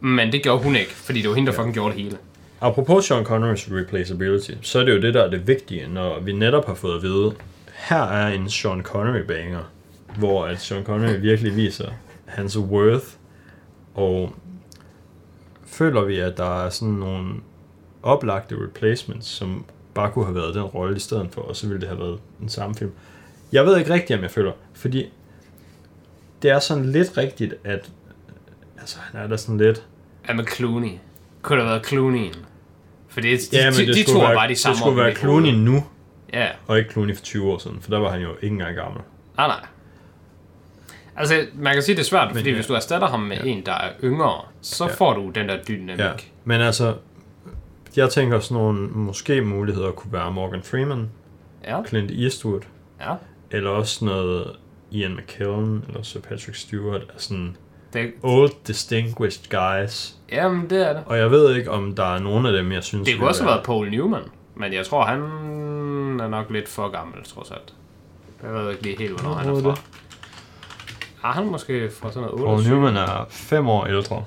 Men 0.00 0.32
det 0.32 0.42
gjorde 0.42 0.62
hun 0.62 0.76
ikke, 0.76 0.90
fordi 0.90 1.20
det 1.22 1.28
var 1.28 1.34
hende, 1.34 1.50
der 1.50 1.56
fucking 1.56 1.74
gjorde 1.74 1.94
det 1.94 2.02
hele. 2.02 2.16
Apropos 2.62 3.04
Sean 3.04 3.24
Connerys 3.24 3.68
replaceability, 3.72 4.50
så 4.62 4.80
er 4.80 4.84
det 4.84 4.94
jo 4.94 5.00
det, 5.00 5.14
der 5.14 5.22
er 5.22 5.30
det 5.30 5.46
vigtige, 5.46 5.88
når 5.88 6.20
vi 6.20 6.32
netop 6.32 6.66
har 6.66 6.74
fået 6.74 6.96
at 6.96 7.02
vide, 7.02 7.32
her 7.72 8.02
er 8.02 8.28
en 8.28 8.50
Sean 8.50 8.82
Connery 8.82 9.22
banger, 9.22 9.70
hvor 10.18 10.46
at 10.46 10.60
Sean 10.60 10.84
Connery 10.84 11.20
virkelig 11.20 11.56
viser 11.56 11.88
hans 12.26 12.58
worth, 12.58 13.06
og 13.94 14.34
føler 15.66 16.04
vi, 16.04 16.18
at 16.18 16.36
der 16.36 16.64
er 16.64 16.70
sådan 16.70 16.94
nogle 16.94 17.34
oplagte 18.02 18.56
replacements, 18.64 19.26
som 19.26 19.64
bare 19.94 20.10
kunne 20.10 20.24
have 20.24 20.34
været 20.34 20.54
den 20.54 20.62
rolle 20.62 20.96
i 20.96 21.00
stedet 21.00 21.28
for, 21.32 21.40
og 21.40 21.56
så 21.56 21.66
ville 21.66 21.80
det 21.80 21.88
have 21.88 22.00
været 22.00 22.18
den 22.40 22.48
samme 22.48 22.74
film. 22.74 22.92
Jeg 23.52 23.64
ved 23.64 23.78
ikke 23.78 23.94
rigtigt, 23.94 24.16
om 24.16 24.22
jeg 24.22 24.30
føler, 24.30 24.52
fordi 24.72 25.12
det 26.42 26.50
er 26.50 26.58
sådan 26.58 26.84
lidt 26.84 27.16
rigtigt, 27.16 27.54
at 27.64 27.90
altså, 28.80 28.98
han 29.00 29.20
er 29.20 29.26
der 29.26 29.36
sådan 29.36 29.58
lidt, 29.58 29.86
Ja, 30.28 30.34
med 30.34 30.44
Clooney. 30.46 30.90
Kunne 31.42 31.58
det 31.58 31.68
have 31.68 31.70
været 31.70 31.86
Clooney'en? 31.86 32.51
For 33.12 33.20
det, 33.20 33.40
de, 33.50 33.56
ja, 33.56 33.70
de, 33.70 33.76
men 33.78 33.86
det 33.88 33.96
de 34.06 34.12
to 34.12 34.18
være, 34.18 34.34
bare 34.34 34.48
de 34.48 34.56
samme 34.56 34.72
det 34.74 34.78
skulle 34.80 34.96
være 34.96 35.14
Clooney 35.14 35.50
nu, 35.52 35.84
Ja, 36.32 36.48
og 36.66 36.78
ikke 36.78 36.90
Clooney 36.92 37.16
for 37.16 37.22
20 37.22 37.52
år 37.52 37.58
siden, 37.58 37.80
for 37.80 37.90
der 37.90 37.98
var 37.98 38.10
han 38.10 38.20
jo 38.20 38.28
ikke 38.42 38.52
engang 38.52 38.76
gammel. 38.76 39.00
nej, 39.36 39.46
nej. 39.46 39.66
Altså, 41.16 41.46
man 41.54 41.72
kan 41.74 41.82
sige, 41.82 41.94
det 41.96 42.00
er 42.00 42.04
svært, 42.06 42.28
fordi 42.36 42.48
ja. 42.48 42.54
hvis 42.54 42.66
du 42.66 42.74
erstatter 42.74 43.08
ham 43.08 43.20
med 43.20 43.36
en, 43.44 43.66
der 43.66 43.72
er 43.72 43.90
yngre, 44.04 44.40
så 44.60 44.84
Ja. 44.86 44.94
får 44.94 45.12
du 45.14 45.30
den 45.30 45.48
der 45.48 45.62
dynamik. 45.68 46.00
Ja. 46.00 46.10
Men 46.44 46.60
altså, 46.60 46.94
jeg 47.96 48.10
tænker 48.10 48.40
sådan 48.40 48.54
nogle 48.62 48.88
måske 48.88 49.40
muligheder 49.42 49.90
kunne 49.90 50.12
være 50.12 50.32
Morgan 50.32 50.62
Freeman, 50.62 51.10
Ja, 51.64 51.82
Clint 51.88 52.10
Eastwood, 52.10 52.60
ja. 53.00 53.14
eller 53.50 53.70
også 53.70 54.04
noget 54.04 54.46
Ian 54.90 55.14
McKellen, 55.16 55.84
eller 55.88 56.02
Sir 56.02 56.20
Patrick 56.20 56.54
Stewart, 56.54 57.02
sådan 57.16 57.56
Det, 57.92 58.12
old 58.22 58.50
distinguished 58.66 59.50
guys. 59.50 60.14
jamen, 60.32 60.70
det 60.70 60.88
er 60.88 60.92
det. 60.92 61.02
Og 61.06 61.18
jeg 61.18 61.30
ved 61.30 61.56
ikke, 61.56 61.70
om 61.70 61.94
der 61.94 62.14
er 62.14 62.18
nogen 62.18 62.46
af 62.46 62.52
dem, 62.52 62.72
jeg 62.72 62.84
synes... 62.84 63.08
Det 63.08 63.18
kunne 63.18 63.28
også 63.28 63.42
have 63.42 63.46
være- 63.48 63.54
været 63.56 63.66
Paul 63.66 63.90
Newman, 63.90 64.22
men 64.54 64.72
jeg 64.72 64.86
tror, 64.86 65.04
han 65.04 65.20
er 66.20 66.28
nok 66.28 66.50
lidt 66.50 66.68
for 66.68 66.88
gammel, 66.88 67.24
trods 67.24 67.50
alt. 67.50 67.74
Jeg 68.42 68.52
ved 68.54 68.70
ikke 68.70 68.82
lige 68.82 68.98
helt, 68.98 69.20
hvornår 69.20 69.34
han 69.36 69.48
er 69.56 69.60
fra. 69.62 69.70
det? 69.70 69.82
Ah, 71.24 71.34
han 71.34 71.46
er 71.46 71.50
måske 71.50 71.90
fra 71.90 72.08
sådan 72.12 72.22
noget 72.22 72.38
Paul 72.38 72.48
28. 72.50 72.74
Newman 72.74 72.96
er 72.96 73.26
fem 73.30 73.68
år 73.68 73.86
ældre 73.86 74.24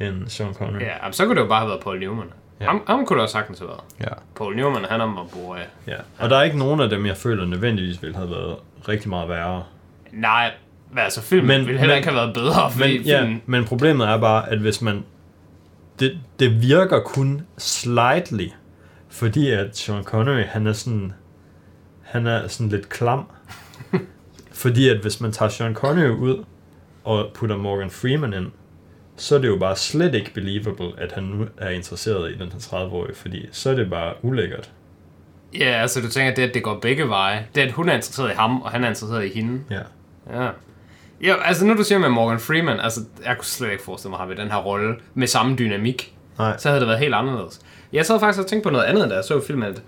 end 0.00 0.28
Sean 0.28 0.54
Connery. 0.54 0.80
Ja, 0.80 1.12
så 1.12 1.24
kunne 1.26 1.34
det 1.34 1.40
jo 1.42 1.46
bare 1.48 1.58
have 1.60 1.68
været 1.68 1.80
Paul 1.80 1.98
Newman. 2.00 2.26
Ja. 2.60 2.64
Ham, 2.66 2.82
ham 2.86 3.06
kunne 3.06 3.16
det 3.16 3.22
også 3.22 3.32
sagtens 3.32 3.58
have 3.58 3.68
været. 3.68 3.80
ja. 4.00 4.14
Paul 4.36 4.56
Newman, 4.56 4.84
han 4.84 5.00
er 5.00 5.06
my 5.06 5.28
boy. 5.32 5.56
ja. 5.86 5.96
Og 6.18 6.30
der 6.30 6.36
er 6.36 6.42
ikke 6.42 6.58
nogen 6.58 6.80
af 6.80 6.88
dem, 6.88 7.06
jeg 7.06 7.16
føler 7.16 7.46
nødvendigvis 7.46 8.02
ville 8.02 8.16
have 8.16 8.30
været 8.30 8.56
rigtig 8.88 9.08
meget 9.10 9.28
værre. 9.28 9.62
Nej, 10.12 10.50
men 10.94 11.02
altså 11.04 11.22
filmen 11.22 11.46
Men- 11.58 11.66
ville 11.66 11.78
heller 11.78 11.96
ikke 11.96 12.08
have 12.08 12.16
været 12.16 12.34
bedre, 12.34 12.70
Men, 12.78 13.02
ja, 13.02 13.20
filmen, 13.20 13.42
men 13.46 13.64
problemet 13.64 14.08
er 14.08 14.18
bare, 14.20 14.50
at 14.50 14.58
hvis 14.58 14.82
man... 14.82 15.04
Det, 16.00 16.18
det 16.38 16.62
virker 16.62 17.00
kun 17.00 17.42
slightly, 17.58 18.48
fordi 19.08 19.50
at 19.50 19.76
Sean 19.76 20.02
Connery, 20.04 20.42
han 20.44 20.66
er 20.66 20.72
sådan... 20.72 21.12
Han 22.02 22.26
er 22.26 22.48
sådan 22.48 22.68
lidt 22.70 22.88
klam. 22.88 23.24
fordi 24.62 24.88
at 24.88 24.96
hvis 24.98 25.20
man 25.20 25.32
tager 25.32 25.48
Sean 25.48 25.74
Connery 25.74 26.10
ud, 26.10 26.44
og 27.04 27.30
putter 27.34 27.56
Morgan 27.56 27.90
Freeman 27.90 28.32
ind, 28.32 28.46
så 29.16 29.34
er 29.34 29.38
det 29.40 29.48
jo 29.48 29.56
bare 29.58 29.76
slet 29.76 30.14
ikke 30.14 30.34
believable, 30.34 30.86
at 30.98 31.12
han 31.12 31.22
nu 31.24 31.46
er 31.58 31.70
interesseret 31.70 32.30
i 32.30 32.38
den 32.38 32.52
her 32.52 32.58
30-årige, 32.58 33.14
fordi 33.14 33.46
så 33.52 33.70
er 33.70 33.74
det 33.74 33.90
bare 33.90 34.12
ulækkert. 34.22 34.70
Ja, 35.58 35.64
altså 35.64 36.00
du 36.00 36.08
tænker, 36.08 36.34
det 36.34 36.42
at 36.42 36.54
det 36.54 36.62
går 36.62 36.78
begge 36.82 37.08
veje. 37.08 37.46
Det 37.54 37.60
at 37.60 37.72
hun 37.72 37.88
er 37.88 37.94
interesseret 37.94 38.30
i 38.30 38.34
ham, 38.34 38.62
og 38.62 38.70
han 38.70 38.84
er 38.84 38.88
interesseret 38.88 39.24
i 39.24 39.28
hende. 39.34 39.60
Ja. 39.70 39.80
Ja. 40.44 40.50
Ja, 41.24 41.34
altså 41.44 41.66
nu 41.66 41.74
du 41.74 41.84
siger 41.84 41.98
med 41.98 42.08
Morgan 42.08 42.40
Freeman, 42.40 42.80
altså 42.80 43.00
jeg 43.24 43.36
kunne 43.36 43.44
slet 43.44 43.72
ikke 43.72 43.84
forestille 43.84 44.10
mig 44.10 44.18
ham 44.18 44.32
i 44.32 44.34
den 44.34 44.50
her 44.50 44.58
rolle 44.58 44.94
med 45.14 45.26
samme 45.26 45.56
dynamik. 45.56 46.14
Nej. 46.38 46.56
Så 46.58 46.68
havde 46.68 46.80
det 46.80 46.88
været 46.88 47.00
helt 47.00 47.14
anderledes. 47.14 47.60
Jeg 47.92 48.06
sad 48.06 48.20
faktisk 48.20 48.40
og 48.40 48.46
tænkte 48.46 48.66
på 48.66 48.72
noget 48.72 48.84
andet, 48.84 49.10
da 49.10 49.14
jeg 49.14 49.24
så 49.24 49.40
filmen, 49.46 49.68
at 49.68 49.82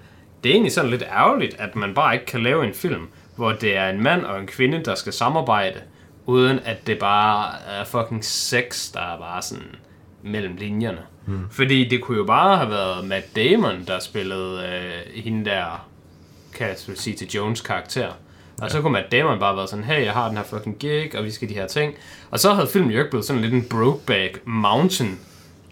det 0.44 0.50
er 0.50 0.54
egentlig 0.54 0.72
sådan 0.72 0.90
lidt 0.90 1.02
ærgerligt, 1.02 1.56
at 1.60 1.76
man 1.76 1.94
bare 1.94 2.14
ikke 2.14 2.26
kan 2.26 2.42
lave 2.42 2.66
en 2.66 2.74
film, 2.74 3.08
hvor 3.36 3.52
det 3.52 3.76
er 3.76 3.88
en 3.88 4.02
mand 4.02 4.24
og 4.24 4.40
en 4.40 4.46
kvinde, 4.46 4.84
der 4.84 4.94
skal 4.94 5.12
samarbejde, 5.12 5.80
uden 6.26 6.60
at 6.64 6.86
det 6.86 6.98
bare 6.98 7.52
er 7.80 7.84
fucking 7.84 8.24
sex, 8.24 8.92
der 8.92 9.00
er 9.00 9.18
bare 9.18 9.42
sådan 9.42 9.74
mellem 10.22 10.56
linjerne. 10.56 11.00
Mm. 11.26 11.50
Fordi 11.50 11.88
det 11.88 12.02
kunne 12.02 12.16
jo 12.16 12.24
bare 12.24 12.56
have 12.56 12.70
været 12.70 13.04
Matt 13.04 13.36
Damon, 13.36 13.84
der 13.86 13.98
spillede 13.98 14.62
øh, 14.62 15.22
hende 15.22 15.50
der, 15.50 15.88
kan 16.54 16.68
jeg 16.68 16.76
sige 16.76 17.16
til 17.16 17.28
Jones 17.28 17.60
karakter. 17.60 18.08
Og 18.62 18.70
så 18.70 18.80
kunne 18.80 18.92
Matt 18.92 19.12
Damon 19.12 19.38
bare 19.38 19.56
være 19.56 19.68
sådan, 19.68 19.84
hey, 19.84 20.04
jeg 20.04 20.12
har 20.12 20.28
den 20.28 20.36
her 20.36 20.44
fucking 20.44 20.76
gig, 20.78 21.18
og 21.18 21.24
vi 21.24 21.30
skal 21.30 21.48
de 21.48 21.54
her 21.54 21.66
ting. 21.66 21.94
Og 22.30 22.38
så 22.40 22.54
havde 22.54 22.66
filmen 22.66 22.90
jo 22.90 22.98
ikke 22.98 23.10
blevet 23.10 23.24
sådan 23.26 23.42
lidt 23.42 23.54
en 23.54 23.64
Brokeback 23.70 24.40
Mountain 24.44 25.18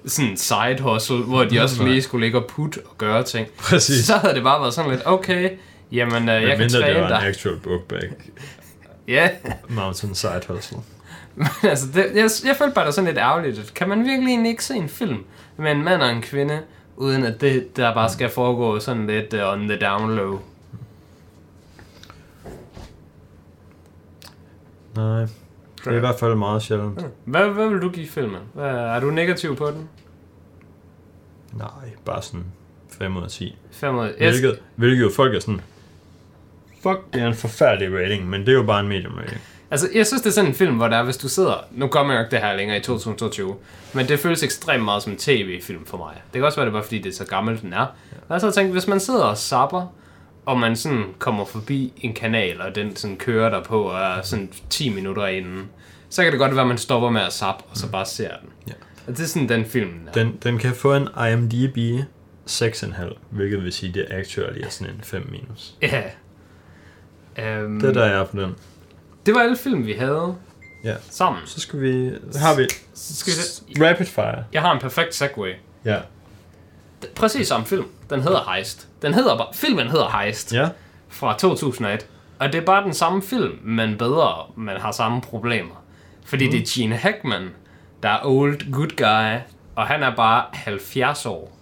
sådan 0.06 0.36
side 0.36 0.76
hustle, 0.80 1.16
hvor 1.16 1.44
de 1.44 1.60
også 1.60 1.84
lige 1.84 2.02
skulle 2.02 2.26
ligge 2.26 2.38
og 2.38 2.44
putte 2.46 2.80
og 2.86 2.98
gøre 2.98 3.22
ting. 3.22 3.48
Præcis. 3.58 4.04
Så 4.06 4.16
havde 4.16 4.34
det 4.34 4.42
bare 4.42 4.60
været 4.60 4.74
sådan 4.74 4.90
lidt, 4.90 5.02
okay, 5.04 5.50
jamen, 5.92 6.28
øh, 6.28 6.34
jeg 6.34 6.42
kan 6.42 6.58
mindre 6.58 6.64
det 6.64 6.84
træne 6.84 7.00
var 7.00 7.06
en 7.06 7.12
dig. 7.12 7.28
actual 7.28 7.56
bookbag. 7.56 8.00
Ja, 9.08 9.28
Mountain 9.68 10.14
Side 10.14 10.40
Hustle. 10.48 10.78
men 11.34 11.48
altså, 11.62 11.86
det, 11.94 12.04
jeg, 12.14 12.30
jeg 12.44 12.56
følte 12.56 12.74
bare, 12.74 12.84
det 12.84 12.86
var 12.86 12.90
sådan 12.90 13.08
lidt 13.08 13.18
ærgerligt. 13.18 13.74
Kan 13.74 13.88
man 13.88 14.04
virkelig 14.04 14.48
ikke 14.48 14.64
se 14.64 14.74
en 14.74 14.88
film 14.88 15.24
med 15.56 15.72
en 15.72 15.84
mand 15.84 16.02
og 16.02 16.10
en 16.10 16.22
kvinde, 16.22 16.60
uden 16.96 17.24
at 17.24 17.40
det 17.40 17.76
der 17.76 17.94
bare 17.94 18.10
skal 18.10 18.30
foregå 18.30 18.80
sådan 18.80 19.06
lidt 19.06 19.34
uh, 19.34 19.52
on 19.52 19.68
the 19.68 19.78
down 19.78 20.16
low? 20.16 20.40
Nej, 24.96 25.20
det 25.84 25.86
er 25.92 25.96
i 25.96 26.00
hvert 26.00 26.18
fald 26.20 26.34
meget 26.34 26.62
sjældent. 26.62 27.06
Hvad, 27.24 27.48
hvad 27.48 27.68
vil 27.68 27.80
du 27.82 27.88
give 27.88 28.06
filmen? 28.08 28.40
Hvad, 28.54 28.66
er 28.70 29.00
du 29.00 29.10
negativ 29.10 29.56
på 29.56 29.66
den? 29.66 29.88
Nej, 31.52 31.68
bare 32.04 32.22
sådan 32.22 32.44
5 32.98 33.16
ud 33.16 33.22
af 33.22 33.28
10. 33.28 33.56
5 33.70 33.96
ud 33.96 34.04
af- 34.04 34.14
Hvilket, 34.18 34.58
hvilket 34.76 35.02
jo 35.04 35.10
folk 35.16 35.34
er 35.34 35.40
sådan, 35.40 35.60
fuck, 36.82 37.00
det 37.14 37.22
er 37.22 37.26
en 37.26 37.34
forfærdelig 37.34 37.98
rating, 38.04 38.28
men 38.28 38.40
det 38.40 38.48
er 38.48 38.52
jo 38.52 38.62
bare 38.62 38.80
en 38.80 38.88
medium 38.88 39.12
rating. 39.14 39.40
Altså, 39.70 39.88
jeg 39.94 40.06
synes, 40.06 40.22
det 40.22 40.28
er 40.30 40.32
sådan 40.34 40.50
en 40.50 40.54
film, 40.54 40.76
hvor 40.76 40.88
der 40.88 40.96
er, 40.96 41.02
hvis 41.02 41.16
du 41.16 41.28
sidder... 41.28 41.54
Nu 41.72 41.86
kommer 41.86 42.14
jeg 42.14 42.22
ikke 42.22 42.30
det 42.30 42.38
her 42.44 42.56
længere 42.56 42.76
i 42.78 42.80
2022, 42.80 43.56
men 43.94 44.08
det 44.08 44.18
føles 44.18 44.42
ekstremt 44.42 44.84
meget 44.84 45.02
som 45.02 45.12
en 45.12 45.18
tv-film 45.18 45.86
for 45.86 45.98
mig. 45.98 46.14
Det 46.14 46.32
kan 46.32 46.44
også 46.44 46.56
være, 46.56 46.64
det 46.66 46.70
er 46.70 46.76
bare 46.76 46.82
fordi, 46.84 46.98
det 46.98 47.10
er 47.12 47.14
så 47.16 47.24
gammelt, 47.26 47.62
den 47.62 47.72
er. 47.72 47.76
Jeg 47.78 47.86
har 48.30 48.38
så 48.38 48.50
tænkt, 48.50 48.72
hvis 48.72 48.86
man 48.88 49.00
sidder 49.00 49.22
og 49.24 49.38
zapper, 49.38 49.86
og 50.46 50.58
man 50.58 50.76
sådan 50.76 51.04
kommer 51.18 51.44
forbi 51.44 51.92
en 51.96 52.14
kanal, 52.14 52.60
og 52.60 52.74
den 52.74 52.96
sådan 52.96 53.16
kører 53.16 53.50
der 53.50 53.62
på, 53.62 53.82
og 53.82 54.00
er 54.00 54.22
sådan 54.22 54.52
10 54.70 54.88
minutter 54.94 55.26
inden, 55.26 55.68
så 56.08 56.22
kan 56.22 56.32
det 56.32 56.38
godt 56.40 56.52
være, 56.52 56.60
at 56.62 56.68
man 56.68 56.78
stopper 56.78 57.10
med 57.10 57.20
at 57.20 57.32
zappe, 57.32 57.64
og 57.70 57.76
så 57.76 57.90
bare 57.90 58.06
ser 58.06 58.28
den. 58.40 58.48
Ja. 58.68 58.72
Og 59.06 59.16
det 59.16 59.20
er 59.20 59.26
sådan 59.26 59.48
den 59.48 59.64
film, 59.64 59.90
den 59.90 60.08
er. 60.08 60.12
Den, 60.12 60.36
den 60.42 60.58
kan 60.58 60.74
få 60.74 60.94
en 60.94 61.08
IMDb 61.32 62.04
6,5, 62.50 63.14
hvilket 63.30 63.62
vil 63.64 63.72
sige, 63.72 63.92
det 63.92 64.06
actually 64.10 64.60
er 64.62 64.68
sådan 64.68 64.94
en 64.94 65.00
5 65.02 65.28
minus. 65.30 65.74
Ja. 65.82 66.02
Um, 67.64 67.80
Det 67.80 67.88
er 67.88 67.92
der 67.92 68.04
er 68.04 68.24
på 68.24 68.40
den. 68.40 68.54
det 69.26 69.34
var 69.34 69.40
alle 69.40 69.56
film, 69.56 69.86
vi 69.86 69.92
havde 69.92 70.34
Ja. 70.84 70.94
sammen. 71.10 71.42
Så 71.46 71.60
skal 71.60 71.80
vi, 71.80 72.10
har 72.36 72.56
vi 72.56 72.66
Så 72.94 73.16
skal 73.16 73.32
vi. 73.76 73.84
Rapid 73.84 74.06
Fire. 74.06 74.44
Jeg 74.52 74.62
har 74.62 74.72
en 74.72 74.80
perfekt 74.80 75.14
segue. 75.14 75.48
Ja. 75.84 75.98
Præcis 77.14 77.48
samme 77.48 77.66
film. 77.66 77.84
Den 78.10 78.22
hedder 78.22 78.52
Heist. 78.52 78.88
Den 79.02 79.14
hedder 79.14 79.36
bare, 79.36 79.46
filmen 79.52 79.88
hedder 79.88 80.18
Heist. 80.18 80.52
Ja. 80.52 80.68
fra 81.08 81.36
2001. 81.38 82.06
Og 82.38 82.52
det 82.52 82.60
er 82.60 82.64
bare 82.64 82.84
den 82.84 82.94
samme 82.94 83.22
film, 83.22 83.58
men 83.62 83.98
bedre, 83.98 84.46
men 84.56 84.76
har 84.76 84.92
samme 84.92 85.20
problemer. 85.20 85.84
Fordi 86.24 86.44
mm. 86.44 86.50
det 86.50 86.60
er 86.60 86.64
Gene 86.74 86.96
Hackman, 86.96 87.50
der 88.02 88.08
er 88.08 88.20
old 88.24 88.72
good 88.72 88.96
guy, 88.96 89.40
og 89.76 89.86
han 89.86 90.02
er 90.02 90.16
bare 90.16 90.44
70 90.52 91.26
år 91.26 91.58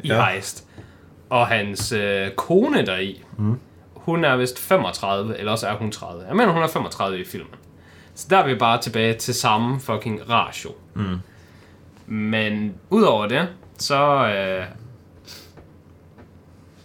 i 0.00 0.08
ja. 0.08 0.24
Heist. 0.24 0.64
Og 1.30 1.46
hans 1.46 1.92
øh, 1.92 2.30
kone 2.30 2.86
deri, 2.86 3.22
mm. 3.38 3.60
hun 3.94 4.24
er 4.24 4.36
vist 4.36 4.58
35, 4.58 5.38
eller 5.38 5.52
også 5.52 5.66
er 5.68 5.74
hun 5.74 5.92
30. 5.92 6.24
Jeg 6.28 6.36
mener, 6.36 6.52
hun 6.52 6.62
er 6.62 6.66
35 6.66 7.20
i 7.20 7.24
filmen. 7.24 7.54
Så 8.14 8.26
der 8.30 8.38
er 8.38 8.46
vi 8.46 8.54
bare 8.54 8.80
tilbage 8.80 9.14
til 9.14 9.34
samme 9.34 9.80
fucking 9.80 10.30
ratio. 10.30 10.70
Mm. 10.94 11.18
Men 12.06 12.74
udover 12.90 13.26
det, 13.26 13.48
så, 13.78 14.26
øh, 14.26 14.64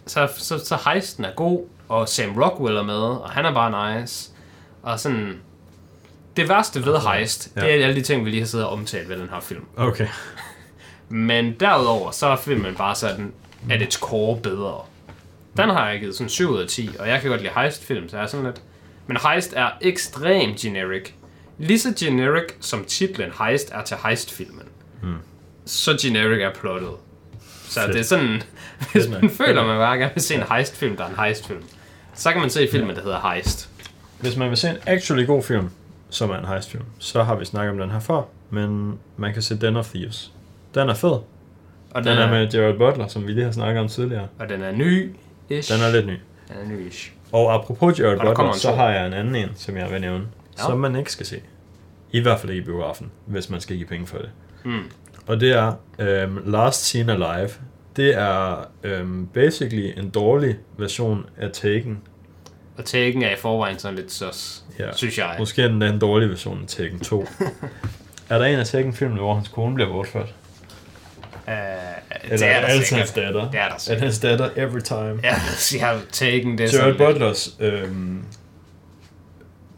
så, 0.08 0.30
så, 0.38 0.66
så 0.66 0.78
heisten 0.86 1.26
er 1.26 1.32
god, 1.36 1.68
og 1.90 2.10
Sam 2.10 2.42
Rockwell 2.42 2.78
er 2.78 2.84
med, 2.84 2.96
og 2.96 3.30
han 3.30 3.46
er 3.46 3.54
bare 3.54 4.02
nice. 4.02 4.32
Og 4.84 5.00
sådan... 5.00 5.40
Det 6.38 6.50
værste 6.50 6.86
ved 6.86 6.98
Heist, 7.00 7.52
ja. 7.56 7.62
det 7.62 7.70
er 7.70 7.84
alle 7.84 7.96
de 7.96 8.02
ting, 8.02 8.26
vi 8.26 8.30
lige 8.30 8.40
har 8.40 8.48
siddet 8.48 8.68
og 8.68 8.74
omtalt 8.74 9.10
ved 9.10 9.18
den 9.18 9.30
her 9.30 9.40
film. 9.40 9.66
Okay. 9.78 10.08
Men 11.10 11.54
derudover, 11.60 12.12
så 12.12 12.28
er 12.28 12.36
filmen 12.36 12.76
bare 12.76 12.96
sådan, 12.96 13.34
at 13.70 13.82
its 13.82 13.96
core 13.96 14.38
bedre. 14.38 14.82
Den 15.58 15.70
har 15.70 15.90
jeg 15.90 16.00
givet 16.00 16.16
sådan 16.16 16.30
7 16.30 16.50
ud 16.50 16.60
af 16.60 16.68
10, 16.68 16.90
og 17.00 17.08
jeg 17.08 17.22
kan 17.22 17.30
godt 17.30 17.42
lide 17.42 17.54
Heist-film, 17.56 18.10
så 18.10 18.18
jeg 18.18 18.24
er 18.24 18.28
sådan 18.28 18.46
lidt... 18.46 18.62
Men 19.08 19.18
Heist 19.18 19.54
er 19.56 19.70
ekstremt 19.82 20.58
generic. 20.58 21.12
Lige 21.58 21.80
så 21.80 21.94
generic 22.00 22.54
som 22.60 22.86
titlen 22.86 23.32
Heist 23.40 23.72
er 23.72 23.84
til 23.84 23.98
Heist-filmen. 24.06 24.68
Hmm. 25.02 25.18
Så 25.66 25.98
generic 26.02 26.42
er 26.42 26.54
plottet. 26.54 26.92
Så 27.74 27.80
Fedt. 27.80 27.94
det 27.94 28.00
er 28.00 28.04
sådan, 28.04 28.42
hvis 28.92 29.10
man 29.10 29.30
føler, 29.30 29.66
man 29.66 29.78
bare 29.78 29.98
gerne 29.98 30.12
vil 30.14 30.24
se 30.24 30.36
en 30.36 30.44
Heist-film, 30.52 30.98
der 30.98 31.04
er 31.04 31.10
en 31.10 31.16
Heist-film, 31.20 31.64
så 32.14 32.32
kan 32.32 32.42
man 32.42 32.50
se 32.50 32.68
filmen, 32.72 32.96
der 32.96 33.02
hedder 33.04 33.32
Heist. 33.34 33.70
Hvis 34.20 34.38
man 34.38 34.50
vil 34.50 34.58
se 34.58 34.70
en 34.70 34.78
actually 34.86 35.26
god 35.26 35.44
film, 35.44 35.70
som 36.10 36.30
er 36.30 36.38
en 36.38 36.46
heistfilm, 36.46 36.84
så 37.00 37.24
har 37.24 37.36
vi 37.36 37.46
snakket 37.46 37.72
om 37.72 37.78
den 37.78 37.92
her 37.92 38.00
før, 38.00 38.22
men 38.50 39.00
man 39.18 39.34
kan 39.34 39.42
se 39.42 39.56
Den 39.58 39.76
of 39.76 39.90
Thieves. 39.90 40.32
Den 40.76 40.90
er 40.90 40.94
fed. 40.94 41.10
Og 41.92 42.04
Den 42.04 42.18
er 42.18 42.30
med 42.30 42.52
Gerard 42.52 42.78
Butler, 42.78 43.08
som 43.08 43.28
vi 43.28 43.32
lige 43.32 43.46
har 43.46 43.52
snakket 43.52 43.82
om 43.82 43.88
tidligere. 43.88 44.28
Og 44.40 44.50
den 44.50 44.62
er 44.62 44.72
ny 44.72 45.10
-ish. 45.52 45.74
Den 45.74 45.84
er 45.84 45.92
lidt 45.92 46.08
ny. 46.08 46.18
Den 46.48 46.58
er 46.62 46.66
ny 46.66 46.90
-ish. 46.90 47.10
Og 47.32 47.54
apropos 47.54 47.98
Gerard 48.00 48.18
Og 48.18 48.36
Butler, 48.36 48.54
så 48.54 48.72
har 48.76 48.90
jeg 48.90 49.08
en 49.08 49.14
anden 49.14 49.36
en, 49.36 49.50
som 49.56 49.78
jeg 49.78 49.92
vil 49.92 50.02
nævne, 50.02 50.26
Ja. 50.58 50.64
som 50.64 50.80
man 50.80 50.96
ikke 50.96 51.12
skal 51.12 51.26
se. 51.26 51.42
I 52.12 52.20
hvert 52.20 52.40
fald 52.40 52.52
ikke 52.52 52.62
i 52.62 52.66
biografen, 52.66 53.12
hvis 53.26 53.50
man 53.50 53.62
skal 53.62 53.76
give 53.76 53.88
penge 53.88 54.08
for 54.08 54.18
det. 54.18 54.30
Mm. 54.66 54.84
Og 55.28 55.40
det 55.40 55.52
er 55.52 55.74
øhm, 56.00 56.40
Last 56.46 56.86
Seen 56.86 57.10
Alive. 57.10 57.50
Det 57.96 58.16
er 58.16 58.68
øhm, 58.84 59.28
basically 59.28 60.00
en 60.00 60.10
dårlig 60.10 60.56
version 60.78 61.26
af 61.38 61.50
Taken. 61.52 62.00
Og 62.78 62.86
Taken 62.86 63.24
er 63.24 63.32
i 63.32 63.38
forvejen 63.38 63.80
sådan 63.80 63.96
lidt 63.98 64.12
sus, 64.12 64.64
Ja. 64.80 64.86
synes 64.96 65.18
jeg. 65.18 65.36
Måske 65.40 65.62
er 65.64 65.68
den 65.68 65.82
en 65.82 66.00
dårlig 66.00 66.30
version 66.30 66.62
af 66.62 66.68
Taken 66.68 67.00
2. 67.00 67.28
er 68.30 68.38
der 68.38 68.46
en 68.46 68.60
af 68.60 68.66
Taken-filmene, 68.66 69.20
hvor 69.22 69.34
hans 69.36 69.48
kone 69.48 69.76
bliver 69.76 69.90
bortført? 69.90 70.34
Uh, 71.48 71.54
Eller 72.24 72.38
det 72.38 72.48
er 72.48 72.62
der 72.62 72.68
hans 72.96 73.12
datter? 73.12 73.50
Det 73.52 73.60
er 73.60 73.70
der 73.70 73.78
sikkert. 73.78 74.02
hans 74.04 74.20
datter 74.20 74.50
every 74.56 74.80
time. 74.82 75.20
Ja, 75.24 75.36
jeg 75.80 75.88
har 75.88 76.02
Taken, 76.12 76.58
det 76.58 76.74
er 76.76 76.78
Gerard 76.80 76.98
Butlers 77.14 77.56
øhm, 77.60 78.24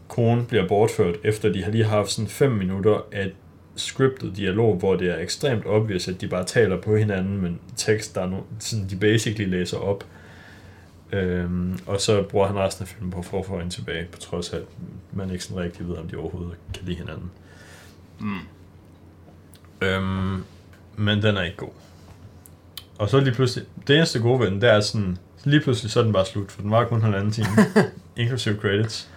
kone 0.08 0.44
bliver 0.44 0.68
bortført, 0.68 1.14
efter 1.24 1.52
de 1.52 1.64
har 1.64 1.70
lige 1.70 1.84
haft 1.84 2.10
sådan 2.10 2.28
5 2.28 2.50
minutter 2.52 3.06
af 3.12 3.30
scriptet 3.76 4.36
dialog, 4.36 4.76
hvor 4.76 4.96
det 4.96 5.10
er 5.10 5.18
ekstremt 5.18 5.66
obvious, 5.66 6.08
at 6.08 6.20
de 6.20 6.28
bare 6.28 6.44
taler 6.44 6.80
på 6.80 6.96
hinanden, 6.96 7.38
men 7.38 7.60
tekst, 7.76 8.14
der 8.14 8.20
er 8.20 8.26
no, 8.26 8.40
sådan, 8.58 8.88
de 8.88 8.96
basically 8.96 9.50
læser 9.50 9.78
op. 9.78 10.04
Øhm, 11.12 11.78
og 11.86 12.00
så 12.00 12.22
bruger 12.22 12.46
han 12.46 12.56
resten 12.56 12.82
af 12.82 12.88
filmen 12.88 13.10
på 13.10 13.38
at 13.38 13.46
få 13.46 13.58
hende 13.58 13.72
tilbage, 13.74 14.06
på 14.12 14.18
trods 14.18 14.50
af, 14.52 14.56
at 14.56 14.62
man 15.12 15.30
ikke 15.30 15.44
sådan 15.44 15.62
rigtig 15.62 15.88
ved, 15.88 15.96
om 15.96 16.08
de 16.08 16.16
overhovedet 16.16 16.56
kan 16.74 16.82
lide 16.86 16.96
hinanden. 16.96 17.30
Mm. 18.20 18.38
Øhm, 19.80 20.44
men 20.96 21.22
den 21.22 21.36
er 21.36 21.42
ikke 21.42 21.56
god. 21.56 21.70
Og 22.98 23.08
så 23.08 23.20
lige 23.20 23.34
pludselig, 23.34 23.66
det 23.86 23.96
eneste 23.96 24.20
gode 24.20 24.40
ved 24.40 24.50
den, 24.50 24.60
det 24.60 24.70
er 24.70 24.80
sådan, 24.80 25.18
lige 25.44 25.60
pludselig 25.60 25.90
så 25.90 26.00
er 26.00 26.04
den 26.04 26.12
bare 26.12 26.26
slut, 26.26 26.52
for 26.52 26.62
den 26.62 26.70
var 26.70 26.84
kun 26.84 27.02
halvanden 27.02 27.30
time, 27.30 27.48
inklusive 28.16 28.56
credits. 28.60 29.08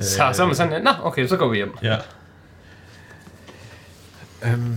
Så, 0.00 0.30
så 0.32 0.42
er 0.42 0.46
man 0.46 0.56
sådan, 0.56 0.82
nå, 0.82 0.90
okay, 1.02 1.26
så 1.26 1.36
går 1.36 1.48
vi 1.48 1.56
hjem. 1.56 1.76
Ja. 1.82 1.96
Øhm, 4.46 4.74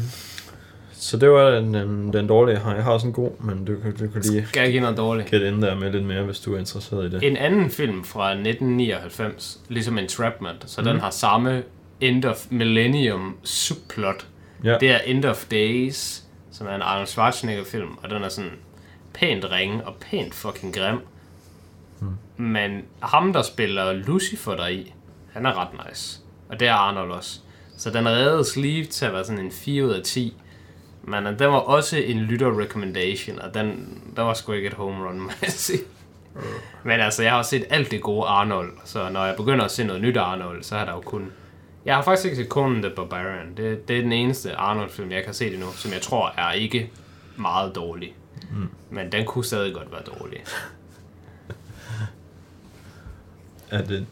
så 0.94 1.18
det 1.18 1.30
var 1.32 1.50
den, 1.50 1.74
den, 1.74 2.14
den 2.14 2.28
dårlige, 2.28 2.56
jeg 2.56 2.64
har. 2.64 2.76
Jeg 2.76 2.84
har 2.84 2.92
også 2.92 3.08
en 3.08 3.14
god, 3.14 3.32
men 3.42 3.66
du, 3.66 3.76
kan- 3.82 3.96
du 3.96 4.08
kan 4.08 4.22
lige 4.22 4.46
Skal 4.48 4.62
jeg 4.62 4.72
give 4.72 4.82
noget 4.82 4.98
dårligt? 4.98 5.32
get 5.32 5.42
ind 5.42 5.62
der 5.62 5.76
med 5.76 5.92
lidt 5.92 6.04
mere, 6.06 6.24
hvis 6.24 6.40
du 6.40 6.56
er 6.56 6.60
interesseret 6.60 7.06
i 7.06 7.16
det. 7.16 7.24
En 7.24 7.38
anden 7.38 7.70
film 7.72 8.04
fra 8.04 8.32
1999, 8.32 9.60
ligesom 9.70 9.98
Entrapment, 9.98 10.70
så 10.70 10.82
mm. 10.82 10.88
Den 10.88 11.00
har 11.00 11.10
samme 11.10 11.64
End 12.02 12.26
of 12.26 12.46
Millennium 12.50 13.38
subplot. 13.44 14.28
Ja. 14.64 14.78
Det 14.80 14.92
er 14.92 14.98
End 14.98 15.26
of 15.26 15.46
Days, 15.52 16.24
som 16.52 16.68
er 16.68 16.76
en 16.76 16.82
Arnold 16.82 17.08
Schwarzenegger 17.08 17.64
film, 17.66 17.90
og 18.04 18.10
den 18.10 18.24
er 18.24 18.30
sådan 18.30 18.52
pænt 19.14 19.46
ringe 19.52 19.88
og 19.88 19.96
pænt 20.12 20.34
fucking 20.34 20.76
grim. 20.76 20.98
Mm. 22.00 22.44
Men 22.44 22.82
ham, 23.00 23.34
der 23.34 23.42
spiller 23.42 23.94
Lucifer 23.94 24.56
deri, 24.56 24.94
han 25.34 25.46
er 25.46 25.62
ret 25.62 25.88
nice. 25.90 26.20
Og 26.50 26.60
det 26.60 26.68
er 26.68 26.74
Arnold 26.74 27.12
også. 27.12 27.40
Så 27.78 27.90
den 27.90 28.08
reddede 28.08 28.46
Sleeve 28.46 28.86
til 28.86 29.06
at 29.06 29.14
være 29.14 29.26
sådan 29.26 29.46
en 29.46 29.52
4 29.52 29.86
ud 29.86 29.90
af 29.90 30.04
10. 30.04 30.38
Men 31.04 31.28
øh, 31.28 31.40
den 31.40 31.48
var 31.48 31.60
også 31.60 31.98
en 31.98 32.18
lytter 32.18 32.60
recommendation, 32.60 33.40
og 33.40 33.54
den, 33.54 33.98
der 34.16 34.22
var 34.22 34.34
sgu 34.34 34.52
ikke 34.52 34.68
et 34.68 34.74
home 34.74 35.08
run, 35.08 35.20
må 35.20 35.32
jeg 35.42 35.52
sige. 35.52 35.80
Men 36.84 37.00
altså, 37.00 37.24
jeg 37.24 37.32
har 37.32 37.42
set 37.42 37.66
alt 37.70 37.92
det 37.92 38.02
gode 38.02 38.28
Arnold, 38.28 38.74
så 38.86 39.10
når 39.10 39.26
jeg 39.26 39.36
begynder 39.36 39.66
at 39.66 39.72
se 39.72 39.84
noget 39.84 40.02
nyt 40.02 40.18
Arnold, 40.18 40.64
så 40.64 40.76
er 40.76 40.86
der 40.86 40.92
jo 40.92 41.02
kun... 41.02 41.32
Jeg 41.86 41.96
har 41.96 42.04
faktisk 42.04 42.26
ikke 42.26 42.38
set 42.38 42.48
Conan 42.48 42.82
the 42.82 42.92
Barbarian. 42.96 43.58
Det, 43.58 43.88
det 43.88 43.98
er 43.98 44.02
den 44.02 44.12
eneste 44.12 44.56
Arnold-film, 44.56 45.12
jeg 45.12 45.24
kan 45.24 45.34
se 45.34 45.52
det 45.52 45.60
nu, 45.60 45.66
som 45.76 45.92
jeg 45.92 46.02
tror 46.02 46.34
er 46.38 46.52
ikke 46.52 46.92
meget 47.36 47.76
dårlig. 47.76 48.16
Mm. 48.52 48.70
Men 48.90 49.12
den 49.12 49.26
kunne 49.26 49.46
stadig 49.46 49.74
godt 49.74 49.92
være 49.92 50.02
dårlig. 50.20 50.40
Er 53.70 53.82
det, 53.82 54.06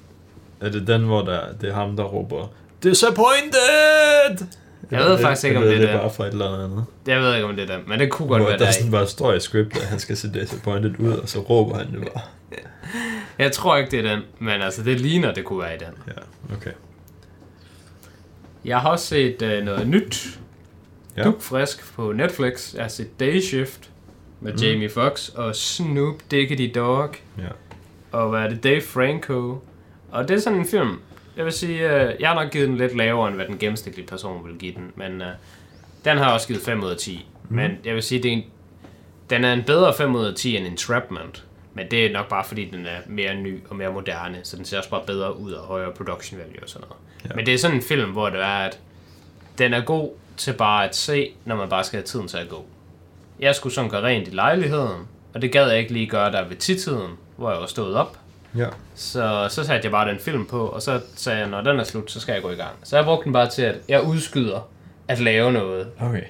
er 0.62 0.70
det 0.70 0.88
den, 0.88 1.04
hvor 1.04 1.22
der, 1.22 1.54
det 1.54 1.70
er 1.70 1.74
ham, 1.74 1.96
der 1.96 2.04
råber 2.04 2.48
Disappointed! 2.90 4.48
Jeg 4.92 5.00
ved 5.00 5.18
faktisk 5.22 5.46
ikke, 5.46 5.58
om 5.58 5.64
eller 5.64 5.76
det 5.78 5.84
er 5.84 5.88
det 5.88 5.96
er 5.96 6.02
bare 6.02 6.14
fra 6.14 6.26
et 6.26 6.32
eller 6.32 6.64
andet. 6.64 6.86
Jeg 7.08 7.22
ved 7.22 7.34
ikke, 7.36 7.46
om 7.48 7.56
det 7.56 7.70
er 7.70 7.78
den, 7.78 7.90
men 7.90 8.00
det 8.00 8.12
kunne 8.12 8.28
godt 8.28 8.42
Hvor 8.42 8.50
være 8.50 8.60
der 8.60 8.66
der. 8.66 8.72
sådan 8.72 8.92
bare 8.92 9.08
står 9.08 9.34
i 9.34 9.40
scriptet, 9.40 9.82
at 9.82 9.88
han 9.88 10.00
skal 10.00 10.18
se 10.18 10.34
disappointed 10.34 11.00
ud, 11.00 11.12
og 11.14 11.30
så 11.30 11.40
råber 11.40 11.78
han 11.78 11.88
det 11.94 12.08
bare. 12.14 12.24
Jeg 13.44 13.52
tror 13.52 13.78
ikke, 13.78 13.92
det 13.92 14.06
er 14.06 14.10
den, 14.16 14.22
men 14.40 14.62
altså, 14.62 14.84
det 14.84 15.00
ligner, 15.00 15.34
det 15.34 15.46
kunne 15.46 15.60
være 15.60 15.76
i 15.76 15.78
den. 15.78 15.94
Ja, 16.08 16.56
okay. 16.56 16.72
Jeg 18.66 18.80
har 18.80 18.90
også 18.90 19.06
set 19.06 19.42
uh, 19.42 19.66
noget 19.66 19.88
nyt, 19.88 20.40
Ja. 21.18 21.24
dukfrisk 21.24 21.94
på 21.94 22.12
Netflix. 22.12 22.74
Jeg 22.74 22.84
har 22.84 22.90
set 22.90 23.20
Day 23.20 23.40
Shift 23.42 23.90
med 24.42 24.54
mm. 24.54 24.60
Jamie 24.60 24.90
Foxx 24.90 25.30
og 25.30 25.56
Snoop 25.56 26.16
Diggity 26.32 26.68
Dog. 26.76 27.10
Ja. 27.38 27.44
Og 28.12 28.30
hvad 28.30 28.40
er 28.40 28.50
det? 28.50 28.64
Dave 28.64 28.82
Franco. 28.82 29.58
Og 30.12 30.28
det 30.28 30.36
er 30.36 30.40
sådan 30.40 30.60
en 30.60 30.66
film, 30.68 31.00
jeg 31.38 31.46
vil 31.46 31.54
sige, 31.54 31.86
uh, 31.86 32.22
jeg 32.22 32.30
har 32.30 32.44
nok 32.44 32.52
givet 32.52 32.68
den 32.68 32.78
lidt 32.78 32.98
lavere, 32.98 33.28
end 33.28 33.36
hvad 33.36 33.46
den 33.46 33.58
gennemsnitlige 33.58 34.08
person 34.08 34.48
vil 34.48 34.58
give 34.58 34.74
den. 34.74 34.92
Men 34.96 35.22
uh, 35.22 35.28
den 36.06 36.18
har 36.18 36.34
også 36.34 36.48
givet 36.48 36.62
5 36.62 36.84
ud 36.84 36.90
af 36.90 36.98
10. 36.98 37.28
Mm. 37.50 37.56
Men 37.56 37.78
jeg 37.86 37.94
vil 37.94 38.04
sige, 38.04 38.24
det 38.24 38.30
er 38.30 38.34
en, 38.34 38.44
den 39.30 39.44
er 39.44 39.54
en 39.54 39.64
bedre 39.64 39.94
5 39.94 40.16
ud 40.16 40.26
af 40.26 40.36
10 40.36 40.58
end 40.58 40.68
Entrapment. 40.68 41.44
Men 41.74 41.92
det 41.92 42.06
er 42.06 42.14
nok 42.14 42.28
bare 42.30 42.44
fordi, 42.44 42.66
den 42.66 42.86
er 42.86 42.98
mere 43.08 43.36
ny 43.36 43.64
og 43.70 43.76
mere 43.76 43.92
moderne, 43.92 44.40
så 44.44 44.58
den 44.58 44.66
ser 44.66 44.78
også 44.78 44.90
bare 44.90 45.04
bedre 45.08 45.38
ud 45.38 45.52
og 45.52 45.66
højere 45.66 45.92
production 45.92 46.40
value 46.40 46.64
og 46.64 46.70
sådan 46.70 46.88
noget. 46.88 47.02
Ja. 47.30 47.36
Men 47.36 47.46
det 47.46 47.54
er 47.54 47.58
sådan 47.58 47.78
en 47.78 47.84
film, 47.84 48.12
hvor 48.12 48.30
det 48.30 48.42
er, 48.42 48.46
at 48.66 48.80
den 49.58 49.74
er 49.74 49.82
god 49.82 50.12
til 50.38 50.54
bare 50.54 50.88
at 50.88 50.96
se, 50.96 51.32
når 51.46 51.56
man 51.56 51.70
bare 51.70 51.84
skal 51.84 51.98
have 51.98 52.06
tiden 52.06 52.28
til 52.28 52.38
at 52.38 52.50
gå. 52.50 52.66
Jeg 53.40 53.56
skulle 53.56 53.74
sådan 53.74 53.90
gøre 53.90 54.04
rent 54.04 54.28
i 54.28 54.32
lejligheden, 54.32 55.08
og 55.34 55.42
det 55.42 55.52
gad 55.52 55.70
jeg 55.70 55.80
ikke 55.80 55.94
lige 55.94 56.08
gøre 56.08 56.32
der 56.32 56.48
ved 56.48 56.56
tidtiden, 56.56 57.12
hvor 57.38 57.52
jeg 57.52 57.60
var 57.60 57.68
stået 57.68 57.96
op. 57.96 58.18
Ja. 58.58 58.68
Så, 58.96 59.48
så 59.50 59.64
satte 59.64 59.86
jeg 59.86 59.92
bare 59.92 60.10
den 60.10 60.20
film 60.20 60.46
på, 60.46 60.68
og 60.68 60.82
så 60.82 61.02
sagde 61.16 61.40
jeg, 61.40 61.50
når 61.50 61.62
den 61.62 61.80
er 61.80 61.84
slut, 61.84 62.12
så 62.12 62.20
skal 62.20 62.34
jeg 62.34 62.42
gå 62.42 62.50
i 62.50 62.56
gang. 62.56 62.76
Så 62.84 62.96
jeg 62.96 63.06
brugte 63.06 63.24
den 63.24 63.34
bare 63.34 63.50
til, 63.50 63.62
at 63.62 63.76
jeg 63.88 64.04
udskyder 64.04 64.70
at 65.08 65.20
lave 65.20 65.52
noget. 65.52 65.88
Okay. 66.00 66.24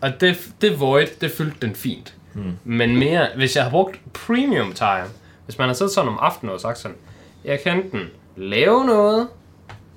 Og 0.00 0.20
det, 0.20 0.48
det 0.60 0.80
void, 0.80 1.06
det 1.20 1.30
fyldte 1.30 1.66
den 1.66 1.74
fint. 1.74 2.14
Mm. 2.34 2.58
Men 2.64 2.96
mere, 2.96 3.28
hvis 3.36 3.56
jeg 3.56 3.64
har 3.64 3.70
brugt 3.70 4.00
premium 4.12 4.72
time, 4.72 5.06
hvis 5.44 5.58
man 5.58 5.68
har 5.68 5.74
siddet 5.74 5.94
sådan 5.94 6.08
om 6.08 6.18
aftenen 6.20 6.54
og 6.54 6.60
sagt 6.60 6.78
sådan, 6.78 6.96
jeg 7.44 7.60
kan 7.60 7.76
enten 7.76 8.10
lave 8.36 8.84
noget, 8.84 9.28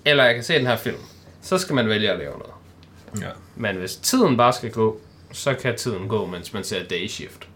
eller 0.06 0.24
jeg 0.24 0.34
kan 0.34 0.44
se 0.44 0.54
den 0.54 0.68
her 0.68 0.76
film, 0.76 0.98
så 1.42 1.58
skal 1.58 1.76
man 1.76 1.90
vælge 1.90 2.12
at 2.12 2.20
lave 2.20 2.34
noget. 2.38 2.54
Ja. 3.22 3.32
Men 3.56 3.76
hvis 3.76 3.96
tiden 3.96 4.38
bare 4.38 4.54
skal 4.54 4.72
gå, 4.72 5.00
så 5.32 5.54
kan 5.54 5.76
tiden 5.76 6.08
gå, 6.08 6.26
mens 6.26 6.54
man 6.54 6.64
ser 6.64 6.84
day 6.84 7.08
shift. 7.08 7.48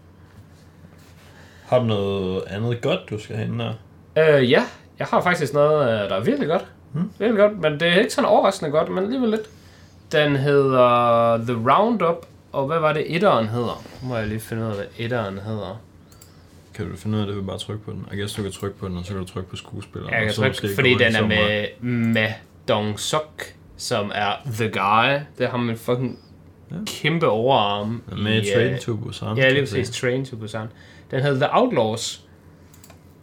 Har 1.66 1.78
du 1.78 1.84
noget 1.84 2.42
andet 2.46 2.80
godt, 2.80 3.00
du 3.10 3.18
skal 3.18 3.36
have 3.36 3.58
der? 3.58 3.74
Øh, 4.18 4.50
ja, 4.50 4.62
jeg 4.98 5.06
har 5.06 5.20
faktisk 5.20 5.54
noget, 5.54 5.82
øh, 5.82 6.08
der 6.10 6.16
er 6.16 6.20
virkelig 6.24 6.48
godt. 6.48 6.64
Hmm. 6.92 7.10
Virkelig 7.18 7.38
godt, 7.38 7.60
men 7.60 7.72
det 7.80 7.82
er 7.88 7.98
ikke 7.98 8.12
sådan 8.14 8.30
overraskende 8.30 8.70
godt, 8.70 8.88
men 8.88 9.04
alligevel 9.04 9.28
lidt. 9.30 9.42
Den 10.12 10.36
hedder 10.36 11.36
The 11.36 11.72
Roundup, 11.72 12.26
og 12.52 12.66
hvad 12.66 12.78
var 12.78 12.92
det 12.92 13.14
etteren 13.16 13.48
hedder? 13.48 13.82
Nu 14.02 14.08
må 14.08 14.16
jeg 14.16 14.26
lige 14.26 14.40
finde 14.40 14.62
ud 14.62 14.68
af, 14.68 14.74
hvad 14.74 14.84
etteren 14.98 15.38
hedder. 15.38 15.80
Kan 16.74 16.90
du 16.90 16.96
finde 16.96 17.16
ud 17.16 17.22
af 17.22 17.26
det 17.26 17.36
ved 17.36 17.42
bare 17.44 17.54
at 17.54 17.60
trykke 17.60 17.84
på 17.84 17.90
den? 17.90 18.06
Jeg 18.10 18.18
guess, 18.18 18.34
du 18.34 18.42
kan 18.42 18.52
trykke 18.52 18.78
på 18.78 18.88
den, 18.88 18.96
og 18.96 19.04
så 19.04 19.10
kan 19.12 19.20
du 19.20 19.26
trykke 19.28 19.50
på 19.50 19.56
skuespilleren. 19.56 20.14
Jeg 20.14 20.22
kan 20.24 20.32
trykke, 20.32 20.74
fordi 20.74 20.90
den 20.94 21.00
ind 21.06 21.16
er 21.16 21.26
med, 21.26 21.66
med 22.12 22.28
Dong 22.68 23.00
Sok, 23.00 23.42
som 23.76 24.12
er 24.14 24.32
The 24.52 24.68
Guy. 24.68 25.20
Det 25.38 25.48
har 25.48 25.56
man 25.58 25.76
fucking 25.76 26.18
Ja. 26.70 26.76
kæmpe 26.86 27.28
overarm. 27.28 28.02
mig. 28.08 28.18
Med 28.18 28.42
i, 28.42 28.52
Train 28.54 28.72
øh, 28.72 28.78
to 28.78 28.96
Busan. 28.96 29.36
Ja, 29.36 29.48
lige 29.48 29.62
præcis. 29.62 29.90
Train 30.00 30.24
to 30.24 30.36
Busan. 30.36 30.66
Den 31.10 31.20
hedder 31.22 31.46
The 31.46 31.56
Outlaws. 31.58 32.23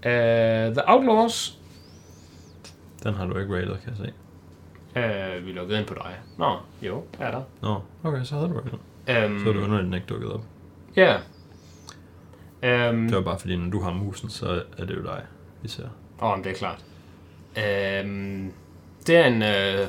Uh, 0.05 0.73
The 0.75 0.81
Outlaws. 0.87 1.57
Den 3.03 3.13
har 3.13 3.25
du 3.25 3.37
ikke 3.37 3.55
rated, 3.55 3.77
kan 3.77 3.93
jeg 3.97 3.97
se. 3.97 4.13
Uh, 4.95 5.45
vi 5.45 5.51
lukkede 5.51 5.79
ind 5.79 5.87
på 5.87 5.93
dig. 5.93 6.15
Nå, 6.37 6.57
jo, 6.81 7.03
er 7.19 7.31
der. 7.31 7.41
Nå, 7.61 7.81
okay, 8.03 8.23
så 8.23 8.35
havde 8.35 8.49
du 8.49 8.57
rated. 8.57 8.73
Um, 9.25 9.39
Så 9.39 9.49
er 9.49 9.53
det 9.53 9.61
underligt, 9.63 9.85
den 9.85 9.93
ikke 9.93 10.07
dukket 10.07 10.31
op. 10.31 10.41
Ja. 10.95 11.15
Um, 12.89 13.07
Det 13.07 13.15
var 13.15 13.21
bare 13.21 13.39
fordi, 13.39 13.55
når 13.55 13.71
du 13.71 13.81
har 13.81 13.93
musen, 13.93 14.29
så 14.29 14.63
er 14.77 14.85
det 14.85 14.95
jo 14.95 15.03
dig, 15.03 15.21
vi 15.61 15.67
ser. 15.67 15.87
Åh, 16.21 16.31
oh, 16.31 16.37
det 16.37 16.47
er 16.47 16.53
klart. 16.53 16.85
Um, 18.05 18.53
det 19.07 19.17
er 19.17 19.25
en 19.25 19.41
uh, 19.41 19.87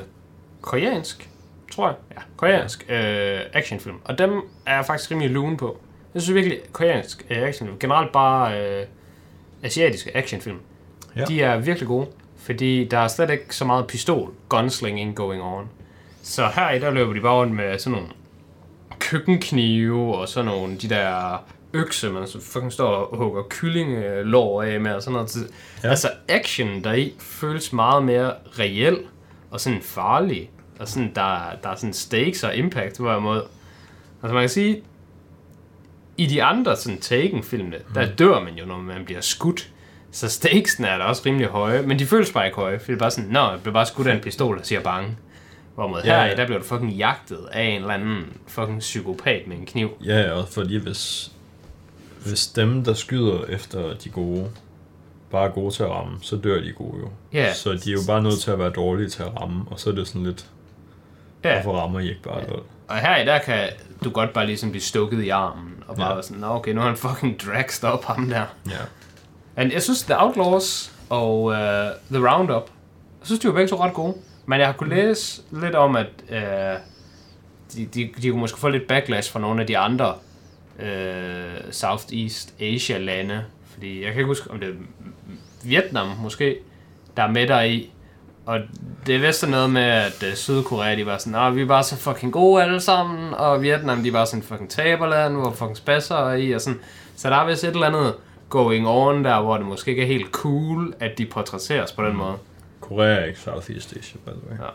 koreansk, 0.61 1.29
tror 1.71 1.87
jeg, 1.87 1.95
ja, 2.11 2.21
koreansk 2.37 2.85
uh, 2.89 2.95
actionfilm. 3.53 3.97
Og 4.05 4.17
dem 4.17 4.41
er 4.65 4.75
jeg 4.75 4.85
faktisk 4.85 5.11
rimelig 5.11 5.29
lune 5.31 5.57
på. 5.57 5.79
Jeg 6.13 6.21
synes 6.21 6.35
virkelig, 6.35 6.59
koreansk 6.71 7.25
uh, 7.31 7.37
actionfilm, 7.37 7.79
generelt 7.79 8.11
bare 8.11 8.81
uh, 8.81 8.87
asiatiske 9.63 10.17
actionfilm, 10.17 10.57
Ja. 11.15 11.25
de 11.25 11.41
er 11.41 11.57
virkelig 11.57 11.87
gode. 11.87 12.07
Fordi 12.37 12.87
der 12.87 12.97
er 12.97 13.07
slet 13.07 13.29
ikke 13.29 13.55
så 13.55 13.65
meget 13.65 13.87
pistol, 13.87 14.31
gunslinging 14.49 15.15
going 15.15 15.41
on. 15.41 15.69
Så 16.23 16.47
her 16.55 16.71
i 16.71 16.79
der 16.79 16.91
løber 16.91 17.13
de 17.13 17.21
bare 17.21 17.33
rundt 17.33 17.53
med 17.55 17.79
sådan 17.79 17.91
nogle 17.99 18.07
køkkenknive 18.99 20.15
og 20.15 20.29
sådan 20.29 20.45
nogle 20.45 20.77
de 20.77 20.89
der 20.89 21.37
økse, 21.73 22.09
man 22.09 22.27
så 22.27 22.41
fucking 22.41 22.71
står 22.73 22.85
og 22.95 23.17
hugger 23.17 23.43
kyllingelår 23.49 24.63
af 24.63 24.79
med 24.81 24.93
og 24.93 25.01
sådan 25.01 25.13
noget. 25.13 25.35
Ja. 25.35 25.41
Ja. 25.83 25.89
Altså 25.89 26.09
action 26.29 26.83
deri 26.83 27.13
føles 27.19 27.73
meget 27.73 28.03
mere 28.03 28.33
reel 28.59 28.97
og 29.51 29.59
sådan 29.59 29.81
farlig. 29.81 30.49
Og 30.79 30.87
sådan, 30.87 31.11
der, 31.15 31.39
der 31.63 31.69
er 31.69 31.75
sådan 31.75 31.93
stakes 31.93 32.43
og 32.43 32.55
impact 32.55 32.97
på 32.97 33.03
hver 33.03 33.19
måde. 33.19 33.45
Altså 34.23 34.33
man 34.33 34.41
kan 34.41 34.49
sige, 34.49 34.81
i 36.17 36.25
de 36.25 36.43
andre 36.43 36.75
sådan 36.77 36.99
Taken-filmene, 36.99 37.77
der 37.95 38.05
dør 38.15 38.39
man 38.39 38.53
jo, 38.53 38.65
når 38.65 38.77
man 38.77 39.05
bliver 39.05 39.21
skudt. 39.21 39.69
Så 40.11 40.29
stakesene 40.29 40.87
er 40.87 40.97
da 40.97 41.03
også 41.03 41.21
rimelig 41.25 41.47
høje, 41.47 41.81
men 41.81 41.99
de 41.99 42.05
føles 42.05 42.31
bare 42.31 42.45
ikke 42.45 42.55
høje, 42.55 42.79
for 42.79 42.85
det 42.85 42.93
er 42.93 42.97
bare 42.99 43.11
sådan, 43.11 43.29
nå, 43.29 43.39
jeg 43.39 43.59
bliver 43.61 43.73
bare 43.73 43.85
skudt 43.85 44.07
af 44.07 44.15
en 44.15 44.21
pistol, 44.21 44.57
der 44.57 44.63
siger 44.63 44.81
bange. 44.81 45.17
Hvorimod 45.75 46.01
Ja, 46.05 46.15
her, 46.15 46.25
ja. 46.25 46.35
der 46.35 46.45
bliver 46.45 46.59
du 46.59 46.65
fucking 46.65 46.91
jagtet 46.91 47.39
af 47.51 47.63
en 47.63 47.81
eller 47.81 47.93
anden 47.93 48.25
fucking 48.47 48.79
psykopat 48.79 49.47
med 49.47 49.57
en 49.57 49.65
kniv. 49.65 49.89
Ja, 50.05 50.19
ja, 50.21 50.41
fordi 50.41 50.77
hvis, 50.77 51.31
hvis 52.25 52.47
dem, 52.47 52.83
der 52.83 52.93
skyder 52.93 53.43
efter 53.45 53.93
de 53.93 54.09
gode, 54.09 54.49
bare 55.31 55.45
er 55.47 55.51
gode 55.51 55.73
til 55.73 55.83
at 55.83 55.89
ramme, 55.89 56.17
så 56.21 56.35
dør 56.35 56.61
de 56.61 56.71
gode 56.71 56.97
jo. 56.99 57.09
Ja. 57.33 57.53
Så 57.53 57.73
de 57.73 57.89
er 57.89 57.93
jo 57.93 57.99
bare 58.07 58.21
nødt 58.23 58.39
til 58.39 58.51
at 58.51 58.59
være 58.59 58.69
dårlige 58.69 59.09
til 59.09 59.23
at 59.23 59.41
ramme, 59.41 59.63
og 59.67 59.79
så 59.79 59.89
er 59.89 59.93
det 59.93 60.07
sådan 60.07 60.23
lidt, 60.23 60.45
Ja, 61.43 61.61
hvorfor 61.61 61.79
rammer 61.79 61.99
I 61.99 62.09
ikke 62.09 62.21
bare 62.21 62.39
ja. 62.39 62.45
Og 62.87 62.95
her 62.97 63.17
i 63.17 63.25
der 63.25 63.39
kan 63.39 63.69
du 64.03 64.09
godt 64.09 64.33
bare 64.33 64.45
ligesom 64.45 64.69
blive 64.71 64.81
stukket 64.81 65.23
i 65.23 65.29
armen, 65.29 65.83
og 65.87 65.95
bare 65.95 66.15
Ja. 66.15 66.21
sådan, 66.21 66.37
nå 66.41 66.47
okay, 66.47 66.71
nu 66.71 66.81
har 66.81 66.87
han 66.87 66.97
fucking 66.97 67.39
dragst 67.39 67.83
op 67.83 68.05
ham 68.05 68.29
der. 68.29 68.45
Ja. 68.69 68.75
Men 69.55 69.71
jeg 69.71 69.81
synes, 69.81 70.01
The 70.03 70.21
Outlaws 70.21 70.91
og 71.09 71.43
uh, 71.43 71.53
The 72.11 72.29
Roundup, 72.29 72.69
jeg 73.19 73.25
synes, 73.25 73.39
de 73.39 73.47
var 73.47 73.53
begge 73.53 73.67
to 73.69 73.83
ret 73.83 73.93
gode. 73.93 74.15
Men 74.45 74.59
jeg 74.59 74.67
har 74.67 74.73
kunnet 74.73 74.97
læse 74.97 75.41
lidt 75.51 75.75
om, 75.75 75.95
at 75.95 76.07
uh, 76.29 76.35
de, 77.75 77.85
de, 77.93 78.09
de 78.21 78.29
kunne 78.29 78.39
måske 78.39 78.59
få 78.59 78.69
lidt 78.69 78.87
backlash 78.87 79.31
fra 79.31 79.39
nogle 79.39 79.61
af 79.61 79.67
de 79.67 79.77
andre 79.77 80.13
uh, 80.79 80.85
Southeast 81.71 82.53
Asia-lande. 82.61 83.43
Fordi 83.73 83.97
jeg 84.03 84.11
kan 84.11 84.19
ikke 84.19 84.27
huske, 84.27 84.51
om 84.51 84.59
det 84.59 84.69
er 84.69 84.73
Vietnam 85.63 86.07
måske, 86.07 86.57
der 87.17 87.23
er 87.23 87.27
med 87.31 87.47
der 87.47 87.61
i. 87.61 87.89
Og 88.45 88.59
det 89.07 89.15
er 89.15 89.19
vist 89.19 89.39
sådan 89.39 89.51
noget 89.51 89.69
med, 89.69 89.81
at 89.81 90.23
uh, 90.27 90.33
Sydkorea, 90.33 90.95
de 90.95 91.05
var 91.05 91.17
sådan, 91.17 91.33
Nå, 91.33 91.49
vi 91.49 91.61
er 91.61 91.65
bare 91.65 91.83
så 91.83 91.95
fucking 91.95 92.33
gode 92.33 92.63
alle 92.63 92.79
sammen, 92.79 93.33
og 93.33 93.61
Vietnam, 93.61 94.03
de 94.03 94.13
var 94.13 94.25
sådan 94.25 94.43
fucking 94.43 94.69
taberland, 94.69 95.35
hvor 95.35 95.51
fucking 95.51 95.77
spasser 95.77 96.15
er 96.15 96.33
i, 96.33 96.51
og 96.51 96.61
sådan. 96.61 96.79
Så 97.15 97.29
der 97.29 97.35
er 97.35 97.45
vist 97.45 97.63
et 97.63 97.69
eller 97.69 97.87
andet 97.87 98.13
going 98.49 98.87
on 98.87 99.23
der, 99.23 99.41
hvor 99.41 99.57
det 99.57 99.65
måske 99.65 99.91
ikke 99.91 100.03
er 100.03 100.07
helt 100.07 100.31
cool, 100.31 100.93
at 100.99 101.17
de 101.17 101.25
portrætteres 101.25 101.91
på 101.91 102.05
den 102.05 102.15
måde. 102.15 102.33
Korea 102.81 103.19
er 103.19 103.25
ikke 103.25 103.39
Southeast 103.39 103.97
Asia, 103.97 104.19
by 104.25 104.29
the 104.29 104.49
way. 104.49 104.57
Ja. 104.57 104.69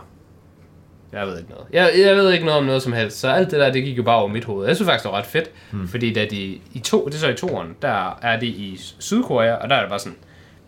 Jeg 1.12 1.26
ved 1.26 1.38
ikke 1.38 1.50
noget. 1.50 1.66
Jeg, 1.72 1.92
jeg 1.98 2.16
ved 2.16 2.32
ikke 2.32 2.44
noget 2.44 2.58
om 2.58 2.66
noget 2.66 2.82
som 2.82 2.92
helst, 2.92 3.20
så 3.20 3.28
alt 3.28 3.50
det 3.50 3.60
der, 3.60 3.72
det 3.72 3.84
gik 3.84 3.98
jo 3.98 4.02
bare 4.02 4.16
over 4.16 4.28
mit 4.28 4.44
hoved. 4.44 4.66
Jeg 4.66 4.76
synes 4.76 4.88
faktisk, 4.88 5.04
det 5.04 5.12
var 5.12 5.18
ret 5.18 5.26
fedt, 5.26 5.50
hmm. 5.70 5.88
fordi 5.88 6.12
da 6.12 6.26
de, 6.30 6.60
i 6.72 6.78
to, 6.84 7.06
det 7.06 7.14
er 7.14 7.18
så 7.18 7.28
i 7.28 7.34
toeren, 7.34 7.76
der 7.82 8.18
er 8.22 8.40
de 8.40 8.46
i 8.46 8.80
Sydkorea, 8.98 9.54
og 9.54 9.70
der 9.70 9.76
er 9.76 9.80
det 9.80 9.88
bare 9.88 9.98
sådan, 9.98 10.18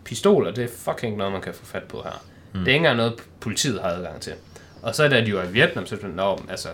pistoler, 0.03 0.51
det 0.51 0.63
er 0.63 0.67
fucking 0.77 1.17
noget, 1.17 1.33
man 1.33 1.41
kan 1.41 1.53
få 1.53 1.65
fat 1.65 1.83
på 1.83 2.01
her. 2.03 2.21
Hmm. 2.51 2.59
Det 2.59 2.67
er 2.67 2.73
ikke 2.73 2.77
engang 2.77 2.97
noget, 2.97 3.13
politiet 3.39 3.81
har 3.81 3.89
adgang 3.89 4.21
til. 4.21 4.33
Og 4.81 4.95
så 4.95 5.07
da 5.07 5.21
de 5.21 5.25
jo 5.29 5.41
i 5.41 5.47
Vietnam, 5.51 5.85
så 5.85 5.95
sådan, 5.95 6.09
"Nå, 6.09 6.39
altså, 6.49 6.67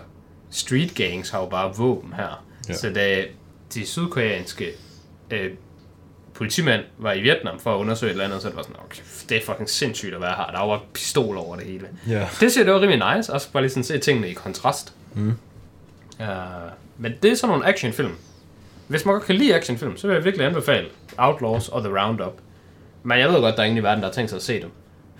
street 0.50 0.94
gangs 0.94 1.30
har 1.30 1.40
jo 1.40 1.46
bare 1.46 1.76
våben 1.76 2.12
her. 2.12 2.44
Ja. 2.68 2.74
Så 2.74 2.90
da 2.90 3.24
de 3.74 3.86
sydkoreanske 3.86 4.70
øh, 5.30 5.50
politimænd 6.34 6.82
var 6.98 7.12
i 7.12 7.20
Vietnam 7.20 7.58
for 7.60 7.74
at 7.74 7.78
undersøge 7.78 8.10
et 8.10 8.12
eller 8.14 8.24
andet, 8.24 8.42
så 8.42 8.48
det 8.48 8.56
var 8.56 8.62
sådan, 8.62 8.76
okay, 8.84 9.02
det 9.28 9.36
er 9.36 9.40
fucking 9.46 9.70
sindssygt 9.70 10.14
at 10.14 10.20
være 10.20 10.34
her. 10.36 10.46
Der 10.52 10.66
var 10.66 10.82
pistoler 10.94 11.40
over 11.40 11.56
det 11.56 11.64
hele. 11.64 11.88
Ja. 12.08 12.28
Det 12.40 12.52
siger 12.52 12.64
det 12.64 12.74
var 12.74 12.80
rimelig 12.80 13.16
nice, 13.16 13.32
også 13.32 13.52
bare 13.52 13.62
lige 13.62 13.70
sådan 13.70 13.84
se 13.84 13.98
tingene 13.98 14.28
i 14.28 14.32
kontrast. 14.32 14.92
Mm. 15.14 15.34
Uh, 16.20 16.26
men 16.98 17.12
det 17.22 17.30
er 17.32 17.34
sådan 17.36 17.48
nogle 17.52 17.66
actionfilm. 17.68 18.12
Hvis 18.88 19.04
man 19.04 19.14
godt 19.14 19.24
kan 19.24 19.34
lide 19.34 19.54
actionfilm, 19.54 19.96
så 19.96 20.06
vil 20.06 20.14
jeg 20.14 20.24
virkelig 20.24 20.46
anbefale 20.46 20.86
Outlaws 21.18 21.68
og 21.68 21.82
The 21.84 22.00
Roundup. 22.00 22.32
Men 23.02 23.18
jeg 23.18 23.28
ved 23.28 23.40
godt, 23.40 23.56
der 23.56 23.62
er 23.62 23.66
ingen 23.66 23.78
i 23.78 23.82
verden, 23.82 24.02
der 24.02 24.08
har 24.08 24.14
tænkt 24.14 24.30
sig 24.30 24.36
at 24.36 24.42
se 24.42 24.60
dem. 24.62 24.70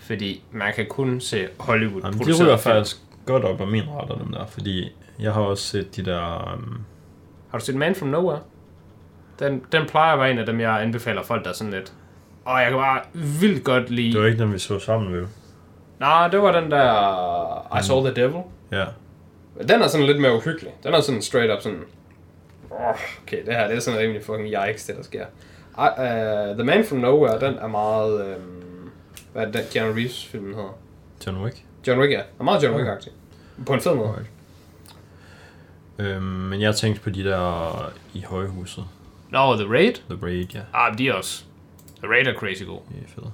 Fordi 0.08 0.42
man 0.52 0.72
kan 0.74 0.86
kun 0.86 1.20
se 1.20 1.48
Hollywood 1.58 2.02
Jamen, 2.04 2.18
de 2.18 2.24
ryger 2.24 2.56
film. 2.56 2.58
faktisk 2.58 2.96
godt 3.26 3.44
op 3.44 3.60
af 3.60 3.66
min 3.66 3.82
radar, 3.88 4.14
dem 4.14 4.32
der, 4.32 4.46
fordi 4.46 4.92
jeg 5.20 5.32
har 5.32 5.40
også 5.40 5.64
set 5.64 5.96
de 5.96 6.04
der... 6.04 6.52
Um, 6.54 6.84
Har 7.50 7.58
du 7.58 7.64
set 7.64 7.74
Man 7.74 7.94
From 7.94 8.08
Nowhere? 8.08 8.40
Den, 9.38 9.62
den 9.72 9.86
plejer 9.86 10.12
at 10.12 10.18
være 10.18 10.30
en 10.30 10.38
af 10.38 10.46
dem, 10.46 10.60
jeg 10.60 10.82
anbefaler 10.82 11.22
folk, 11.22 11.44
der 11.44 11.50
er 11.50 11.54
sådan 11.54 11.72
lidt... 11.72 11.92
Og 12.44 12.60
jeg 12.60 12.68
kan 12.70 12.78
bare 12.78 13.00
vildt 13.40 13.64
godt 13.64 13.90
lide... 13.90 14.12
det 14.12 14.20
var 14.20 14.26
ikke 14.26 14.38
den, 14.42 14.52
vi 14.52 14.58
så 14.58 14.78
sammen, 14.78 15.12
vel? 15.12 15.26
Nej, 16.00 16.28
det 16.28 16.42
var 16.42 16.60
den 16.60 16.70
der... 16.70 17.78
I 17.80 17.82
Saw 17.82 18.04
the 18.04 18.14
Devil. 18.22 18.42
Ja. 18.72 18.84
Den 19.68 19.82
er 19.82 19.86
sådan 19.86 20.06
lidt 20.06 20.20
mere 20.20 20.36
uhyggelig. 20.36 20.72
Den 20.84 20.94
er 20.94 21.00
sådan 21.00 21.22
straight 21.22 21.52
up 21.52 21.62
sådan... 21.62 21.80
Okay, 23.22 23.46
det 23.46 23.54
her 23.54 23.66
det 23.68 23.76
er 23.76 23.80
sådan 23.80 24.00
rimelig 24.00 24.22
fucking 24.24 24.48
yikes, 24.68 24.84
det 24.84 24.96
der 24.96 25.02
sker. 25.02 25.24
uh, 25.78 26.56
The 26.56 26.64
Man 26.64 26.84
From 26.84 26.98
Nowhere, 26.98 27.40
den 27.40 27.54
er 27.58 27.66
meget... 27.66 28.26
Øh, 28.26 28.36
hvad 29.38 29.46
er 29.46 29.52
det, 29.52 29.60
den 29.60 29.70
Keanu 29.72 29.92
Reeves 29.92 30.26
filmen 30.26 30.54
hedder? 30.54 30.78
John 31.26 31.44
Wick. 31.44 31.64
John 31.86 32.00
Wick, 32.00 32.12
ja. 32.12 32.20
Er 32.38 32.44
meget 32.44 32.62
John 32.62 32.80
Wick-agtig. 32.80 33.10
På 33.66 33.72
en 33.74 33.80
fed 33.80 33.94
måde. 33.94 34.08
Alright. 34.08 34.30
Øhm, 35.98 36.22
men 36.22 36.60
jeg 36.60 36.76
tænkte 36.76 37.02
på 37.02 37.10
de 37.10 37.24
der 37.24 37.92
i 38.14 38.22
højhuset. 38.22 38.84
Nå, 39.30 39.56
The 39.56 39.68
Raid? 39.68 39.92
The 39.92 40.18
Raid, 40.22 40.46
ja. 40.54 40.60
Ah, 40.74 40.98
de 40.98 41.08
er 41.08 41.12
også... 41.12 41.44
The 42.02 42.08
Raid 42.08 42.26
er 42.26 42.34
crazy 42.34 42.62
god. 42.62 42.80
Det 42.88 43.02
er 43.04 43.08
fedt. 43.14 43.26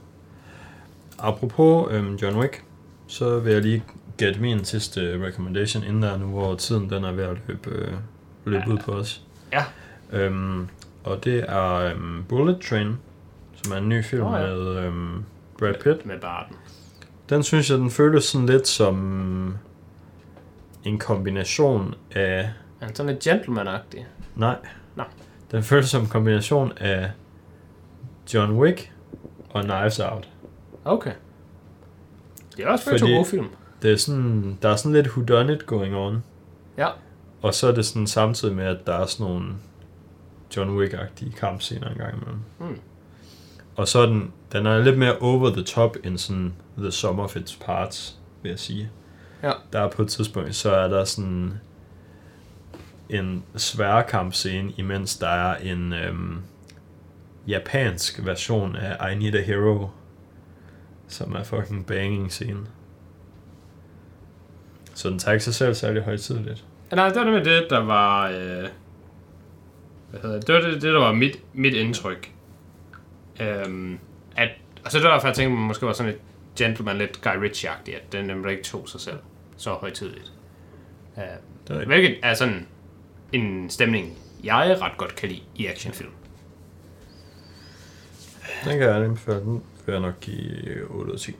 Apropos 1.18 1.93
øhm, 1.93 2.14
John 2.14 2.36
Wick, 2.36 2.62
så 3.06 3.39
vil 3.39 3.52
jeg 3.52 3.62
lige 3.62 3.85
gætte 4.16 4.40
min 4.40 4.64
sidste 4.64 5.26
recommendation 5.26 5.85
inden 5.85 6.02
der 6.02 6.16
nu, 6.16 6.26
hvor 6.26 6.55
tiden 6.55 6.90
den 6.90 7.05
er 7.05 7.12
ved 7.12 7.24
at 7.24 7.36
løbe, 7.47 7.70
øh, 7.70 7.93
løbe 8.44 8.70
ud 8.70 8.78
på 8.78 8.93
os. 8.93 9.22
Ja. 9.52 9.64
Øhm, 10.12 10.68
og 11.05 11.24
det 11.24 11.44
er 11.48 11.74
øhm, 11.74 12.24
Bullet 12.28 12.60
Train, 12.68 12.97
som 13.62 13.72
er 13.72 13.76
en 13.76 13.89
ny 13.89 14.05
film 14.05 14.22
oh, 14.22 14.32
ja. 14.32 14.47
ja. 14.47 14.55
med 14.55 14.76
øhm, 14.76 15.24
Brad 15.59 15.74
Pitt. 15.74 16.06
Med 16.06 16.20
Barton. 16.20 16.56
Den 17.28 17.43
synes 17.43 17.70
jeg, 17.70 17.78
den 17.78 17.90
føles 17.90 18.24
sådan 18.24 18.47
lidt 18.47 18.68
som 18.68 19.59
en 20.85 20.98
kombination 20.98 21.94
af... 22.14 22.51
Er 22.81 22.86
han 22.86 22.94
sådan 22.94 23.12
lidt 23.12 23.26
gentleman-agtig? 23.26 24.05
Nej. 24.36 24.56
Nå. 24.97 25.02
Den 25.51 25.62
føles 25.62 25.89
som 25.90 26.02
en 26.02 26.09
kombination 26.09 26.72
af 26.76 27.10
John 28.35 28.52
Wick 28.52 28.93
og 29.51 29.62
Knives 29.64 30.01
Out. 30.01 30.28
Okay. 30.85 31.12
Det 32.56 32.64
er 32.64 32.68
også 32.68 32.90
Fordi- 32.90 33.10
en 33.10 33.16
god 33.16 33.26
film. 33.26 33.47
Det 33.82 33.93
er 33.93 33.97
sådan, 33.97 34.59
der 34.62 34.68
er 34.68 34.76
sådan 34.76 34.93
lidt 34.93 35.09
whodunit 35.16 35.66
going 35.66 35.97
on. 35.97 36.24
Ja. 36.78 36.89
Og 37.43 37.55
så 37.55 37.68
er 37.68 37.72
det 37.72 37.86
sådan 37.86 38.06
samtidig 38.06 38.55
med, 38.56 38.64
at 38.64 38.86
der 38.86 38.94
er 38.94 39.06
sådan 39.06 39.26
nogle 39.32 39.48
John 40.56 40.78
Wick-agtige 40.78 41.32
kampscener 41.36 41.89
en 41.89 41.97
gang 41.98 42.14
imellem. 42.14 42.39
Mm. 42.60 42.78
Og 43.76 43.89
så 43.89 43.98
er 43.98 44.06
den, 44.06 44.32
den 44.55 44.66
er 44.66 44.78
lidt 44.78 44.98
mere 44.98 45.18
over 45.18 45.51
the 45.51 45.62
top 45.62 45.97
end 46.05 46.18
sådan 46.18 46.55
the 46.78 46.90
sum 46.90 47.18
of 47.18 47.36
its 47.36 47.56
parts, 47.56 48.18
vil 48.43 48.51
jeg 48.51 48.59
sige. 48.59 48.90
Ja. 49.43 49.52
Der 49.72 49.81
er 49.81 49.89
på 49.89 50.02
et 50.02 50.09
tidspunkt, 50.09 50.55
så 50.55 50.70
er 50.70 50.89
der 50.89 51.05
sådan 51.05 51.52
en 53.09 53.44
svær 53.56 54.02
kampscene, 54.02 54.72
imens 54.76 55.16
der 55.16 55.28
er 55.28 55.56
en 55.56 55.93
øhm, 55.93 56.39
japansk 57.47 58.24
version 58.24 58.76
af 58.76 59.12
I 59.12 59.14
Need 59.14 59.35
a 59.35 59.40
Hero, 59.43 59.89
som 61.09 61.32
er 61.32 61.43
fucking 61.43 61.86
banging 61.86 62.32
scene. 62.32 62.60
Så 64.94 65.10
den 65.10 65.18
tager 65.18 65.32
ikke 65.32 65.44
sig 65.44 65.55
selv 65.55 65.74
særlig 65.74 66.02
højtidligt. 66.02 66.64
Ja, 66.90 66.97
Nej, 66.97 67.09
det 67.09 67.16
var 67.16 67.31
med 67.31 67.44
det, 67.44 67.66
der 67.70 67.78
var... 67.78 68.28
Øh, 68.28 68.68
hvad 70.10 70.20
hedder 70.22 70.36
det? 70.36 70.47
Det 70.47 70.55
var 70.55 70.60
det, 70.60 70.72
det 70.72 70.82
der 70.82 70.98
var 70.98 71.12
mit, 71.12 71.39
mit 71.52 71.74
indtryk. 71.74 72.32
Øhm, 73.40 73.98
at, 74.85 74.86
altså 74.86 74.98
det 74.98 75.05
var 75.06 75.12
derfor, 75.12 75.28
jeg 75.28 75.35
tænkte, 75.36 75.52
at 75.52 75.59
man 75.59 75.66
måske 75.69 75.86
var 75.86 75.93
sådan 75.93 76.12
et 76.12 76.19
gentleman, 76.59 76.98
lidt 76.98 77.20
Guy 77.23 77.31
Ritchie-agtig, 77.31 77.94
at 77.97 78.12
den 78.12 78.24
nemlig 78.24 78.51
ikke 78.52 78.65
tog 78.65 78.89
sig 78.89 79.01
selv 79.01 79.19
så 79.56 79.70
højtidligt. 79.73 80.32
Øh, 81.19 81.23
Det 81.23 81.70
er 81.70 81.74
rigtigt. 81.74 81.86
hvilket 81.89 82.19
er 82.23 82.35
sådan 82.35 82.66
en 83.32 83.70
stemning, 83.70 84.19
jeg 84.44 84.78
ret 84.81 84.97
godt 84.97 85.16
kan 85.16 85.28
lide 85.28 85.43
i 85.55 85.66
actionfilm. 85.66 86.11
Den 88.65 88.78
kan 88.78 88.89
jeg 88.89 88.97
anbefale. 88.97 89.40
Den 89.40 89.62
vil 89.86 89.93
jeg 89.93 90.01
nok 90.01 90.20
give 90.20 90.85
8 90.90 91.11
ud 91.11 91.12
af 91.15 91.19
10. 91.20 91.36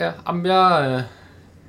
Ja, 0.00 0.12
jamen 0.28 0.46
jeg, 0.46 0.86
øh, 0.96 1.02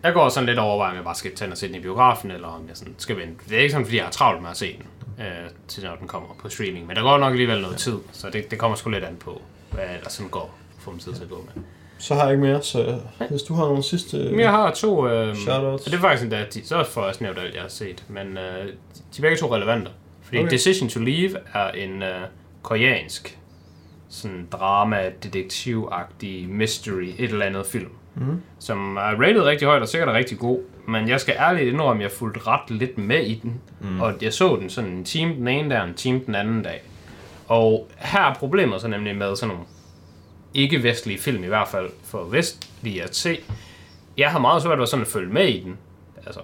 jeg 0.03 0.13
går 0.13 0.29
sådan 0.29 0.45
lidt 0.47 0.59
over, 0.59 0.85
om 0.85 0.95
jeg 0.95 1.03
bare 1.03 1.15
skal 1.15 1.35
tage 1.35 1.45
den 1.45 1.51
og 1.51 1.57
se 1.57 1.67
den 1.67 1.75
i 1.75 1.79
biografen, 1.79 2.31
eller 2.31 2.47
om 2.47 2.67
jeg 2.67 2.77
sådan 2.77 2.95
skal 2.97 3.17
vente. 3.17 3.49
Det 3.49 3.57
er 3.57 3.61
ikke 3.61 3.71
sådan, 3.71 3.85
fordi 3.85 3.97
jeg 3.97 4.05
har 4.05 4.11
travlt 4.11 4.41
med 4.41 4.49
at 4.49 4.57
se 4.57 4.77
den, 4.77 5.25
øh, 5.25 5.49
til 5.67 5.83
når 5.83 5.95
den 5.95 6.07
kommer 6.07 6.29
på 6.39 6.49
streaming. 6.49 6.87
Men 6.87 6.95
der 6.95 7.01
går 7.01 7.17
nok 7.17 7.31
alligevel 7.31 7.61
noget 7.61 7.77
tid, 7.77 7.97
så 8.11 8.29
det, 8.29 8.51
det 8.51 8.59
kommer 8.59 8.77
sgu 8.77 8.89
lidt 8.89 9.03
an 9.03 9.15
på, 9.15 9.41
hvad 9.71 9.83
der 10.03 10.09
sådan 10.09 10.29
går 10.29 10.57
for 10.87 10.91
mig 10.91 11.01
tid 11.01 11.13
til 11.13 11.23
at 11.23 11.29
gå 11.29 11.47
med. 11.55 11.63
Så 11.97 12.15
har 12.15 12.23
jeg 12.23 12.31
ikke 12.31 12.43
mere, 12.43 12.61
så 12.63 12.99
hvis 13.29 13.43
du 13.43 13.53
har 13.53 13.65
nogle 13.65 13.83
sidste... 13.83 14.17
Men 14.17 14.39
jeg 14.39 14.51
har 14.51 14.71
to... 14.71 15.07
Øh, 15.07 15.35
Shoutouts. 15.35 15.85
og 15.85 15.91
det 15.91 15.97
er 15.97 16.01
faktisk 16.01 16.23
endda, 16.23 16.45
de, 16.53 16.67
så 16.67 16.83
får 16.83 17.01
jeg 17.01 17.09
også 17.09 17.23
nævnt 17.23 17.39
alt, 17.39 17.53
jeg 17.53 17.61
har 17.61 17.69
set. 17.69 18.03
Men 18.07 18.27
øh, 18.37 18.65
de 18.65 19.17
er 19.17 19.21
begge 19.21 19.37
to 19.37 19.55
relevante. 19.55 19.91
Fordi 20.21 20.37
okay. 20.37 20.49
Decision 20.49 20.89
to 20.89 20.99
Leave 20.99 21.31
er 21.53 21.71
en 21.71 22.03
øh, 22.03 22.21
koreansk 22.61 23.39
sådan 24.09 24.47
drama, 24.51 24.97
detektiv-agtig 25.23 26.49
mystery, 26.49 27.13
et 27.17 27.31
eller 27.31 27.45
andet 27.45 27.65
film. 27.65 27.91
Mhm. 28.15 28.41
Som 28.59 28.97
er 28.97 29.01
rated 29.01 29.43
rigtig 29.43 29.67
højt 29.67 29.81
og 29.81 29.87
sikkert 29.87 30.09
er 30.09 30.13
rigtig 30.13 30.37
god. 30.37 30.59
Men 30.87 31.09
jeg 31.09 31.21
skal 31.21 31.35
ærligt 31.39 31.73
indrømme, 31.73 32.03
at 32.03 32.09
jeg 32.09 32.17
fulgte 32.17 32.39
ret 32.47 32.69
lidt 32.69 32.97
med 32.97 33.23
i 33.23 33.39
den. 33.43 33.61
Mm. 33.79 34.01
Og 34.01 34.13
jeg 34.21 34.33
så 34.33 34.57
den 34.61 34.69
sådan 34.69 34.89
en 34.89 35.03
time 35.03 35.35
den 35.35 35.47
ene 35.47 35.69
dag, 35.69 35.81
og 35.81 35.87
en 35.87 35.93
time 35.93 36.21
den 36.25 36.35
anden 36.35 36.63
dag. 36.63 36.81
Og 37.47 37.87
her 37.97 38.21
er 38.21 38.33
problemet 38.33 38.81
så 38.81 38.87
nemlig 38.87 39.15
med 39.15 39.35
sådan 39.35 39.55
nogle 39.55 39.67
ikke-vestlige 40.57 41.19
film, 41.19 41.43
i 41.43 41.47
hvert 41.47 41.67
fald 41.67 41.89
for 42.03 42.23
vestlige 42.23 43.03
at 43.03 43.15
se. 43.15 43.39
Jeg 44.17 44.31
har 44.31 44.39
meget 44.39 44.63
svært 44.63 44.79
ved 44.79 44.87
sådan 44.87 45.05
at 45.05 45.11
følge 45.11 45.33
med 45.33 45.47
i 45.47 45.63
den. 45.63 45.77
Altså, 46.25 46.41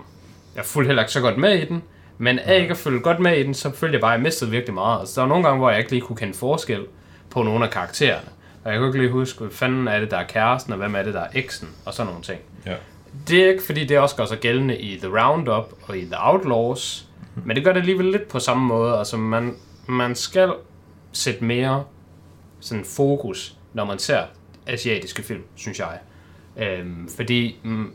jeg 0.56 0.65
fulgte 0.65 0.88
heller 0.88 1.03
ikke 1.03 1.14
så 1.14 1.22
godt 1.22 1.38
med 1.38 1.61
i 1.61 1.65
den. 1.65 1.84
Men 2.18 2.40
af 2.40 2.61
ikke 2.61 2.72
at 2.72 2.77
følge 2.77 2.99
godt 2.99 3.19
med 3.19 3.38
i 3.38 3.44
den, 3.44 3.53
så 3.53 3.72
følte 3.72 3.94
jeg 3.94 4.02
bare, 4.02 4.14
at 4.14 4.18
jeg 4.18 4.23
mistede 4.23 4.52
virkelig 4.52 4.73
meget. 4.73 4.99
Altså, 4.99 5.15
der 5.15 5.22
var 5.22 5.30
nogle 5.30 5.44
gange, 5.44 5.60
hvor 5.60 5.69
jeg 5.69 5.80
ikke 5.80 5.91
lige 5.91 6.02
kunne 6.02 6.15
kende 6.15 6.34
forskel 6.34 6.85
på 7.30 7.44
nogle 7.44 7.65
af 7.65 7.72
karaktererne. 7.72 8.30
Og 8.64 8.72
jeg 8.72 8.80
kunne 8.80 8.88
ikke 8.88 8.99
lige 8.99 9.11
huske, 9.11 9.40
hvad 9.40 9.52
fanden 9.52 9.88
er 9.88 9.99
det, 9.99 10.11
der 10.11 10.18
er 10.18 10.27
kæresten, 10.27 10.73
og 10.73 10.80
hvem 10.80 10.95
er 10.95 11.03
det, 11.03 11.14
der 11.14 11.19
er 11.19 11.27
eksen, 11.35 11.69
og 11.85 11.94
sådan 11.94 12.07
nogle 12.07 12.23
ting. 12.23 12.40
Ja. 12.65 12.76
Det 13.27 13.44
er 13.44 13.49
ikke, 13.49 13.64
fordi 13.64 13.85
det 13.85 13.99
også 13.99 14.15
gør 14.15 14.26
sig 14.26 14.40
gældende 14.40 14.77
i 14.77 14.98
The 14.98 15.19
Roundup 15.19 15.73
og 15.81 15.98
i 15.98 16.06
The 16.06 16.15
Outlaws, 16.19 17.07
men 17.45 17.56
det 17.56 17.64
gør 17.64 17.73
det 17.73 17.80
alligevel 17.80 18.06
lidt 18.06 18.27
på 18.27 18.40
samme 18.40 18.68
måde. 18.68 18.98
Altså, 18.98 19.18
man, 19.18 19.56
man 19.88 20.15
skal 20.15 20.53
sætte 21.14 21.44
mere 21.44 21.84
sådan 22.60 22.85
fokus, 22.85 23.56
når 23.74 23.86
man 23.86 24.00
ser 24.00 24.24
asiatiske 24.68 25.24
film, 25.24 25.44
synes 25.56 25.80
jeg. 25.80 26.00
Øhm, 26.58 27.10
fordi 27.16 27.58
mm, 27.64 27.91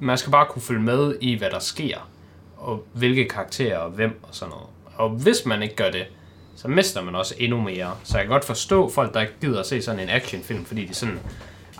man 0.00 0.18
skal 0.18 0.30
bare 0.32 0.46
kunne 0.46 0.62
følge 0.62 0.82
med 0.82 1.16
i, 1.20 1.34
hvad 1.38 1.50
der 1.50 1.58
sker, 1.58 2.10
og 2.56 2.84
hvilke 2.92 3.28
karakterer 3.28 3.78
og 3.78 3.90
hvem 3.90 4.20
og 4.22 4.28
sådan 4.32 4.50
noget. 4.50 4.66
Og 4.96 5.10
hvis 5.10 5.46
man 5.46 5.62
ikke 5.62 5.74
gør 5.76 5.90
det, 5.90 6.04
så 6.56 6.68
mister 6.68 7.02
man 7.02 7.14
også 7.14 7.34
endnu 7.38 7.60
mere. 7.60 7.94
Så 8.04 8.16
jeg 8.18 8.24
kan 8.24 8.32
godt 8.32 8.44
forstå 8.44 8.90
folk, 8.90 9.14
der 9.14 9.20
ikke 9.20 9.32
gider 9.40 9.60
at 9.60 9.66
se 9.66 9.82
sådan 9.82 10.00
en 10.00 10.08
actionfilm, 10.08 10.64
fordi 10.64 10.84
de 10.86 10.94
sådan, 10.94 11.18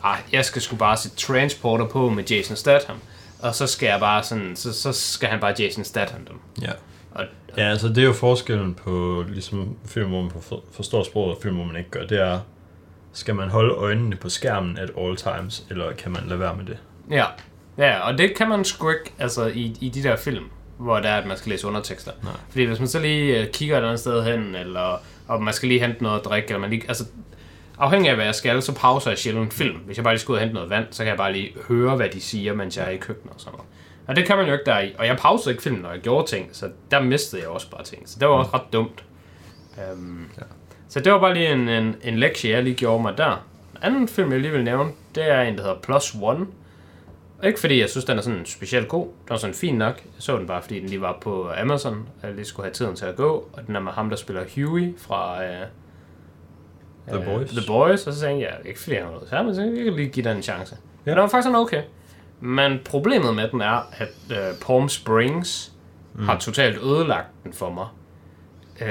ah, 0.02 0.18
jeg 0.32 0.44
skal 0.44 0.62
sgu 0.62 0.76
bare 0.76 0.96
sætte 0.96 1.16
Transporter 1.16 1.86
på 1.86 2.08
med 2.10 2.24
Jason 2.24 2.56
Statham, 2.56 2.96
og 3.42 3.54
så 3.54 3.66
skal 3.66 3.86
jeg 3.86 4.00
bare 4.00 4.22
sådan, 4.22 4.56
så, 4.56 4.72
så 4.72 4.92
skal 4.92 5.28
han 5.28 5.40
bare 5.40 5.54
Jason 5.58 5.84
Statham 5.84 6.24
dem. 6.24 6.36
Ja. 6.62 6.72
Og, 7.10 7.24
Ja, 7.56 7.62
altså 7.62 7.88
det 7.88 7.98
er 7.98 8.02
jo 8.02 8.12
forskellen 8.12 8.74
på 8.74 9.24
ligesom 9.28 9.76
film, 9.86 10.08
hvor 10.08 10.22
man 10.22 10.30
for- 10.40 10.62
forstår 10.72 11.02
sproget, 11.02 11.36
og 11.36 11.42
film, 11.42 11.54
hvor 11.56 11.64
man 11.64 11.76
ikke 11.76 11.90
gør. 11.90 12.06
Det 12.06 12.20
er, 12.20 12.40
skal 13.12 13.34
man 13.34 13.48
holde 13.48 13.74
øjnene 13.74 14.16
på 14.16 14.28
skærmen 14.28 14.78
at 14.78 14.90
all 14.98 15.16
times, 15.16 15.66
eller 15.70 15.92
kan 15.92 16.12
man 16.12 16.22
lade 16.26 16.40
være 16.40 16.56
med 16.56 16.64
det? 16.64 16.78
ja, 17.10 17.24
ja, 17.78 17.98
og 17.98 18.18
det 18.18 18.36
kan 18.36 18.48
man 18.48 18.64
sgu 18.64 18.90
ikke, 18.90 19.12
altså 19.18 19.46
i, 19.46 19.76
i 19.80 19.88
de 19.88 20.02
der 20.02 20.16
film, 20.16 20.44
hvor 20.78 20.96
det 20.96 21.06
er, 21.06 21.16
at 21.16 21.26
man 21.26 21.36
skal 21.36 21.50
læse 21.50 21.66
undertekster. 21.66 22.12
Nej. 22.22 22.32
Fordi 22.50 22.64
hvis 22.64 22.78
man 22.78 22.88
så 22.88 22.98
lige 22.98 23.40
øh, 23.40 23.50
kigger 23.52 23.74
et 23.74 23.78
eller 23.78 23.88
andet 23.88 24.00
sted 24.00 24.24
hen, 24.24 24.54
eller 24.54 25.00
og 25.28 25.42
man 25.42 25.54
skal 25.54 25.68
lige 25.68 25.80
hente 25.80 26.02
noget 26.02 26.18
at 26.18 26.24
drikke, 26.24 26.48
eller 26.48 26.60
man 26.60 26.70
lige, 26.70 26.82
altså 26.88 27.04
afhængig 27.78 28.10
af 28.10 28.16
hvad 28.16 28.24
jeg 28.24 28.34
skal, 28.34 28.62
så 28.62 28.74
pauser 28.74 29.10
jeg 29.10 29.18
sjældent 29.18 29.44
en 29.44 29.50
film. 29.50 29.76
Hvis 29.76 29.96
jeg 29.96 30.04
bare 30.04 30.14
lige 30.14 30.20
skal 30.20 30.32
ud 30.32 30.36
og 30.36 30.40
hente 30.40 30.54
noget 30.54 30.70
vand, 30.70 30.86
så 30.90 31.02
kan 31.02 31.08
jeg 31.08 31.16
bare 31.16 31.32
lige 31.32 31.52
høre, 31.68 31.96
hvad 31.96 32.08
de 32.08 32.20
siger, 32.20 32.54
mens 32.54 32.76
jeg 32.76 32.86
er 32.86 32.90
i 32.90 32.96
køkkenet 32.96 33.34
og 33.34 33.40
sådan 33.40 33.52
noget. 33.52 33.68
Og 34.06 34.16
det 34.16 34.26
kan 34.26 34.36
man 34.36 34.46
jo 34.46 34.52
ikke 34.52 34.64
der 34.64 34.80
i. 34.80 34.92
Og 34.98 35.06
jeg 35.06 35.16
pausede 35.16 35.52
ikke 35.52 35.62
filmen, 35.62 35.82
når 35.82 35.90
jeg 35.90 36.00
gjorde 36.00 36.28
ting, 36.28 36.48
så 36.52 36.70
der 36.90 37.02
mistede 37.02 37.42
jeg 37.42 37.50
også 37.50 37.70
bare 37.70 37.84
ting. 37.84 38.08
Så 38.08 38.16
det 38.20 38.28
var 38.28 38.34
også 38.34 38.50
ret 38.54 38.72
dumt. 38.72 39.04
Um, 39.92 40.30
ja. 40.38 40.42
Så 40.92 41.00
det 41.00 41.12
var 41.12 41.18
bare 41.18 41.34
lige 41.34 41.52
en, 41.52 41.68
en, 41.68 41.96
en 42.02 42.18
lektie, 42.18 42.50
jeg 42.50 42.62
lige 42.62 42.76
gjorde 42.76 43.02
mig 43.02 43.18
der. 43.18 43.46
En 43.72 43.78
anden 43.82 44.08
film, 44.08 44.32
jeg 44.32 44.40
lige 44.40 44.52
vil 44.52 44.64
nævne, 44.64 44.90
det 45.14 45.30
er 45.30 45.42
en, 45.42 45.56
der 45.56 45.62
hedder 45.62 45.78
Plus 45.82 46.14
One. 46.22 46.46
Ikke 47.44 47.60
fordi 47.60 47.80
jeg 47.80 47.90
synes, 47.90 48.04
den 48.04 48.18
er 48.18 48.22
sådan 48.22 48.46
specielt 48.46 48.88
god. 48.88 49.06
Den 49.06 49.30
var 49.30 49.36
sådan 49.36 49.54
fin 49.54 49.74
nok. 49.74 49.96
Jeg 49.96 50.12
så 50.18 50.38
den 50.38 50.46
bare, 50.46 50.62
fordi 50.62 50.80
den 50.80 50.88
lige 50.88 51.00
var 51.00 51.18
på 51.20 51.50
Amazon, 51.60 52.08
og 52.22 52.28
jeg 52.28 52.34
lige 52.34 52.44
skulle 52.44 52.66
have 52.66 52.72
tiden 52.72 52.96
til 52.96 53.04
at 53.04 53.16
gå. 53.16 53.48
Og 53.52 53.66
den 53.66 53.76
er 53.76 53.80
med 53.80 53.92
ham, 53.92 54.08
der 54.08 54.16
spiller 54.16 54.42
Huey 54.54 54.98
fra... 54.98 55.38
Uh, 55.38 55.66
The 57.08 57.24
Boys. 57.24 57.50
The 57.50 57.66
Boys. 57.66 58.06
Og 58.06 58.12
så 58.12 58.20
tænkte 58.20 58.46
jeg, 58.46 58.56
ikke 58.64 58.80
fordi 58.80 58.96
han 58.96 59.04
har 59.04 59.10
noget 59.10 59.46
men 59.46 59.54
så 59.54 59.62
jeg 59.62 59.84
kan 59.84 59.96
lige 59.96 60.08
give 60.08 60.28
den 60.28 60.36
en 60.36 60.42
chance. 60.42 60.76
Ja. 61.06 61.10
Ja. 61.10 61.14
Den 61.14 61.22
var 61.22 61.28
faktisk 61.28 61.44
sådan 61.44 61.58
okay. 61.58 61.82
Men 62.40 62.78
problemet 62.84 63.34
med 63.34 63.48
den 63.48 63.60
er, 63.60 63.92
at 63.92 64.14
uh, 64.30 64.66
Palm 64.66 64.88
Springs 64.88 65.72
mm. 66.14 66.24
har 66.24 66.38
totalt 66.38 66.82
ødelagt 66.82 67.28
den 67.44 67.52
for 67.52 67.70
mig. 67.70 67.86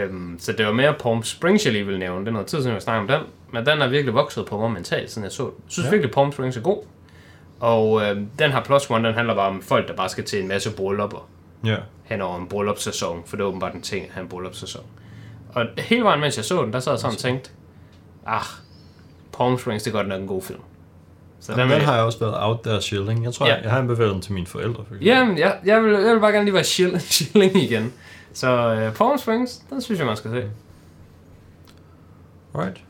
Um, 0.10 0.36
så 0.40 0.52
det 0.52 0.66
var 0.66 0.72
mere 0.72 0.94
Palm 0.94 1.24
Springs, 1.24 1.66
jeg 1.66 1.74
lige 1.74 1.86
ville 1.86 2.00
nævne. 2.00 2.20
Det 2.20 2.28
er 2.28 2.32
noget 2.32 2.48
tid 2.48 2.58
siden, 2.62 2.74
jeg 2.74 2.82
snakkede 2.82 3.02
om 3.02 3.22
den. 3.22 3.32
Men 3.54 3.66
den 3.66 3.82
er 3.82 3.88
virkelig 3.88 4.14
vokset 4.14 4.46
på 4.46 4.58
mig 4.60 4.72
mentalt, 4.72 5.12
siden 5.12 5.24
jeg 5.24 5.32
så 5.32 5.44
den. 5.44 5.52
Jeg 5.58 5.72
synes 5.72 5.86
ja. 5.86 5.92
Virkelig, 5.92 6.12
Palm 6.14 6.32
Springs 6.32 6.58
er 6.58 6.62
god. 6.62 6.84
Og 7.60 8.02
øh, 8.02 8.16
den 8.40 8.52
her 8.52 8.64
Plus 8.64 8.90
One, 8.90 9.08
den 9.08 9.16
handler 9.16 9.36
bare 9.36 9.50
om 9.50 9.62
folk, 9.62 9.88
der 9.88 9.94
bare 9.96 10.10
skal 10.10 10.24
til 10.24 10.42
en 10.42 10.48
masse 10.48 10.72
bryllupper 10.76 11.30
Ja. 11.66 11.76
hen 12.04 12.22
over 12.22 12.38
en 12.40 12.48
bryllupssæson, 12.48 13.24
for 13.26 13.36
det 13.38 13.44
er 13.44 13.48
åbenbart 13.48 13.74
en 13.74 13.82
ting 13.82 14.06
at 14.06 14.12
have 14.14 14.22
en 14.24 14.30
bryllupssæson. 14.30 14.84
Og 15.54 15.66
hele 15.78 16.04
vejen, 16.04 16.20
mens 16.22 16.38
jeg 16.38 16.46
så 16.46 16.64
den, 16.64 16.74
der 16.74 16.80
sad 16.80 16.92
jeg 16.92 17.00
sådan 17.00 17.14
og 17.14 17.18
tænkte, 17.20 17.50
ah, 18.28 18.42
Palm 19.38 19.58
Springs, 19.58 19.84
det 19.84 19.92
er 19.92 19.96
godt 19.96 20.08
nok 20.08 20.22
en 20.22 20.28
god 20.28 20.42
film. 20.42 20.60
Så 21.40 21.52
Jamen, 21.52 21.64
den 21.72 21.78
jeg- 21.80 21.88
har 21.88 21.96
jeg 21.96 22.04
også 22.04 22.20
været 22.20 22.34
out 22.38 22.60
there 22.64 22.82
shielding. 22.82 23.24
Jeg 23.24 23.34
tror, 23.34 23.46
Ja. 23.48 23.54
jeg, 23.56 23.64
jeg 23.64 23.72
har 23.72 23.80
anbefalet 23.80 24.14
den 24.14 24.22
til 24.22 24.34
mine 24.34 24.48
forældre. 24.48 24.74
For 24.76 24.82
eksempel. 24.82 25.08
Jamen, 25.08 25.38
jeg, 25.38 25.58
jeg, 25.66 25.84
vil, 25.84 25.92
jeg 25.92 26.14
vil 26.14 26.20
bare 26.20 26.32
gerne 26.32 26.46
lige 26.46 26.54
være 26.54 26.64
chill, 26.64 27.00
chilling 27.00 27.56
igen. 27.72 27.94
Så 28.34 28.74
uh, 28.88 28.94
Palm 28.96 29.18
Springs, 29.18 29.58
den 29.70 29.82
synes 29.82 30.00
jeg, 30.00 30.08
man 30.08 30.18
skal 30.18 30.32
se. 30.32 30.50
Right. 32.56 32.82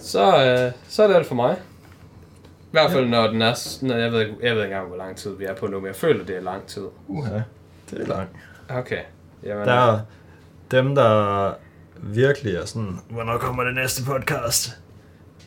så, 0.00 0.44
øh, 0.44 0.72
så 0.88 1.02
er 1.02 1.06
det 1.08 1.14
alt 1.14 1.26
for 1.26 1.34
mig. 1.34 1.56
I 2.44 2.68
hvert 2.70 2.90
fald, 2.90 3.06
når 3.08 3.26
den 3.26 3.42
er... 3.42 3.78
Når 3.86 3.94
jeg, 3.96 4.12
ved, 4.12 4.18
jeg 4.20 4.28
ved 4.56 4.62
ikke 4.62 4.62
engang, 4.64 4.88
hvor 4.88 4.96
lang 4.96 5.16
tid 5.16 5.36
vi 5.36 5.44
er 5.44 5.54
på 5.54 5.66
nu, 5.66 5.80
men 5.80 5.86
jeg 5.86 5.96
føler, 5.96 6.24
det 6.24 6.36
er 6.36 6.40
lang 6.40 6.66
tid. 6.66 6.82
Uha, 7.08 7.40
det 7.90 8.00
er 8.00 8.06
langt. 8.06 8.32
Okay. 8.68 9.00
Jamen, 9.44 9.68
Der 9.68 9.72
er 9.92 10.00
dem, 10.70 10.94
der 10.94 11.52
virkelig 11.96 12.54
er 12.54 12.64
sådan, 12.64 12.98
hvornår 13.10 13.38
kommer 13.38 13.64
det 13.64 13.74
næste 13.74 14.04
podcast? 14.04 14.70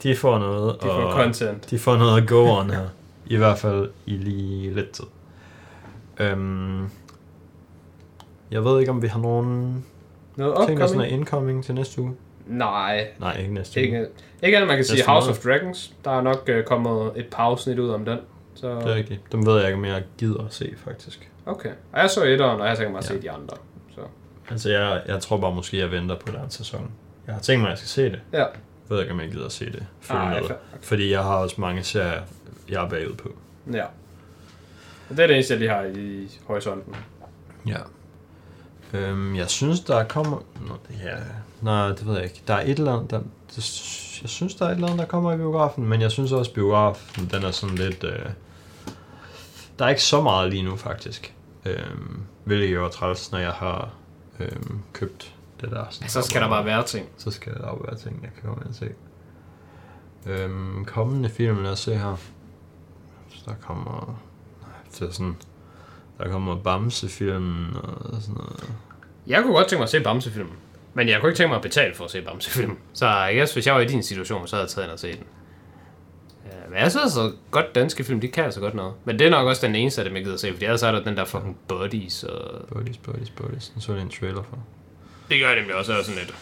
De 0.03 0.15
får 0.15 0.39
noget, 0.39 0.75
de 0.81 0.85
får 0.85 0.91
og 0.91 1.13
content. 1.23 1.69
de 1.69 1.79
får 1.79 1.97
noget 1.97 2.21
at 2.21 2.27
go 2.27 2.45
on 2.59 2.69
her. 2.69 2.87
I 3.25 3.35
hvert 3.37 3.57
fald 3.57 3.89
i 4.05 4.11
lige 4.11 4.73
lidt 4.73 4.91
tid. 4.91 5.05
Øhm, 6.19 6.89
jeg 8.51 8.63
ved 8.63 8.79
ikke, 8.79 8.91
om 8.91 9.01
vi 9.01 9.07
har 9.07 9.19
nogen 9.19 9.85
Noget 10.35 10.67
ting, 10.67 10.79
der 10.79 10.87
sådan 10.87 11.01
er 11.01 11.05
upcoming? 11.05 11.19
incoming 11.21 11.63
til 11.63 11.75
næste 11.75 12.01
uge. 12.01 12.15
Nej, 12.45 13.07
Nej, 13.19 13.37
ikke 13.39 13.53
næste 13.53 13.79
uge. 13.79 13.85
ikke, 13.85 14.05
ikke 14.43 14.57
andet 14.57 14.67
man 14.67 14.77
kan 14.77 14.85
sige 14.85 14.95
Næste 14.95 15.09
House 15.11 15.25
måned. 15.27 15.37
of 15.37 15.43
Dragons. 15.43 15.93
Der 16.05 16.11
er 16.11 16.21
nok 16.21 16.43
øh, 16.47 16.63
kommet 16.63 17.11
et 17.15 17.27
par 17.31 17.43
afsnit 17.43 17.79
ud 17.79 17.89
om 17.89 18.05
den. 18.05 18.17
Så, 18.55 18.75
Det 18.75 18.83
er 18.83 18.95
rigtigt. 18.95 19.21
Dem 19.31 19.45
ved 19.45 19.55
jeg 19.57 19.65
ikke, 19.65 19.77
om 19.77 19.85
jeg 19.85 20.03
gider 20.17 20.45
at 20.45 20.53
se, 20.53 20.73
faktisk. 20.77 21.31
okay. 21.45 21.69
Og 21.93 21.99
jeg 21.99 22.09
så 22.09 22.23
etteren, 22.23 22.61
og 22.61 22.67
jeg 22.67 22.75
har 22.77 22.89
mig 22.89 22.97
at 22.97 23.09
Ja. 23.09 23.15
se 23.15 23.21
de 23.21 23.31
andre. 23.31 23.57
Så. 23.95 24.01
Altså, 24.49 24.69
jeg, 24.71 25.01
jeg 25.07 25.21
tror 25.21 25.37
bare 25.37 25.55
måske, 25.55 25.77
jeg 25.79 25.91
venter 25.91 26.15
på 26.25 26.31
den 26.31 26.49
sæson. 26.49 26.91
Jeg 27.27 27.35
har 27.35 27.41
tænkt 27.41 27.61
mig, 27.61 27.67
at 27.67 27.71
jeg 27.71 27.77
skal 27.77 27.87
se 27.87 28.03
det. 28.03 28.19
Ja. 28.33 28.37
Jeg 28.39 28.47
ved 28.89 29.01
ikke, 29.01 29.13
om 29.13 29.19
jeg 29.19 29.29
gider 29.31 29.45
at 29.45 29.51
se 29.51 29.65
det. 29.65 29.85
Følge 30.01 30.21
Ej, 30.21 30.39
med. 30.39 30.47
fair. 30.47 30.57
Fordi 30.81 31.11
jeg 31.11 31.23
har 31.23 31.35
også 31.37 31.61
mange 31.61 31.83
serier, 31.83 32.21
jeg 32.69 32.85
er 32.85 32.89
bagud 32.89 33.13
på. 33.15 33.29
Ja. 33.73 33.83
Og 35.09 35.17
det 35.17 35.19
er 35.19 35.27
det 35.27 35.33
eneste, 35.35 35.53
jeg 35.53 35.59
lige 35.59 35.69
har 35.71 35.83
i 35.83 36.29
horisonten. 36.45 36.95
Ja. 37.67 37.77
Øhm, 38.93 39.35
jeg 39.35 39.49
synes, 39.49 39.79
der 39.79 40.03
kommer... 40.03 40.37
Nå, 40.67 40.77
ja, 41.03 41.17
nej, 41.61 41.87
det 41.87 42.07
ved 42.07 42.15
jeg 42.15 42.23
ikke. 42.23 42.43
Der 42.47 42.53
er 42.53 42.61
et 42.61 42.79
eller 42.79 42.93
andet, 42.93 43.11
der... 43.11 43.19
Det, 43.55 43.57
jeg 44.21 44.29
synes, 44.29 44.55
der 44.55 44.65
er 44.65 44.69
et 44.69 44.75
eller 44.75 44.87
andet, 44.87 44.99
der 44.99 45.05
kommer 45.05 45.33
i 45.33 45.37
biografen, 45.37 45.85
men 45.85 46.01
jeg 46.01 46.11
synes 46.11 46.31
også, 46.31 46.53
biografen, 46.53 47.29
den 47.31 47.43
er 47.43 47.51
sådan 47.51 47.75
lidt... 47.75 48.03
Øh, 48.03 48.25
der 49.79 49.85
er 49.85 49.89
ikke 49.89 50.03
så 50.03 50.21
meget 50.21 50.49
lige 50.49 50.63
nu, 50.63 50.75
faktisk. 50.75 51.33
Øhm, 51.65 52.21
hvilket 52.43 52.75
jo 52.75 52.85
er 52.85 52.89
træls, 52.89 53.31
når 53.31 53.39
jeg 53.39 53.51
har 53.51 53.89
øhm, 54.39 54.81
købt 54.93 55.35
det 55.61 55.71
der. 55.71 55.85
Sådan 55.89 56.09
Så 56.09 56.21
skal 56.21 56.41
der 56.41 56.49
bare 56.49 56.65
være 56.65 56.83
ting. 56.83 57.09
Så 57.17 57.31
skal 57.31 57.53
der 57.53 57.67
jo 57.67 57.75
være 57.75 57.95
ting, 57.97 58.19
jeg 58.21 58.31
kan 58.33 58.43
komme 58.43 58.61
ind 58.61 58.69
og 58.69 58.75
se. 58.75 58.89
Øhm, 60.25 60.85
kommende 60.85 61.29
film, 61.29 61.63
lad 61.63 61.71
os 61.71 61.79
se 61.79 61.97
her. 61.97 62.15
Så 63.29 63.41
der 63.45 63.53
kommer... 63.61 64.19
Nej, 64.61 64.71
det 64.91 65.01
er 65.07 65.11
sådan... 65.11 65.35
Der 66.17 66.29
kommer 66.29 66.55
Bamse-filmen 66.55 67.77
og 67.81 68.21
sådan 68.21 68.35
noget. 68.35 68.69
Jeg 69.27 69.41
kunne 69.41 69.53
godt 69.53 69.67
tænke 69.67 69.79
mig 69.79 69.83
at 69.83 69.89
se 69.89 69.99
Bamsefilm. 69.99 70.49
Men 70.93 71.09
jeg 71.09 71.19
kunne 71.19 71.29
ikke 71.29 71.37
tænke 71.37 71.47
mig 71.47 71.55
at 71.55 71.61
betale 71.61 71.95
for 71.95 72.05
at 72.05 72.11
se 72.11 72.21
Bamsefilm. 72.21 72.77
Så 72.93 73.07
jeg 73.07 73.47
hvis 73.53 73.67
jeg 73.67 73.75
var 73.75 73.81
i 73.81 73.85
din 73.85 74.03
situation, 74.03 74.47
så 74.47 74.55
havde 74.55 74.63
jeg 74.63 74.69
taget 74.69 74.85
ind 74.85 74.93
og 74.93 74.99
set 74.99 75.17
den. 75.17 75.25
Ja, 76.45 76.69
men 76.69 76.79
jeg 76.79 76.91
synes 76.91 77.13
så 77.13 77.31
godt 77.51 77.75
danske 77.75 78.03
film, 78.03 78.21
de 78.21 78.27
kan 78.27 78.43
altså 78.43 78.59
godt 78.59 78.73
noget. 78.73 78.93
Men 79.05 79.19
det 79.19 79.27
er 79.27 79.31
nok 79.31 79.47
også 79.47 79.67
den 79.67 79.75
eneste 79.75 80.01
af 80.01 80.05
dem, 80.05 80.15
jeg 80.15 80.23
gider 80.23 80.37
se, 80.37 80.51
fordi 80.51 80.65
ellers 80.65 80.83
er 80.83 80.91
der 80.91 81.03
den 81.03 81.17
der 81.17 81.25
fucking 81.25 81.57
Buddies, 81.67 82.23
og 82.23 82.67
Buddies, 82.67 82.97
buddies, 82.97 83.29
buddies. 83.29 83.69
Den 83.69 83.81
så 83.81 83.93
jeg 83.93 84.01
en 84.01 84.09
trailer 84.09 84.43
for. 84.43 84.57
Det 85.29 85.39
gør 85.39 85.47
jeg 85.47 85.55
nemlig 85.55 85.75
også, 85.75 85.93
er 85.93 86.03
sådan 86.03 86.19
lidt. 86.19 86.35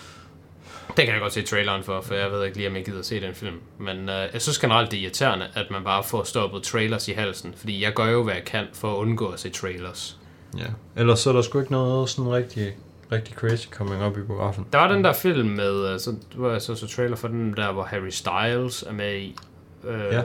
Det 0.98 1.06
kan 1.06 1.14
jeg 1.14 1.22
godt 1.22 1.34
se 1.34 1.42
traileren 1.42 1.84
for, 1.84 2.02
for 2.02 2.14
jeg 2.16 2.32
ved 2.32 2.44
ikke 2.46 2.58
lige, 2.58 2.70
om 2.70 2.76
jeg 2.76 2.86
gider 2.86 3.02
se 3.02 3.22
den 3.22 3.34
film. 3.36 3.56
Men 3.80 4.10
øh, 4.10 4.28
jeg 4.34 4.42
synes 4.42 4.58
generelt, 4.60 4.92
det 4.92 4.98
er 5.00 5.04
irriterende, 5.04 5.46
at 5.56 5.66
man 5.72 5.84
bare 5.84 6.04
får 6.04 6.24
stoppet 6.24 6.64
trailers 6.64 7.08
i 7.08 7.12
halsen. 7.12 7.54
Fordi 7.58 7.84
jeg 7.84 7.94
gør 7.94 8.06
jo, 8.06 8.24
hvad 8.24 8.34
jeg 8.34 8.44
kan 8.46 8.66
for 8.74 8.94
at 8.94 8.98
undgå 8.98 9.28
at 9.28 9.40
se 9.40 9.50
trailers. 9.50 10.18
Ja. 10.58 10.66
Ellers 11.02 11.20
så 11.20 11.30
er 11.30 11.34
der 11.34 11.42
sgu 11.42 11.60
ikke 11.60 11.72
noget 11.72 12.10
sådan 12.10 12.32
rigtig, 12.32 12.76
rigtig 13.12 13.36
crazy 13.36 13.68
coming 13.68 14.06
up 14.06 14.18
i 14.18 14.22
biografen. 14.22 14.66
Der 14.74 14.78
var 14.80 14.92
den 14.92 15.04
der 15.04 15.14
film 15.14 15.48
med, 15.50 15.94
øh, 15.94 16.00
så, 16.00 16.16
hvor 16.36 16.52
jeg 16.52 16.62
så 16.62 16.76
så 16.76 16.88
trailer 16.88 17.16
for 17.16 17.28
den 17.28 17.54
der, 17.58 17.72
hvor 17.72 17.84
Harry 17.84 18.10
Styles 18.10 18.84
er 18.84 18.94
med 18.94 19.16
i. 19.16 19.36
Øh, 19.84 20.00
Ja. 20.12 20.22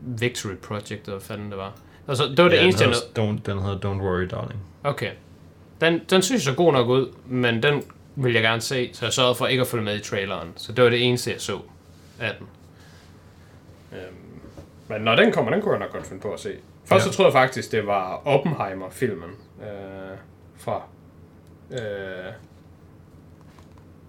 Victory 0.00 0.54
Project, 0.62 0.90
eller 0.90 1.10
hvad 1.12 1.20
fanden 1.20 1.50
det 1.50 1.58
var. 1.58 1.72
Altså, 2.08 2.24
det 2.24 2.38
var 2.44 2.48
det 2.48 2.56
ja, 2.56 2.62
eneste, 2.62 2.84
den, 2.84 2.90
jeg 2.92 2.98
hedder, 3.16 3.32
don't, 3.32 3.42
den 3.52 3.62
hedder 3.62 3.78
Don't 3.78 4.02
Worry 4.02 4.26
Darling. 4.30 4.60
Okay. 4.84 5.10
Den, 5.80 6.00
den 6.10 6.22
synes 6.22 6.46
jeg 6.46 6.52
så 6.52 6.56
god 6.56 6.72
nok 6.72 6.88
ud, 6.88 7.06
men 7.26 7.62
den 7.62 7.82
vil 8.22 8.32
jeg 8.32 8.42
gerne 8.42 8.60
se, 8.60 8.90
så 8.92 9.06
jeg 9.06 9.12
sørgede 9.12 9.34
for 9.34 9.46
ikke 9.46 9.60
at 9.60 9.66
følge 9.66 9.84
med 9.84 9.96
i 9.96 10.00
traileren. 10.00 10.52
Så 10.56 10.72
det 10.72 10.84
var 10.84 10.90
det 10.90 11.02
eneste, 11.08 11.30
jeg 11.30 11.40
så 11.40 11.60
af 12.20 12.34
den. 12.38 12.46
Øhm, 13.92 14.14
men 14.88 15.00
når 15.02 15.16
den 15.16 15.32
kommer, 15.32 15.50
den 15.52 15.62
kunne 15.62 15.72
jeg 15.72 15.80
nok 15.80 15.92
godt 15.92 16.06
finde 16.06 16.22
på 16.22 16.32
at 16.32 16.40
se. 16.40 16.52
Først 16.84 17.06
Ja. 17.06 17.10
så 17.12 17.16
troede 17.16 17.26
jeg 17.26 17.32
faktisk, 17.32 17.72
det 17.72 17.86
var 17.86 18.22
Oppenheimer-filmen 18.24 19.30
øh, 19.62 20.16
fra 20.58 20.82
øh, 21.70 21.78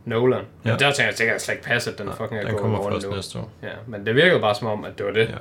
Nolan. 0.05 0.39
Ja. 0.39 0.43
Ja. 0.69 0.71
Men 0.73 0.79
der 0.79 0.91
tænker 0.91 1.03
jeg, 1.03 1.17
det 1.17 1.27
kan 1.27 1.39
slet 1.39 1.55
ikke 1.55 1.65
passe, 1.67 1.91
at 1.91 1.97
den 1.97 2.07
fucking 2.13 2.39
er 2.41 2.41
den 2.45 2.51
gået 2.51 2.61
kommer 2.61 2.89
først 2.91 3.07
nu. 3.07 3.15
næste 3.15 3.39
år. 3.39 3.49
Ja, 3.63 3.71
men 3.87 4.05
det 4.05 4.15
virkede 4.15 4.39
bare 4.39 4.55
som 4.55 4.67
om, 4.67 4.85
at 4.85 4.97
det 4.97 5.05
var 5.05 5.11
det. 5.11 5.29
Ja. 5.29 5.35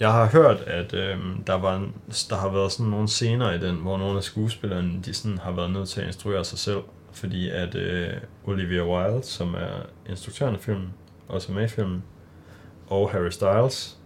Jeg 0.00 0.12
har 0.12 0.26
hørt, 0.26 0.56
at 0.60 0.94
øhm, 0.94 1.42
der, 1.46 1.54
var 1.54 1.76
en, 1.76 1.94
der 2.30 2.36
har 2.36 2.48
været 2.48 2.72
sådan 2.72 2.90
nogle 2.90 3.08
scener 3.08 3.52
i 3.52 3.58
den, 3.58 3.76
hvor 3.76 3.98
nogle 3.98 4.16
af 4.16 4.22
skuespillerne 4.22 5.00
de 5.04 5.14
sådan 5.14 5.38
har 5.38 5.50
været 5.52 5.70
nødt 5.70 5.88
til 5.88 6.00
at 6.00 6.06
instruere 6.06 6.44
sig 6.44 6.58
selv, 6.58 6.78
fordi 7.12 7.50
at 7.50 7.74
øh, 7.74 8.12
Olivia 8.44 8.84
Wilde, 8.84 9.22
som 9.22 9.54
er 9.54 9.86
instruktøren 10.08 10.54
af 10.54 10.60
filmen, 10.60 10.94
også 11.28 11.52
er 11.52 11.56
med 11.56 11.64
i 11.64 11.68
filmen, 11.68 12.02
og 12.86 13.10
Harry 13.10 13.30
Styles, 13.30 13.98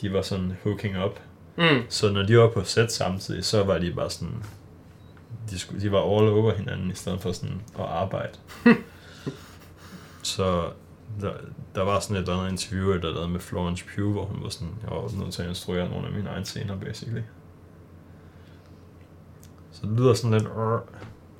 de 0.00 0.12
var 0.12 0.22
sådan 0.22 0.56
hooking 0.62 1.04
up. 1.04 1.20
Mm. 1.56 1.82
Så 1.88 2.12
når 2.12 2.22
de 2.22 2.38
var 2.38 2.50
på 2.50 2.64
set 2.64 2.92
samtidig, 2.92 3.44
så 3.44 3.64
var 3.64 3.78
de 3.78 3.92
bare 3.92 4.10
sådan, 4.10 4.42
de, 5.50 5.58
skulle, 5.58 5.80
de 5.80 5.92
var 5.92 5.98
all 5.98 6.28
over 6.28 6.54
hinanden, 6.54 6.90
i 6.90 6.94
stedet 6.94 7.20
for 7.20 7.32
sådan 7.32 7.62
at 7.78 7.84
arbejde. 7.84 8.32
så 10.22 10.70
der, 11.20 11.32
der 11.74 11.82
var 11.82 12.00
sådan 12.00 12.16
et 12.16 12.20
eller 12.20 12.40
andet 12.40 12.50
interview, 12.50 12.92
der 12.92 13.12
lavede 13.12 13.28
med 13.28 13.40
Florence 13.40 13.84
Pugh, 13.94 14.12
hvor 14.12 14.24
hun 14.24 14.42
var 14.42 14.48
sådan, 14.48 14.74
jeg 14.82 14.90
var 14.90 15.10
nødt 15.22 15.32
til 15.32 15.42
at 15.42 15.48
instruere 15.48 15.88
nogle 15.88 16.06
af 16.06 16.12
mine 16.12 16.28
egne 16.28 16.44
scener, 16.44 16.76
basically. 16.76 17.22
Så 19.72 19.86
det 19.86 19.98
lyder 19.98 20.14
sådan 20.14 20.38
lidt. 20.38 20.48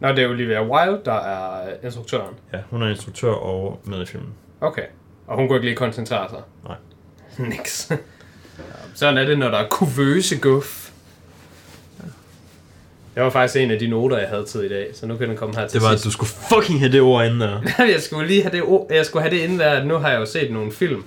Nå, 0.03 0.09
det 0.09 0.19
er 0.19 0.29
Olivia 0.29 0.62
Wilde, 0.65 1.01
der 1.05 1.12
er 1.15 1.69
instruktøren. 1.85 2.35
ja, 2.53 2.59
hun 2.70 2.83
er 2.83 2.89
instruktør 2.89 3.31
og 3.33 3.81
med 3.85 4.03
i 4.03 4.07
filmen. 4.07 4.29
Okay. 4.61 4.83
Og 5.27 5.37
hun 5.37 5.49
kunne 5.49 5.57
ikke 5.57 5.66
lige 5.66 5.77
koncentrere 5.77 6.29
sig? 6.31 6.39
Nej. 6.65 6.77
Niks. 7.49 7.93
Sådan 8.95 9.19
er 9.19 9.24
det, 9.24 9.39
når 9.39 9.49
der 9.51 9.59
er 9.59 9.69
kuvøse 9.69 10.39
guf. 10.39 10.91
Det 13.15 13.23
var 13.23 13.31
faktisk 13.31 13.57
en 13.65 13.70
af 13.70 13.79
de 13.79 13.87
noter, 13.89 14.19
jeg 14.19 14.29
havde 14.29 14.45
tid 14.45 14.62
i 14.62 14.69
dag, 14.69 14.91
så 14.95 15.07
nu 15.07 15.16
kan 15.16 15.29
den 15.29 15.37
komme 15.37 15.57
her 15.57 15.66
til 15.66 15.81
Det 15.81 15.87
var, 15.87 15.93
at 15.93 16.01
sidst. 16.01 16.05
du 16.05 16.11
skulle 16.11 16.31
fucking 16.31 16.81
have 16.81 16.93
det 16.93 17.01
ord 17.01 17.27
inde 17.27 17.41
der. 17.41 17.61
jeg 17.95 18.01
skulle 18.01 18.27
lige 18.27 18.43
have 18.43 18.53
det, 18.53 18.62
ord- 18.62 18.87
jeg 18.91 19.07
skulle 19.07 19.23
have 19.23 19.35
det 19.37 19.43
inden 19.43 19.59
der, 19.59 19.70
at 19.70 19.87
nu 19.87 19.95
har 19.95 20.11
jeg 20.11 20.20
jo 20.20 20.27
set 20.27 20.53
nogle 20.53 20.73
film 20.73 21.05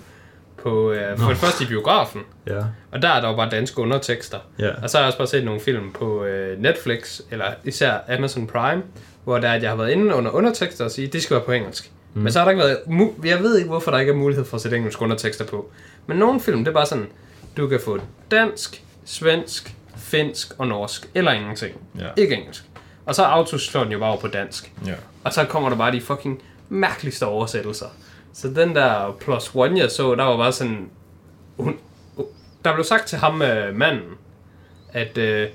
på, 0.65 0.91
øh, 0.91 1.17
for 1.17 1.29
det 1.29 1.37
første 1.37 1.63
i 1.63 1.67
biografen, 1.67 2.21
Ja, 2.47 2.61
og 2.91 3.01
der 3.01 3.09
er 3.09 3.21
der 3.21 3.29
jo 3.29 3.35
bare 3.35 3.49
danske 3.49 3.79
undertekster. 3.81 4.37
ja. 4.59 4.69
Og 4.83 4.89
så 4.89 4.97
har 4.97 5.03
jeg 5.03 5.07
også 5.07 5.17
bare 5.17 5.27
set 5.27 5.45
nogle 5.45 5.61
film 5.61 5.91
på 5.93 6.23
øh, 6.23 6.61
Netflix, 6.61 7.21
eller 7.31 7.45
især 7.63 7.93
Amazon 8.17 8.47
Prime, 8.47 8.83
hvor 9.23 9.37
der 9.39 9.49
er, 9.49 9.53
at 9.53 9.61
jeg 9.63 9.69
har 9.71 9.77
været 9.77 9.91
inde 9.91 10.15
under 10.15 10.31
undertekster 10.31 10.85
og 10.85 10.91
sige, 10.91 11.07
det 11.07 11.23
skal 11.23 11.35
være 11.35 11.43
på 11.45 11.51
engelsk. 11.51 11.91
Mm. 12.13 12.21
Men 12.21 12.31
så 12.31 12.39
har 12.39 12.45
der 12.45 12.51
ikke 12.51 12.63
været... 12.63 12.77
Jeg 13.25 13.39
ved 13.43 13.57
ikke, 13.57 13.69
hvorfor 13.69 13.91
der 13.91 13.99
ikke 13.99 14.11
er 14.11 14.15
mulighed 14.15 14.45
for 14.45 14.55
at 14.55 14.61
sætte 14.61 14.77
engelske 14.77 15.01
undertekster 15.01 15.45
på. 15.45 15.71
Men 16.07 16.17
nogle 16.17 16.39
film, 16.39 16.59
det 16.59 16.67
er 16.67 16.73
bare 16.73 16.85
sådan, 16.85 17.07
du 17.57 17.67
kan 17.67 17.79
få 17.85 17.99
dansk, 18.31 18.83
svensk, 19.05 19.75
finsk 19.97 20.47
og 20.57 20.67
norsk, 20.67 21.09
eller 21.15 21.31
ingenting. 21.31 21.73
Ja. 21.99 22.07
Ikke 22.17 22.35
engelsk. 22.35 22.63
Og 23.05 23.15
så 23.15 23.23
autoslår 23.23 23.83
den 23.83 23.91
jo 23.91 23.99
bare 23.99 24.09
over 24.09 24.19
på 24.21 24.27
dansk. 24.27 24.71
ja. 24.85 24.93
Og 25.23 25.33
så 25.33 25.43
kommer 25.45 25.69
der 25.69 25.75
bare 25.77 25.91
de 25.91 26.01
fucking 26.01 26.41
mærkeligste 26.69 27.25
oversættelser. 27.25 27.85
Så 28.35 28.47
den 28.47 28.75
der 28.75 29.17
plus 29.19 29.51
one, 29.55 29.79
jeg 29.79 29.91
så, 29.91 30.15
der 30.15 30.23
var 30.23 30.37
bare 30.37 30.51
sådan... 30.51 30.89
Hun, 31.57 31.75
der 32.65 32.73
blev 32.73 32.83
sagt 32.83 33.07
til 33.07 33.17
ham, 33.17 33.41
øh, 33.41 33.75
manden, 33.75 34.09
at 34.93 35.17
øh, 35.17 35.47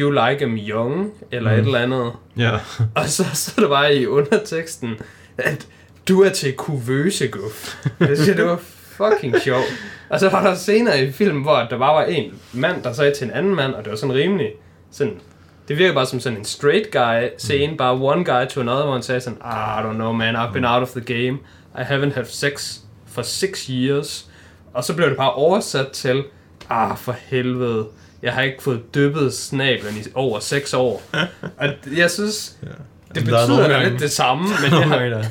you 0.00 0.10
like 0.10 0.38
him 0.38 0.56
young, 0.56 1.12
eller 1.30 1.50
mm. 1.52 1.58
et 1.58 1.64
eller 1.64 1.78
andet. 1.78 2.12
Ja. 2.36 2.50
Og 2.94 3.08
så, 3.08 3.24
så 3.34 3.60
der 3.60 3.68
bare 3.68 3.94
i 3.94 4.06
underteksten, 4.06 4.98
at 5.38 5.66
du 6.08 6.22
er 6.22 6.28
til 6.28 6.52
kuvøse 6.52 7.28
guf. 7.28 7.76
Jeg 8.00 8.16
synes, 8.16 8.36
det 8.36 8.44
var 8.44 8.60
fucking 8.62 9.40
sjovt. 9.40 9.66
Og 10.08 10.20
så 10.20 10.28
var 10.28 10.42
der 10.42 10.54
senere 10.54 11.04
i 11.04 11.12
filmen, 11.12 11.42
hvor 11.42 11.56
der 11.56 11.78
bare 11.78 11.94
var 11.94 12.04
en 12.04 12.40
mand, 12.52 12.82
der 12.82 12.92
sagde 12.92 13.14
til 13.14 13.24
en 13.24 13.30
anden 13.30 13.54
mand, 13.54 13.74
og 13.74 13.84
det 13.84 13.90
var 13.90 13.96
sådan 13.96 14.14
rimelig 14.14 14.52
sådan... 14.90 15.20
Det 15.68 15.78
virker 15.78 15.94
bare 15.94 16.06
som 16.06 16.20
sådan 16.20 16.38
en 16.38 16.44
straight 16.44 16.90
guy 16.92 17.28
scene, 17.38 17.76
bare 17.76 17.92
one 17.92 18.24
guy 18.24 18.46
to 18.46 18.60
another, 18.60 18.84
hvor 18.84 18.92
han 18.92 19.02
sagde 19.02 19.20
sådan, 19.20 19.38
ah, 19.42 19.80
I 19.80 19.86
don't 19.86 19.94
know 19.94 20.12
man, 20.12 20.36
I've 20.36 20.52
been 20.52 20.64
out 20.64 20.82
of 20.82 20.88
the 20.88 21.00
game. 21.00 21.38
I 21.74 21.82
haven't 21.82 22.14
had 22.14 22.24
sex 22.24 22.80
for 23.06 23.22
six 23.22 23.66
years. 23.66 24.30
Og 24.72 24.84
så 24.84 24.94
blev 24.94 25.08
det 25.08 25.16
bare 25.16 25.32
oversat 25.32 25.88
til, 25.88 26.24
ah, 26.70 26.96
for 26.96 27.12
helvede, 27.12 27.86
jeg 28.22 28.32
har 28.32 28.42
ikke 28.42 28.62
fået 28.62 28.94
dyppet 28.94 29.34
snablen 29.34 29.96
i 29.96 30.02
over 30.14 30.40
6 30.40 30.74
år. 30.74 31.02
Og 31.58 31.68
jeg 31.96 32.10
synes, 32.10 32.58
ja. 32.62 32.68
det 32.68 33.26
Der 33.26 33.38
er 33.38 33.46
betyder 33.46 33.68
da 33.68 33.88
lidt 33.88 34.00
det 34.00 34.10
samme, 34.10 34.44
men 34.62 34.80
jeg, 34.80 34.88
gange 34.88 35.10
der 35.10 35.24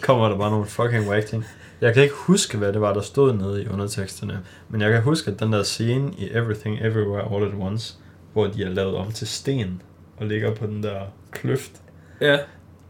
kommer 0.00 0.28
der 0.28 0.38
bare 0.38 0.50
nogle 0.50 0.66
fucking 0.66 1.08
whack 1.08 1.26
ting. 1.26 1.44
Jeg 1.80 1.94
kan 1.94 2.02
ikke 2.02 2.14
huske, 2.14 2.58
hvad 2.58 2.72
det 2.72 2.80
var, 2.80 2.92
der 2.94 3.00
stod 3.00 3.32
nede 3.32 3.62
i 3.62 3.68
underteksterne. 3.68 4.40
Men 4.68 4.80
jeg 4.80 4.92
kan 4.92 5.02
huske, 5.02 5.30
at 5.30 5.40
den 5.40 5.52
der 5.52 5.62
scene 5.62 6.12
i 6.18 6.30
Everything 6.32 6.78
Everywhere 6.80 7.34
All 7.34 7.44
at 7.44 7.54
Once, 7.60 7.94
hvor 8.32 8.46
de 8.46 8.64
er 8.64 8.68
lavet 8.68 8.96
om 8.96 9.12
til 9.12 9.26
sten 9.26 9.82
og 10.16 10.26
ligger 10.26 10.54
på 10.54 10.66
den 10.66 10.82
der 10.82 11.00
kløft, 11.30 11.72
ja, 12.20 12.38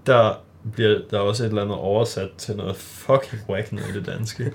der 0.06 0.34
bliver 0.72 0.98
der 1.10 1.18
også 1.18 1.44
et 1.44 1.48
eller 1.48 1.62
andet 1.62 1.76
oversat 1.76 2.30
til 2.38 2.56
noget 2.56 2.76
fucking 2.76 3.42
whack 3.48 3.72
noget 3.72 3.88
i 3.88 3.92
det 3.92 4.06
danske. 4.06 4.52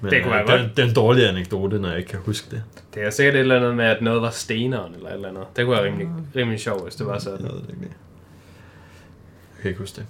Men 0.00 0.10
Det 0.10 0.22
kunne 0.22 0.40
øh, 0.40 0.48
være 0.48 0.58
det, 0.58 0.64
er- 0.64 0.68
det 0.74 0.84
er 0.84 0.88
en 0.88 0.94
dårlig 0.94 1.28
anekdote, 1.28 1.78
når 1.78 1.88
jeg 1.88 1.98
ikke 1.98 2.10
kan 2.10 2.18
huske 2.18 2.50
det. 2.50 2.62
Det 2.94 3.02
er 3.06 3.10
sikkert 3.10 3.34
et 3.34 3.40
eller 3.40 3.56
andet 3.56 3.76
med, 3.76 3.84
at 3.84 4.02
noget 4.02 4.22
var 4.22 4.30
steneren 4.30 4.94
eller 4.94 5.08
et 5.08 5.14
eller 5.14 5.28
andet. 5.28 5.44
Det 5.56 5.64
kunne 5.64 5.76
være 5.76 5.84
rimelig, 5.84 6.08
rimelig 6.36 6.60
sjovt, 6.60 6.82
hvis 6.82 6.94
det 6.94 7.06
var 7.06 7.12
Jeg 7.12 7.22
sådan. 7.22 7.42
ved 7.46 7.52
det 7.54 7.68
ikke. 7.68 7.80
Jeg 7.82 9.62
kan 9.62 9.68
ikke 9.68 9.80
huske 9.80 9.96
det. 9.96 10.06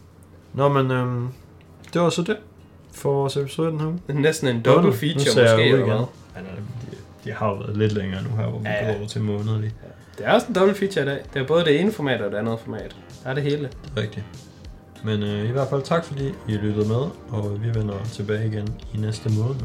Nå, 0.54 0.68
men 0.68 0.90
øhm, 0.90 1.28
det 1.92 2.00
var 2.00 2.08
så 2.10 2.22
det 2.22 2.36
for 2.94 3.12
vores 3.12 3.36
episode 3.36 3.70
den 3.70 3.80
her 3.80 3.86
uge. 3.86 4.00
Næsten 4.08 4.48
en 4.48 4.62
double 4.62 4.82
nu 4.90 4.92
feature 4.92 5.40
jeg 5.42 5.44
måske, 5.56 5.64
eller 5.64 5.76
igen. 5.78 5.86
hvad? 5.86 5.96
Nej, 6.34 6.52
de, 6.92 6.96
de 7.24 7.32
har 7.32 7.48
jo 7.48 7.54
været 7.54 7.76
lidt 7.76 7.92
længere 7.92 8.22
nu 8.22 8.28
her, 8.36 8.46
hvor 8.46 8.58
vi 8.58 8.68
Ja, 8.68 8.72
ja, 8.74 8.86
ja. 8.86 8.92
går 8.92 8.98
over 8.98 9.08
til 9.08 9.20
månedlig. 9.22 9.74
Det 10.18 10.26
er 10.26 10.32
også 10.32 10.46
en 10.46 10.54
double 10.54 10.74
feature 10.74 11.02
i 11.04 11.06
dag. 11.08 11.18
Det 11.34 11.42
er 11.42 11.46
både 11.46 11.64
det 11.64 11.80
ene 11.80 11.92
format 11.92 12.20
og 12.20 12.30
det 12.32 12.38
andet 12.38 12.58
format. 12.64 12.96
Der 13.26 13.30
er 13.30 13.34
det 13.34 13.42
hele. 13.42 13.62
Det 13.62 13.90
er 13.96 14.02
rigtigt. 14.02 14.24
Men 15.04 15.22
øh, 15.22 15.48
i 15.48 15.52
hvert 15.52 15.68
fald 15.68 15.82
tak, 15.82 16.04
fordi 16.04 16.28
I 16.48 16.52
lyttede 16.52 16.88
med, 16.88 17.10
og 17.28 17.62
vi 17.62 17.68
vender 17.74 18.04
tilbage 18.12 18.46
igen 18.46 18.68
i 18.94 18.96
næste 18.96 19.28
måned. 19.28 19.60